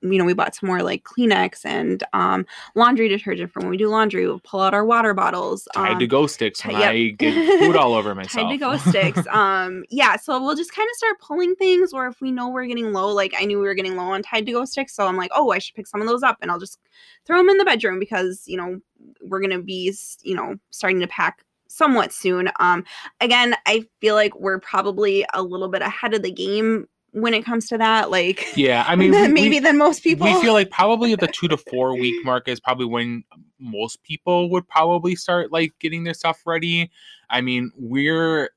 you 0.00 0.18
know, 0.18 0.24
we 0.24 0.32
bought 0.32 0.54
some 0.54 0.68
more 0.68 0.82
like 0.82 1.04
Kleenex 1.04 1.64
and 1.64 2.04
um, 2.12 2.46
laundry 2.74 3.08
detergent 3.08 3.50
for 3.50 3.60
when 3.60 3.70
we 3.70 3.76
do 3.76 3.88
laundry. 3.88 4.26
We'll 4.26 4.40
pull 4.40 4.60
out 4.60 4.74
our 4.74 4.84
water 4.84 5.12
bottles. 5.12 5.66
Tide 5.74 5.92
um, 5.92 5.98
to 5.98 6.06
go 6.06 6.26
sticks 6.26 6.64
when 6.64 6.78
yep. 6.78 6.90
I 6.90 7.08
get 7.08 7.34
food 7.60 7.76
all 7.76 7.94
over 7.94 8.14
myself. 8.14 8.44
Tide 8.44 8.52
to 8.52 8.58
Go 8.58 8.76
sticks. 8.76 9.26
um, 9.30 9.84
yeah, 9.90 10.16
so 10.16 10.40
we'll 10.40 10.54
just 10.54 10.74
kind 10.74 10.88
of 10.88 10.96
start 10.96 11.20
pulling 11.20 11.54
things, 11.56 11.92
or 11.92 12.06
if 12.06 12.20
we 12.20 12.30
know 12.30 12.48
we're 12.48 12.66
getting 12.66 12.92
low, 12.92 13.12
like 13.12 13.34
I 13.38 13.44
knew 13.44 13.58
we 13.58 13.66
were 13.66 13.74
getting 13.74 13.96
low 13.96 14.04
on 14.04 14.22
Tide 14.22 14.46
to 14.46 14.52
Go 14.52 14.64
sticks, 14.64 14.94
so 14.94 15.06
I'm 15.06 15.16
like, 15.16 15.30
oh, 15.34 15.50
I 15.50 15.58
should 15.58 15.74
pick 15.74 15.86
some 15.86 16.00
of 16.00 16.06
those 16.06 16.22
up, 16.22 16.38
and 16.40 16.50
I'll 16.50 16.60
just 16.60 16.78
throw 17.24 17.38
them 17.38 17.48
in 17.48 17.58
the 17.58 17.64
bedroom 17.64 17.98
because 17.98 18.44
you 18.46 18.56
know 18.56 18.80
we're 19.22 19.40
gonna 19.40 19.60
be, 19.60 19.92
you 20.22 20.34
know, 20.34 20.56
starting 20.70 21.00
to 21.00 21.08
pack 21.08 21.44
somewhat 21.68 22.12
soon. 22.12 22.50
Um, 22.60 22.84
again, 23.20 23.54
I 23.66 23.84
feel 24.00 24.14
like 24.14 24.34
we're 24.38 24.58
probably 24.58 25.24
a 25.34 25.42
little 25.42 25.68
bit 25.68 25.82
ahead 25.82 26.14
of 26.14 26.22
the 26.22 26.32
game 26.32 26.86
when 27.12 27.32
it 27.34 27.44
comes 27.44 27.68
to 27.68 27.78
that. 27.78 28.10
Like, 28.10 28.44
yeah, 28.56 28.84
I 28.86 28.96
mean, 28.96 29.10
we- 29.12 29.28
maybe 29.28 29.48
we, 29.56 29.58
than 29.60 29.78
most 29.78 30.02
people. 30.02 30.26
we 30.26 30.40
feel 30.40 30.52
like 30.52 30.70
probably 30.70 31.14
the 31.14 31.28
two 31.28 31.48
to 31.48 31.56
four 31.70 31.96
week 31.96 32.24
mark 32.24 32.48
is 32.48 32.60
probably 32.60 32.86
when 32.86 33.22
most 33.60 34.02
people 34.02 34.50
would 34.50 34.66
probably 34.68 35.14
start 35.16 35.52
like 35.52 35.72
getting 35.78 36.04
their 36.04 36.14
stuff 36.14 36.40
ready. 36.46 36.90
I 37.30 37.40
mean, 37.40 37.70
we're 37.76 38.50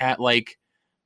at 0.00 0.20
like 0.20 0.58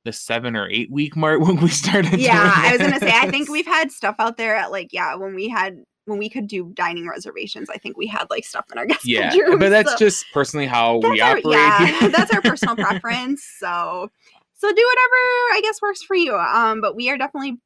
the 0.05 0.13
seven 0.13 0.55
or 0.55 0.69
eight 0.69 0.91
week 0.91 1.15
mark 1.15 1.41
when 1.45 1.57
we 1.57 1.67
started. 1.69 2.19
yeah, 2.19 2.51
I 2.55 2.71
was 2.73 2.81
gonna 2.81 2.99
say, 2.99 3.11
I 3.13 3.29
think 3.29 3.49
we've 3.49 3.65
had 3.65 3.91
stuff 3.91 4.15
out 4.19 4.37
there 4.37 4.55
at 4.55 4.71
like, 4.71 4.93
yeah, 4.93 5.15
when 5.15 5.35
we 5.35 5.49
had 5.49 5.83
when 6.07 6.17
we 6.17 6.29
could 6.29 6.47
do 6.47 6.71
dining 6.73 7.07
reservations, 7.07 7.69
I 7.69 7.77
think 7.77 7.97
we 7.97 8.07
had 8.07 8.27
like 8.29 8.45
stuff 8.45 8.65
in 8.71 8.77
our 8.77 8.85
guest 8.87 9.05
Yeah, 9.05 9.29
bedroom. 9.29 9.59
but 9.59 9.69
that's 9.69 9.91
so 9.91 9.97
just 9.97 10.25
personally 10.33 10.65
how 10.65 10.97
we 10.97 11.19
that's 11.19 11.21
our, 11.21 11.37
operate. 11.37 11.45
yeah, 11.45 12.07
that's 12.11 12.33
our 12.33 12.41
personal 12.41 12.75
preference. 12.75 13.43
So, 13.59 14.09
so 14.53 14.67
do 14.67 14.75
whatever 14.75 15.53
I 15.53 15.59
guess 15.61 15.81
works 15.81 16.01
for 16.01 16.15
you. 16.15 16.35
Um, 16.35 16.81
but 16.81 16.95
we 16.95 17.09
are 17.09 17.17
definitely 17.17 17.57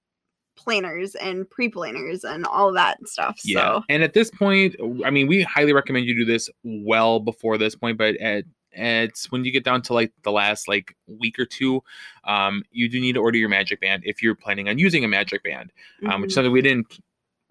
planners 0.58 1.16
and 1.16 1.50
pre-planners 1.50 2.24
and 2.24 2.46
all 2.46 2.74
that 2.74 2.98
stuff. 3.08 3.40
Yeah. 3.44 3.60
So 3.78 3.84
And 3.90 4.04
at 4.04 4.14
this 4.14 4.30
point, 4.30 4.76
I 5.06 5.10
mean, 5.10 5.28
we 5.28 5.44
highly 5.44 5.74
recommend 5.74 6.06
you 6.06 6.16
do 6.16 6.26
this 6.26 6.50
well 6.64 7.20
before 7.20 7.58
this 7.58 7.76
point, 7.76 7.98
but 7.98 8.16
at 8.18 8.46
it's 8.74 9.32
when 9.32 9.44
you 9.44 9.52
get 9.52 9.64
down 9.64 9.82
to 9.84 9.94
like 9.94 10.14
the 10.24 10.32
last 10.32 10.68
like 10.68 10.96
week 11.08 11.38
or 11.40 11.46
two, 11.46 11.84
um, 12.24 12.64
you 12.72 12.88
do 12.88 13.00
need 13.02 13.14
to 13.14 13.20
order 13.20 13.38
your 13.38 13.50
magic 13.50 13.82
band 13.82 14.04
if 14.06 14.24
you're 14.24 14.36
planning 14.36 14.70
on 14.70 14.78
using 14.80 15.04
a 15.04 15.08
magic 15.08 15.44
band, 15.44 15.72
um, 16.08 16.22
which 16.22 16.30
is 16.30 16.34
mhm. 16.34 16.36
something 16.36 16.52
we 16.52 16.62
didn't 16.62 17.00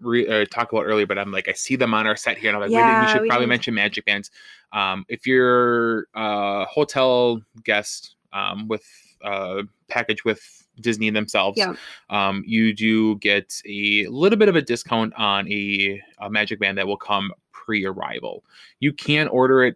re- 0.01 0.27
uh, 0.27 0.45
talk 0.45 0.71
about 0.71 0.83
earlier, 0.83 1.05
but 1.05 1.17
I'm 1.17 1.31
like, 1.31 1.47
I 1.47 1.53
see 1.53 1.75
them 1.75 1.93
on 1.93 2.07
our 2.07 2.15
set 2.15 2.37
here, 2.37 2.49
and 2.49 2.55
I'm 2.57 2.61
like, 2.61 2.69
we, 2.69 2.75
Yeah, 2.77 2.87
didn't- 3.01 3.05
we 3.05 3.11
should 3.13 3.21
we 3.23 3.27
probably 3.29 3.47
mention 3.47 3.73
magic 3.73 4.05
bands. 4.05 4.31
Um, 4.73 5.05
if 5.09 5.25
you're 5.27 6.07
a 6.13 6.65
hotel 6.65 7.41
guest 7.63 8.15
um, 8.33 8.67
with 8.67 8.85
a 9.23 9.63
package 9.89 10.23
with 10.25 10.41
Disney 10.79 11.09
themselves, 11.09 11.57
Yeah. 11.57 11.75
um, 12.09 12.43
you 12.45 12.73
do 12.73 13.15
get 13.17 13.53
a 13.67 14.07
little 14.07 14.37
bit 14.39 14.49
of 14.49 14.55
a 14.55 14.61
discount 14.61 15.13
on 15.17 15.51
a, 15.51 16.01
a 16.19 16.29
magic 16.29 16.59
band 16.59 16.77
that 16.77 16.87
will 16.87 16.97
come 16.97 17.31
pre-arrival. 17.51 18.43
You 18.79 18.93
can 18.93 19.27
order 19.27 19.63
it 19.63 19.75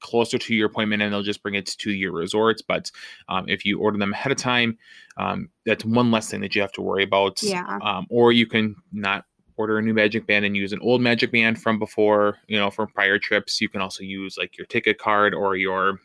closer 0.00 0.36
to 0.36 0.52
your 0.54 0.66
appointment 0.66 1.00
and 1.00 1.12
they'll 1.12 1.22
just 1.22 1.42
bring 1.44 1.54
it 1.54 1.64
to 1.78 1.92
your 1.92 2.10
resorts 2.10 2.60
but 2.60 2.90
um, 3.28 3.44
if 3.48 3.64
you 3.64 3.78
order 3.78 3.96
them 3.96 4.12
ahead 4.12 4.32
of 4.32 4.36
time 4.38 4.76
um, 5.16 5.48
that's 5.64 5.84
one 5.84 6.10
less 6.10 6.28
thing 6.28 6.40
that 6.40 6.56
you 6.56 6.60
have 6.60 6.72
to 6.72 6.82
worry 6.82 7.04
about 7.04 7.40
Yeah. 7.40 7.78
um, 7.82 8.08
or 8.10 8.32
you 8.32 8.44
can 8.48 8.74
not 8.92 9.24
order 9.62 9.78
a 9.78 9.82
new 9.82 9.94
magic 9.94 10.26
band 10.26 10.44
and 10.44 10.56
use 10.56 10.72
an 10.72 10.80
old 10.80 11.00
magic 11.00 11.30
band 11.30 11.62
from 11.62 11.78
before 11.78 12.36
you 12.48 12.58
know 12.58 12.68
from 12.68 12.88
prior 12.88 13.16
trips 13.16 13.60
you 13.60 13.68
can 13.68 13.80
also 13.80 14.02
use 14.02 14.36
like 14.36 14.58
your 14.58 14.66
ticket 14.66 14.98
card 14.98 15.34
or 15.34 15.54
your 15.54 16.00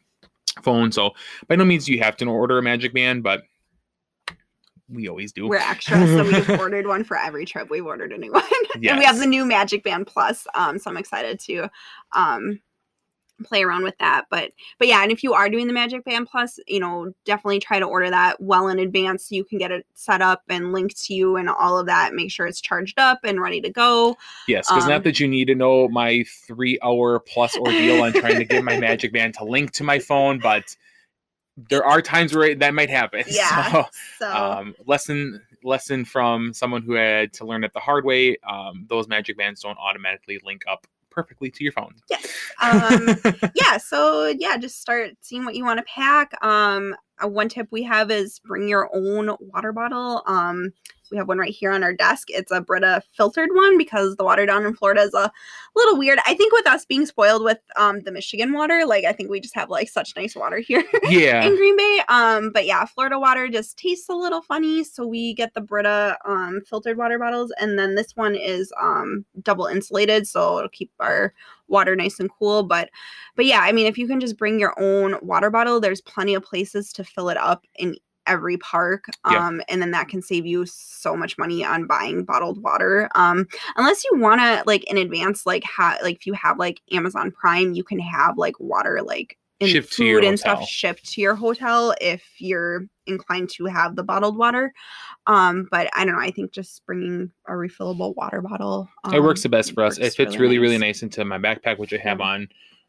phone 0.62 0.92
so 0.92 1.10
by 1.48 1.56
no 1.56 1.66
means 1.66 1.86
do 1.86 1.92
you 1.92 2.00
have 2.00 2.16
to 2.16 2.26
order 2.26 2.60
a 2.60 2.62
magic 2.62 2.94
band 2.94 3.24
but 3.24 3.42
we 4.90 5.10
always 5.10 5.32
do 5.32 5.48
we're 5.48 5.58
extra, 5.58 5.98
so 6.08 6.24
we've 6.24 6.50
ordered 6.60 6.88
one 6.88 7.04
for 7.04 7.18
every 7.18 7.46
trip. 7.46 7.70
We've 7.70 7.86
ordered 7.86 8.14
a 8.14 8.18
new 8.18 8.32
one, 8.32 8.44
and 8.76 8.98
we 8.98 9.04
have 9.04 9.18
the 9.18 9.26
new 9.26 9.44
Magic 9.44 9.84
Band 9.84 10.08
Plus. 10.08 10.48
Um, 10.56 10.80
so 10.80 10.90
I'm 10.90 10.96
excited 10.96 11.42
to 11.42 11.70
um 12.14 12.62
play 13.44 13.64
around 13.64 13.84
with 13.84 13.98
that. 14.00 14.26
But 14.30 14.52
but 14.80 14.88
yeah, 14.88 15.04
and 15.04 15.12
if 15.12 15.24
you 15.24 15.34
are 15.34 15.50
doing 15.50 15.68
the 15.68 15.74
Magic 15.74 16.04
Band 16.04 16.28
Plus, 16.30 16.60
you 16.68 16.80
know, 16.80 17.14
definitely 17.26 17.60
try 17.60 17.80
to 17.80 17.86
order 17.86 18.10
that 18.10 18.42
well 18.42 18.68
in 18.68 18.80
advance 18.80 19.30
so 19.30 19.36
you 19.36 19.44
can 19.44 19.58
get 19.58 19.72
it 19.72 19.86
set 19.94 20.22
up 20.22 20.44
and 20.50 20.72
linked 20.72 21.02
to 21.06 21.14
you 21.14 21.36
and 21.38 21.50
all 21.50 21.78
of 21.78 21.86
that. 21.88 22.14
Make 22.14 22.32
sure 22.32 22.46
it's 22.48 22.62
charged 22.62 23.00
up 23.00 23.20
and 23.24 23.42
ready 23.42 23.62
to 23.62 23.70
go. 23.70 24.18
Yes, 24.48 24.68
because 24.70 24.84
Um, 24.84 24.90
not 24.90 25.04
that 25.04 25.20
you 25.20 25.28
need 25.28 25.46
to 25.46 25.56
know 25.56 25.88
my 25.88 26.24
three 26.46 26.80
hour 26.84 27.20
plus 27.20 27.56
ordeal 27.58 28.04
on 28.04 28.14
trying 28.14 28.38
to 28.38 28.46
get 28.46 28.64
my 28.64 28.78
magic 28.80 29.14
band 29.14 29.36
to 29.36 29.44
link 29.44 29.72
to 29.74 29.84
my 29.84 30.00
phone, 30.00 30.40
but 30.40 30.76
there 31.70 31.84
are 31.86 32.02
times 32.02 32.36
where 32.36 32.54
that 32.56 32.74
might 32.74 32.90
happen. 32.90 33.24
Yeah. 33.30 33.72
So, 33.72 33.86
So 34.20 34.32
um, 34.32 34.76
lesson 34.86 35.42
lesson 35.64 36.06
from 36.06 36.54
someone 36.54 36.82
who 36.84 36.94
had 36.94 37.34
to 37.34 37.46
learn 37.46 37.64
it 37.64 37.74
the 37.74 37.80
hard 37.80 38.06
way. 38.06 38.38
Um, 38.48 38.86
those 38.90 39.08
magic 39.08 39.38
bands 39.38 39.62
don't 39.62 39.78
automatically 39.78 40.40
link 40.44 40.64
up 40.70 40.88
perfectly 41.18 41.50
to 41.50 41.64
your 41.64 41.74
phone. 41.74 41.96
yes. 42.12 42.28
Um 42.62 43.18
yeah 43.56 43.78
so 43.78 44.28
yeah 44.38 44.56
just 44.58 44.80
start 44.80 45.14
seeing 45.22 45.44
what 45.46 45.56
you 45.56 45.66
want 45.66 45.80
to 45.80 45.86
pack 45.86 46.32
um 46.46 46.96
uh, 47.24 47.28
one 47.28 47.50
tip 47.50 47.68
we 47.72 47.84
have 47.84 48.12
is 48.12 48.40
bring 48.40 48.68
your 48.68 48.90
own 48.94 49.36
water 49.40 49.72
bottle. 49.72 50.24
Um 50.28 50.74
we 51.10 51.16
have 51.16 51.30
one 51.30 51.38
right 51.38 51.54
here 51.54 51.72
on 51.72 51.84
our 51.84 51.94
desk. 51.94 52.28
It's 52.30 52.52
a 52.52 52.60
brita 52.60 53.02
filtered 53.16 53.48
one 53.54 53.78
because 53.78 54.18
the 54.18 54.26
water 54.26 54.46
down 54.46 54.66
in 54.66 54.76
florida 54.76 55.02
is 55.02 55.14
a 55.14 55.32
little 55.76 55.98
weird. 55.98 56.20
I 56.26 56.34
think 56.34 56.52
with 56.52 56.68
us 56.68 56.84
being 56.86 57.06
spoiled 57.06 57.44
with 57.44 57.60
um 57.78 58.02
the 58.02 58.12
michigan 58.12 58.52
water 58.54 58.86
like 58.86 59.06
i 59.06 59.14
think 59.14 59.30
we 59.30 59.40
just 59.40 59.56
have 59.56 59.70
like 59.70 59.88
such 59.90 60.14
nice 60.18 60.36
water 60.36 60.58
here 60.58 60.84
Yeah. 61.04 61.46
in 61.46 61.56
green 61.56 61.78
bay. 61.78 62.02
Um 62.10 62.52
but 62.52 62.66
yeah 62.66 62.84
florida 62.86 63.18
water 63.20 63.48
just 63.48 63.78
tastes 63.78 64.10
a 64.10 64.14
little 64.14 64.42
funny. 64.42 64.84
So 64.84 65.08
we 65.08 65.34
get 65.34 65.54
the 65.54 65.62
brita 65.62 66.18
um 66.26 66.62
filtered 66.68 66.98
water 66.98 67.18
bottles. 67.18 67.54
And 67.60 67.80
then 67.80 67.96
this 67.96 68.16
one 68.16 68.36
is 68.36 68.74
um 68.82 69.24
double 69.42 69.66
insulated 69.68 70.28
so 70.28 70.58
it'll 70.58 70.70
keep 70.70 70.92
our 71.00 71.34
water 71.68 71.96
nice 71.96 72.20
and 72.20 72.30
cool 72.38 72.64
but 72.64 72.90
but 73.36 73.46
yeah 73.46 73.62
i 73.62 73.72
mean 73.72 73.88
if 73.88 73.98
you 73.98 74.08
can 74.08 74.20
just 74.20 74.38
bring 74.38 74.60
your 74.60 74.74
own 74.82 75.18
water 75.22 75.50
bottle 75.50 75.80
there's 75.80 76.02
plenty 76.02 76.34
of 76.34 76.44
places 76.44 76.92
to 76.94 77.04
fill 77.04 77.30
it 77.30 77.38
up 77.38 77.66
in 77.76 77.96
every 78.26 78.58
park 78.58 79.06
Yeah. 79.32 79.48
um 79.48 79.62
and 79.70 79.82
then 79.82 79.92
that 79.92 80.10
can 80.10 80.22
save 80.22 80.46
you 80.46 80.66
so 80.66 81.16
much 81.16 81.38
money 81.38 81.64
on 81.64 81.88
buying 81.88 82.26
bottled 82.26 82.62
water 82.62 83.10
um 83.16 83.48
unless 83.78 84.04
you 84.04 84.20
want 84.20 84.42
to 84.42 84.64
like 84.68 84.84
in 84.84 84.98
advance 84.98 85.46
like 85.46 85.64
have 85.64 86.02
like 86.02 86.18
if 86.18 86.28
you 86.28 86.34
have 86.34 86.60
like 86.60 86.82
amazon 86.92 87.32
prime 87.32 87.74
you 87.74 87.86
can 87.86 88.00
have 88.00 88.38
like 88.38 88.60
water 88.60 89.02
like 89.02 89.38
and 89.60 89.70
Shipped 89.70 89.92
to 89.94 89.96
food 89.96 90.06
your 90.06 90.24
and 90.26 90.40
stuff 90.40 90.64
shipped 90.68 91.12
to 91.14 91.22
your 91.22 91.36
hotel 91.36 91.96
if 92.00 92.24
you're 92.38 92.86
inclined 93.08 93.50
to 93.50 93.66
have 93.66 93.96
the 93.96 94.04
bottled 94.04 94.38
water 94.38 94.74
um 95.26 95.68
but 95.72 95.90
i 95.94 96.06
don't 96.06 96.14
know 96.14 96.22
i 96.22 96.30
think 96.30 96.52
just 96.52 96.86
bringing 96.86 97.32
a 97.48 97.52
refillable 97.54 98.14
water 98.16 98.42
bottle 98.42 98.88
it 99.14 99.22
works 99.22 99.42
um, 99.42 99.44
the 99.44 99.58
best 99.58 99.74
for 99.74 99.84
us. 99.84 99.98
It 99.98 100.14
fits 100.14 100.38
really, 100.38 100.60
really 100.60 100.78
nice 100.78 101.04
into 101.04 101.24
my 101.26 101.38
backpack, 101.38 101.78
which 101.78 101.94
I 101.94 101.98
have 101.98 102.22
on, 102.22 102.48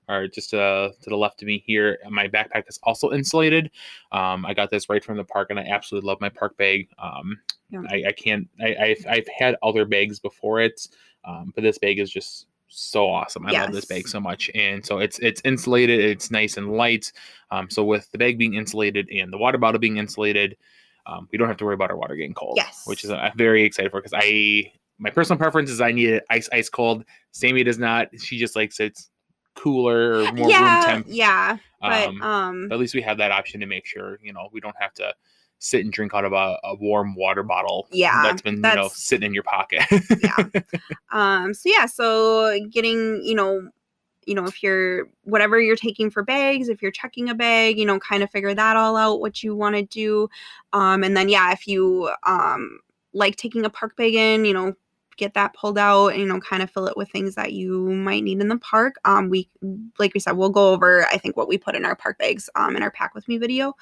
or 0.09 0.27
just 0.27 0.55
uh, 0.55 0.91
to 1.03 1.11
the 1.11 1.17
left 1.17 1.43
of 1.43 1.47
me 1.47 1.63
here. 1.65 1.99
My 2.09 2.29
backpack 2.29 2.69
is 2.69 2.79
also 2.83 3.13
insulated. 3.13 3.71
Um, 4.13 4.45
I 4.45 4.55
got 4.55 4.71
this 4.71 4.89
right 4.89 5.05
from 5.05 5.17
the 5.17 5.25
park, 5.25 5.51
and 5.51 5.59
I 5.59 5.65
absolutely 5.65 6.09
love 6.09 6.21
my 6.21 6.29
park 6.29 6.57
bag. 6.57 6.89
Um, 6.99 7.39
Yeah. 7.71 7.83
I, 7.91 8.05
I 8.09 8.13
can't. 8.13 8.49
I, 8.61 8.77
I've 8.77 9.07
I've 9.09 9.29
had 9.39 9.57
other 9.63 9.85
bags 9.85 10.19
before 10.19 10.61
it, 10.61 10.89
um, 11.25 11.53
but 11.55 11.63
this 11.63 11.79
bag 11.79 11.99
is 11.99 12.11
just 12.11 12.47
so 12.69 13.09
awesome. 13.11 13.47
I 13.47 13.53
love 13.53 13.73
this 13.73 13.85
bag 13.87 14.09
so 14.09 14.21
much, 14.21 14.51
and 14.55 14.85
so 14.85 14.99
it's 14.99 15.19
it's 15.21 15.41
insulated. 15.45 16.01
It's 16.01 16.31
nice 16.31 16.57
and 16.57 16.73
light. 16.73 17.13
Um, 17.51 17.69
so 17.71 17.83
with 17.85 18.11
the 18.13 18.19
bag 18.19 18.39
being 18.39 18.55
insulated 18.55 19.09
and 19.11 19.33
the 19.33 19.39
water 19.39 19.59
bottle 19.59 19.79
being 19.81 19.97
insulated. 19.99 20.57
Um, 21.07 21.27
we 21.33 21.39
don't 21.39 21.49
have 21.49 21.57
to 21.57 21.65
worry 21.65 21.73
about 21.73 21.91
our 21.91 21.97
water 21.97 22.15
getting 22.17 22.35
cold, 22.35 22.55
Yes. 22.57 22.83
which 22.85 23.03
is 23.03 23.11
I'm 23.11 23.33
very 23.35 23.63
excited 23.65 23.91
for 23.91 23.99
because 23.99 24.13
I 24.15 24.71
my 24.99 25.09
personal 25.09 25.39
preference 25.39 25.71
is 25.71 25.81
I 25.81 25.91
need 25.91 26.11
it 26.11 26.25
ice 26.29 26.51
ice 26.53 26.69
cold. 26.69 27.03
Sammy 27.33 27.65
does 27.65 27.79
not. 27.79 28.09
She 28.21 28.39
just 28.39 28.55
likes 28.55 28.79
it 28.79 28.99
cooler 29.55 30.19
or 30.21 30.33
more 30.33 30.49
room 30.49 30.51
yeah 30.51 30.83
temp. 30.87 31.07
yeah 31.09 31.57
but 31.81 32.09
Um, 32.09 32.23
um 32.23 32.69
But 32.69 32.75
at 32.75 32.81
least 32.81 32.95
we 32.95 33.01
have 33.03 33.17
that 33.19 33.33
option 33.33 33.61
to 33.61 33.67
make 33.67 33.87
sure 33.87 34.19
you 34.23 34.33
know 34.35 34.51
we 34.53 34.61
don't 34.61 34.77
have 34.79 34.93
to 34.95 35.15
sit 35.59 35.83
and 35.85 35.93
drink 35.93 36.15
out 36.15 36.25
of 36.25 36.33
a, 36.33 36.59
a 36.65 36.75
warm 36.77 37.15
water 37.15 37.43
bottle. 37.43 37.89
Yeah, 37.91 38.23
that's 38.23 38.43
been 38.43 38.57
you 38.57 38.75
know 38.75 38.89
sitting 38.89 39.27
in 39.27 39.35
your 39.35 39.43
pocket. 39.43 39.83
yeah 40.23 40.61
um 41.13 41.55
so 41.55 41.69
yeah 41.69 41.87
so 41.87 42.59
getting 42.71 43.23
you 43.23 43.35
know 43.35 43.69
you 44.29 44.35
know 44.35 44.45
if 44.45 44.63
you're 44.63 45.09
whatever 45.25 45.61
you're 45.61 45.75
taking 45.75 46.11
for 46.11 46.23
bags 46.23 46.69
if 46.69 46.83
you're 46.83 46.91
checking 46.91 47.31
a 47.31 47.35
bag 47.35 47.79
you 47.79 47.87
know 47.87 47.99
kind 47.99 48.23
of 48.23 48.31
figure 48.31 48.53
that 48.53 48.77
all 48.77 48.97
out 48.97 49.21
what 49.21 49.43
you 49.43 49.57
want 49.57 49.75
to 49.75 49.83
do 49.83 50.29
um 50.75 51.03
and 51.03 51.17
then 51.17 51.31
yeah 51.31 51.51
if 51.51 51.67
you 51.67 52.11
um 52.25 52.79
like 53.15 53.37
taking 53.37 53.65
a 53.65 53.71
park 53.71 53.97
bag 53.97 54.15
in 54.15 54.45
you 54.45 54.53
know 54.53 54.75
get 55.19 55.35
that 55.35 55.53
pulled 55.53 55.77
out 55.77 56.09
and 56.09 56.21
you 56.21 56.27
know 56.27 56.41
kind 56.41 56.63
of 56.63 56.71
fill 56.71 56.87
it 56.87 56.97
with 56.97 57.11
things 57.11 57.35
that 57.35 57.53
you 57.53 57.81
might 57.91 58.25
need 58.25 58.41
in 58.41 58.49
the 58.49 58.57
park 58.59 58.95
um 59.05 59.29
we 59.29 59.49
like 59.99 60.15
we 60.15 60.21
said 60.21 60.33
we'll 60.33 60.49
go 60.49 60.73
over 60.73 61.05
i 61.13 61.19
think 61.19 61.37
what 61.37 61.49
we 61.49 61.59
put 61.59 61.75
in 61.75 61.85
our 61.85 61.95
park 61.97 62.17
bags 62.19 62.49
um 62.55 62.77
in 62.77 62.83
our 62.83 62.91
pack 62.91 63.15
with 63.15 63.29
me 63.29 63.37
video. 63.37 63.75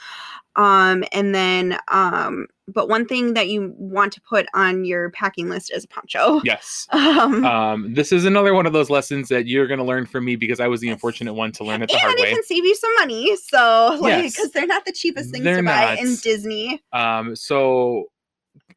Um 0.56 1.04
and 1.12 1.34
then 1.34 1.78
um 1.88 2.46
but 2.66 2.88
one 2.88 3.06
thing 3.06 3.34
that 3.34 3.48
you 3.48 3.74
want 3.76 4.12
to 4.14 4.20
put 4.22 4.46
on 4.54 4.84
your 4.84 5.10
packing 5.10 5.48
list 5.48 5.70
is 5.70 5.84
a 5.84 5.88
poncho. 5.88 6.40
Yes. 6.44 6.88
um 6.92 7.44
Um, 7.44 7.94
this 7.94 8.10
is 8.10 8.24
another 8.24 8.54
one 8.54 8.66
of 8.66 8.72
those 8.72 8.88
lessons 8.88 9.28
that 9.28 9.46
you're 9.46 9.66
going 9.66 9.78
to 9.78 9.84
learn 9.84 10.06
from 10.06 10.24
me 10.24 10.34
because 10.34 10.58
I 10.58 10.66
was 10.66 10.80
the 10.80 10.88
unfortunate 10.88 11.34
one 11.34 11.52
to 11.52 11.64
learn 11.64 11.82
it 11.82 11.88
the 11.88 11.94
and 11.94 12.02
hard 12.02 12.18
it 12.18 12.30
can 12.30 12.42
save 12.44 12.64
you 12.64 12.74
some 12.74 12.94
money 12.94 13.36
so 13.36 13.98
like 14.00 14.22
Yes. 14.22 14.34
because 14.34 14.50
they're 14.52 14.66
not 14.66 14.84
the 14.86 14.92
cheapest 14.92 15.30
things 15.30 15.44
They're 15.44 15.58
to 15.58 15.62
buy 15.62 15.96
in 16.00 16.16
disney. 16.16 16.82
Um, 16.92 17.36
so 17.36 18.06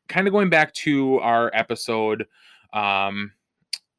kind 0.10 0.28
of 0.28 0.34
going 0.34 0.50
back 0.50 0.74
to 0.74 1.20
our 1.20 1.50
episode, 1.54 2.26
um, 2.74 3.32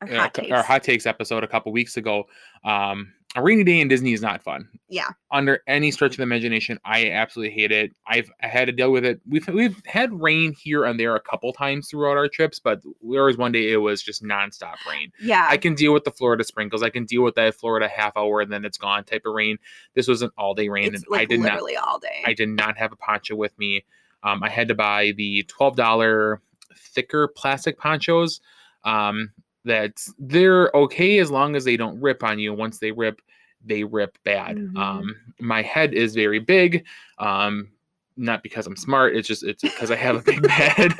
or 0.02 0.12
uh, 0.12 0.20
hot 0.20 0.50
our 0.50 0.62
hot 0.62 0.82
takes 0.82 1.06
episode 1.06 1.44
a 1.44 1.48
couple 1.48 1.72
weeks 1.72 1.96
ago. 1.96 2.24
Um, 2.64 3.12
a 3.36 3.42
rainy 3.42 3.62
day 3.62 3.80
in 3.80 3.86
Disney 3.86 4.12
is 4.12 4.22
not 4.22 4.42
fun. 4.42 4.68
Yeah. 4.88 5.10
Under 5.30 5.62
any 5.68 5.92
stretch 5.92 6.12
of 6.12 6.16
the 6.16 6.24
imagination, 6.24 6.80
I 6.84 7.10
absolutely 7.10 7.54
hate 7.54 7.70
it. 7.70 7.92
I've 8.06 8.28
I 8.42 8.48
had 8.48 8.64
to 8.64 8.72
deal 8.72 8.90
with 8.90 9.04
it. 9.04 9.20
We've 9.28 9.46
we've 9.48 9.80
had 9.86 10.12
rain 10.12 10.52
here 10.52 10.84
and 10.84 10.98
there 10.98 11.14
a 11.14 11.20
couple 11.20 11.52
times 11.52 11.88
throughout 11.88 12.16
our 12.16 12.26
trips, 12.26 12.58
but 12.58 12.82
there 13.08 13.24
was 13.24 13.36
one 13.36 13.52
day 13.52 13.70
it 13.70 13.76
was 13.76 14.02
just 14.02 14.22
nonstop 14.24 14.74
rain. 14.88 15.12
yeah 15.20 15.46
I 15.48 15.58
can 15.58 15.74
deal 15.74 15.92
with 15.92 16.04
the 16.04 16.10
Florida 16.10 16.42
sprinkles. 16.42 16.82
I 16.82 16.90
can 16.90 17.04
deal 17.04 17.22
with 17.22 17.36
that 17.36 17.54
Florida 17.54 17.86
half 17.86 18.16
hour 18.16 18.40
and 18.40 18.50
then 18.50 18.64
it's 18.64 18.78
gone 18.78 19.04
type 19.04 19.22
of 19.24 19.34
rain. 19.34 19.58
This 19.94 20.08
was 20.08 20.22
an 20.22 20.30
all 20.36 20.54
day 20.54 20.68
rain, 20.68 20.94
it's 20.94 21.04
and 21.04 21.10
like 21.10 21.20
I 21.20 21.24
did 21.26 21.40
not 21.40 21.52
literally 21.52 21.76
all 21.76 22.00
day 22.00 22.22
I 22.26 22.34
did 22.34 22.48
not 22.48 22.76
have 22.78 22.92
a 22.92 22.96
poncho 22.96 23.36
with 23.36 23.56
me. 23.58 23.84
Um, 24.24 24.42
I 24.42 24.48
had 24.48 24.68
to 24.68 24.74
buy 24.74 25.12
the 25.16 25.44
twelve 25.44 25.76
dollar 25.76 26.42
thicker 26.76 27.28
plastic 27.28 27.78
ponchos. 27.78 28.40
Um, 28.84 29.32
that 29.64 29.92
they're 30.18 30.70
okay 30.74 31.18
as 31.18 31.30
long 31.30 31.54
as 31.54 31.64
they 31.64 31.76
don't 31.76 32.00
rip 32.00 32.22
on 32.24 32.38
you. 32.38 32.54
Once 32.54 32.78
they 32.78 32.92
rip, 32.92 33.20
they 33.64 33.84
rip 33.84 34.16
bad. 34.24 34.56
Mhm. 34.56 34.76
Um, 34.78 35.16
my 35.38 35.60
head 35.62 35.92
is 35.92 36.14
very 36.14 36.38
big. 36.38 36.86
Um, 37.18 37.70
not 38.16 38.42
because 38.42 38.66
I'm 38.66 38.76
smart. 38.76 39.14
It's 39.16 39.28
just 39.28 39.44
it's 39.44 39.62
because 39.62 39.90
I 39.90 39.96
have 39.96 40.16
a 40.16 40.22
big 40.22 40.46
head. 40.50 40.92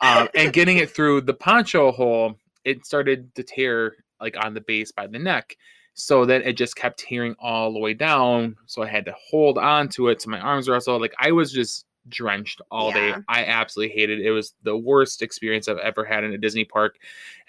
um, 0.00 0.28
and 0.34 0.52
getting 0.52 0.78
it 0.78 0.90
through 0.90 1.22
the 1.22 1.34
poncho 1.34 1.92
hole, 1.92 2.36
it 2.64 2.84
started 2.84 3.32
to 3.36 3.42
tear 3.42 3.94
like 4.20 4.36
on 4.44 4.54
the 4.54 4.60
base 4.60 4.90
by 4.92 5.06
the 5.06 5.18
neck. 5.18 5.56
So 5.94 6.24
then 6.24 6.42
it 6.42 6.54
just 6.54 6.74
kept 6.74 6.98
tearing 6.98 7.34
all 7.38 7.72
the 7.72 7.78
way 7.78 7.94
down. 7.94 8.56
So 8.66 8.82
I 8.82 8.86
had 8.88 9.04
to 9.04 9.14
hold 9.30 9.58
on 9.58 9.88
to 9.90 10.08
it. 10.08 10.22
So 10.22 10.30
my 10.30 10.40
arms 10.40 10.66
were 10.68 10.74
also 10.74 10.96
like 10.98 11.14
I 11.18 11.32
was 11.32 11.52
just 11.52 11.84
drenched 12.08 12.60
all 12.70 12.90
Yeah. 12.90 13.16
day. 13.18 13.22
I 13.28 13.44
absolutely 13.44 13.94
hated 13.94 14.20
it. 14.20 14.26
It 14.26 14.30
was 14.32 14.54
the 14.62 14.76
worst 14.76 15.22
experience 15.22 15.68
I've 15.68 15.78
ever 15.78 16.04
had 16.04 16.24
in 16.24 16.32
a 16.32 16.38
Disney 16.38 16.64
park. 16.64 16.96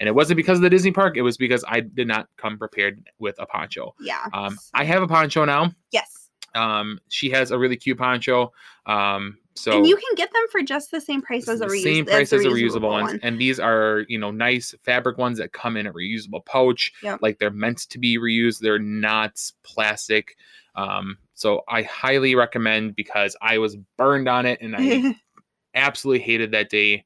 And 0.00 0.08
it 0.08 0.14
wasn't 0.14 0.36
because 0.36 0.58
of 0.58 0.62
the 0.62 0.70
Disney 0.70 0.92
park, 0.92 1.16
it 1.16 1.22
was 1.22 1.36
because 1.36 1.64
I 1.66 1.80
did 1.80 2.06
not 2.08 2.28
come 2.36 2.58
prepared 2.58 3.08
with 3.18 3.36
a 3.38 3.46
poncho. 3.46 3.94
yeah 4.00 4.26
Um, 4.32 4.58
I 4.74 4.84
have 4.84 5.02
a 5.02 5.08
poncho 5.08 5.44
now. 5.44 5.72
yes 5.90 6.28
Um, 6.54 7.00
she 7.08 7.30
has 7.30 7.50
a 7.50 7.58
really 7.58 7.76
cute 7.76 7.98
poncho. 7.98 8.52
Um, 8.86 9.38
so 9.56 9.76
and 9.78 9.86
you 9.86 9.96
can 9.96 10.14
get 10.16 10.32
them 10.32 10.42
for 10.50 10.62
just 10.62 10.90
the 10.90 11.00
same 11.00 11.22
price 11.22 11.48
as 11.48 11.60
a 11.60 11.66
reuse- 11.66 11.82
same 11.82 12.04
price 12.06 12.32
as 12.32 12.44
a 12.44 12.48
reusable 12.48 12.90
ones. 12.90 13.12
one. 13.12 13.20
And 13.22 13.40
these 13.40 13.58
are, 13.60 14.04
you 14.08 14.18
know, 14.18 14.30
nice 14.32 14.74
fabric 14.84 15.16
ones 15.16 15.38
that 15.38 15.52
come 15.52 15.76
in 15.76 15.86
a 15.86 15.92
reusable 15.92 16.44
pouch. 16.44 16.92
Yep. 17.02 17.20
Like 17.22 17.38
they're 17.38 17.50
meant 17.50 17.88
to 17.90 17.98
be 17.98 18.18
reused. 18.18 18.58
They're 18.60 18.78
not 18.80 19.40
plastic. 19.62 20.36
Um, 20.74 21.18
so 21.34 21.62
I 21.68 21.82
highly 21.82 22.34
recommend 22.34 22.96
because 22.96 23.36
I 23.42 23.58
was 23.58 23.76
burned 23.98 24.28
on 24.28 24.46
it 24.46 24.60
and 24.60 24.74
I 24.76 25.14
absolutely 25.74 26.24
hated 26.24 26.52
that 26.52 26.70
day. 26.70 27.04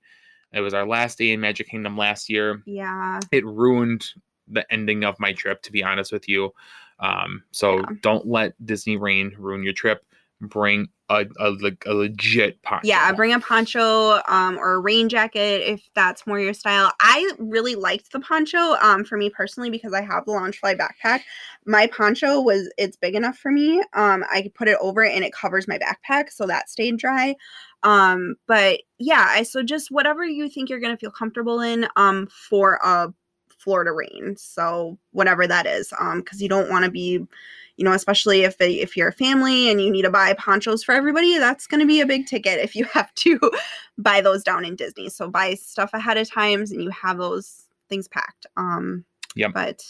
It 0.52 0.60
was 0.60 0.74
our 0.74 0.86
last 0.86 1.18
day 1.18 1.32
in 1.32 1.40
Magic 1.40 1.68
Kingdom 1.68 1.96
last 1.96 2.28
year. 2.30 2.62
yeah 2.66 3.20
It 3.32 3.44
ruined 3.44 4.06
the 4.46 4.70
ending 4.72 5.04
of 5.04 5.18
my 5.20 5.32
trip, 5.32 5.62
to 5.62 5.72
be 5.72 5.82
honest 5.82 6.12
with 6.12 6.28
you. 6.28 6.52
Um, 7.00 7.42
so 7.50 7.78
Yeah. 7.80 7.86
don't 8.02 8.26
let 8.26 8.54
Disney 8.64 8.96
rain 8.96 9.34
ruin 9.38 9.62
your 9.62 9.74
trip. 9.74 10.04
Bring 10.40 10.88
a, 11.10 11.24
a, 11.38 11.50
le- 11.50 11.72
a 11.86 11.94
legit 11.94 12.60
poncho. 12.62 12.86
yeah 12.86 13.10
bring 13.12 13.32
a 13.32 13.40
poncho 13.40 14.20
um 14.28 14.58
or 14.58 14.74
a 14.74 14.78
rain 14.78 15.08
jacket 15.08 15.62
if 15.66 15.88
that's 15.94 16.26
more 16.26 16.38
your 16.38 16.52
style. 16.52 16.92
I 17.00 17.32
really 17.38 17.74
liked 17.74 18.12
the 18.12 18.20
poncho 18.20 18.58
um 18.82 19.04
for 19.04 19.16
me 19.16 19.30
personally 19.30 19.70
because 19.70 19.92
i 19.92 20.02
have 20.02 20.24
the 20.26 20.32
loungefly 20.32 20.78
backpack. 20.78 21.20
My 21.66 21.86
poncho 21.86 22.40
was 22.40 22.70
it's 22.76 22.96
big 22.96 23.14
enough 23.14 23.38
for 23.38 23.50
me 23.50 23.82
um 23.94 24.24
i 24.30 24.42
could 24.42 24.54
put 24.54 24.68
it 24.68 24.78
over 24.80 25.04
and 25.04 25.24
it 25.24 25.32
covers 25.32 25.66
my 25.66 25.78
backpack 25.78 26.30
so 26.30 26.46
that 26.46 26.68
stayed 26.68 26.98
dry. 26.98 27.34
Um 27.82 28.34
but 28.46 28.80
yeah 28.98 29.26
i 29.28 29.42
so 29.44 29.62
just 29.62 29.90
whatever 29.90 30.24
you 30.24 30.48
think 30.48 30.68
you're 30.68 30.80
gonna 30.80 30.96
feel 30.96 31.10
comfortable 31.10 31.60
in 31.60 31.86
um 31.96 32.26
for 32.48 32.78
a 32.84 33.12
florida 33.58 33.92
rain 33.92 34.36
so 34.36 34.98
whatever 35.12 35.46
that 35.46 35.66
is 35.66 35.92
um 35.98 36.20
because 36.20 36.40
you 36.40 36.48
don't 36.48 36.70
want 36.70 36.84
to 36.84 36.90
be 36.90 37.24
you 37.78 37.84
know 37.84 37.92
especially 37.92 38.42
if 38.42 38.58
they, 38.58 38.72
if 38.74 38.96
you're 38.96 39.08
a 39.08 39.12
family 39.12 39.70
and 39.70 39.80
you 39.80 39.90
need 39.90 40.02
to 40.02 40.10
buy 40.10 40.34
ponchos 40.34 40.84
for 40.84 40.94
everybody 40.94 41.38
that's 41.38 41.66
going 41.66 41.80
to 41.80 41.86
be 41.86 42.00
a 42.00 42.06
big 42.06 42.26
ticket 42.26 42.58
if 42.60 42.74
you 42.74 42.84
have 42.92 43.12
to 43.14 43.40
buy 43.96 44.20
those 44.20 44.44
down 44.44 44.64
in 44.64 44.76
disney 44.76 45.08
so 45.08 45.30
buy 45.30 45.54
stuff 45.54 45.90
ahead 45.94 46.18
of 46.18 46.28
times 46.28 46.70
and 46.70 46.82
you 46.82 46.90
have 46.90 47.16
those 47.16 47.64
things 47.88 48.08
packed 48.08 48.44
um 48.56 49.04
Yep. 49.36 49.52
but 49.54 49.82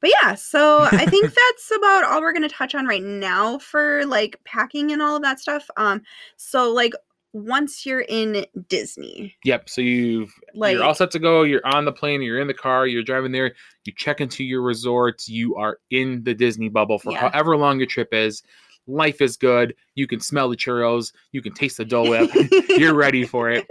but 0.00 0.10
yeah 0.22 0.34
so 0.34 0.82
i 0.92 1.04
think 1.06 1.24
that's 1.50 1.72
about 1.76 2.04
all 2.04 2.20
we're 2.20 2.32
going 2.32 2.48
to 2.48 2.48
touch 2.48 2.74
on 2.74 2.86
right 2.86 3.02
now 3.02 3.58
for 3.58 4.06
like 4.06 4.38
packing 4.44 4.92
and 4.92 5.02
all 5.02 5.16
of 5.16 5.22
that 5.22 5.40
stuff 5.40 5.68
um 5.76 6.00
so 6.36 6.72
like 6.72 6.92
once 7.32 7.86
you're 7.86 8.04
in 8.08 8.44
disney 8.68 9.34
Yep. 9.44 9.68
So 9.68 9.80
you've 9.80 10.32
like 10.54 10.74
you're 10.74 10.84
all 10.84 10.94
set 10.94 11.10
to 11.12 11.18
go. 11.18 11.42
You're 11.42 11.66
on 11.66 11.84
the 11.84 11.92
plane. 11.92 12.22
You're 12.22 12.40
in 12.40 12.46
the 12.46 12.54
car. 12.54 12.86
You're 12.86 13.02
driving 13.02 13.32
there. 13.32 13.54
You 13.84 13.92
check 13.96 14.20
into 14.20 14.44
your 14.44 14.62
resort. 14.62 15.26
You 15.26 15.56
are 15.56 15.78
in 15.90 16.22
the 16.24 16.34
Disney 16.34 16.68
bubble 16.68 16.98
for 16.98 17.12
Yeah. 17.12 17.30
however 17.30 17.56
long 17.56 17.78
your 17.78 17.86
trip 17.86 18.12
is. 18.12 18.42
Life 18.86 19.20
is 19.20 19.36
good. 19.36 19.74
You 19.94 20.06
can 20.06 20.20
smell 20.20 20.48
the 20.48 20.56
churros. 20.56 21.12
You 21.30 21.40
can 21.40 21.54
taste 21.54 21.76
the 21.76 21.84
Dole 21.84 22.10
Whip. 22.10 22.30
you're 22.70 22.94
ready 22.94 23.24
for 23.24 23.48
it. 23.48 23.66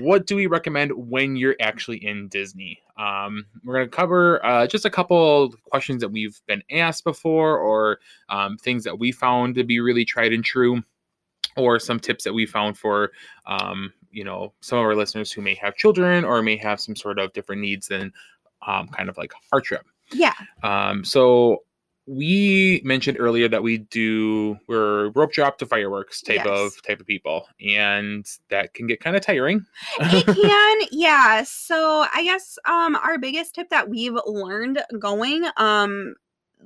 What 0.00 0.26
do 0.26 0.36
we 0.36 0.46
recommend 0.46 0.92
when 0.92 1.36
you're 1.36 1.56
actually 1.60 1.98
in 2.04 2.28
Disney? 2.28 2.80
Um, 2.98 3.44
we're 3.64 3.74
going 3.74 3.86
to 3.90 3.96
cover 3.96 4.44
uh, 4.44 4.66
just 4.66 4.84
a 4.84 4.90
couple 4.90 5.54
questions 5.70 6.00
that 6.00 6.08
we've 6.10 6.40
been 6.46 6.62
asked 6.70 7.04
before, 7.04 7.58
or 7.58 7.98
um, 8.30 8.56
things 8.56 8.84
that 8.84 8.98
we 8.98 9.12
found 9.12 9.54
to 9.56 9.64
be 9.64 9.80
really 9.80 10.04
tried 10.04 10.32
and 10.32 10.44
true, 10.44 10.82
or 11.56 11.78
some 11.78 11.98
tips 12.00 12.24
that 12.24 12.32
we 12.34 12.46
found 12.46 12.78
for 12.78 13.10
um, 13.46 13.92
you 14.10 14.24
know 14.24 14.52
some 14.60 14.78
of 14.78 14.84
our 14.84 14.94
listeners 14.94 15.32
who 15.32 15.42
may 15.42 15.54
have 15.54 15.74
children 15.76 16.24
or 16.24 16.42
may 16.42 16.56
have 16.56 16.80
some 16.80 16.94
sort 16.96 17.18
of 17.18 17.32
different 17.32 17.60
needs 17.60 17.88
than 17.88 18.12
um, 18.66 18.88
kind 18.88 19.08
of 19.08 19.16
like 19.18 19.32
our 19.52 19.60
trip. 19.60 19.86
yeah 20.12 20.34
Um, 20.62 21.04
so 21.04 21.62
we 22.10 22.80
mentioned 22.84 23.18
earlier 23.20 23.48
that 23.48 23.62
we 23.62 23.76
do 23.78 24.56
we're 24.66 25.10
rope 25.10 25.30
drop 25.32 25.58
to 25.58 25.66
fireworks 25.66 26.22
type 26.22 26.36
Yes. 26.36 26.46
of 26.46 26.82
type 26.82 27.00
of 27.00 27.06
people, 27.06 27.46
and 27.60 28.24
that 28.48 28.72
can 28.72 28.86
get 28.86 29.00
kind 29.00 29.14
of 29.14 29.20
tiring. 29.22 29.64
it 30.00 30.24
can 30.34 30.78
yeah 30.90 31.42
so 31.44 32.06
i 32.14 32.22
guess 32.22 32.58
um 32.64 32.96
our 32.96 33.18
biggest 33.18 33.54
tip 33.54 33.68
that 33.68 33.88
we've 33.90 34.16
learned 34.26 34.82
going 34.98 35.44
um 35.58 36.14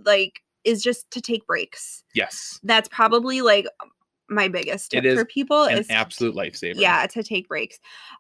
like 0.05 0.43
is 0.65 0.81
just 0.81 1.11
to 1.11 1.21
take 1.21 1.45
breaks 1.47 2.05
yes, 2.15 2.61
that's 2.63 2.89
probably 2.89 3.41
like 3.43 3.67
my 4.33 4.49
biggest 4.49 4.91
tip 4.91 5.05
for 5.05 5.25
people 5.25 5.65
an 5.65 5.79
is 5.79 5.87
absolute 5.91 6.35
lifesaver. 6.35 6.75
yeah 6.77 7.07
to 7.07 7.23
take 7.23 7.49
breaks 7.49 7.79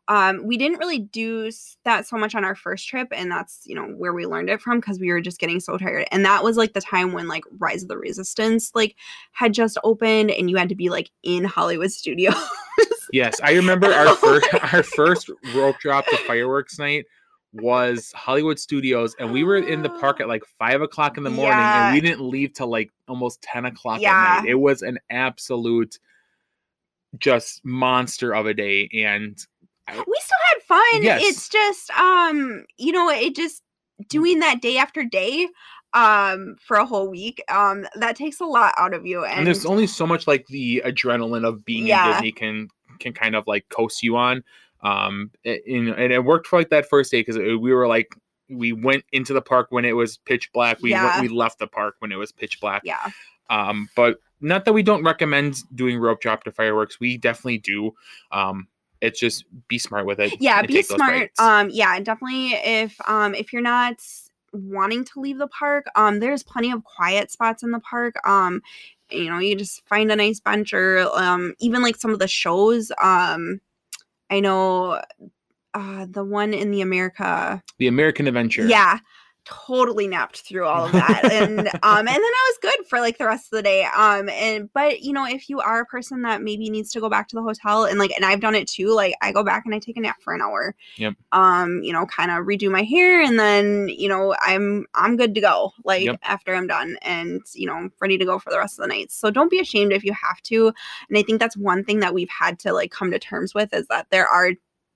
um 0.09 0.45
we 0.45 0.57
didn't 0.57 0.79
really 0.79 0.99
do 0.99 1.51
that 1.85 2.07
so 2.07 2.17
much 2.17 2.35
on 2.35 2.45
our 2.45 2.55
first 2.55 2.87
trip 2.89 3.09
and 3.13 3.31
that's 3.31 3.63
you 3.65 3.75
know 3.75 3.87
where 3.97 4.13
we 4.13 4.27
learned 4.27 4.51
it 4.51 4.61
from 4.61 4.79
because 4.79 4.99
we 4.99 5.11
were 5.11 5.21
just 5.21 5.39
getting 5.39 5.61
so 5.61 5.77
tired 5.77 6.07
and 6.13 6.25
that 6.25 6.45
was 6.45 6.57
like 6.57 6.73
the 6.73 6.81
time 6.81 7.13
when 7.13 7.29
like 7.29 7.45
rise 7.59 7.83
of 7.83 7.89
the 7.89 7.99
resistance 7.99 8.71
like 8.75 8.97
had 9.33 9.53
just 9.53 9.79
opened 9.85 10.31
and 10.31 10.51
you 10.51 10.57
had 10.57 10.69
to 10.69 10.75
be 10.75 10.89
like 10.89 11.11
in 11.23 11.45
hollywood 11.45 11.91
studios 11.91 12.35
Yes, 13.13 13.39
I 13.43 13.53
remember 13.53 13.93
our 13.93 14.17
first 14.17 14.49
our 14.73 14.83
first 14.83 15.31
rope 15.55 15.79
drop 15.79 16.07
to 16.07 16.17
fireworks 16.27 16.79
night 16.79 17.05
was 17.53 18.13
Hollywood 18.15 18.59
Studios, 18.59 19.15
and 19.19 19.33
we 19.33 19.45
were 19.45 19.59
in 19.59 19.83
the 19.83 19.91
park 19.91 20.21
at 20.21 20.29
like 20.29 20.43
five 20.59 20.81
o'clock 20.81 21.19
in 21.19 21.23
the 21.25 21.31
morning, 21.31 21.59
Yeah. 21.59 21.85
and 21.87 21.95
we 21.95 22.01
didn't 22.01 22.21
leave 22.27 22.53
till 22.55 22.69
like 22.69 22.91
almost 23.09 23.43
ten 23.43 23.65
o'clock 23.67 24.01
Yeah. 24.01 24.11
at 24.39 24.41
night. 24.43 24.51
It 24.51 24.55
was 24.55 24.83
an 24.83 24.99
absolute 25.11 25.99
just 27.19 27.65
monster 27.65 28.35
of 28.35 28.47
a 28.47 28.55
day, 28.55 28.89
and 28.95 29.37
we 29.89 29.95
still 30.21 30.39
had 30.55 30.63
fun 30.67 31.03
Yes. 31.03 31.21
it's 31.25 31.49
just 31.49 31.91
um 31.91 32.65
you 32.79 32.93
know 32.93 33.11
it 33.11 33.35
just 33.35 33.63
doing 34.09 34.39
that 34.39 34.63
day 34.63 34.79
after 34.79 35.05
day 35.05 35.49
um 35.93 36.57
for 36.61 36.79
a 36.79 36.87
whole 36.87 37.11
week 37.11 37.43
um 37.49 37.87
that 37.97 38.17
takes 38.17 38.41
a 38.41 38.45
lot 38.45 38.73
out 38.79 38.95
of 38.95 39.05
you 39.05 39.25
and, 39.25 39.39
and 39.41 39.47
there's 39.47 39.67
only 39.67 39.87
so 39.87 40.07
much 40.07 40.27
like 40.27 40.47
the 40.47 40.83
adrenaline 40.87 41.47
of 41.47 41.65
being 41.65 41.89
in 41.89 41.99
Disney 42.13 42.33
can 42.33 42.69
can 43.01 43.13
kind 43.13 43.35
of 43.35 43.45
like 43.47 43.69
coast 43.69 44.03
you 44.03 44.17
on. 44.17 44.43
Um, 44.83 45.31
it, 45.45 45.63
you 45.67 45.83
know, 45.83 45.95
and 45.95 46.13
it 46.13 46.25
worked 46.25 46.47
for 46.47 46.59
like 46.59 46.71
that 46.71 46.89
first 46.89 47.11
day 47.11 47.21
because 47.21 47.37
we 47.37 47.73
were 47.73 47.87
like 47.87 48.15
we 48.49 48.73
went 48.73 49.05
into 49.13 49.33
the 49.33 49.41
park 49.43 49.69
when 49.71 49.85
it 49.85 49.93
was 49.93 50.19
pitch 50.19 50.53
black. 50.53 50.79
We 50.83 50.91
Yeah. 50.91 51.05
went, 51.05 51.31
we 51.31 51.37
left 51.37 51.59
the 51.59 51.67
park 51.67 51.97
when 52.01 52.13
it 52.13 52.17
was 52.17 52.33
pitch 52.33 52.61
black. 52.61 52.83
yeah 52.85 53.09
Um, 53.49 53.89
but 53.97 54.19
not 54.41 54.65
that 54.65 54.73
we 54.73 54.83
don't 54.83 55.05
recommend 55.05 55.57
doing 55.75 55.99
rope 55.99 56.21
drop 56.21 56.45
to 56.45 56.53
fireworks. 56.53 56.99
We 56.99 57.17
definitely 57.17 57.59
do. 57.59 57.95
Um, 58.33 58.67
it's 59.01 59.19
just 59.21 59.45
be 59.69 59.79
smart 59.79 60.07
with 60.07 60.21
it. 60.21 60.33
yeah 60.41 60.63
be 60.63 60.83
smart 60.83 61.31
um 61.39 61.69
yeah 61.71 61.99
definitely 62.01 62.53
if 62.53 62.97
um 63.09 63.35
if 63.35 63.53
you're 63.53 63.61
not 63.63 63.97
wanting 64.53 65.05
to 65.05 65.21
leave 65.21 65.39
the 65.39 65.49
park 65.49 65.87
um 65.97 66.21
there's 66.21 66.43
plenty 66.43 66.71
of 66.71 66.85
quiet 66.85 67.31
spots 67.31 67.63
in 67.63 67.71
the 67.73 67.81
park 67.81 68.15
um 68.27 68.63
you 69.11 69.29
know 69.29 69.39
you 69.39 69.57
just 69.57 69.85
find 69.89 70.13
a 70.13 70.17
nice 70.17 70.39
bench 70.41 70.73
or 70.73 71.01
um 71.19 71.55
even 71.59 71.83
like 71.83 71.97
some 71.97 72.13
of 72.13 72.19
the 72.21 72.29
shows 72.29 72.93
um 73.03 73.61
i 74.33 74.41
know 74.41 75.01
uh 75.75 76.07
the 76.11 76.25
one 76.25 76.53
in 76.55 76.71
the 76.71 76.81
america 76.81 77.63
the 77.79 77.87
American 77.87 78.27
Adventure. 78.27 78.67
yeah 78.67 78.99
totally 79.45 80.07
napped 80.07 80.41
through 80.43 80.65
all 80.67 80.87
of 80.87 80.93
that 80.93 81.25
and 81.31 81.69
um 81.83 81.99
and 81.99 82.07
then 82.09 82.23
i 82.23 82.51
was 82.51 82.59
good 82.63 82.87
for 82.87 83.01
like 83.01 83.19
the 83.19 83.27
rest 83.27 83.47
of 83.47 83.57
the 83.57 83.63
day 83.63 83.85
um 83.97 84.29
and 84.29 84.73
but 84.73 85.01
you 85.03 85.13
know 85.13 85.25
if 85.27 85.49
you 85.49 85.61
are 85.61 85.81
a 85.81 85.87
person 85.87 86.23
that 86.23 86.43
maybe 86.43 86.71
needs 86.71 86.91
to 86.93 87.01
go 87.01 87.09
back 87.09 87.27
to 87.29 87.37
the 87.37 87.43
hotel 87.43 87.85
and 87.85 87.99
like 87.99 88.13
and 88.13 88.25
i've 88.25 88.41
done 88.41 88.55
it 88.55 88.69
too 88.69 88.95
like 88.95 89.15
i 89.21 89.33
go 89.33 89.43
back 89.43 89.65
and 89.65 89.75
i 89.75 89.79
take 89.79 89.97
a 89.97 90.01
nap 90.01 90.21
for 90.23 90.33
an 90.35 90.41
hour 90.41 90.75
Yep. 90.97 91.15
um 91.33 91.83
you 91.83 91.93
know 91.93 92.07
kind 92.07 92.31
of 92.31 92.45
redo 92.47 92.71
my 92.71 92.83
hair 92.83 93.21
and 93.21 93.39
then 93.39 93.89
you 93.89 94.09
know 94.09 94.35
i'm 94.41 94.87
i'm 94.95 95.17
good 95.17 95.35
to 95.35 95.41
go 95.41 95.73
like 95.85 96.05
Yep. 96.05 96.21
after 96.23 96.55
i'm 96.55 96.67
done 96.67 96.97
and 97.03 97.41
you 97.55 97.67
know 97.67 97.89
ready 98.01 98.19
to 98.19 98.25
go 98.25 98.39
for 98.39 98.51
the 98.51 98.59
rest 98.59 98.79
of 98.79 98.83
the 98.83 98.89
night 98.89 99.11
so 99.11 99.31
don't 99.31 99.51
be 99.51 99.59
ashamed 99.59 99.93
if 99.93 100.05
you 100.05 100.13
have 100.13 100.41
to 100.43 100.69
and 101.09 101.19
i 101.19 101.23
think 101.23 101.41
that's 101.41 101.57
one 101.57 101.83
thing 101.83 102.01
that 102.01 102.15
we've 102.15 102.29
had 102.29 102.59
to 102.61 102.73
like 102.73 102.91
come 102.93 103.11
to 103.11 103.19
terms 103.19 103.55
with 103.55 103.73
is 103.75 103.87
that 103.89 104.07
there 104.11 104.27
are 104.29 104.53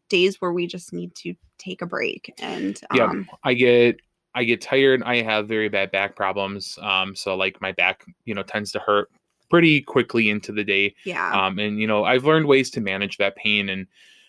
days 0.09 0.41
where 0.41 0.53
we 0.53 0.67
just 0.69 0.93
need 0.93 1.13
to 1.17 1.35
take 1.59 1.83
a 1.83 1.87
break 1.87 2.33
and 2.39 2.81
Yeah. 2.95 3.07
um 3.07 3.29
I 3.43 3.55
get 3.55 3.99
I 4.37 4.45
get 4.45 4.61
tired. 4.61 5.03
I 5.03 5.23
have 5.23 5.49
very 5.49 5.69
bad 5.69 5.91
back 5.91 6.15
problems. 6.15 6.79
Um, 6.83 7.17
so 7.17 7.35
like 7.35 7.61
my 7.61 7.73
back, 7.73 8.05
you 8.25 8.35
know, 8.35 8.43
tends 8.43 8.71
to 8.73 8.79
hurt 8.79 9.11
pretty 9.51 9.81
quickly 9.81 10.29
into 10.31 10.53
the 10.53 10.65
day. 10.65 10.95
yeah 11.05 11.47
Um, 11.47 11.59
and 11.59 11.81
you 11.81 11.87
know, 11.87 12.05
I've 12.05 12.25
learned 12.25 12.47
ways 12.47 12.71
to 12.71 12.81
manage 12.81 13.17
that 13.17 13.37
pain 13.37 13.69
and 13.69 13.87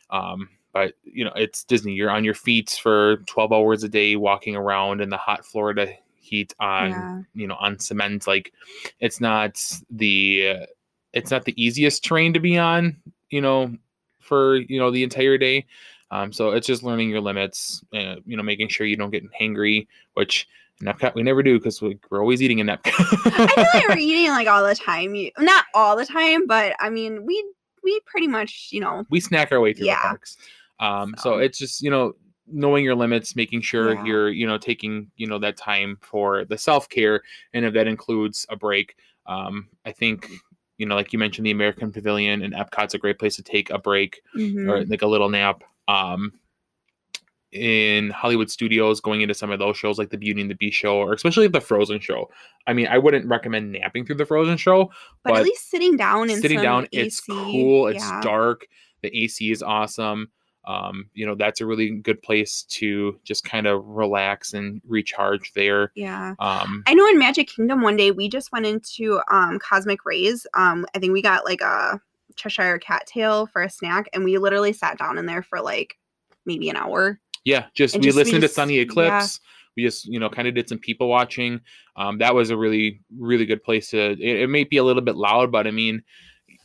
um 0.09 0.49
but 0.73 0.93
you 1.03 1.23
know, 1.23 1.31
it's 1.35 1.63
Disney. 1.63 1.93
You're 1.93 2.11
on 2.11 2.23
your 2.23 2.35
feet 2.35 2.79
for 2.81 3.17
12 3.25 3.51
hours 3.51 3.83
a 3.83 3.89
day 3.89 4.15
walking 4.15 4.55
around 4.55 5.01
in 5.01 5.09
the 5.09 5.17
hot 5.17 5.43
Florida 5.43 5.91
heat 6.27 6.53
on 6.59 6.89
yeah 6.89 7.21
you 7.33 7.47
know 7.47 7.55
on 7.55 7.79
cement 7.79 8.27
like 8.27 8.51
it's 8.99 9.21
not 9.21 9.59
the 9.89 10.49
uh, 10.49 10.65
it's 11.13 11.31
not 11.31 11.45
the 11.45 11.63
easiest 11.63 12.03
terrain 12.03 12.33
to 12.33 12.39
be 12.39 12.57
on 12.57 12.97
you 13.29 13.39
know 13.39 13.73
for 14.19 14.57
you 14.57 14.77
know 14.77 14.91
the 14.91 15.03
entire 15.03 15.37
day 15.37 15.65
um, 16.11 16.31
so 16.31 16.51
it's 16.51 16.67
just 16.67 16.83
learning 16.83 17.09
your 17.09 17.21
limits 17.21 17.83
uh, 17.93 18.15
you 18.25 18.37
know 18.37 18.43
making 18.43 18.67
sure 18.67 18.85
you 18.87 18.95
don't 18.95 19.11
get 19.11 19.23
hangry 19.39 19.87
which 20.13 20.47
epcot 20.83 21.15
we 21.15 21.23
never 21.23 21.41
do 21.41 21.57
because 21.57 21.81
we're 21.81 22.21
always 22.21 22.41
eating 22.41 22.59
in 22.59 22.67
epcot 22.67 22.93
I 23.25 23.47
feel 23.47 23.65
like 23.73 23.87
we're 23.89 23.97
eating 23.97 24.29
like 24.29 24.47
all 24.47 24.63
the 24.63 24.75
time. 24.75 25.15
You, 25.15 25.31
not 25.39 25.65
all 25.73 25.95
the 25.97 26.05
time, 26.05 26.45
but 26.45 26.75
I 26.79 26.89
mean, 26.91 27.25
we 27.25 27.43
we 27.83 27.99
pretty 28.05 28.27
much, 28.27 28.69
you 28.71 28.79
know, 28.81 29.03
we 29.09 29.19
snack 29.19 29.51
our 29.51 29.59
way 29.59 29.73
through 29.73 29.87
Yeah. 29.87 29.95
the 29.95 30.07
parks 30.09 30.37
um, 30.79 31.15
so. 31.17 31.31
So. 31.31 31.37
it's 31.39 31.57
just 31.57 31.81
you 31.81 31.89
know 31.89 32.13
knowing 32.49 32.83
your 32.85 32.95
limits 32.95 33.35
making 33.35 33.61
sure 33.61 33.93
Yeah. 33.93 34.05
you're 34.05 34.29
you 34.29 34.47
know 34.47 34.57
taking 34.57 35.09
you 35.15 35.27
know 35.27 35.39
that 35.39 35.57
time 35.57 35.97
for 36.01 36.45
the 36.45 36.57
self-care 36.57 37.21
and 37.53 37.65
if 37.65 37.73
that 37.73 37.87
includes 37.87 38.45
a 38.49 38.55
break 38.55 38.95
um, 39.25 39.67
i 39.85 39.91
think 39.91 40.29
you 40.77 40.85
know 40.85 40.95
like 40.95 41.11
you 41.11 41.19
mentioned 41.19 41.45
the 41.45 41.51
american 41.51 41.91
pavilion 41.91 42.43
and 42.43 42.53
epcot's 42.53 42.93
a 42.93 42.97
great 42.97 43.19
place 43.19 43.35
to 43.35 43.43
take 43.43 43.69
a 43.71 43.79
break 43.79 44.21
mhm. 44.35 44.69
or 44.69 44.85
like 44.85 45.01
a 45.01 45.07
little 45.07 45.29
nap 45.29 45.63
um, 45.87 46.33
in 47.53 48.09
hollywood 48.09 48.51
studios 48.51 48.99
going 48.99 49.21
into 49.21 49.33
some 49.33 49.51
of 49.51 49.59
those 49.59 49.77
shows 49.77 49.97
like 49.97 50.09
the 50.09 50.17
beauty 50.17 50.41
and 50.41 50.51
the 50.51 50.55
beast 50.55 50.77
show 50.77 50.97
or 50.97 51.13
especially 51.13 51.47
the 51.47 51.61
frozen 51.61 51.99
show 51.99 52.29
i 52.67 52.73
mean 52.73 52.87
i 52.87 52.97
wouldn't 52.97 53.25
recommend 53.25 53.71
napping 53.71 54.05
through 54.05 54.15
the 54.15 54.25
frozen 54.25 54.57
show 54.57 54.85
but, 55.23 55.31
but 55.31 55.37
at 55.37 55.43
least 55.45 55.69
sitting 55.69 55.95
down 55.95 56.29
and 56.29 56.41
sitting 56.41 56.61
down 56.61 56.87
it's 56.91 57.21
cool 57.21 57.87
it's 57.87 58.03
yeah. 58.03 58.21
dark 58.21 58.67
the 59.01 59.23
ac 59.23 59.49
is 59.49 59.63
awesome 59.63 60.29
um, 60.67 61.09
you 61.13 61.25
know 61.25 61.33
that's 61.33 61.61
a 61.61 61.65
really 61.65 61.91
good 61.91 62.21
place 62.21 62.63
to 62.63 63.17
just 63.23 63.45
kind 63.45 63.67
of 63.67 63.85
relax 63.87 64.53
and 64.53 64.81
recharge 64.85 65.53
there 65.53 65.93
Yeah. 65.95 66.35
um, 66.39 66.83
I 66.85 66.93
know 66.93 67.07
in 67.07 67.17
Magic 67.17 67.47
Kingdom 67.47 67.81
one 67.81 67.95
day 67.95 68.11
we 68.11 68.27
just 68.27 68.51
went 68.51 68.65
into 68.65 69.21
um 69.31 69.59
Cosmic 69.59 70.03
Ray's. 70.05 70.45
Um 70.53 70.85
I 70.93 70.99
think 70.99 71.13
we 71.13 71.21
got 71.21 71.45
like 71.45 71.61
a 71.61 72.01
Cheshire 72.37 72.77
cat 72.79 73.03
tail 73.07 73.47
for 73.47 73.61
a 73.61 73.69
snack 73.69 74.07
and 74.13 74.23
we 74.23 74.37
literally 74.37 74.73
sat 74.73 74.97
down 74.97 75.17
in 75.17 75.25
there 75.25 75.43
for 75.43 75.59
like 75.61 75.95
maybe 76.45 76.69
an 76.69 76.75
hour. 76.77 77.19
yeah 77.43 77.65
just 77.73 77.95
And 77.95 78.03
we 78.03 78.07
just- 78.07 78.15
we 78.15 78.21
listened 78.23 78.41
to 78.41 78.47
just- 78.47 78.55
Sonny 78.55 78.75
yeah. 78.75 78.81
eclipse 78.83 79.39
we 79.75 79.83
just 79.83 80.05
you 80.05 80.19
know 80.19 80.29
kind 80.29 80.47
of 80.47 80.55
did 80.55 80.67
some 80.69 80.79
people 80.79 81.07
watching 81.07 81.61
um, 81.97 82.17
that 82.19 82.33
was 82.33 82.49
a 82.49 82.57
really 82.57 83.01
really 83.19 83.45
good 83.45 83.61
place 83.63 83.89
to 83.91 84.11
it, 84.13 84.19
it 84.21 84.49
may 84.49 84.63
be 84.63 84.77
a 84.77 84.83
little 84.83 85.03
bit 85.03 85.15
loud 85.15 85.51
but 85.51 85.67
i 85.67 85.71
mean 85.71 86.01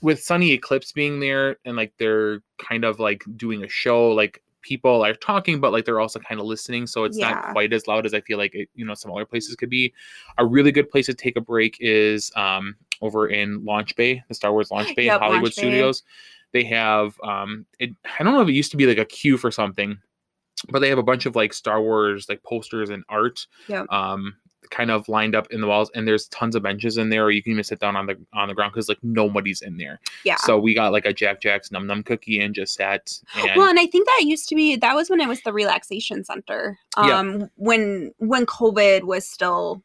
with 0.01 0.20
Sonny 0.23 0.51
Eclipse 0.53 0.90
being 0.93 1.20
there 1.20 1.57
and 1.65 1.77
like 1.77 1.93
they're 1.99 2.43
kind 2.59 2.85
of 2.85 2.99
like 2.99 3.23
doing 3.36 3.62
a 3.65 3.69
show 3.69 4.09
like 4.11 4.43
people 4.62 5.05
are 5.05 5.14
talking 5.14 5.60
but 5.60 5.72
like 5.72 5.84
they're 5.84 6.01
also 6.01 6.18
kind 6.18 6.40
of 6.40 6.47
listening 6.47 6.86
so 6.86 7.05
it's 7.05 7.18
Yeah. 7.18 7.30
not 7.30 7.52
quite 7.52 7.72
as 7.72 7.86
loud 7.86 8.06
as 8.06 8.14
i 8.14 8.20
feel 8.20 8.39
like 8.39 8.55
it, 8.55 8.68
you 8.74 8.84
know 8.84 8.94
some 8.94 9.10
other 9.12 9.24
places 9.26 9.55
could 9.56 9.70
be 9.70 9.93
a 10.39 10.47
really 10.47 10.72
good 10.72 10.89
place 10.90 11.06
to 11.06 11.14
take 11.14 11.36
a 11.36 11.40
break 11.40 11.76
is 11.80 12.30
um 12.36 12.76
over 13.01 13.28
in 13.28 13.64
launch 13.64 13.94
bay 13.97 14.22
the 14.28 14.34
star 14.34 14.52
wars 14.52 14.70
launch 14.70 14.89
bay 14.97 15.05
Yep, 15.06 15.14
in 15.16 15.20
hollywood 15.20 15.43
Launch 15.44 15.56
Bay. 15.56 15.62
studios 15.62 16.02
they 16.52 16.64
have 16.64 17.18
um 17.24 17.66
it 17.78 17.90
i 18.18 18.22
don't 18.22 18.34
know 18.34 18.43
if 18.43 18.48
it 18.48 18.52
used 18.55 18.70
to 18.70 18.76
be 18.76 18.86
like 18.86 18.98
a 18.98 19.05
queue 19.05 19.36
for 19.36 19.51
something 19.51 19.98
but 20.70 20.78
they 20.78 20.89
have 20.89 20.98
a 20.98 21.02
bunch 21.02 21.26
of 21.26 21.34
like 21.34 21.52
star 21.52 21.82
wars 21.82 22.26
like 22.28 22.43
posters 22.44 22.90
and 22.90 23.02
art 23.09 23.47
Yep. 23.68 23.86
um 23.90 24.34
kind 24.73 24.90
of 24.90 25.07
lined 25.09 25.36
up 25.36 25.47
in 25.51 25.61
the 25.61 25.66
walls 25.66 25.90
and 25.94 26.09
there's 26.09 26.27
tons 26.28 26.57
of 26.57 26.62
benches 26.62 26.97
in 26.97 27.11
there 27.11 27.24
or 27.24 27.31
you 27.31 27.43
can 27.43 27.53
even 27.53 27.62
sit 27.62 27.78
down 27.78 27.94
on 27.94 28.07
the 28.07 28.16
on 28.32 28.49
the 28.49 28.55
ground 28.55 28.73
because 28.73 28.89
like 28.89 28.99
nobody's 29.03 29.61
in 29.61 29.77
there 29.77 30.01
Yeah. 30.24 30.36
so 30.36 30.59
we 30.59 30.74
got 30.74 30.93
like 30.93 31.05
a 31.05 31.12
Jack-Jack's 31.12 31.70
num 31.70 31.86
num 31.86 32.03
cookie 32.03 32.40
and 32.40 32.55
just 32.55 32.74
sat 32.74 33.12
and 33.36 33.51
well, 33.55 33.69
and 33.69 33.78
I 33.78 33.86
think 33.86 34.07
that 34.07 34.24
used 34.24 34.49
to 34.49 34.55
be 34.57 34.74
that 34.77 34.94
was 34.94 35.11
when 35.11 35.20
it 35.20 35.28
was 35.28 35.43
the 35.43 35.53
relaxation 35.53 36.24
center. 36.24 36.78
Yeah. 36.97 37.19
Um 37.19 37.51
when 37.57 38.12
when 38.19 38.47
COVID 38.47 39.05
was 39.05 39.28
still 39.28 39.82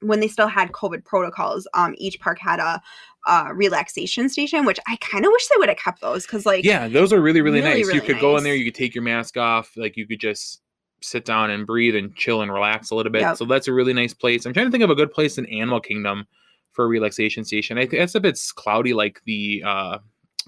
when 0.00 0.20
they 0.20 0.28
still 0.28 0.48
had 0.48 0.72
COVID 0.72 1.04
protocols, 1.04 1.68
um 1.74 1.94
each 1.98 2.20
park 2.20 2.38
had 2.40 2.60
a 2.60 2.80
uh 3.26 3.50
relaxation 3.52 4.28
station, 4.28 4.64
which 4.64 4.78
I 4.86 4.96
kind 5.00 5.26
of 5.26 5.32
wish 5.32 5.46
they 5.48 5.56
would 5.58 5.68
have 5.68 5.76
kept 5.78 6.00
those 6.00 6.24
because 6.24 6.46
like 6.46 6.64
yeah 6.64 6.86
those 6.88 7.12
are 7.12 7.20
really 7.20 7.40
really, 7.40 7.60
really, 7.60 7.74
nice 7.74 7.80
you 7.80 7.86
really 7.88 8.06
could 8.06 8.20
go 8.20 8.36
in 8.36 8.44
there 8.44 8.54
you 8.54 8.64
could 8.64 8.76
take 8.76 8.94
your 8.94 9.04
mask 9.04 9.36
off 9.36 9.72
like 9.76 9.96
you 9.96 10.06
could 10.06 10.20
just 10.20 10.62
sit 11.02 11.24
down 11.24 11.50
and 11.50 11.66
breathe 11.66 11.96
and 11.96 12.14
chill 12.16 12.42
and 12.42 12.52
relax 12.52 12.90
a 12.90 12.94
little 12.94 13.12
bit 13.12 13.22
Yep. 13.22 13.36
so 13.36 13.44
that's 13.44 13.68
a 13.68 13.72
really 13.72 13.92
nice 13.92 14.12
place 14.14 14.44
i'm 14.46 14.52
trying 14.52 14.66
to 14.66 14.70
think 14.70 14.84
of 14.84 14.90
a 14.90 14.94
good 14.94 15.12
place 15.12 15.38
in 15.38 15.46
animal 15.46 15.80
kingdom 15.80 16.26
for 16.72 16.84
a 16.84 16.88
relaxation 16.88 17.44
station 17.44 17.78
i 17.78 17.82
think 17.82 17.92
that's 18.00 18.14
if 18.14 18.24
it's 18.24 18.52
cloudy 18.52 18.92
like 18.92 19.20
the 19.24 19.62
uh 19.66 19.98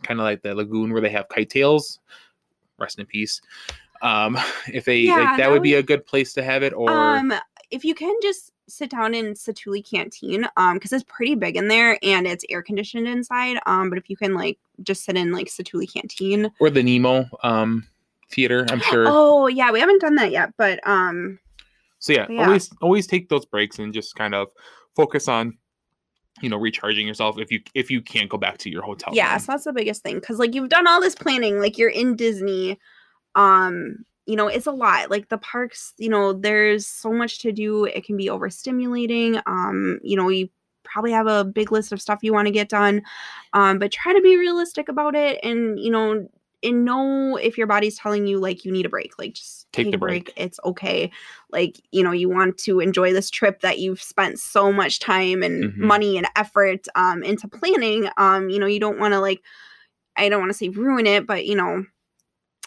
kind 0.02 0.20
of 0.20 0.24
like 0.24 0.42
the 0.42 0.54
lagoon 0.54 0.92
where 0.92 1.00
they 1.00 1.10
have 1.10 1.28
KiteTails 1.28 1.98
rest 2.78 2.98
in 2.98 3.06
peace 3.06 3.40
um 4.02 4.36
if 4.72 4.84
they 4.84 4.98
Yeah, 5.00 5.16
like 5.16 5.38
that, 5.38 5.50
would 5.50 5.62
be 5.62 5.74
a 5.74 5.82
good 5.82 6.04
place 6.06 6.32
to 6.34 6.42
have 6.42 6.62
it 6.62 6.72
or 6.72 6.90
um 6.90 7.32
if 7.70 7.84
you 7.84 7.94
can 7.94 8.14
just 8.22 8.52
sit 8.68 8.90
down 8.90 9.14
in 9.14 9.32
Satu'li 9.34 9.82
Canteen, 9.84 10.46
um, 10.56 10.74
because 10.74 10.92
it's 10.92 11.04
pretty 11.08 11.34
big 11.34 11.56
in 11.56 11.68
there 11.68 11.98
and 12.02 12.26
it's 12.26 12.44
air 12.48 12.62
conditioned 12.62 13.08
inside. 13.08 13.58
Um, 13.66 13.88
but 13.90 13.98
if 13.98 14.08
you 14.08 14.16
can 14.16 14.34
like 14.34 14.58
just 14.82 15.04
sit 15.04 15.16
in 15.16 15.32
like 15.32 15.48
Satu'li 15.48 15.92
Canteen. 15.92 16.50
or 16.60 16.70
the 16.70 16.82
nemo 16.82 17.26
um 17.42 17.86
theater 18.32 18.66
i'm 18.70 18.80
sure 18.80 19.06
Oh 19.08 19.46
yeah, 19.46 19.70
we 19.70 19.80
haven't 19.80 20.00
done 20.00 20.14
that 20.16 20.30
yet, 20.30 20.50
but 20.56 20.80
um 20.86 21.38
So 21.98 22.12
yeah, 22.12 22.26
Yeah. 22.28 22.46
always 22.46 22.70
always 22.80 23.06
take 23.06 23.28
those 23.28 23.44
breaks 23.44 23.78
and 23.78 23.92
just 23.92 24.14
kind 24.16 24.34
of 24.34 24.48
focus 24.96 25.28
on 25.28 25.58
you 26.40 26.48
know 26.48 26.56
recharging 26.56 27.06
yourself 27.06 27.38
if 27.38 27.50
you 27.52 27.60
if 27.74 27.90
you 27.90 28.00
can't 28.02 28.28
go 28.30 28.38
back 28.38 28.58
to 28.58 28.70
your 28.70 28.82
hotel. 28.82 29.14
yeah 29.14 29.32
room. 29.32 29.40
so 29.40 29.52
that's 29.52 29.64
the 29.64 29.72
biggest 29.72 30.02
thing 30.02 30.16
because 30.18 30.38
like 30.38 30.54
you've 30.54 30.68
done 30.70 30.86
all 30.86 31.00
this 31.00 31.14
planning 31.14 31.60
like 31.60 31.76
you're 31.78 31.90
in 31.90 32.16
disney 32.16 32.78
um 33.34 33.96
you 34.26 34.34
know 34.34 34.48
it's 34.48 34.66
a 34.66 34.72
lot 34.72 35.10
like 35.10 35.28
the 35.28 35.38
parks 35.38 35.92
you 35.98 36.08
know 36.08 36.32
there's 36.32 36.86
so 36.86 37.12
much 37.12 37.40
to 37.40 37.52
do 37.52 37.84
it 37.84 38.04
can 38.04 38.16
be 38.16 38.26
overstimulating 38.28 39.40
um 39.46 39.98
you 40.02 40.16
know 40.16 40.28
you 40.30 40.48
probably 40.84 41.12
have 41.12 41.26
a 41.26 41.44
big 41.44 41.70
list 41.70 41.92
of 41.92 42.00
stuff 42.00 42.20
you 42.22 42.32
want 42.32 42.46
to 42.46 42.52
get 42.52 42.68
done 42.68 43.02
um 43.52 43.78
but 43.78 43.92
try 43.92 44.12
to 44.12 44.20
be 44.22 44.36
realistic 44.36 44.88
about 44.88 45.14
it 45.14 45.38
and 45.42 45.78
you 45.78 45.90
know 45.90 46.26
and 46.62 46.84
know 46.84 47.36
if 47.36 47.58
your 47.58 47.66
body's 47.66 47.98
telling 47.98 48.26
you 48.26 48.38
like 48.38 48.64
you 48.64 48.72
need 48.72 48.86
a 48.86 48.88
break 48.88 49.18
like 49.18 49.34
just 49.34 49.66
Take 49.72 49.90
the 49.90 49.96
break. 49.96 50.26
break. 50.26 50.34
it's 50.36 50.60
okay 50.64 51.10
like 51.50 51.80
you 51.92 52.02
know 52.02 52.12
you 52.12 52.28
want 52.28 52.58
to 52.58 52.80
enjoy 52.80 53.12
this 53.12 53.30
trip 53.30 53.60
that 53.60 53.78
you've 53.78 54.02
spent 54.02 54.38
so 54.38 54.70
much 54.72 54.98
time 55.00 55.42
and 55.42 55.72
Mhm. 55.72 55.78
money 55.78 56.18
and 56.18 56.26
effort 56.36 56.86
um 56.94 57.22
into 57.22 57.48
planning 57.48 58.08
um 58.16 58.50
you 58.50 58.58
know 58.58 58.66
you 58.66 58.78
don't 58.80 58.98
want 58.98 59.14
to 59.14 59.20
like 59.20 59.40
i 60.16 60.28
don't 60.28 60.40
want 60.40 60.50
to 60.50 60.56
say 60.58 60.68
ruin 60.68 61.06
it 61.06 61.26
but 61.26 61.46
you 61.46 61.54
know 61.54 61.84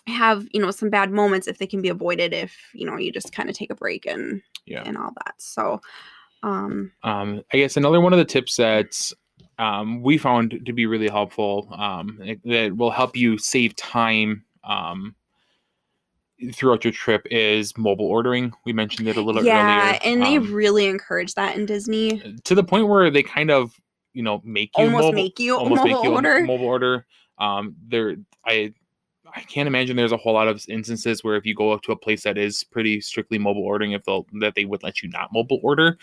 have 0.08 0.48
you 0.52 0.60
know 0.60 0.72
some 0.72 0.90
bad 0.90 1.12
moments 1.12 1.48
if 1.48 1.58
they 1.58 1.68
can 1.68 1.82
be 1.82 1.90
avoided 1.90 2.34
if 2.34 2.56
you 2.74 2.86
know 2.86 2.98
you 2.98 3.12
just 3.12 3.32
kind 3.32 3.50
of 3.50 3.56
take 3.56 3.72
a 3.72 3.76
break 3.76 4.06
and 4.06 4.42
Yeah. 4.66 4.84
and 4.84 4.98
all 4.98 5.12
that 5.26 5.36
so 5.38 5.80
um 6.44 6.92
Um, 7.04 7.42
I 7.54 7.58
guess 7.58 7.78
another 7.78 8.02
one 8.02 8.14
of 8.14 8.20
the 8.20 8.26
tips 8.26 8.56
that 8.58 9.12
um, 9.58 10.02
we 10.02 10.18
found 10.18 10.62
to 10.66 10.74
be 10.74 10.86
really 10.86 11.10
helpful 11.10 11.70
um, 11.78 12.20
that 12.46 12.76
will 12.76 12.92
help 12.92 13.16
you 13.16 13.38
save 13.38 13.76
time 13.76 14.44
um, 14.64 15.16
throughout 16.54 16.84
your 16.84 16.92
trip 16.92 17.26
is 17.32 17.78
mobile 17.78 18.06
ordering. 18.06 18.52
We 18.66 18.74
mentioned 18.74 19.08
it 19.08 19.18
a 19.18 19.22
little 19.22 19.44
yeah 19.44 19.88
earlier. 19.88 20.00
and 20.04 20.22
they 20.22 20.38
um, 20.38 20.54
really 20.54 20.86
encourage 20.86 21.34
that 21.36 21.56
in 21.56 21.66
disney 21.66 22.38
to 22.44 22.56
the 22.56 22.64
point 22.64 22.88
where 22.88 23.10
they 23.10 23.24
kind 23.24 23.52
of 23.52 23.80
you 24.14 24.24
know 24.24 24.42
make 24.44 24.72
you 24.78 24.86
almost 24.86 25.04
mobile, 25.04 25.14
make 25.14 25.40
you 25.40 25.56
almost 25.58 25.84
mobile 25.84 25.96
make 25.96 26.04
you 26.04 26.14
order 26.14 26.38
a 26.38 26.46
mobile 26.46 26.66
order. 26.66 27.06
Um, 27.38 27.76
there, 27.88 28.16
I 28.46 28.74
I 29.36 29.42
can't 29.42 29.68
imagine 29.68 29.98
there's 29.98 30.14
a 30.14 30.18
whole 30.18 30.34
lot 30.34 30.48
of 30.48 30.64
instances 30.70 31.24
where 31.24 31.36
if 31.36 31.46
you 31.46 31.54
go 31.54 31.72
up 31.72 31.82
to 31.84 31.92
a 31.92 31.98
place 31.98 32.24
that 32.24 32.38
is 32.38 32.64
pretty 32.64 33.02
strictly 33.02 33.38
mobile 33.38 33.64
ordering, 33.64 33.92
if 33.92 34.04
they'll 34.06 34.26
that 34.40 34.56
they 34.56 34.66
would 34.66 34.82
let 34.84 35.04
you 35.04 35.10
not 35.10 35.34
mobile 35.34 35.60
order. 35.62 35.98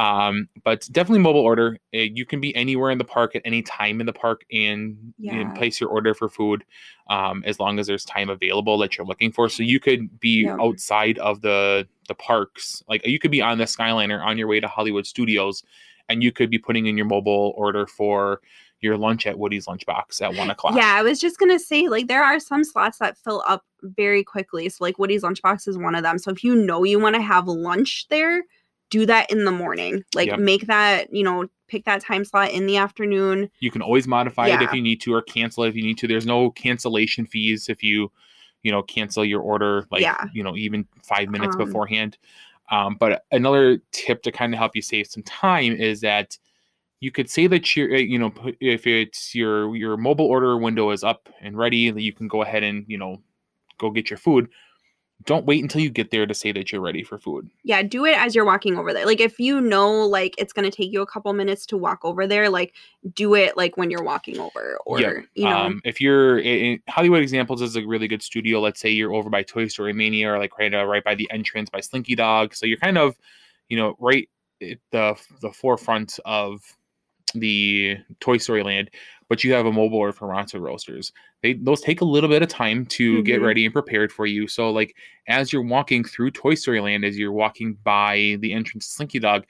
Um, 0.00 0.48
but 0.64 0.88
definitely 0.92 1.18
mobile 1.20 1.40
order. 1.52 1.68
Uh, 1.94 1.98
You 1.98 2.24
can 2.24 2.40
be 2.40 2.54
anywhere 2.56 2.90
in 2.90 2.98
the 2.98 3.04
park 3.04 3.36
at 3.36 3.42
any 3.44 3.62
time 3.62 4.00
in 4.00 4.06
the 4.06 4.18
park 4.24 4.38
and, 4.50 5.12
and 5.28 5.54
place 5.54 5.80
your 5.80 5.90
order 5.90 6.14
for 6.14 6.28
food 6.28 6.64
um, 7.08 7.42
as 7.50 7.60
long 7.60 7.78
as 7.78 7.86
there's 7.86 8.04
time 8.04 8.30
available 8.30 8.78
that 8.78 8.96
you're 8.96 9.06
looking 9.06 9.30
for. 9.32 9.48
So 9.48 9.62
you 9.62 9.78
could 9.78 10.02
be 10.18 10.44
Yeah. 10.44 10.56
outside 10.66 11.18
of 11.18 11.42
the 11.42 11.86
the 12.08 12.14
parks, 12.14 12.82
like 12.88 13.06
you 13.06 13.18
could 13.20 13.30
be 13.30 13.42
on 13.42 13.58
the 13.58 13.66
Skyliner 13.66 14.20
on 14.24 14.38
your 14.38 14.48
way 14.48 14.58
to 14.60 14.66
Hollywood 14.76 15.06
Studios, 15.06 15.62
and 16.08 16.22
you 16.24 16.32
could 16.32 16.50
be 16.50 16.58
putting 16.58 16.86
in 16.86 16.96
your 16.96 17.06
mobile 17.06 17.52
order 17.56 17.86
for 17.86 18.40
your 18.80 18.96
lunch 18.96 19.26
at 19.26 19.38
Woody's 19.38 19.66
Lunchbox 19.66 20.22
at 20.22 20.34
one 20.34 20.50
o'clock. 20.50 20.74
Yeah, 20.76 20.94
I 20.96 21.02
was 21.02 21.20
just 21.20 21.38
gonna 21.38 21.58
say, 21.58 21.88
like, 21.88 22.08
there 22.08 22.24
are 22.24 22.40
some 22.40 22.64
slots 22.64 22.98
that 22.98 23.18
fill 23.18 23.42
up 23.46 23.62
very 23.82 24.24
quickly. 24.24 24.68
So, 24.70 24.82
like, 24.84 24.98
Woody's 24.98 25.22
Lunchbox 25.22 25.68
is 25.68 25.76
one 25.76 25.94
of 25.94 26.02
them. 26.02 26.18
So, 26.18 26.30
if 26.30 26.42
you 26.42 26.54
know 26.56 26.84
you 26.84 26.98
want 26.98 27.14
to 27.16 27.22
have 27.22 27.46
lunch 27.46 28.06
there, 28.08 28.42
do 28.90 29.06
that 29.06 29.30
in 29.30 29.44
the 29.44 29.50
morning. 29.52 30.04
Like, 30.14 30.28
Yep. 30.28 30.38
make 30.40 30.66
that, 30.66 31.12
you 31.14 31.24
know, 31.24 31.48
pick 31.68 31.84
that 31.84 32.02
time 32.02 32.24
slot 32.24 32.50
in 32.50 32.66
the 32.66 32.76
afternoon. 32.76 33.48
You 33.60 33.70
can 33.70 33.82
always 33.82 34.06
modify 34.06 34.48
it 34.48 34.60
if 34.62 34.72
you 34.74 34.82
need 34.82 35.00
to 35.02 35.14
or 35.14 35.22
cancel 35.22 35.64
it 35.64 35.68
if 35.68 35.76
you 35.76 35.82
need 35.82 35.98
to. 35.98 36.08
There's 36.08 36.26
no 36.26 36.50
cancellation 36.50 37.26
fees 37.26 37.68
if 37.68 37.82
you, 37.82 38.10
you 38.62 38.72
know, 38.72 38.82
cancel 38.82 39.24
your 39.24 39.40
order 39.40 39.86
like, 39.90 40.02
Yeah. 40.02 40.24
you 40.34 40.42
know, 40.42 40.56
even 40.56 40.86
five 41.02 41.28
minutes 41.30 41.54
Um, 41.54 41.64
beforehand. 41.64 42.18
Um, 42.70 42.96
but 42.98 43.24
another 43.30 43.80
tip 43.92 44.22
to 44.22 44.32
kind 44.32 44.52
of 44.52 44.58
help 44.58 44.76
you 44.76 44.82
save 44.82 45.06
some 45.06 45.22
time 45.22 45.72
is 45.74 46.00
that 46.02 46.36
you 47.00 47.10
could 47.10 47.30
say 47.30 47.46
that 47.46 47.74
you're, 47.74 47.94
uh, 47.94 47.98
you 47.98 48.18
know, 48.18 48.32
if 48.60 48.86
it's 48.86 49.34
your 49.34 49.74
your 49.74 49.96
mobile 49.96 50.26
order 50.26 50.56
window 50.58 50.90
is 50.90 51.02
up 51.02 51.28
and 51.40 51.56
ready, 51.56 51.90
that 51.90 52.02
you 52.02 52.12
can 52.12 52.28
go 52.28 52.42
ahead 52.42 52.62
and 52.62 52.84
you 52.88 52.98
know, 52.98 53.22
go 53.78 53.90
get 53.90 54.10
your 54.10 54.18
food. 54.18 54.50
Don't 55.26 55.44
wait 55.44 55.62
until 55.62 55.82
you 55.82 55.90
get 55.90 56.10
there 56.10 56.26
to 56.26 56.34
say 56.34 56.50
that 56.52 56.72
you're 56.72 56.80
ready 56.80 57.02
for 57.02 57.18
food. 57.18 57.50
Yeah, 57.62 57.82
do 57.82 58.06
it 58.06 58.16
as 58.16 58.34
you're 58.34 58.44
walking 58.44 58.78
over 58.78 58.92
there. 58.92 59.04
Like, 59.04 59.20
if 59.20 59.38
you 59.38 59.60
know, 59.60 60.06
like, 60.06 60.34
it's 60.38 60.52
gonna 60.52 60.70
take 60.70 60.90
you 60.90 61.02
a 61.02 61.06
couple 61.06 61.32
minutes 61.34 61.66
to 61.66 61.76
walk 61.76 62.00
over 62.04 62.26
there, 62.26 62.48
like, 62.48 62.74
do 63.14 63.34
it 63.34 63.56
like 63.56 63.76
when 63.76 63.90
you're 63.90 64.02
walking 64.02 64.38
over, 64.40 64.78
or 64.86 65.00
Yeah, 65.00 65.12
you 65.34 65.44
know, 65.44 65.56
Um, 65.56 65.82
if 65.84 66.00
you're 66.00 66.38
in, 66.38 66.80
Hollywood 66.88 67.22
Examples 67.22 67.60
is 67.60 67.76
a 67.76 67.86
really 67.86 68.08
good 68.08 68.22
studio. 68.22 68.60
Let's 68.60 68.80
say 68.80 68.90
you're 68.90 69.12
over 69.12 69.28
by 69.28 69.42
Toy 69.42 69.66
Story 69.68 69.92
Mania 69.92 70.32
or 70.32 70.38
like 70.38 70.58
right 70.58 70.72
uh, 70.72 70.84
right 70.84 71.04
by 71.04 71.14
the 71.14 71.30
entrance 71.30 71.68
by 71.68 71.80
Slinky 71.80 72.14
Dog. 72.14 72.54
So 72.54 72.66
you're 72.66 72.78
kind 72.78 72.98
of, 72.98 73.16
you 73.68 73.76
know, 73.76 73.96
right 73.98 74.28
at 74.62 74.78
the 74.90 75.16
the 75.42 75.52
forefront 75.52 76.18
of 76.24 76.60
the 77.34 77.98
Toy 78.20 78.38
Story 78.38 78.62
land, 78.62 78.90
but 79.30 79.42
you 79.44 79.52
have 79.54 79.64
a 79.64 79.72
mobile 79.72 79.96
order 79.98 80.12
for 80.12 80.28
Ronto 80.28 80.60
Roasters. 80.60 81.12
They 81.42 81.54
those 81.54 81.80
take 81.80 82.02
a 82.02 82.04
little 82.04 82.28
bit 82.28 82.42
of 82.42 82.48
time 82.48 82.84
to 82.86 83.22
get 83.22 83.40
Mhm. 83.40 83.44
ready 83.46 83.64
and 83.64 83.72
prepared 83.72 84.12
for 84.12 84.26
you. 84.26 84.46
So 84.48 84.70
like 84.70 84.94
as 85.28 85.52
you're 85.52 85.62
walking 85.62 86.04
through 86.04 86.32
Toy 86.32 86.54
Story 86.54 86.80
Land, 86.80 87.04
as 87.04 87.16
you're 87.16 87.32
walking 87.32 87.74
by 87.84 88.36
the 88.40 88.52
entrance 88.52 88.88
to 88.88 88.92
Slinky 88.92 89.20
Dog, 89.20 89.46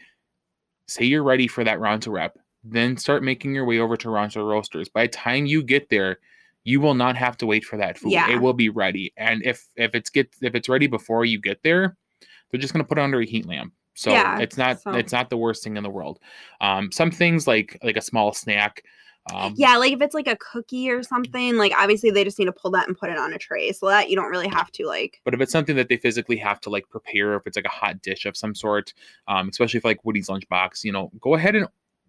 say 0.87 1.05
you're 1.07 1.25
ready 1.25 1.49
for 1.49 1.65
that 1.65 1.79
Ronto 1.81 2.13
Wrap. 2.13 2.37
Then 2.63 2.97
start 2.99 3.23
making 3.25 3.55
your 3.55 3.65
way 3.65 3.79
over 3.79 3.97
to 3.97 4.09
Ronto 4.09 4.47
Roasters. 4.47 4.89
By 4.91 5.05
the 5.07 5.13
time 5.13 5.47
you 5.47 5.63
get 5.63 5.89
there, 5.89 6.19
you 6.65 6.79
will 6.81 6.95
not 6.95 7.17
have 7.17 7.39
to 7.39 7.47
wait 7.47 7.65
for 7.65 7.79
that 7.79 7.97
food. 7.97 8.13
Yeah. 8.13 8.31
It 8.31 8.37
will 8.41 8.53
be 8.53 8.69
ready. 8.69 9.15
And 9.17 9.43
if 9.47 9.67
if 9.77 9.95
it's 9.95 10.11
get 10.11 10.29
if 10.43 10.55
it's 10.55 10.69
ready 10.69 10.87
before 10.89 11.25
you 11.25 11.41
get 11.41 11.63
there, 11.63 11.97
they're 12.51 12.61
just 12.61 12.75
gonna 12.75 12.85
put 12.85 12.99
it 12.99 13.03
under 13.03 13.21
a 13.21 13.27
heat 13.27 13.47
lamp. 13.47 13.73
So 13.95 14.11
Yeah, 14.13 14.39
it's 14.41 14.59
not 14.59 14.81
so- 14.83 14.93
it's 14.93 15.13
not 15.13 15.31
the 15.31 15.39
worst 15.39 15.65
thing 15.65 15.79
in 15.79 15.83
the 15.83 15.91
world. 15.91 16.21
Um, 16.61 16.93
some 16.93 17.11
things 17.11 17.47
like 17.49 17.79
like 17.83 17.97
a 17.97 18.03
small 18.03 18.35
snack. 18.35 18.85
Um, 19.35 19.55
yeah, 19.57 19.77
like 19.77 19.93
if 19.93 20.01
it's 20.01 20.15
like 20.15 20.27
a 20.27 20.37
cookie 20.37 20.91
or 20.91 21.03
something, 21.03 21.57
like 21.57 21.73
obviously 21.77 22.11
they 22.11 22.25
just 22.25 22.39
need 22.39 22.47
to 22.47 22.53
pull 22.53 22.71
that 22.73 22.89
and 22.89 22.97
put 22.97 23.11
it 23.11 23.19
on 23.19 23.33
a 23.33 23.39
tray, 23.39 23.73
so 23.73 23.87
that 23.87 24.11
you 24.11 24.17
don't 24.17 24.31
really 24.31 24.49
have 24.49 24.71
to 24.73 24.87
like. 24.87 25.21
But 25.25 25.35
if 25.35 25.41
it's 25.41 25.53
something 25.53 25.77
that 25.77 25.89
they 25.89 25.97
physically 25.97 26.37
have 26.39 26.61
to 26.63 26.71
like 26.71 26.89
prepare, 26.89 27.35
if 27.35 27.47
it's 27.47 27.57
like 27.57 27.67
a 27.67 27.71
hot 27.71 28.03
dish 28.03 28.27
of 28.27 28.37
some 28.37 28.55
sort, 28.55 28.93
um, 29.29 29.49
especially 29.49 29.79
if 29.79 29.85
like 29.85 30.05
Woody's 30.05 30.29
lunchbox, 30.29 30.85
you 30.85 30.93
know, 30.93 31.11
go 31.21 31.35
ahead 31.35 31.55
and 31.55 31.67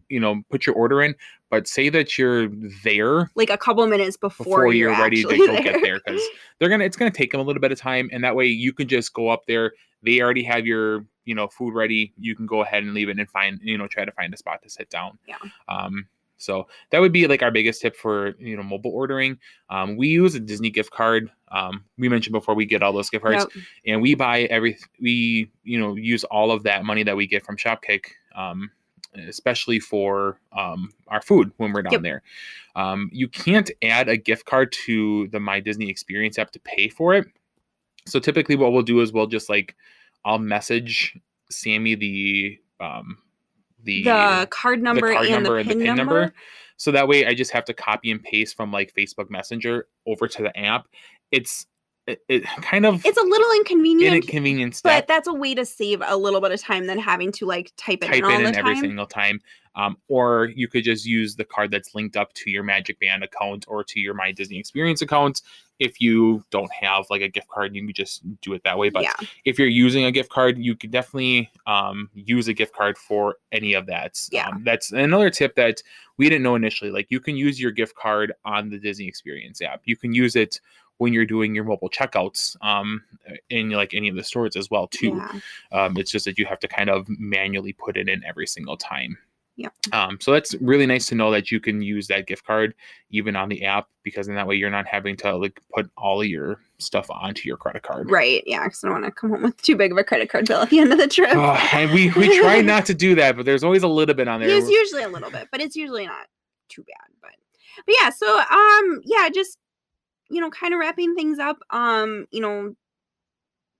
you 0.09 0.19
know 0.19 0.43
put 0.49 0.65
your 0.65 0.75
order 0.75 1.01
in, 1.01 1.15
but 1.49 1.67
say 1.67 1.89
that 1.89 2.17
you're 2.17 2.49
there 2.83 3.31
like 3.35 3.49
a 3.49 3.57
couple 3.57 3.85
minutes 3.87 4.17
before, 4.17 4.45
before 4.45 4.73
you're, 4.73 4.91
ready 4.91 5.23
to 5.23 5.37
go 5.37 5.61
get 5.61 5.81
there 5.81 5.99
because 6.05 6.21
they're 6.59 6.69
gonna 6.69 6.83
it's 6.83 6.97
gonna 6.97 7.09
take 7.09 7.31
them 7.31 7.39
a 7.39 7.43
little 7.43 7.61
bit 7.61 7.71
of 7.71 7.79
time, 7.79 8.09
and 8.11 8.23
that 8.23 8.35
way 8.35 8.45
you 8.45 8.73
can 8.73 8.87
just 8.87 9.13
go 9.13 9.29
up 9.29 9.45
there. 9.47 9.73
They 10.03 10.21
already 10.21 10.43
have 10.43 10.65
your 10.65 11.05
you 11.25 11.33
know 11.33 11.47
food 11.47 11.73
ready. 11.73 12.13
You 12.19 12.35
can 12.35 12.45
go 12.45 12.61
ahead 12.61 12.83
and 12.83 12.93
leave 12.93 13.09
it 13.09 13.17
and 13.17 13.29
find 13.29 13.59
you 13.63 13.77
know 13.77 13.87
try 13.87 14.05
to 14.05 14.11
find 14.11 14.33
a 14.33 14.37
spot 14.37 14.61
to 14.63 14.69
sit 14.69 14.89
down. 14.89 15.17
Yeah. 15.27 15.37
Um, 15.67 16.07
so 16.41 16.67
that 16.89 16.99
would 16.99 17.11
be 17.11 17.27
like 17.27 17.41
our 17.43 17.51
biggest 17.51 17.81
tip 17.81 17.95
for 17.95 18.35
you 18.39 18.57
know 18.57 18.63
mobile 18.63 18.91
ordering. 18.91 19.37
Um, 19.69 19.95
we 19.97 20.07
use 20.09 20.35
a 20.35 20.39
Disney 20.39 20.69
gift 20.69 20.91
card. 20.91 21.29
Um, 21.51 21.83
we 21.97 22.09
mentioned 22.09 22.33
before 22.33 22.55
we 22.55 22.65
get 22.65 22.81
all 22.83 22.93
those 22.93 23.09
gift 23.09 23.23
cards 23.23 23.45
Yep. 23.53 23.63
and 23.85 24.01
we 24.01 24.15
buy 24.15 24.43
every 24.43 24.77
we 25.01 25.51
you 25.63 25.79
know 25.79 25.95
use 25.95 26.23
all 26.25 26.51
of 26.51 26.63
that 26.63 26.83
money 26.85 27.03
that 27.03 27.15
we 27.15 27.27
get 27.27 27.45
from 27.45 27.57
shopkick 27.57 28.05
um 28.35 28.71
especially 29.27 29.77
for 29.77 30.39
um 30.57 30.89
our 31.09 31.21
food 31.21 31.51
when 31.57 31.73
we're 31.73 31.81
down 31.81 31.91
Yep. 31.91 32.01
there 32.03 32.21
um 32.77 33.09
you 33.11 33.27
can't 33.27 33.69
add 33.83 34.07
a 34.07 34.15
gift 34.15 34.45
card 34.45 34.71
to 34.85 35.27
the 35.33 35.39
my 35.41 35.59
disney 35.59 35.89
experience 35.89 36.39
app 36.39 36.51
to 36.51 36.59
pay 36.61 36.87
for 36.87 37.13
it 37.13 37.27
so 38.07 38.19
typically 38.19 38.55
what 38.55 38.71
we'll 38.71 38.81
do 38.81 39.01
is 39.01 39.11
we'll 39.11 39.27
just 39.27 39.49
like 39.49 39.75
i'll 40.23 40.39
message 40.39 41.17
sammy 41.49 41.95
the 41.95 42.57
um 42.79 43.17
the 43.83 44.03
the 44.03 44.47
card 44.49 44.81
number, 44.81 45.09
the 45.09 45.13
card 45.15 45.27
and, 45.27 45.43
number 45.43 45.53
the 45.55 45.59
and 45.59 45.69
pin 45.69 45.79
the 45.79 45.85
pin 45.85 45.95
number. 45.95 46.21
number. 46.21 46.33
So 46.77 46.91
that 46.91 47.07
way 47.07 47.25
I 47.25 47.33
just 47.33 47.51
have 47.51 47.65
to 47.65 47.73
copy 47.73 48.09
and 48.11 48.23
paste 48.23 48.55
from 48.55 48.71
like 48.71 48.93
Facebook 48.93 49.29
Messenger 49.29 49.87
over 50.07 50.27
to 50.27 50.41
the 50.41 50.57
app. 50.57 50.87
It's 51.31 51.67
it, 52.07 52.23
it 52.27 52.43
kind 52.61 52.85
of 52.85 53.05
It's 53.05 53.17
a 53.17 53.23
little 53.23 53.51
inconvenient, 53.57 54.15
inconvenient 54.15 54.75
step. 54.75 54.91
but 55.01 55.07
that's 55.07 55.27
a 55.27 55.33
way 55.33 55.53
to 55.53 55.65
save 55.65 56.01
a 56.05 56.17
little 56.17 56.41
bit 56.41 56.51
of 56.51 56.59
time 56.59 56.87
than 56.87 56.97
having 56.97 57.31
to 57.33 57.45
like 57.45 57.71
type 57.77 58.03
it 58.03 58.07
type 58.07 58.23
in 58.23 58.43
the 58.43 58.49
in 58.49 58.55
every 58.55 58.77
single 58.77 59.05
time. 59.05 59.39
Um, 59.75 59.95
or 60.09 60.51
you 60.53 60.67
could 60.67 60.83
just 60.83 61.05
use 61.05 61.35
the 61.35 61.45
card 61.45 61.71
that's 61.71 61.95
linked 61.95 62.17
up 62.17 62.33
to 62.33 62.49
your 62.49 62.63
Magic 62.63 62.99
Band 62.99 63.23
account 63.23 63.65
or 63.69 63.85
to 63.85 63.99
your 64.01 64.13
My 64.13 64.31
Disney 64.31 64.59
Experience 64.59 65.01
account. 65.01 65.41
If 65.79 66.01
you 66.01 66.43
don't 66.51 66.71
have 66.73 67.05
like 67.09 67.21
a 67.21 67.29
gift 67.29 67.47
card, 67.47 67.73
you 67.73 67.85
can 67.85 67.93
just 67.93 68.21
do 68.41 68.53
it 68.53 68.63
that 68.65 68.77
way. 68.77 68.89
But 68.89 69.03
yeah, 69.03 69.13
if 69.45 69.57
you're 69.57 69.69
using 69.69 70.03
a 70.03 70.11
gift 70.11 70.29
card, 70.29 70.57
you 70.57 70.75
could 70.75 70.91
definitely 70.91 71.49
um, 71.65 72.09
use 72.13 72.49
a 72.49 72.53
gift 72.53 72.75
card 72.75 72.97
for 72.97 73.37
any 73.51 73.73
of 73.73 73.85
that. 73.85 74.19
Yeah. 74.31 74.49
Um, 74.49 74.63
that's 74.65 74.91
another 74.91 75.29
tip 75.29 75.55
that 75.55 75.81
we 76.17 76.27
didn't 76.27 76.43
know 76.43 76.55
initially. 76.55 76.91
Like 76.91 77.07
you 77.09 77.19
can 77.19 77.37
use 77.37 77.59
your 77.59 77.71
gift 77.71 77.95
card 77.95 78.33
on 78.43 78.69
the 78.69 78.77
Disney 78.77 79.07
Experience 79.07 79.61
app. 79.61 79.81
You 79.85 79.95
can 79.95 80.13
use 80.13 80.35
it 80.35 80.59
when 81.01 81.13
you're 81.13 81.25
doing 81.25 81.55
your 81.55 81.63
mobile 81.63 81.89
checkouts 81.89 82.55
um, 82.61 83.03
in 83.49 83.71
like 83.71 83.95
any 83.95 84.07
of 84.07 84.15
the 84.15 84.23
stores 84.23 84.55
as 84.55 84.69
well 84.69 84.85
too. 84.85 85.17
yeah, 85.17 85.39
Um, 85.71 85.97
it's 85.97 86.11
just 86.11 86.25
that 86.25 86.37
you 86.37 86.45
have 86.45 86.59
to 86.59 86.67
kind 86.67 86.91
of 86.91 87.07
manually 87.09 87.73
put 87.73 87.97
it 87.97 88.07
in 88.07 88.23
every 88.23 88.45
single 88.45 88.77
time. 88.77 89.17
Yeah. 89.55 89.69
Um, 89.93 90.19
so 90.21 90.31
that's 90.31 90.53
really 90.61 90.85
nice 90.85 91.07
to 91.07 91.15
know 91.15 91.31
that 91.31 91.49
you 91.51 91.59
can 91.59 91.81
use 91.81 92.05
that 92.07 92.27
gift 92.27 92.45
card 92.45 92.75
even 93.09 93.35
on 93.35 93.49
the 93.49 93.65
app 93.65 93.87
because 94.03 94.27
in 94.27 94.35
that 94.35 94.45
way 94.45 94.55
you're 94.57 94.69
not 94.69 94.85
having 94.85 95.17
to 95.17 95.35
like 95.35 95.59
put 95.73 95.89
all 95.97 96.21
of 96.21 96.27
your 96.27 96.59
stuff 96.77 97.09
onto 97.09 97.47
your 97.47 97.57
credit 97.57 97.81
card. 97.81 98.11
right. 98.11 98.43
Yeah, 98.45 98.65
because 98.65 98.83
I 98.83 98.89
don't 98.89 99.01
want 99.01 99.05
to 99.13 99.19
come 99.19 99.31
home 99.31 99.41
with 99.41 99.59
too 99.59 99.75
big 99.75 99.91
of 99.91 99.97
a 99.97 100.03
credit 100.03 100.29
card 100.29 100.45
bill 100.47 100.61
at 100.61 100.69
the 100.69 100.81
end 100.81 100.91
of 100.91 100.99
the 100.99 101.07
trip. 101.07 101.35
And 101.35 101.91
we 101.91 102.11
we 102.11 102.39
try 102.39 102.61
not 102.73 102.85
to 102.85 102.93
do 102.93 103.15
that, 103.15 103.35
but 103.35 103.45
there's 103.47 103.63
always 103.63 103.81
a 103.81 103.87
little 103.87 104.13
bit 104.13 104.27
on 104.27 104.39
there. 104.39 104.49
There's 104.49 104.69
usually 104.69 105.01
a 105.01 105.09
little 105.09 105.31
bit, 105.31 105.47
but 105.51 105.61
it's 105.61 105.75
usually 105.75 106.05
not 106.05 106.27
too 106.69 106.83
bad. 106.83 107.09
But 107.21 107.31
but 107.87 107.95
yeah, 107.99 108.11
so 108.11 108.39
um 108.39 109.01
yeah, 109.03 109.27
just 109.33 109.57
you 110.31 110.41
know, 110.41 110.49
kind 110.49 110.73
of 110.73 110.79
wrapping 110.79 111.15
things 111.15 111.39
up. 111.39 111.59
Um, 111.69 112.25
you 112.31 112.41
know, 112.41 112.75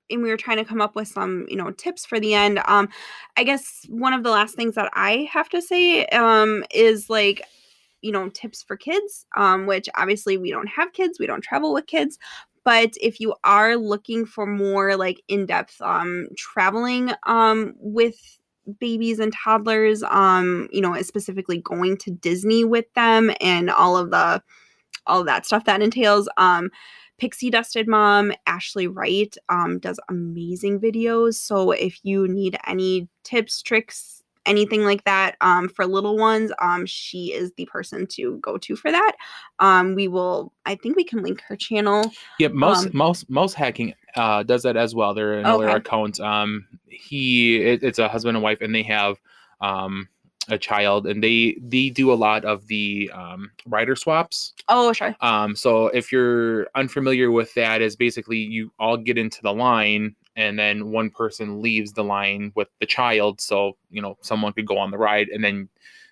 and 0.10 0.22
we 0.22 0.30
were 0.30 0.38
trying 0.38 0.58
to 0.58 0.66
come 0.66 0.82
up 0.82 0.96
with 0.96 1.08
some, 1.08 1.46
you 1.50 1.56
know, 1.56 1.72
tips 1.72 2.06
for 2.06 2.20
the 2.20 2.34
end. 2.34 2.60
Um, 2.66 2.90
I 3.38 3.44
guess 3.44 3.86
one 3.90 4.14
of 4.14 4.24
the 4.24 4.30
last 4.30 4.56
things 4.56 4.76
that 4.76 4.92
I 4.94 5.30
have 5.32 5.50
to 5.50 5.62
say 5.62 6.06
um 6.08 6.64
is 6.74 7.10
like 7.10 7.42
you 8.02 8.12
know 8.12 8.30
tips 8.30 8.64
for 8.64 8.76
kids 8.76 9.26
um 9.38 9.68
which 9.68 9.88
obviously 9.96 10.38
we 10.38 10.50
don't 10.50 10.68
have 10.68 10.92
kids 10.94 11.20
we 11.20 11.28
don't 11.28 11.42
travel 11.44 11.74
with 11.74 11.86
kids 11.88 12.18
but 12.64 12.94
if 13.02 13.20
you 13.20 13.36
are 13.44 13.76
looking 13.76 14.26
for 14.26 14.46
more 14.46 14.96
like 14.96 15.22
in-depth 15.28 15.80
um 15.82 16.28
traveling 16.36 17.12
um 17.28 17.74
with 17.78 18.40
babies 18.80 19.20
and 19.20 19.34
toddlers 19.34 20.04
um 20.04 20.68
you 20.72 20.82
know 20.82 21.00
specifically 21.04 21.60
going 21.60 21.96
to 21.98 22.12
disney 22.12 22.64
with 22.64 22.92
them 22.96 23.32
and 23.40 23.70
all 23.70 23.96
of 23.96 24.10
the 24.12 24.42
all 25.08 25.24
that 25.24 25.46
stuff 25.46 25.66
that 25.66 25.82
entails 25.82 26.30
um 26.38 26.70
pixie 27.18 27.50
dusted 27.50 27.88
mom 27.88 28.32
ashley 28.48 28.88
wright 28.88 29.36
um 29.50 29.80
does 29.80 30.00
amazing 30.10 30.80
videos 30.80 31.36
so 31.36 31.72
if 31.72 32.00
you 32.04 32.28
need 32.28 32.58
any 32.68 33.08
tips 33.24 33.62
tricks 33.62 34.24
anything 34.48 34.84
like 34.84 35.04
that 35.04 35.36
um 35.42 35.70
for 35.70 35.86
little 35.86 36.18
ones 36.18 36.52
um 36.60 36.84
she 36.86 37.32
is 37.32 37.52
the 37.58 37.66
person 37.66 38.08
to 38.08 38.40
go 38.42 38.58
to 38.58 38.76
for 38.76 38.92
that 38.92 39.12
um 39.60 39.94
we 39.94 40.08
will 40.08 40.52
i 40.66 40.74
think 40.74 40.96
we 40.96 41.04
can 41.04 41.22
link 41.22 41.42
her 41.48 41.56
channel 41.56 42.12
Yeah, 42.40 42.48
most 42.48 42.86
Um, 42.86 42.92
most 42.92 43.30
Mouse 43.30 43.54
Hacking 43.54 43.94
uh, 44.16 44.42
does 44.44 44.64
that 44.64 44.76
as 44.76 44.96
well. 44.96 45.14
They're 45.14 45.34
another 45.34 45.68
Okay. 45.68 45.78
account. 45.78 46.20
Um, 46.20 46.68
he 46.88 47.62
it, 47.62 47.84
it's 47.84 48.00
a 48.00 48.08
husband 48.10 48.36
and 48.36 48.44
wife, 48.44 48.62
and 48.62 48.74
they 48.74 48.84
have 48.84 49.18
um 49.62 50.10
a 50.50 50.58
child, 50.58 51.08
and 51.08 51.24
they 51.24 51.58
they 51.62 51.90
do 51.90 52.12
a 52.12 52.16
lot 52.16 52.46
of 52.46 52.68
the 52.68 53.10
um, 53.14 53.52
rider 53.66 53.96
swaps. 53.96 54.54
Oh, 54.70 54.94
sure. 54.94 55.16
Um, 55.22 55.56
so 55.56 55.88
if 55.88 56.12
you're 56.12 56.68
unfamiliar 56.76 57.32
with 57.32 57.54
that, 57.56 57.82
is 57.82 57.96
basically 57.96 58.38
you 58.38 58.72
all 58.80 58.98
get 58.98 59.18
into 59.18 59.42
the 59.42 59.54
line 59.54 60.16
and 60.36 60.58
then 60.58 60.92
one 60.92 61.10
person 61.10 61.62
leaves 61.62 61.92
the 61.94 62.04
line 62.04 62.52
with 62.56 62.70
the 62.80 62.86
child. 62.86 63.42
So 63.42 63.78
you 63.90 64.02
know 64.02 64.18
someone 64.22 64.54
could 64.54 64.68
go 64.68 64.78
on 64.78 64.92
the 64.92 64.98
ride, 64.98 65.30
and 65.30 65.44
then 65.44 65.70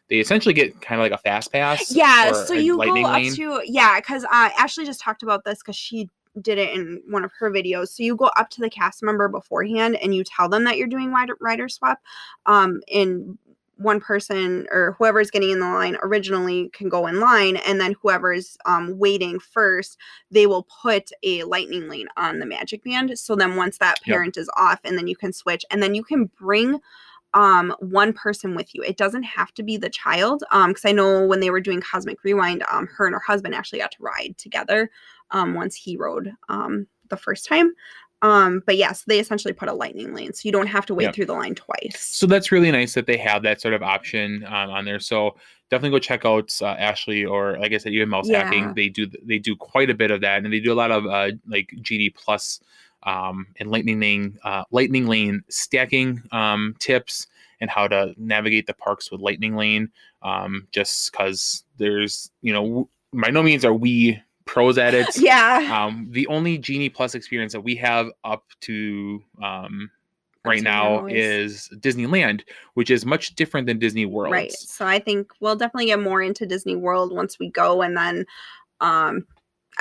they 0.09 0.17
essentially 0.17 0.53
get 0.53 0.79
kind 0.81 0.99
of 0.99 1.05
like 1.05 1.17
a 1.17 1.21
fast 1.21 1.51
pass. 1.51 1.91
Yeah. 1.91 2.31
So 2.31 2.53
you 2.53 2.77
go 2.77 3.05
up 3.05 3.13
lane. 3.13 3.33
to 3.35 3.61
yeah, 3.65 3.99
because 3.99 4.23
uh, 4.25 4.49
Ashley 4.57 4.85
just 4.85 5.01
talked 5.01 5.23
about 5.23 5.43
this 5.45 5.59
because 5.59 5.75
she 5.75 6.09
did 6.41 6.57
it 6.57 6.73
in 6.73 7.01
one 7.09 7.23
of 7.23 7.31
her 7.39 7.51
videos. 7.51 7.89
So 7.89 8.03
you 8.03 8.15
go 8.15 8.29
up 8.37 8.49
to 8.51 8.61
the 8.61 8.69
cast 8.69 9.03
member 9.03 9.27
beforehand 9.27 9.97
and 9.97 10.13
you 10.13 10.23
tell 10.23 10.49
them 10.49 10.63
that 10.63 10.77
you're 10.77 10.87
doing 10.87 11.11
rider, 11.11 11.35
rider 11.41 11.67
swap. 11.67 11.99
Um, 12.45 12.81
and 12.93 13.37
one 13.79 13.99
person 14.01 14.67
or 14.71 14.95
whoever's 14.99 15.31
getting 15.31 15.51
in 15.51 15.59
the 15.59 15.65
line 15.65 15.97
originally 16.03 16.69
can 16.73 16.89
go 16.89 17.07
in 17.07 17.19
line, 17.19 17.57
and 17.57 17.79
then 17.81 17.95
whoever's 18.01 18.57
um, 18.65 18.97
waiting 18.99 19.39
first, 19.39 19.97
they 20.31 20.45
will 20.47 20.67
put 20.81 21.09
a 21.23 21.43
lightning 21.45 21.87
lane 21.89 22.07
on 22.17 22.39
the 22.39 22.45
magic 22.45 22.83
band. 22.83 23.17
So 23.17 23.35
then 23.35 23.55
once 23.55 23.77
that 23.79 23.99
Yep. 24.05 24.13
parent 24.13 24.37
is 24.37 24.49
off, 24.55 24.79
and 24.83 24.97
then 24.97 25.07
you 25.07 25.15
can 25.15 25.33
switch, 25.33 25.65
and 25.71 25.81
then 25.81 25.95
you 25.95 26.03
can 26.03 26.25
bring 26.39 26.79
um 27.35 27.75
one 27.79 28.11
person 28.11 28.55
with 28.55 28.73
you 28.73 28.81
it 28.81 28.97
doesn't 28.97 29.21
have 29.23 29.53
to 29.53 29.61
be 29.61 29.77
the 29.77 29.89
child 29.89 30.43
um 30.51 30.71
because 30.71 30.85
i 30.85 30.91
know 30.91 31.25
when 31.25 31.39
they 31.39 31.51
were 31.51 31.61
doing 31.61 31.79
cosmic 31.81 32.23
rewind 32.23 32.63
um 32.71 32.87
her 32.87 33.05
and 33.05 33.13
her 33.13 33.21
husband 33.25 33.53
actually 33.53 33.79
got 33.79 33.91
to 33.91 34.01
ride 34.01 34.33
together 34.37 34.89
um 35.31 35.53
once 35.53 35.75
he 35.75 35.95
rode 35.95 36.33
um 36.49 36.87
the 37.09 37.17
first 37.17 37.45
time 37.45 37.71
um 38.21 38.61
but 38.65 38.75
yes 38.77 39.03
they 39.07 39.19
essentially 39.19 39.53
put 39.53 39.69
a 39.69 39.73
lightning 39.73 40.13
lane 40.13 40.33
so 40.33 40.41
you 40.43 40.51
don't 40.51 40.67
have 40.67 40.85
to 40.85 40.93
wait 40.93 41.05
Yep. 41.05 41.15
through 41.15 41.25
the 41.25 41.33
line 41.33 41.55
twice 41.55 41.97
So 41.99 42.27
that's 42.27 42.51
really 42.51 42.71
nice 42.71 42.93
that 42.95 43.05
they 43.07 43.17
have 43.17 43.43
that 43.43 43.61
sort 43.61 43.73
of 43.73 43.81
option 43.81 44.43
um, 44.45 44.69
on 44.69 44.85
there. 44.85 44.99
So 44.99 45.35
definitely 45.69 45.95
go 45.95 45.99
check 45.99 46.25
out 46.25 46.53
uh, 46.61 46.65
Ashley 46.65 47.23
or 47.23 47.57
like 47.59 47.71
I 47.73 47.77
said, 47.77 47.93
even 47.93 48.09
Mouse 48.09 48.27
Yeah. 48.27 48.43
Hacking. 48.43 48.73
They 48.73 48.89
do 48.89 49.07
they 49.23 49.37
do 49.39 49.55
quite 49.55 49.89
a 49.89 49.93
bit 49.93 50.11
of 50.11 50.19
that, 50.21 50.43
and 50.43 50.51
they 50.51 50.59
do 50.59 50.73
a 50.73 50.75
lot 50.83 50.91
of 50.91 51.05
uh, 51.05 51.31
like 51.47 51.71
Genie 51.81 52.09
Plus 52.09 52.59
um, 53.03 53.47
and 53.57 53.71
lightning 53.71 53.99
lane 53.99 54.37
uh, 54.43 54.63
lightning 54.71 55.07
lane 55.07 55.43
stacking 55.49 56.21
um, 56.31 56.75
tips 56.79 57.27
and 57.61 57.69
how 57.69 57.87
to 57.87 58.13
navigate 58.17 58.67
the 58.67 58.73
parks 58.73 59.11
with 59.11 59.21
lightning 59.21 59.55
lane. 59.55 59.89
Um, 60.23 60.67
just 60.71 61.11
because 61.11 61.63
there's 61.77 62.31
you 62.41 62.51
know 62.51 62.89
by 63.13 63.29
no 63.29 63.41
means 63.43 63.63
are 63.63 63.73
we 63.73 64.21
pros 64.49 64.77
at 64.77 64.93
it. 64.93 65.07
yeah 65.17 65.85
Um, 65.85 66.07
the 66.09 66.25
only 66.27 66.57
Genie 66.57 66.89
Plus 66.89 67.15
experience 67.15 67.53
that 67.53 67.61
we 67.61 67.75
have 67.75 68.09
up 68.23 68.43
to 68.61 69.21
um, 69.43 69.91
right 70.43 70.63
now 70.63 71.05
is 71.05 71.69
Disneyland, 71.75 72.41
which 72.73 72.89
is 72.89 73.05
much 73.05 73.35
different 73.35 73.67
than 73.67 73.77
Disney 73.77 74.05
World. 74.05 74.33
right 74.33 74.51
so 74.51 74.85
i 74.85 74.99
think 74.99 75.31
we'll 75.39 75.55
definitely 75.55 75.87
get 75.87 75.99
more 75.99 76.21
into 76.21 76.45
disney 76.45 76.75
world 76.75 77.13
once 77.13 77.37
we 77.39 77.49
go 77.49 77.81
and 77.81 77.95
then 77.95 78.25
um 78.81 79.25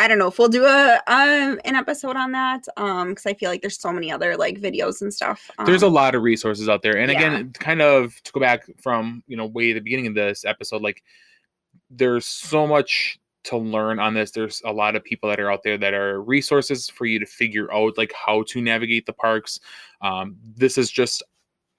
I 0.00 0.06
don't 0.06 0.18
know 0.18 0.28
if 0.28 0.38
we'll 0.38 0.48
do 0.48 0.64
a, 0.64 1.00
a 1.08 1.58
an 1.64 1.74
episode 1.74 2.14
on 2.14 2.30
that 2.30 2.64
um 2.76 3.08
because 3.08 3.26
I 3.26 3.34
feel 3.34 3.50
like 3.50 3.62
there's 3.62 3.80
so 3.80 3.92
many 3.92 4.12
other 4.12 4.36
like 4.36 4.60
videos 4.60 5.02
and 5.02 5.12
stuff. 5.12 5.50
There's 5.66 5.82
a 5.82 5.88
um, 5.88 5.92
lot 5.92 6.14
of 6.14 6.22
resources 6.22 6.68
out 6.68 6.82
there, 6.82 6.96
and 6.96 7.10
yeah. 7.10 7.18
again, 7.18 7.52
kind 7.54 7.82
of 7.82 8.22
to 8.22 8.30
go 8.30 8.38
back 8.38 8.64
from 8.80 9.24
you 9.26 9.36
know 9.36 9.46
way 9.46 9.72
the 9.72 9.80
beginning 9.80 10.06
of 10.06 10.14
this 10.14 10.44
episode, 10.44 10.82
like 10.82 11.02
there's 11.90 12.26
so 12.26 12.64
much 12.64 13.18
to 13.48 13.56
learn 13.58 13.98
on 13.98 14.14
this. 14.14 14.30
There's 14.30 14.62
a 14.64 14.72
lot 14.72 14.96
of 14.96 15.04
people 15.04 15.28
that 15.28 15.40
are 15.40 15.50
out 15.50 15.62
there 15.62 15.76
that 15.78 15.94
are 15.94 16.22
resources 16.22 16.88
for 16.88 17.04
you 17.06 17.18
to 17.18 17.26
figure 17.26 17.72
out 17.72 17.98
like 17.98 18.12
how 18.12 18.44
to 18.48 18.60
navigate 18.60 19.06
the 19.06 19.12
parks. 19.12 19.60
Um, 20.02 20.36
this 20.56 20.78
is 20.78 20.90
just 20.90 21.22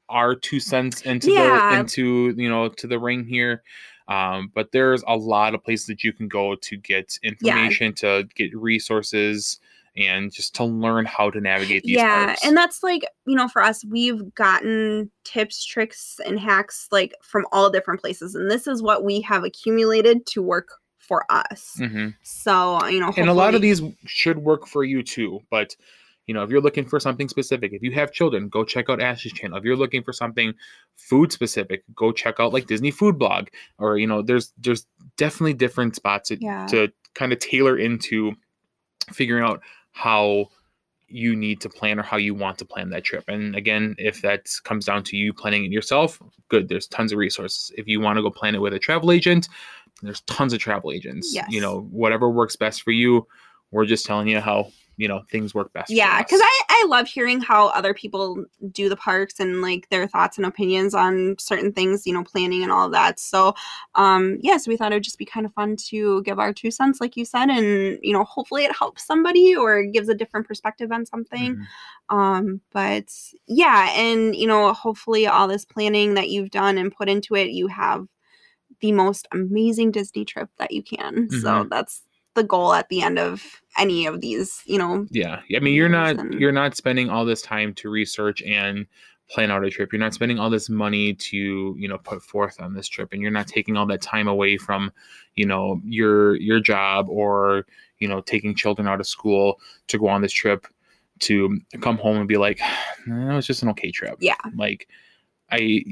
our 0.09 0.35
two 0.35 0.59
cents 0.59 1.01
into 1.03 1.31
Yeah. 1.31 1.71
the 1.73 1.79
into 1.79 2.33
you 2.37 2.49
know 2.49 2.69
to 2.69 2.87
the 2.87 2.99
ring 2.99 3.25
here. 3.25 3.63
Um, 4.07 4.51
but 4.55 4.71
there's 4.71 5.03
a 5.07 5.15
lot 5.15 5.53
of 5.53 5.63
places 5.63 5.85
that 5.87 6.03
you 6.03 6.11
can 6.13 6.27
go 6.27 6.55
to 6.55 6.77
get 6.77 7.17
information, 7.21 7.93
to 7.97 8.27
get 8.35 8.55
resources, 8.57 9.59
and 9.95 10.31
just 10.31 10.55
to 10.55 10.63
learn 10.63 11.05
how 11.05 11.29
to 11.29 11.39
navigate 11.39 11.83
these 11.83 11.95
yeah 11.97 12.25
parks. 12.27 12.45
and 12.45 12.57
that's 12.57 12.81
like 12.81 13.03
you 13.25 13.35
know 13.35 13.47
for 13.47 13.61
us 13.61 13.83
we've 13.85 14.33
gotten 14.33 15.11
tips 15.25 15.63
tricks 15.65 16.19
and 16.25 16.39
hacks 16.39 16.87
like 16.91 17.13
from 17.21 17.45
all 17.51 17.69
different 17.69 17.99
places 18.01 18.33
and 18.33 18.49
this 18.49 18.65
is 18.65 18.81
what 18.81 19.03
we 19.03 19.19
have 19.21 19.43
accumulated 19.43 20.25
to 20.25 20.41
work 20.41 20.69
for 21.09 21.25
us 21.29 21.75
Mhm. 21.79 22.13
so 22.21 22.85
you 22.85 22.99
know 23.01 23.11
and 23.17 23.29
a 23.29 23.33
lot 23.33 23.55
of 23.55 23.61
these 23.61 23.81
should 24.05 24.37
work 24.37 24.67
for 24.67 24.83
you 24.83 25.01
too 25.01 25.41
but 25.49 25.75
you 26.27 26.33
know 26.35 26.43
if 26.43 26.49
you're 26.51 26.61
looking 26.67 26.85
for 26.85 26.99
something 26.99 27.27
specific 27.27 27.73
if 27.73 27.81
you 27.81 27.91
have 27.93 28.11
children 28.11 28.47
go 28.47 28.63
check 28.63 28.85
out 28.89 29.01
Ashley's 29.01 29.33
channel 29.33 29.57
if 29.57 29.63
you're 29.63 29.75
looking 29.83 30.03
for 30.03 30.13
something 30.13 30.53
food 30.95 31.31
specific 31.31 31.83
go 31.95 32.11
check 32.11 32.35
out 32.39 32.53
like 32.53 32.67
disney 32.67 32.91
food 32.91 33.17
blog 33.17 33.47
or 33.79 33.97
you 33.97 34.05
know 34.05 34.21
there's 34.21 34.53
there's 34.63 34.85
definitely 35.17 35.55
different 35.65 35.95
spots 35.95 36.29
to, 36.29 36.37
Yeah. 36.39 36.67
to 36.67 36.89
kind 37.15 37.33
of 37.33 37.39
tailor 37.39 37.75
into 37.77 38.33
figuring 39.11 39.43
out 39.43 39.61
how 39.91 40.49
you 41.11 41.35
need 41.35 41.59
to 41.59 41.69
plan 41.69 41.99
or 41.99 42.03
how 42.03 42.17
you 42.17 42.35
want 42.35 42.59
to 42.59 42.65
plan 42.65 42.91
that 42.91 43.03
trip 43.03 43.23
and 43.27 43.55
again 43.55 43.95
if 43.97 44.21
that 44.21 44.41
comes 44.63 44.85
down 44.85 45.01
to 45.03 45.17
you 45.17 45.33
planning 45.33 45.65
it 45.65 45.71
yourself 45.71 46.21
good 46.49 46.69
there's 46.69 46.85
tons 46.87 47.11
of 47.11 47.17
resources 47.17 47.71
if 47.75 47.87
you 47.87 47.99
want 47.99 48.15
to 48.17 48.21
go 48.21 48.29
plan 48.29 48.53
it 48.53 48.61
with 48.61 48.75
a 48.75 48.77
travel 48.87 49.11
agent 49.11 49.49
there's 50.01 50.21
tons 50.21 50.53
of 50.53 50.59
travel 50.59 50.91
agents 50.91 51.31
Yes. 51.33 51.47
you 51.49 51.61
know 51.61 51.81
whatever 51.91 52.29
works 52.29 52.55
best 52.55 52.81
for 52.83 52.91
you 52.91 53.27
we're 53.71 53.85
just 53.85 54.05
telling 54.05 54.27
you 54.27 54.39
how 54.39 54.71
you 54.97 55.07
know 55.07 55.21
things 55.31 55.53
work 55.55 55.71
best 55.71 55.89
yeah 55.91 56.17
us. 56.17 56.23
because 56.25 56.41
I, 56.43 56.61
I 56.69 56.85
love 56.89 57.07
hearing 57.07 57.39
how 57.39 57.67
other 57.67 57.93
people 57.93 58.43
do 58.71 58.89
the 58.89 58.97
parks 58.97 59.39
and 59.39 59.61
like 59.61 59.87
their 59.89 60.07
thoughts 60.07 60.37
and 60.37 60.45
opinions 60.45 60.93
on 60.93 61.35
certain 61.39 61.71
things 61.71 62.05
you 62.05 62.13
know 62.13 62.23
planning 62.23 62.63
and 62.63 62.71
all 62.71 62.87
of 62.87 62.91
that 62.91 63.17
so 63.17 63.53
um 63.95 64.37
yes 64.41 64.67
we 64.67 64.75
thought 64.75 64.91
it 64.91 64.95
would 64.95 65.03
just 65.03 65.17
be 65.17 65.23
kind 65.25 65.45
of 65.45 65.53
fun 65.53 65.77
to 65.77 66.21
give 66.23 66.37
our 66.37 66.51
two 66.51 66.69
cents 66.69 66.99
like 66.99 67.15
you 67.15 67.23
said 67.23 67.49
and 67.49 67.97
you 68.01 68.11
know 68.11 68.25
hopefully 68.25 68.65
it 68.65 68.75
helps 68.75 69.05
somebody 69.05 69.55
or 69.55 69.83
gives 69.83 70.09
a 70.09 70.15
different 70.15 70.45
perspective 70.47 70.91
on 70.91 71.05
something 71.05 71.55
Mhm. 71.55 72.15
um 72.15 72.61
but 72.73 73.05
yeah 73.47 73.91
and 73.95 74.35
you 74.35 74.47
know 74.47 74.73
hopefully 74.73 75.27
all 75.27 75.47
this 75.47 75.63
planning 75.63 76.15
that 76.15 76.29
you've 76.29 76.51
done 76.51 76.77
and 76.77 76.93
put 76.93 77.07
into 77.07 77.35
it 77.35 77.51
you 77.51 77.67
have 77.67 78.05
the 78.81 78.91
most 78.91 79.27
amazing 79.31 79.91
disney 79.91 80.25
trip 80.25 80.49
that 80.57 80.71
you 80.71 80.81
can 80.83 81.29
so 81.29 81.47
Mhm. 81.65 81.69
that's 81.69 82.01
the 82.35 82.43
goal 82.43 82.73
at 82.73 82.87
the 82.89 83.01
end 83.01 83.19
of 83.19 83.43
any 83.77 84.05
of 84.05 84.21
these 84.21 84.61
you 84.65 84.77
know 84.77 85.05
yeah 85.09 85.41
i 85.55 85.59
mean 85.59 85.73
you're 85.73 85.89
not 85.89 86.17
and- 86.17 86.33
you're 86.35 86.51
not 86.51 86.75
spending 86.75 87.09
all 87.09 87.25
this 87.25 87.41
time 87.41 87.73
to 87.75 87.89
research 87.89 88.41
and 88.43 88.85
plan 89.29 89.51
out 89.51 89.63
a 89.63 89.69
trip 89.69 89.91
you're 89.91 89.99
not 89.99 90.13
spending 90.13 90.39
all 90.39 90.49
this 90.49 90.69
money 90.69 91.13
to 91.13 91.75
you 91.77 91.87
know 91.87 91.97
put 91.99 92.21
forth 92.21 92.59
on 92.61 92.73
this 92.73 92.87
trip 92.87 93.13
and 93.13 93.21
you're 93.21 93.29
not 93.31 93.45
taking 93.47 93.77
all 93.77 93.85
that 93.85 94.01
time 94.01 94.27
away 94.27 94.57
from 94.57 94.91
you 95.35 95.45
know 95.45 95.79
your 95.85 96.35
your 96.37 96.59
job 96.59 97.07
or 97.09 97.65
you 97.99 98.07
know 98.07 98.21
taking 98.21 98.55
children 98.55 98.87
out 98.87 98.99
of 98.99 99.05
school 99.07 99.59
to 99.87 99.97
go 99.99 100.07
on 100.07 100.21
this 100.21 100.31
trip 100.31 100.65
to 101.19 101.59
come 101.81 101.97
home 101.97 102.17
and 102.17 102.27
be 102.27 102.37
like 102.37 102.59
that 103.07 103.35
was 103.35 103.45
just 103.45 103.61
an 103.63 103.69
okay 103.69 103.91
trip 103.91 104.15
Yeah. 104.19 104.35
like 104.55 104.87
i 105.51 105.83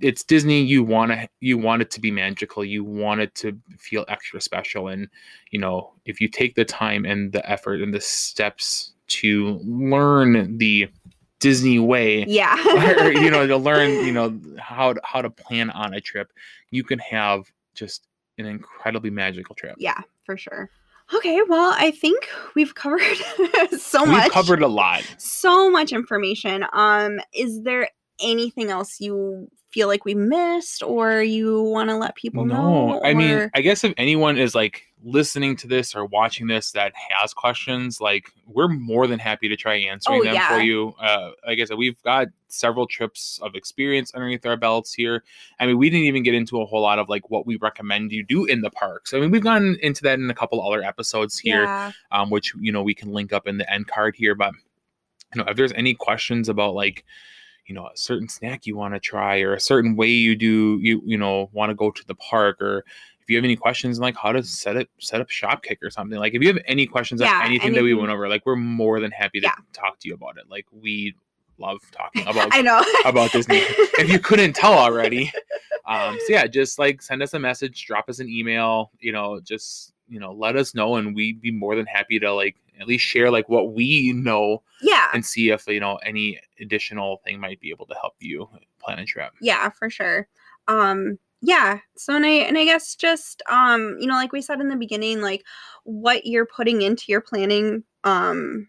it's 0.00 0.24
disney 0.24 0.62
you 0.62 0.82
want 0.82 1.12
to 1.12 1.28
you 1.40 1.56
want 1.56 1.80
it 1.80 1.90
to 1.90 2.00
be 2.00 2.10
magical 2.10 2.64
you 2.64 2.82
want 2.82 3.20
it 3.20 3.34
to 3.34 3.56
feel 3.78 4.04
extra 4.08 4.40
special 4.40 4.88
and 4.88 5.08
you 5.50 5.58
know 5.58 5.92
if 6.04 6.20
you 6.20 6.28
take 6.28 6.54
the 6.56 6.64
time 6.64 7.04
and 7.04 7.32
the 7.32 7.48
effort 7.48 7.80
and 7.80 7.94
the 7.94 8.00
steps 8.00 8.92
to 9.06 9.60
learn 9.64 10.58
the 10.58 10.88
disney 11.38 11.78
way 11.78 12.24
yeah. 12.26 12.56
or, 13.00 13.12
you 13.12 13.30
know 13.30 13.46
to 13.46 13.56
learn 13.56 13.90
you 14.04 14.12
know 14.12 14.38
how 14.58 14.92
to, 14.92 15.00
how 15.04 15.22
to 15.22 15.30
plan 15.30 15.70
on 15.70 15.94
a 15.94 16.00
trip 16.00 16.32
you 16.70 16.82
can 16.82 16.98
have 16.98 17.50
just 17.74 18.08
an 18.38 18.46
incredibly 18.46 19.10
magical 19.10 19.54
trip. 19.54 19.76
Yeah 19.78 20.00
for 20.24 20.36
sure. 20.36 20.68
Okay 21.14 21.40
well 21.48 21.72
i 21.78 21.92
think 21.92 22.26
we've 22.54 22.74
covered 22.74 23.00
so 23.78 24.00
much. 24.00 24.08
we've 24.08 24.18
much. 24.18 24.32
covered 24.32 24.62
a 24.62 24.66
lot. 24.66 25.02
So 25.18 25.70
much 25.70 25.92
information. 25.92 26.64
Um 26.72 27.20
is 27.32 27.62
there 27.62 27.88
anything 28.20 28.70
else 28.70 29.00
you 29.00 29.48
feel 29.70 29.88
like 29.88 30.04
we 30.04 30.14
missed 30.14 30.82
or 30.82 31.20
you 31.22 31.60
want 31.62 31.90
to 31.90 31.96
let 31.96 32.14
people 32.14 32.44
know 32.46 32.88
no 32.88 33.02
i 33.02 33.12
mean 33.12 33.50
i 33.54 33.60
guess 33.60 33.84
if 33.84 33.92
anyone 33.98 34.38
is 34.38 34.54
like 34.54 34.84
listening 35.04 35.54
to 35.54 35.66
this 35.66 35.94
or 35.94 36.06
watching 36.06 36.46
this 36.46 36.72
that 36.72 36.92
has 36.94 37.34
questions 37.34 38.00
like 38.00 38.30
we're 38.46 38.68
more 38.68 39.06
than 39.06 39.18
happy 39.18 39.48
to 39.48 39.56
try 39.56 39.74
answering 39.74 40.20
Oh, 40.20 40.24
them 40.24 40.34
yeah. 40.34 40.48
for 40.48 40.62
you 40.62 40.94
uh 40.98 41.32
like 41.46 41.58
i 41.60 41.64
said 41.64 41.76
we've 41.76 42.00
got 42.02 42.28
several 42.48 42.86
trips 42.86 43.38
of 43.42 43.54
experience 43.54 44.14
underneath 44.14 44.46
our 44.46 44.56
belts 44.56 44.94
here 44.94 45.22
i 45.60 45.66
mean 45.66 45.76
we 45.76 45.90
didn't 45.90 46.06
even 46.06 46.22
get 46.22 46.34
into 46.34 46.62
a 46.62 46.64
whole 46.64 46.80
lot 46.80 46.98
of 46.98 47.08
like 47.10 47.28
what 47.28 47.46
we 47.46 47.56
recommend 47.56 48.12
you 48.12 48.24
do 48.24 48.46
in 48.46 48.62
the 48.62 48.70
parks 48.70 49.12
i 49.12 49.20
mean 49.20 49.30
we've 49.30 49.44
gone 49.44 49.76
into 49.82 50.02
that 50.02 50.18
in 50.18 50.30
a 50.30 50.34
couple 50.34 50.66
other 50.66 50.82
episodes 50.82 51.38
here 51.38 51.64
yeah 51.64 51.92
um, 52.12 52.30
which 52.30 52.54
you 52.60 52.72
know 52.72 52.82
we 52.82 52.94
can 52.94 53.12
link 53.12 53.32
up 53.32 53.46
in 53.46 53.58
the 53.58 53.72
end 53.72 53.86
card 53.86 54.14
here. 54.16 54.34
But 54.34 54.54
you 55.34 55.42
know, 55.42 55.50
if 55.50 55.56
there's 55.56 55.72
any 55.72 55.94
questions 55.94 56.48
about 56.48 56.74
like 56.74 57.04
you 57.66 57.74
know 57.74 57.86
a 57.86 57.96
certain 57.96 58.28
snack 58.28 58.66
you 58.66 58.76
want 58.76 58.94
to 58.94 59.00
try 59.00 59.40
or 59.40 59.54
a 59.54 59.60
certain 59.60 59.96
way 59.96 60.08
you 60.08 60.34
do 60.36 60.78
you 60.80 61.02
you 61.04 61.18
know 61.18 61.48
want 61.52 61.70
to 61.70 61.74
go 61.74 61.90
to 61.90 62.04
the 62.06 62.14
park 62.14 62.60
or 62.62 62.84
if 63.20 63.28
you 63.30 63.36
have 63.36 63.44
any 63.44 63.56
questions 63.56 63.98
like 63.98 64.16
how 64.16 64.30
to 64.32 64.42
set 64.42 64.76
up 64.76 64.86
set 65.00 65.20
up 65.20 65.28
shopkick 65.28 65.78
or 65.82 65.90
something 65.90 66.18
like 66.18 66.34
if 66.34 66.42
you 66.42 66.48
have 66.48 66.58
any 66.66 66.86
questions 66.86 67.20
Yeah, 67.20 67.36
on 67.40 67.46
anything, 67.46 67.72
that 67.74 67.82
we 67.82 67.92
went 67.94 68.10
over 68.10 68.28
like 68.28 68.46
we're 68.46 68.56
more 68.56 69.00
than 69.00 69.10
happy 69.10 69.40
to 69.40 69.46
Yeah. 69.46 69.54
talk 69.72 69.98
to 70.00 70.08
you 70.08 70.14
about 70.14 70.36
it 70.38 70.44
like 70.48 70.66
we 70.70 71.14
love 71.58 71.80
talking 71.92 72.22
about 72.26 72.48
I 72.52 72.62
know. 72.62 72.84
about 73.04 73.32
Disney. 73.32 73.56
if 73.98 74.08
you 74.10 74.18
couldn't 74.18 74.54
tell 74.54 74.74
already. 74.74 75.32
Um, 75.88 76.18
so 76.26 76.32
yeah, 76.32 76.48
just 76.48 76.80
like 76.80 77.00
send 77.00 77.22
us 77.22 77.32
a 77.32 77.38
message, 77.38 77.86
drop 77.86 78.08
us 78.08 78.18
an 78.18 78.28
email, 78.28 78.90
you 78.98 79.12
know, 79.12 79.38
just 79.38 79.92
you 80.08 80.18
know, 80.18 80.32
let 80.32 80.56
us 80.56 80.74
know 80.74 80.96
and 80.96 81.14
we'd 81.14 81.40
be 81.40 81.52
more 81.52 81.76
than 81.76 81.86
happy 81.86 82.18
to 82.18 82.34
like 82.34 82.56
at 82.80 82.86
least 82.86 83.04
share 83.04 83.30
like 83.30 83.48
what 83.48 83.72
we 83.72 84.12
know 84.12 84.62
yeah. 84.82 85.08
and 85.12 85.24
see 85.24 85.50
if 85.50 85.66
you 85.66 85.80
know 85.80 85.96
any 86.04 86.40
additional 86.60 87.20
thing 87.24 87.40
might 87.40 87.60
be 87.60 87.70
able 87.70 87.86
to 87.86 87.94
help 87.94 88.14
you 88.20 88.48
plan 88.80 88.98
a 88.98 89.04
trip. 89.04 89.32
Yeah, 89.40 89.70
for 89.70 89.90
sure. 89.90 90.28
Um 90.68 91.18
yeah. 91.42 91.78
So 91.96 92.16
and 92.16 92.26
I 92.26 92.30
and 92.30 92.58
I 92.58 92.64
guess 92.64 92.96
just 92.96 93.42
um, 93.48 93.96
you 94.00 94.06
know, 94.06 94.14
like 94.14 94.32
we 94.32 94.40
said 94.40 94.60
in 94.60 94.68
the 94.68 94.76
beginning, 94.76 95.20
like 95.20 95.44
what 95.84 96.26
you're 96.26 96.46
putting 96.46 96.82
into 96.82 97.04
your 97.08 97.20
planning 97.20 97.84
um 98.04 98.68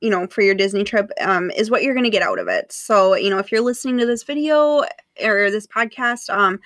you 0.00 0.10
know 0.10 0.26
for 0.26 0.42
your 0.42 0.54
disney 0.54 0.84
trip 0.84 1.10
um, 1.20 1.50
is 1.52 1.70
what 1.70 1.82
you're 1.82 1.94
going 1.94 2.04
to 2.04 2.10
get 2.10 2.22
out 2.22 2.38
of 2.38 2.46
it 2.46 2.70
so 2.70 3.14
you 3.14 3.30
know 3.30 3.38
if 3.38 3.50
you're 3.50 3.62
listening 3.62 3.96
to 3.96 4.04
this 4.04 4.22
video 4.22 4.82
or 5.22 5.50
this 5.50 5.66
podcast 5.66 6.28
um 6.28 6.60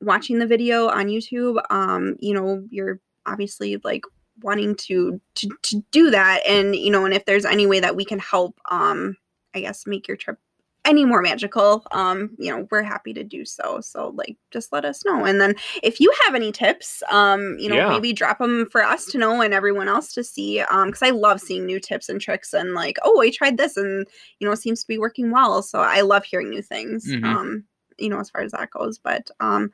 watching 0.00 0.38
the 0.38 0.46
video 0.46 0.88
on 0.88 1.06
youtube 1.06 1.60
um 1.70 2.16
you 2.20 2.32
know 2.32 2.64
you're 2.70 2.98
obviously 3.26 3.78
like 3.84 4.02
wanting 4.42 4.74
to 4.76 5.20
to 5.34 5.48
to 5.62 5.82
do 5.90 6.10
that 6.10 6.40
and 6.46 6.74
you 6.76 6.90
know 6.90 7.04
and 7.04 7.14
if 7.14 7.24
there's 7.24 7.44
any 7.44 7.66
way 7.66 7.80
that 7.80 7.96
we 7.96 8.04
can 8.04 8.18
help 8.18 8.58
um 8.70 9.16
i 9.54 9.60
guess 9.60 9.86
make 9.86 10.06
your 10.08 10.16
trip 10.16 10.38
any 10.86 11.04
more 11.04 11.20
magical 11.20 11.84
um 11.92 12.30
you 12.38 12.50
know 12.50 12.66
we're 12.70 12.82
happy 12.82 13.12
to 13.12 13.22
do 13.22 13.44
so 13.44 13.80
so 13.82 14.08
like 14.14 14.34
just 14.50 14.72
let 14.72 14.84
us 14.86 15.04
know 15.04 15.26
and 15.26 15.38
then 15.38 15.54
if 15.82 16.00
you 16.00 16.10
have 16.24 16.34
any 16.34 16.50
tips 16.50 17.02
um 17.10 17.54
you 17.58 17.68
know 17.68 17.76
Yeah. 17.76 17.88
maybe 17.90 18.14
drop 18.14 18.38
them 18.38 18.66
for 18.70 18.82
us 18.82 19.04
to 19.06 19.18
know 19.18 19.42
and 19.42 19.52
everyone 19.52 19.88
else 19.88 20.12
to 20.14 20.24
see 20.24 20.60
um 20.60 20.86
because 20.88 21.02
i 21.02 21.10
love 21.10 21.38
seeing 21.38 21.66
new 21.66 21.78
tips 21.78 22.08
and 22.08 22.18
tricks 22.18 22.54
and 22.54 22.72
like 22.72 22.96
oh 23.04 23.20
i 23.20 23.28
tried 23.30 23.58
this 23.58 23.76
and 23.76 24.06
you 24.38 24.46
know 24.46 24.52
it 24.52 24.56
seems 24.56 24.80
to 24.80 24.88
be 24.88 24.96
working 24.98 25.30
well 25.30 25.60
so 25.62 25.80
i 25.80 26.00
love 26.00 26.24
hearing 26.24 26.48
new 26.48 26.62
things 26.62 27.04
Mhm. 27.06 27.24
um 27.24 27.64
you 28.00 28.08
know 28.08 28.18
as 28.18 28.30
far 28.30 28.40
as 28.42 28.52
that 28.52 28.70
goes 28.70 28.98
but 28.98 29.30
um 29.40 29.70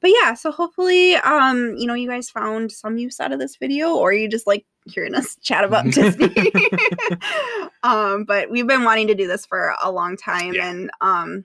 but 0.00 0.10
yeah 0.20 0.34
so 0.34 0.50
hopefully 0.50 1.14
um 1.16 1.74
you 1.76 1.86
know 1.86 1.94
you 1.94 2.08
guys 2.08 2.30
found 2.30 2.70
some 2.70 2.98
use 2.98 3.20
out 3.20 3.32
of 3.32 3.38
this 3.38 3.56
video 3.56 3.94
or 3.94 4.12
you 4.12 4.28
just 4.28 4.46
like 4.46 4.64
hearing 4.86 5.14
us 5.14 5.36
chat 5.42 5.64
about 5.64 5.84
disney 5.92 6.32
um 7.82 8.24
but 8.24 8.50
we've 8.50 8.66
been 8.66 8.84
wanting 8.84 9.06
to 9.06 9.14
do 9.14 9.26
this 9.26 9.46
for 9.46 9.74
a 9.82 9.90
long 9.90 10.16
time 10.16 10.54
Yeah. 10.54 10.70
and 10.70 10.90
um 11.00 11.44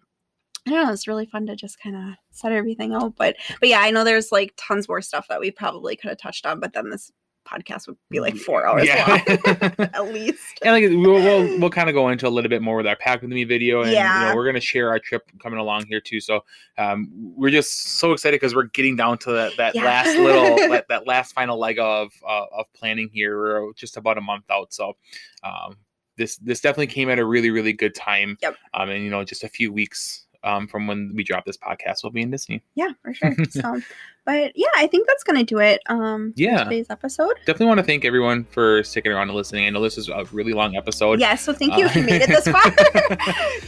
I 0.67 0.71
don't 0.71 0.87
know, 0.87 0.93
it's 0.93 1.07
really 1.07 1.27
fun 1.27 1.45
to 1.45 1.55
just 1.55 1.79
kind 1.79 1.95
of 1.95 2.15
set 2.31 2.51
everything 2.51 2.91
out. 2.95 3.13
But 3.17 3.35
but 3.59 3.69
yeah, 3.69 3.81
I 3.81 3.91
know 3.91 4.03
there's 4.03 4.31
like 4.31 4.51
tons 4.57 4.87
more 4.87 4.99
stuff 4.99 5.27
that 5.27 5.39
we 5.39 5.51
probably 5.51 5.95
could 5.95 6.09
have 6.09 6.17
touched 6.17 6.47
on, 6.47 6.59
but 6.59 6.73
then 6.73 6.89
this 6.89 7.11
podcast 7.45 7.87
would 7.87 7.97
be 8.09 8.19
like 8.19 8.35
four 8.35 8.65
hours 8.67 8.85
Yeah. 8.85 9.07
long 9.07 9.89
at 9.93 10.13
least. 10.13 10.59
And 10.63 10.73
like 10.73 10.83
we'll 11.05 11.21
we'll, 11.21 11.59
we'll 11.59 11.69
kind 11.69 11.89
of 11.89 11.93
go 11.95 12.09
into 12.09 12.27
a 12.27 12.29
little 12.29 12.49
bit 12.49 12.61
more 12.61 12.77
with 12.77 12.87
our 12.87 12.95
pack 12.95 13.21
with 13.21 13.29
me 13.29 13.43
video, 13.43 13.81
and 13.81 13.91
you 13.91 13.95
Yeah. 13.97 14.19
know 14.29 14.35
we're 14.35 14.45
gonna 14.45 14.59
share 14.59 14.89
our 14.89 14.99
trip 14.99 15.23
coming 15.41 15.59
along 15.59 15.85
here 15.87 16.01
too. 16.01 16.19
So 16.19 16.43
um, 16.77 17.09
we're 17.13 17.51
just 17.51 17.97
so 17.97 18.11
excited 18.13 18.39
because 18.39 18.55
we're 18.55 18.63
getting 18.63 18.95
down 18.95 19.17
to 19.19 19.31
that, 19.31 19.53
that 19.57 19.75
Yeah. 19.75 19.85
last 19.85 20.17
little 20.17 20.55
that, 20.69 20.87
that 20.89 21.07
last 21.07 21.33
final 21.33 21.57
leg 21.59 21.77
of 21.79 22.11
uh, 22.27 22.45
of 22.51 22.65
planning 22.73 23.09
here. 23.13 23.37
We're 23.39 23.73
just 23.73 23.97
about 23.97 24.17
a 24.17 24.21
month 24.21 24.45
out, 24.49 24.73
so 24.73 24.95
um, 25.43 25.75
this 26.17 26.37
this 26.37 26.61
definitely 26.61 26.87
came 26.87 27.09
at 27.09 27.19
a 27.19 27.25
really 27.25 27.49
really 27.51 27.73
good 27.73 27.93
time. 27.95 28.37
Yep. 28.41 28.55
Um, 28.73 28.89
and 28.89 29.03
you 29.03 29.09
know 29.09 29.23
just 29.23 29.43
a 29.43 29.49
few 29.49 29.71
weeks 29.71 30.25
um 30.43 30.67
from 30.67 30.85
when 30.87 31.11
we 31.15 31.23
drop 31.23 31.43
this 31.45 31.57
podcast, 31.57 32.03
we'll 32.03 32.11
be 32.11 32.21
in 32.21 32.31
Disney. 32.31 32.63
Yeah, 32.75 32.89
for 33.01 33.13
sure. 33.13 33.35
So 33.49 33.81
but 34.25 34.51
yeah, 34.55 34.67
I 34.75 34.87
think 34.87 35.07
that's 35.07 35.23
gonna 35.23 35.43
do 35.43 35.59
it. 35.59 35.81
Um 35.87 36.33
Yeah. 36.35 36.63
today's 36.63 36.87
episode. 36.89 37.33
Definitely 37.45 37.67
want 37.67 37.79
to 37.79 37.83
thank 37.85 38.05
everyone 38.05 38.45
for 38.45 38.83
sticking 38.83 39.11
around 39.11 39.29
and 39.29 39.35
listening. 39.37 39.65
I 39.65 39.69
know 39.69 39.81
this 39.81 39.97
is 39.97 40.09
a 40.09 40.25
really 40.31 40.53
long 40.53 40.75
episode. 40.75 41.19
Yeah, 41.19 41.35
so 41.35 41.53
thank 41.53 41.75
you 41.77 41.85
if 41.85 41.95
you 41.95 42.01
Uh, 42.01 42.05
made 42.05 42.21
it 42.23 42.27
this 42.27 42.47
far. 42.47 42.63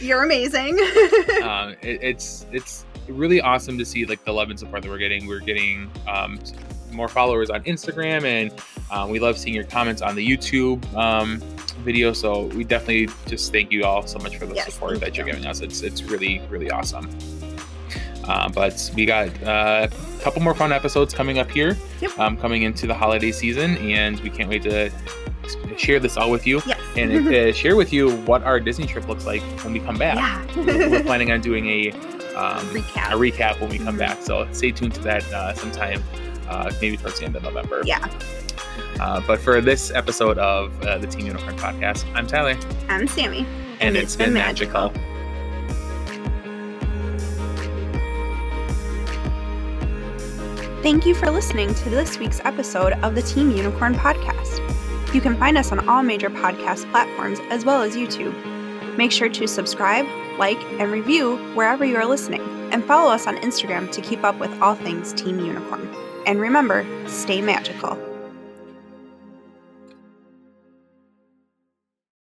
You're 0.00 0.22
amazing. 0.24 0.78
um, 1.42 1.70
it, 1.82 2.02
it's 2.02 2.46
it's 2.52 2.84
really 3.08 3.40
awesome 3.40 3.78
to 3.78 3.84
see 3.84 4.04
like 4.04 4.24
the 4.24 4.32
love 4.32 4.50
and 4.50 4.58
support 4.58 4.82
that 4.82 4.88
we're 4.90 4.98
getting. 4.98 5.26
We're 5.26 5.40
getting 5.40 5.90
um, 6.06 6.38
more 6.92 7.08
followers 7.08 7.48
on 7.50 7.62
Instagram, 7.64 8.24
and 8.24 8.52
um, 8.90 9.10
we 9.10 9.18
love 9.18 9.38
seeing 9.38 9.54
your 9.54 9.64
comments 9.64 10.02
on 10.02 10.14
the 10.14 10.26
YouTube 10.26 10.82
um, 10.94 11.40
video. 11.84 12.12
So 12.12 12.44
we 12.46 12.64
definitely 12.64 13.08
just 13.26 13.52
thank 13.52 13.70
you 13.72 13.84
all 13.84 14.06
so 14.06 14.18
much 14.18 14.36
for 14.36 14.46
the 14.46 14.54
Yes, 14.54 14.72
support 14.74 15.00
that 15.00 15.16
you're 15.16 15.26
you. 15.26 15.32
giving 15.32 15.46
us. 15.46 15.60
It's 15.60 15.82
it's 15.82 16.02
really 16.02 16.40
really 16.50 16.70
awesome. 16.70 17.08
Uh, 18.24 18.48
but 18.50 18.90
we 18.94 19.06
got 19.06 19.28
uh, 19.42 19.88
couple 20.18 20.42
more 20.42 20.54
fun 20.54 20.72
episodes 20.72 21.14
coming 21.14 21.38
up 21.38 21.50
here, 21.50 21.76
Yep. 22.00 22.18
um, 22.18 22.36
coming 22.36 22.62
into 22.62 22.86
the 22.86 22.94
holiday 22.94 23.32
season, 23.32 23.76
and 23.78 24.20
we 24.20 24.30
can't 24.30 24.48
wait 24.48 24.62
to 24.64 24.90
share 25.76 25.98
this 26.00 26.16
all 26.16 26.30
with 26.30 26.46
you 26.46 26.60
yes. 26.66 26.78
and 26.96 27.26
uh, 27.28 27.52
share 27.62 27.76
with 27.76 27.92
you 27.92 28.10
what 28.26 28.42
our 28.42 28.60
Disney 28.60 28.84
trip 28.86 29.08
looks 29.08 29.24
like 29.24 29.40
when 29.64 29.72
we 29.72 29.80
come 29.80 29.96
back 29.96 30.16
yeah. 30.16 30.88
we're 30.90 31.02
planning 31.02 31.30
on 31.30 31.40
doing 31.40 31.66
a 31.68 31.90
um, 32.36 32.58
Recap. 32.74 33.12
a 33.12 33.16
recap 33.16 33.60
when 33.60 33.70
we 33.70 33.78
come 33.78 33.94
Mhm. 33.96 33.98
back. 34.00 34.22
So 34.22 34.46
stay 34.52 34.72
tuned 34.72 34.94
to 34.94 35.00
that 35.02 35.24
uh, 35.32 35.54
sometime, 35.54 36.02
uh, 36.48 36.70
maybe 36.80 36.96
towards 36.96 37.18
the 37.20 37.24
end 37.26 37.36
of 37.36 37.42
November. 37.44 37.82
Yeah. 37.86 38.06
Uh, 39.00 39.20
but 39.26 39.40
for 39.40 39.60
this 39.60 39.90
episode 39.92 40.38
of 40.38 40.78
uh, 40.82 40.98
the 40.98 41.06
Team 41.06 41.26
Unicorn 41.26 41.56
podcast, 41.56 42.04
I'm 42.14 42.26
Tyler, 42.26 42.56
I'm 42.88 43.06
Sammy. 43.08 43.46
and, 43.80 43.96
it's 43.96 44.16
been, 44.16 44.32
magical. 44.34 44.92
Thank 50.80 51.04
you 51.06 51.12
for 51.12 51.28
listening 51.28 51.74
to 51.74 51.90
this 51.90 52.20
week's 52.20 52.40
episode 52.44 52.92
of 53.02 53.16
the 53.16 53.22
Team 53.22 53.50
Unicorn 53.50 53.96
podcast. 53.96 54.62
You 55.12 55.20
can 55.20 55.36
find 55.36 55.58
us 55.58 55.72
on 55.72 55.88
all 55.88 56.04
major 56.04 56.30
podcast 56.30 56.88
platforms 56.92 57.40
as 57.50 57.64
well 57.64 57.82
as 57.82 57.96
YouTube. 57.96 58.96
Make 58.96 59.10
sure 59.10 59.28
to 59.28 59.48
subscribe, 59.48 60.06
like, 60.38 60.56
and 60.78 60.92
review 60.92 61.36
wherever 61.56 61.84
you 61.84 61.96
are 61.96 62.06
listening, 62.06 62.42
and 62.72 62.84
follow 62.84 63.10
us 63.10 63.26
on 63.26 63.38
Instagram 63.38 63.90
to 63.90 64.00
keep 64.00 64.22
up 64.22 64.38
with 64.38 64.52
all 64.62 64.76
things 64.76 65.12
Team 65.14 65.40
Unicorn. 65.40 65.92
And 66.26 66.40
remember, 66.40 66.86
stay 67.08 67.40
magical. 67.40 67.98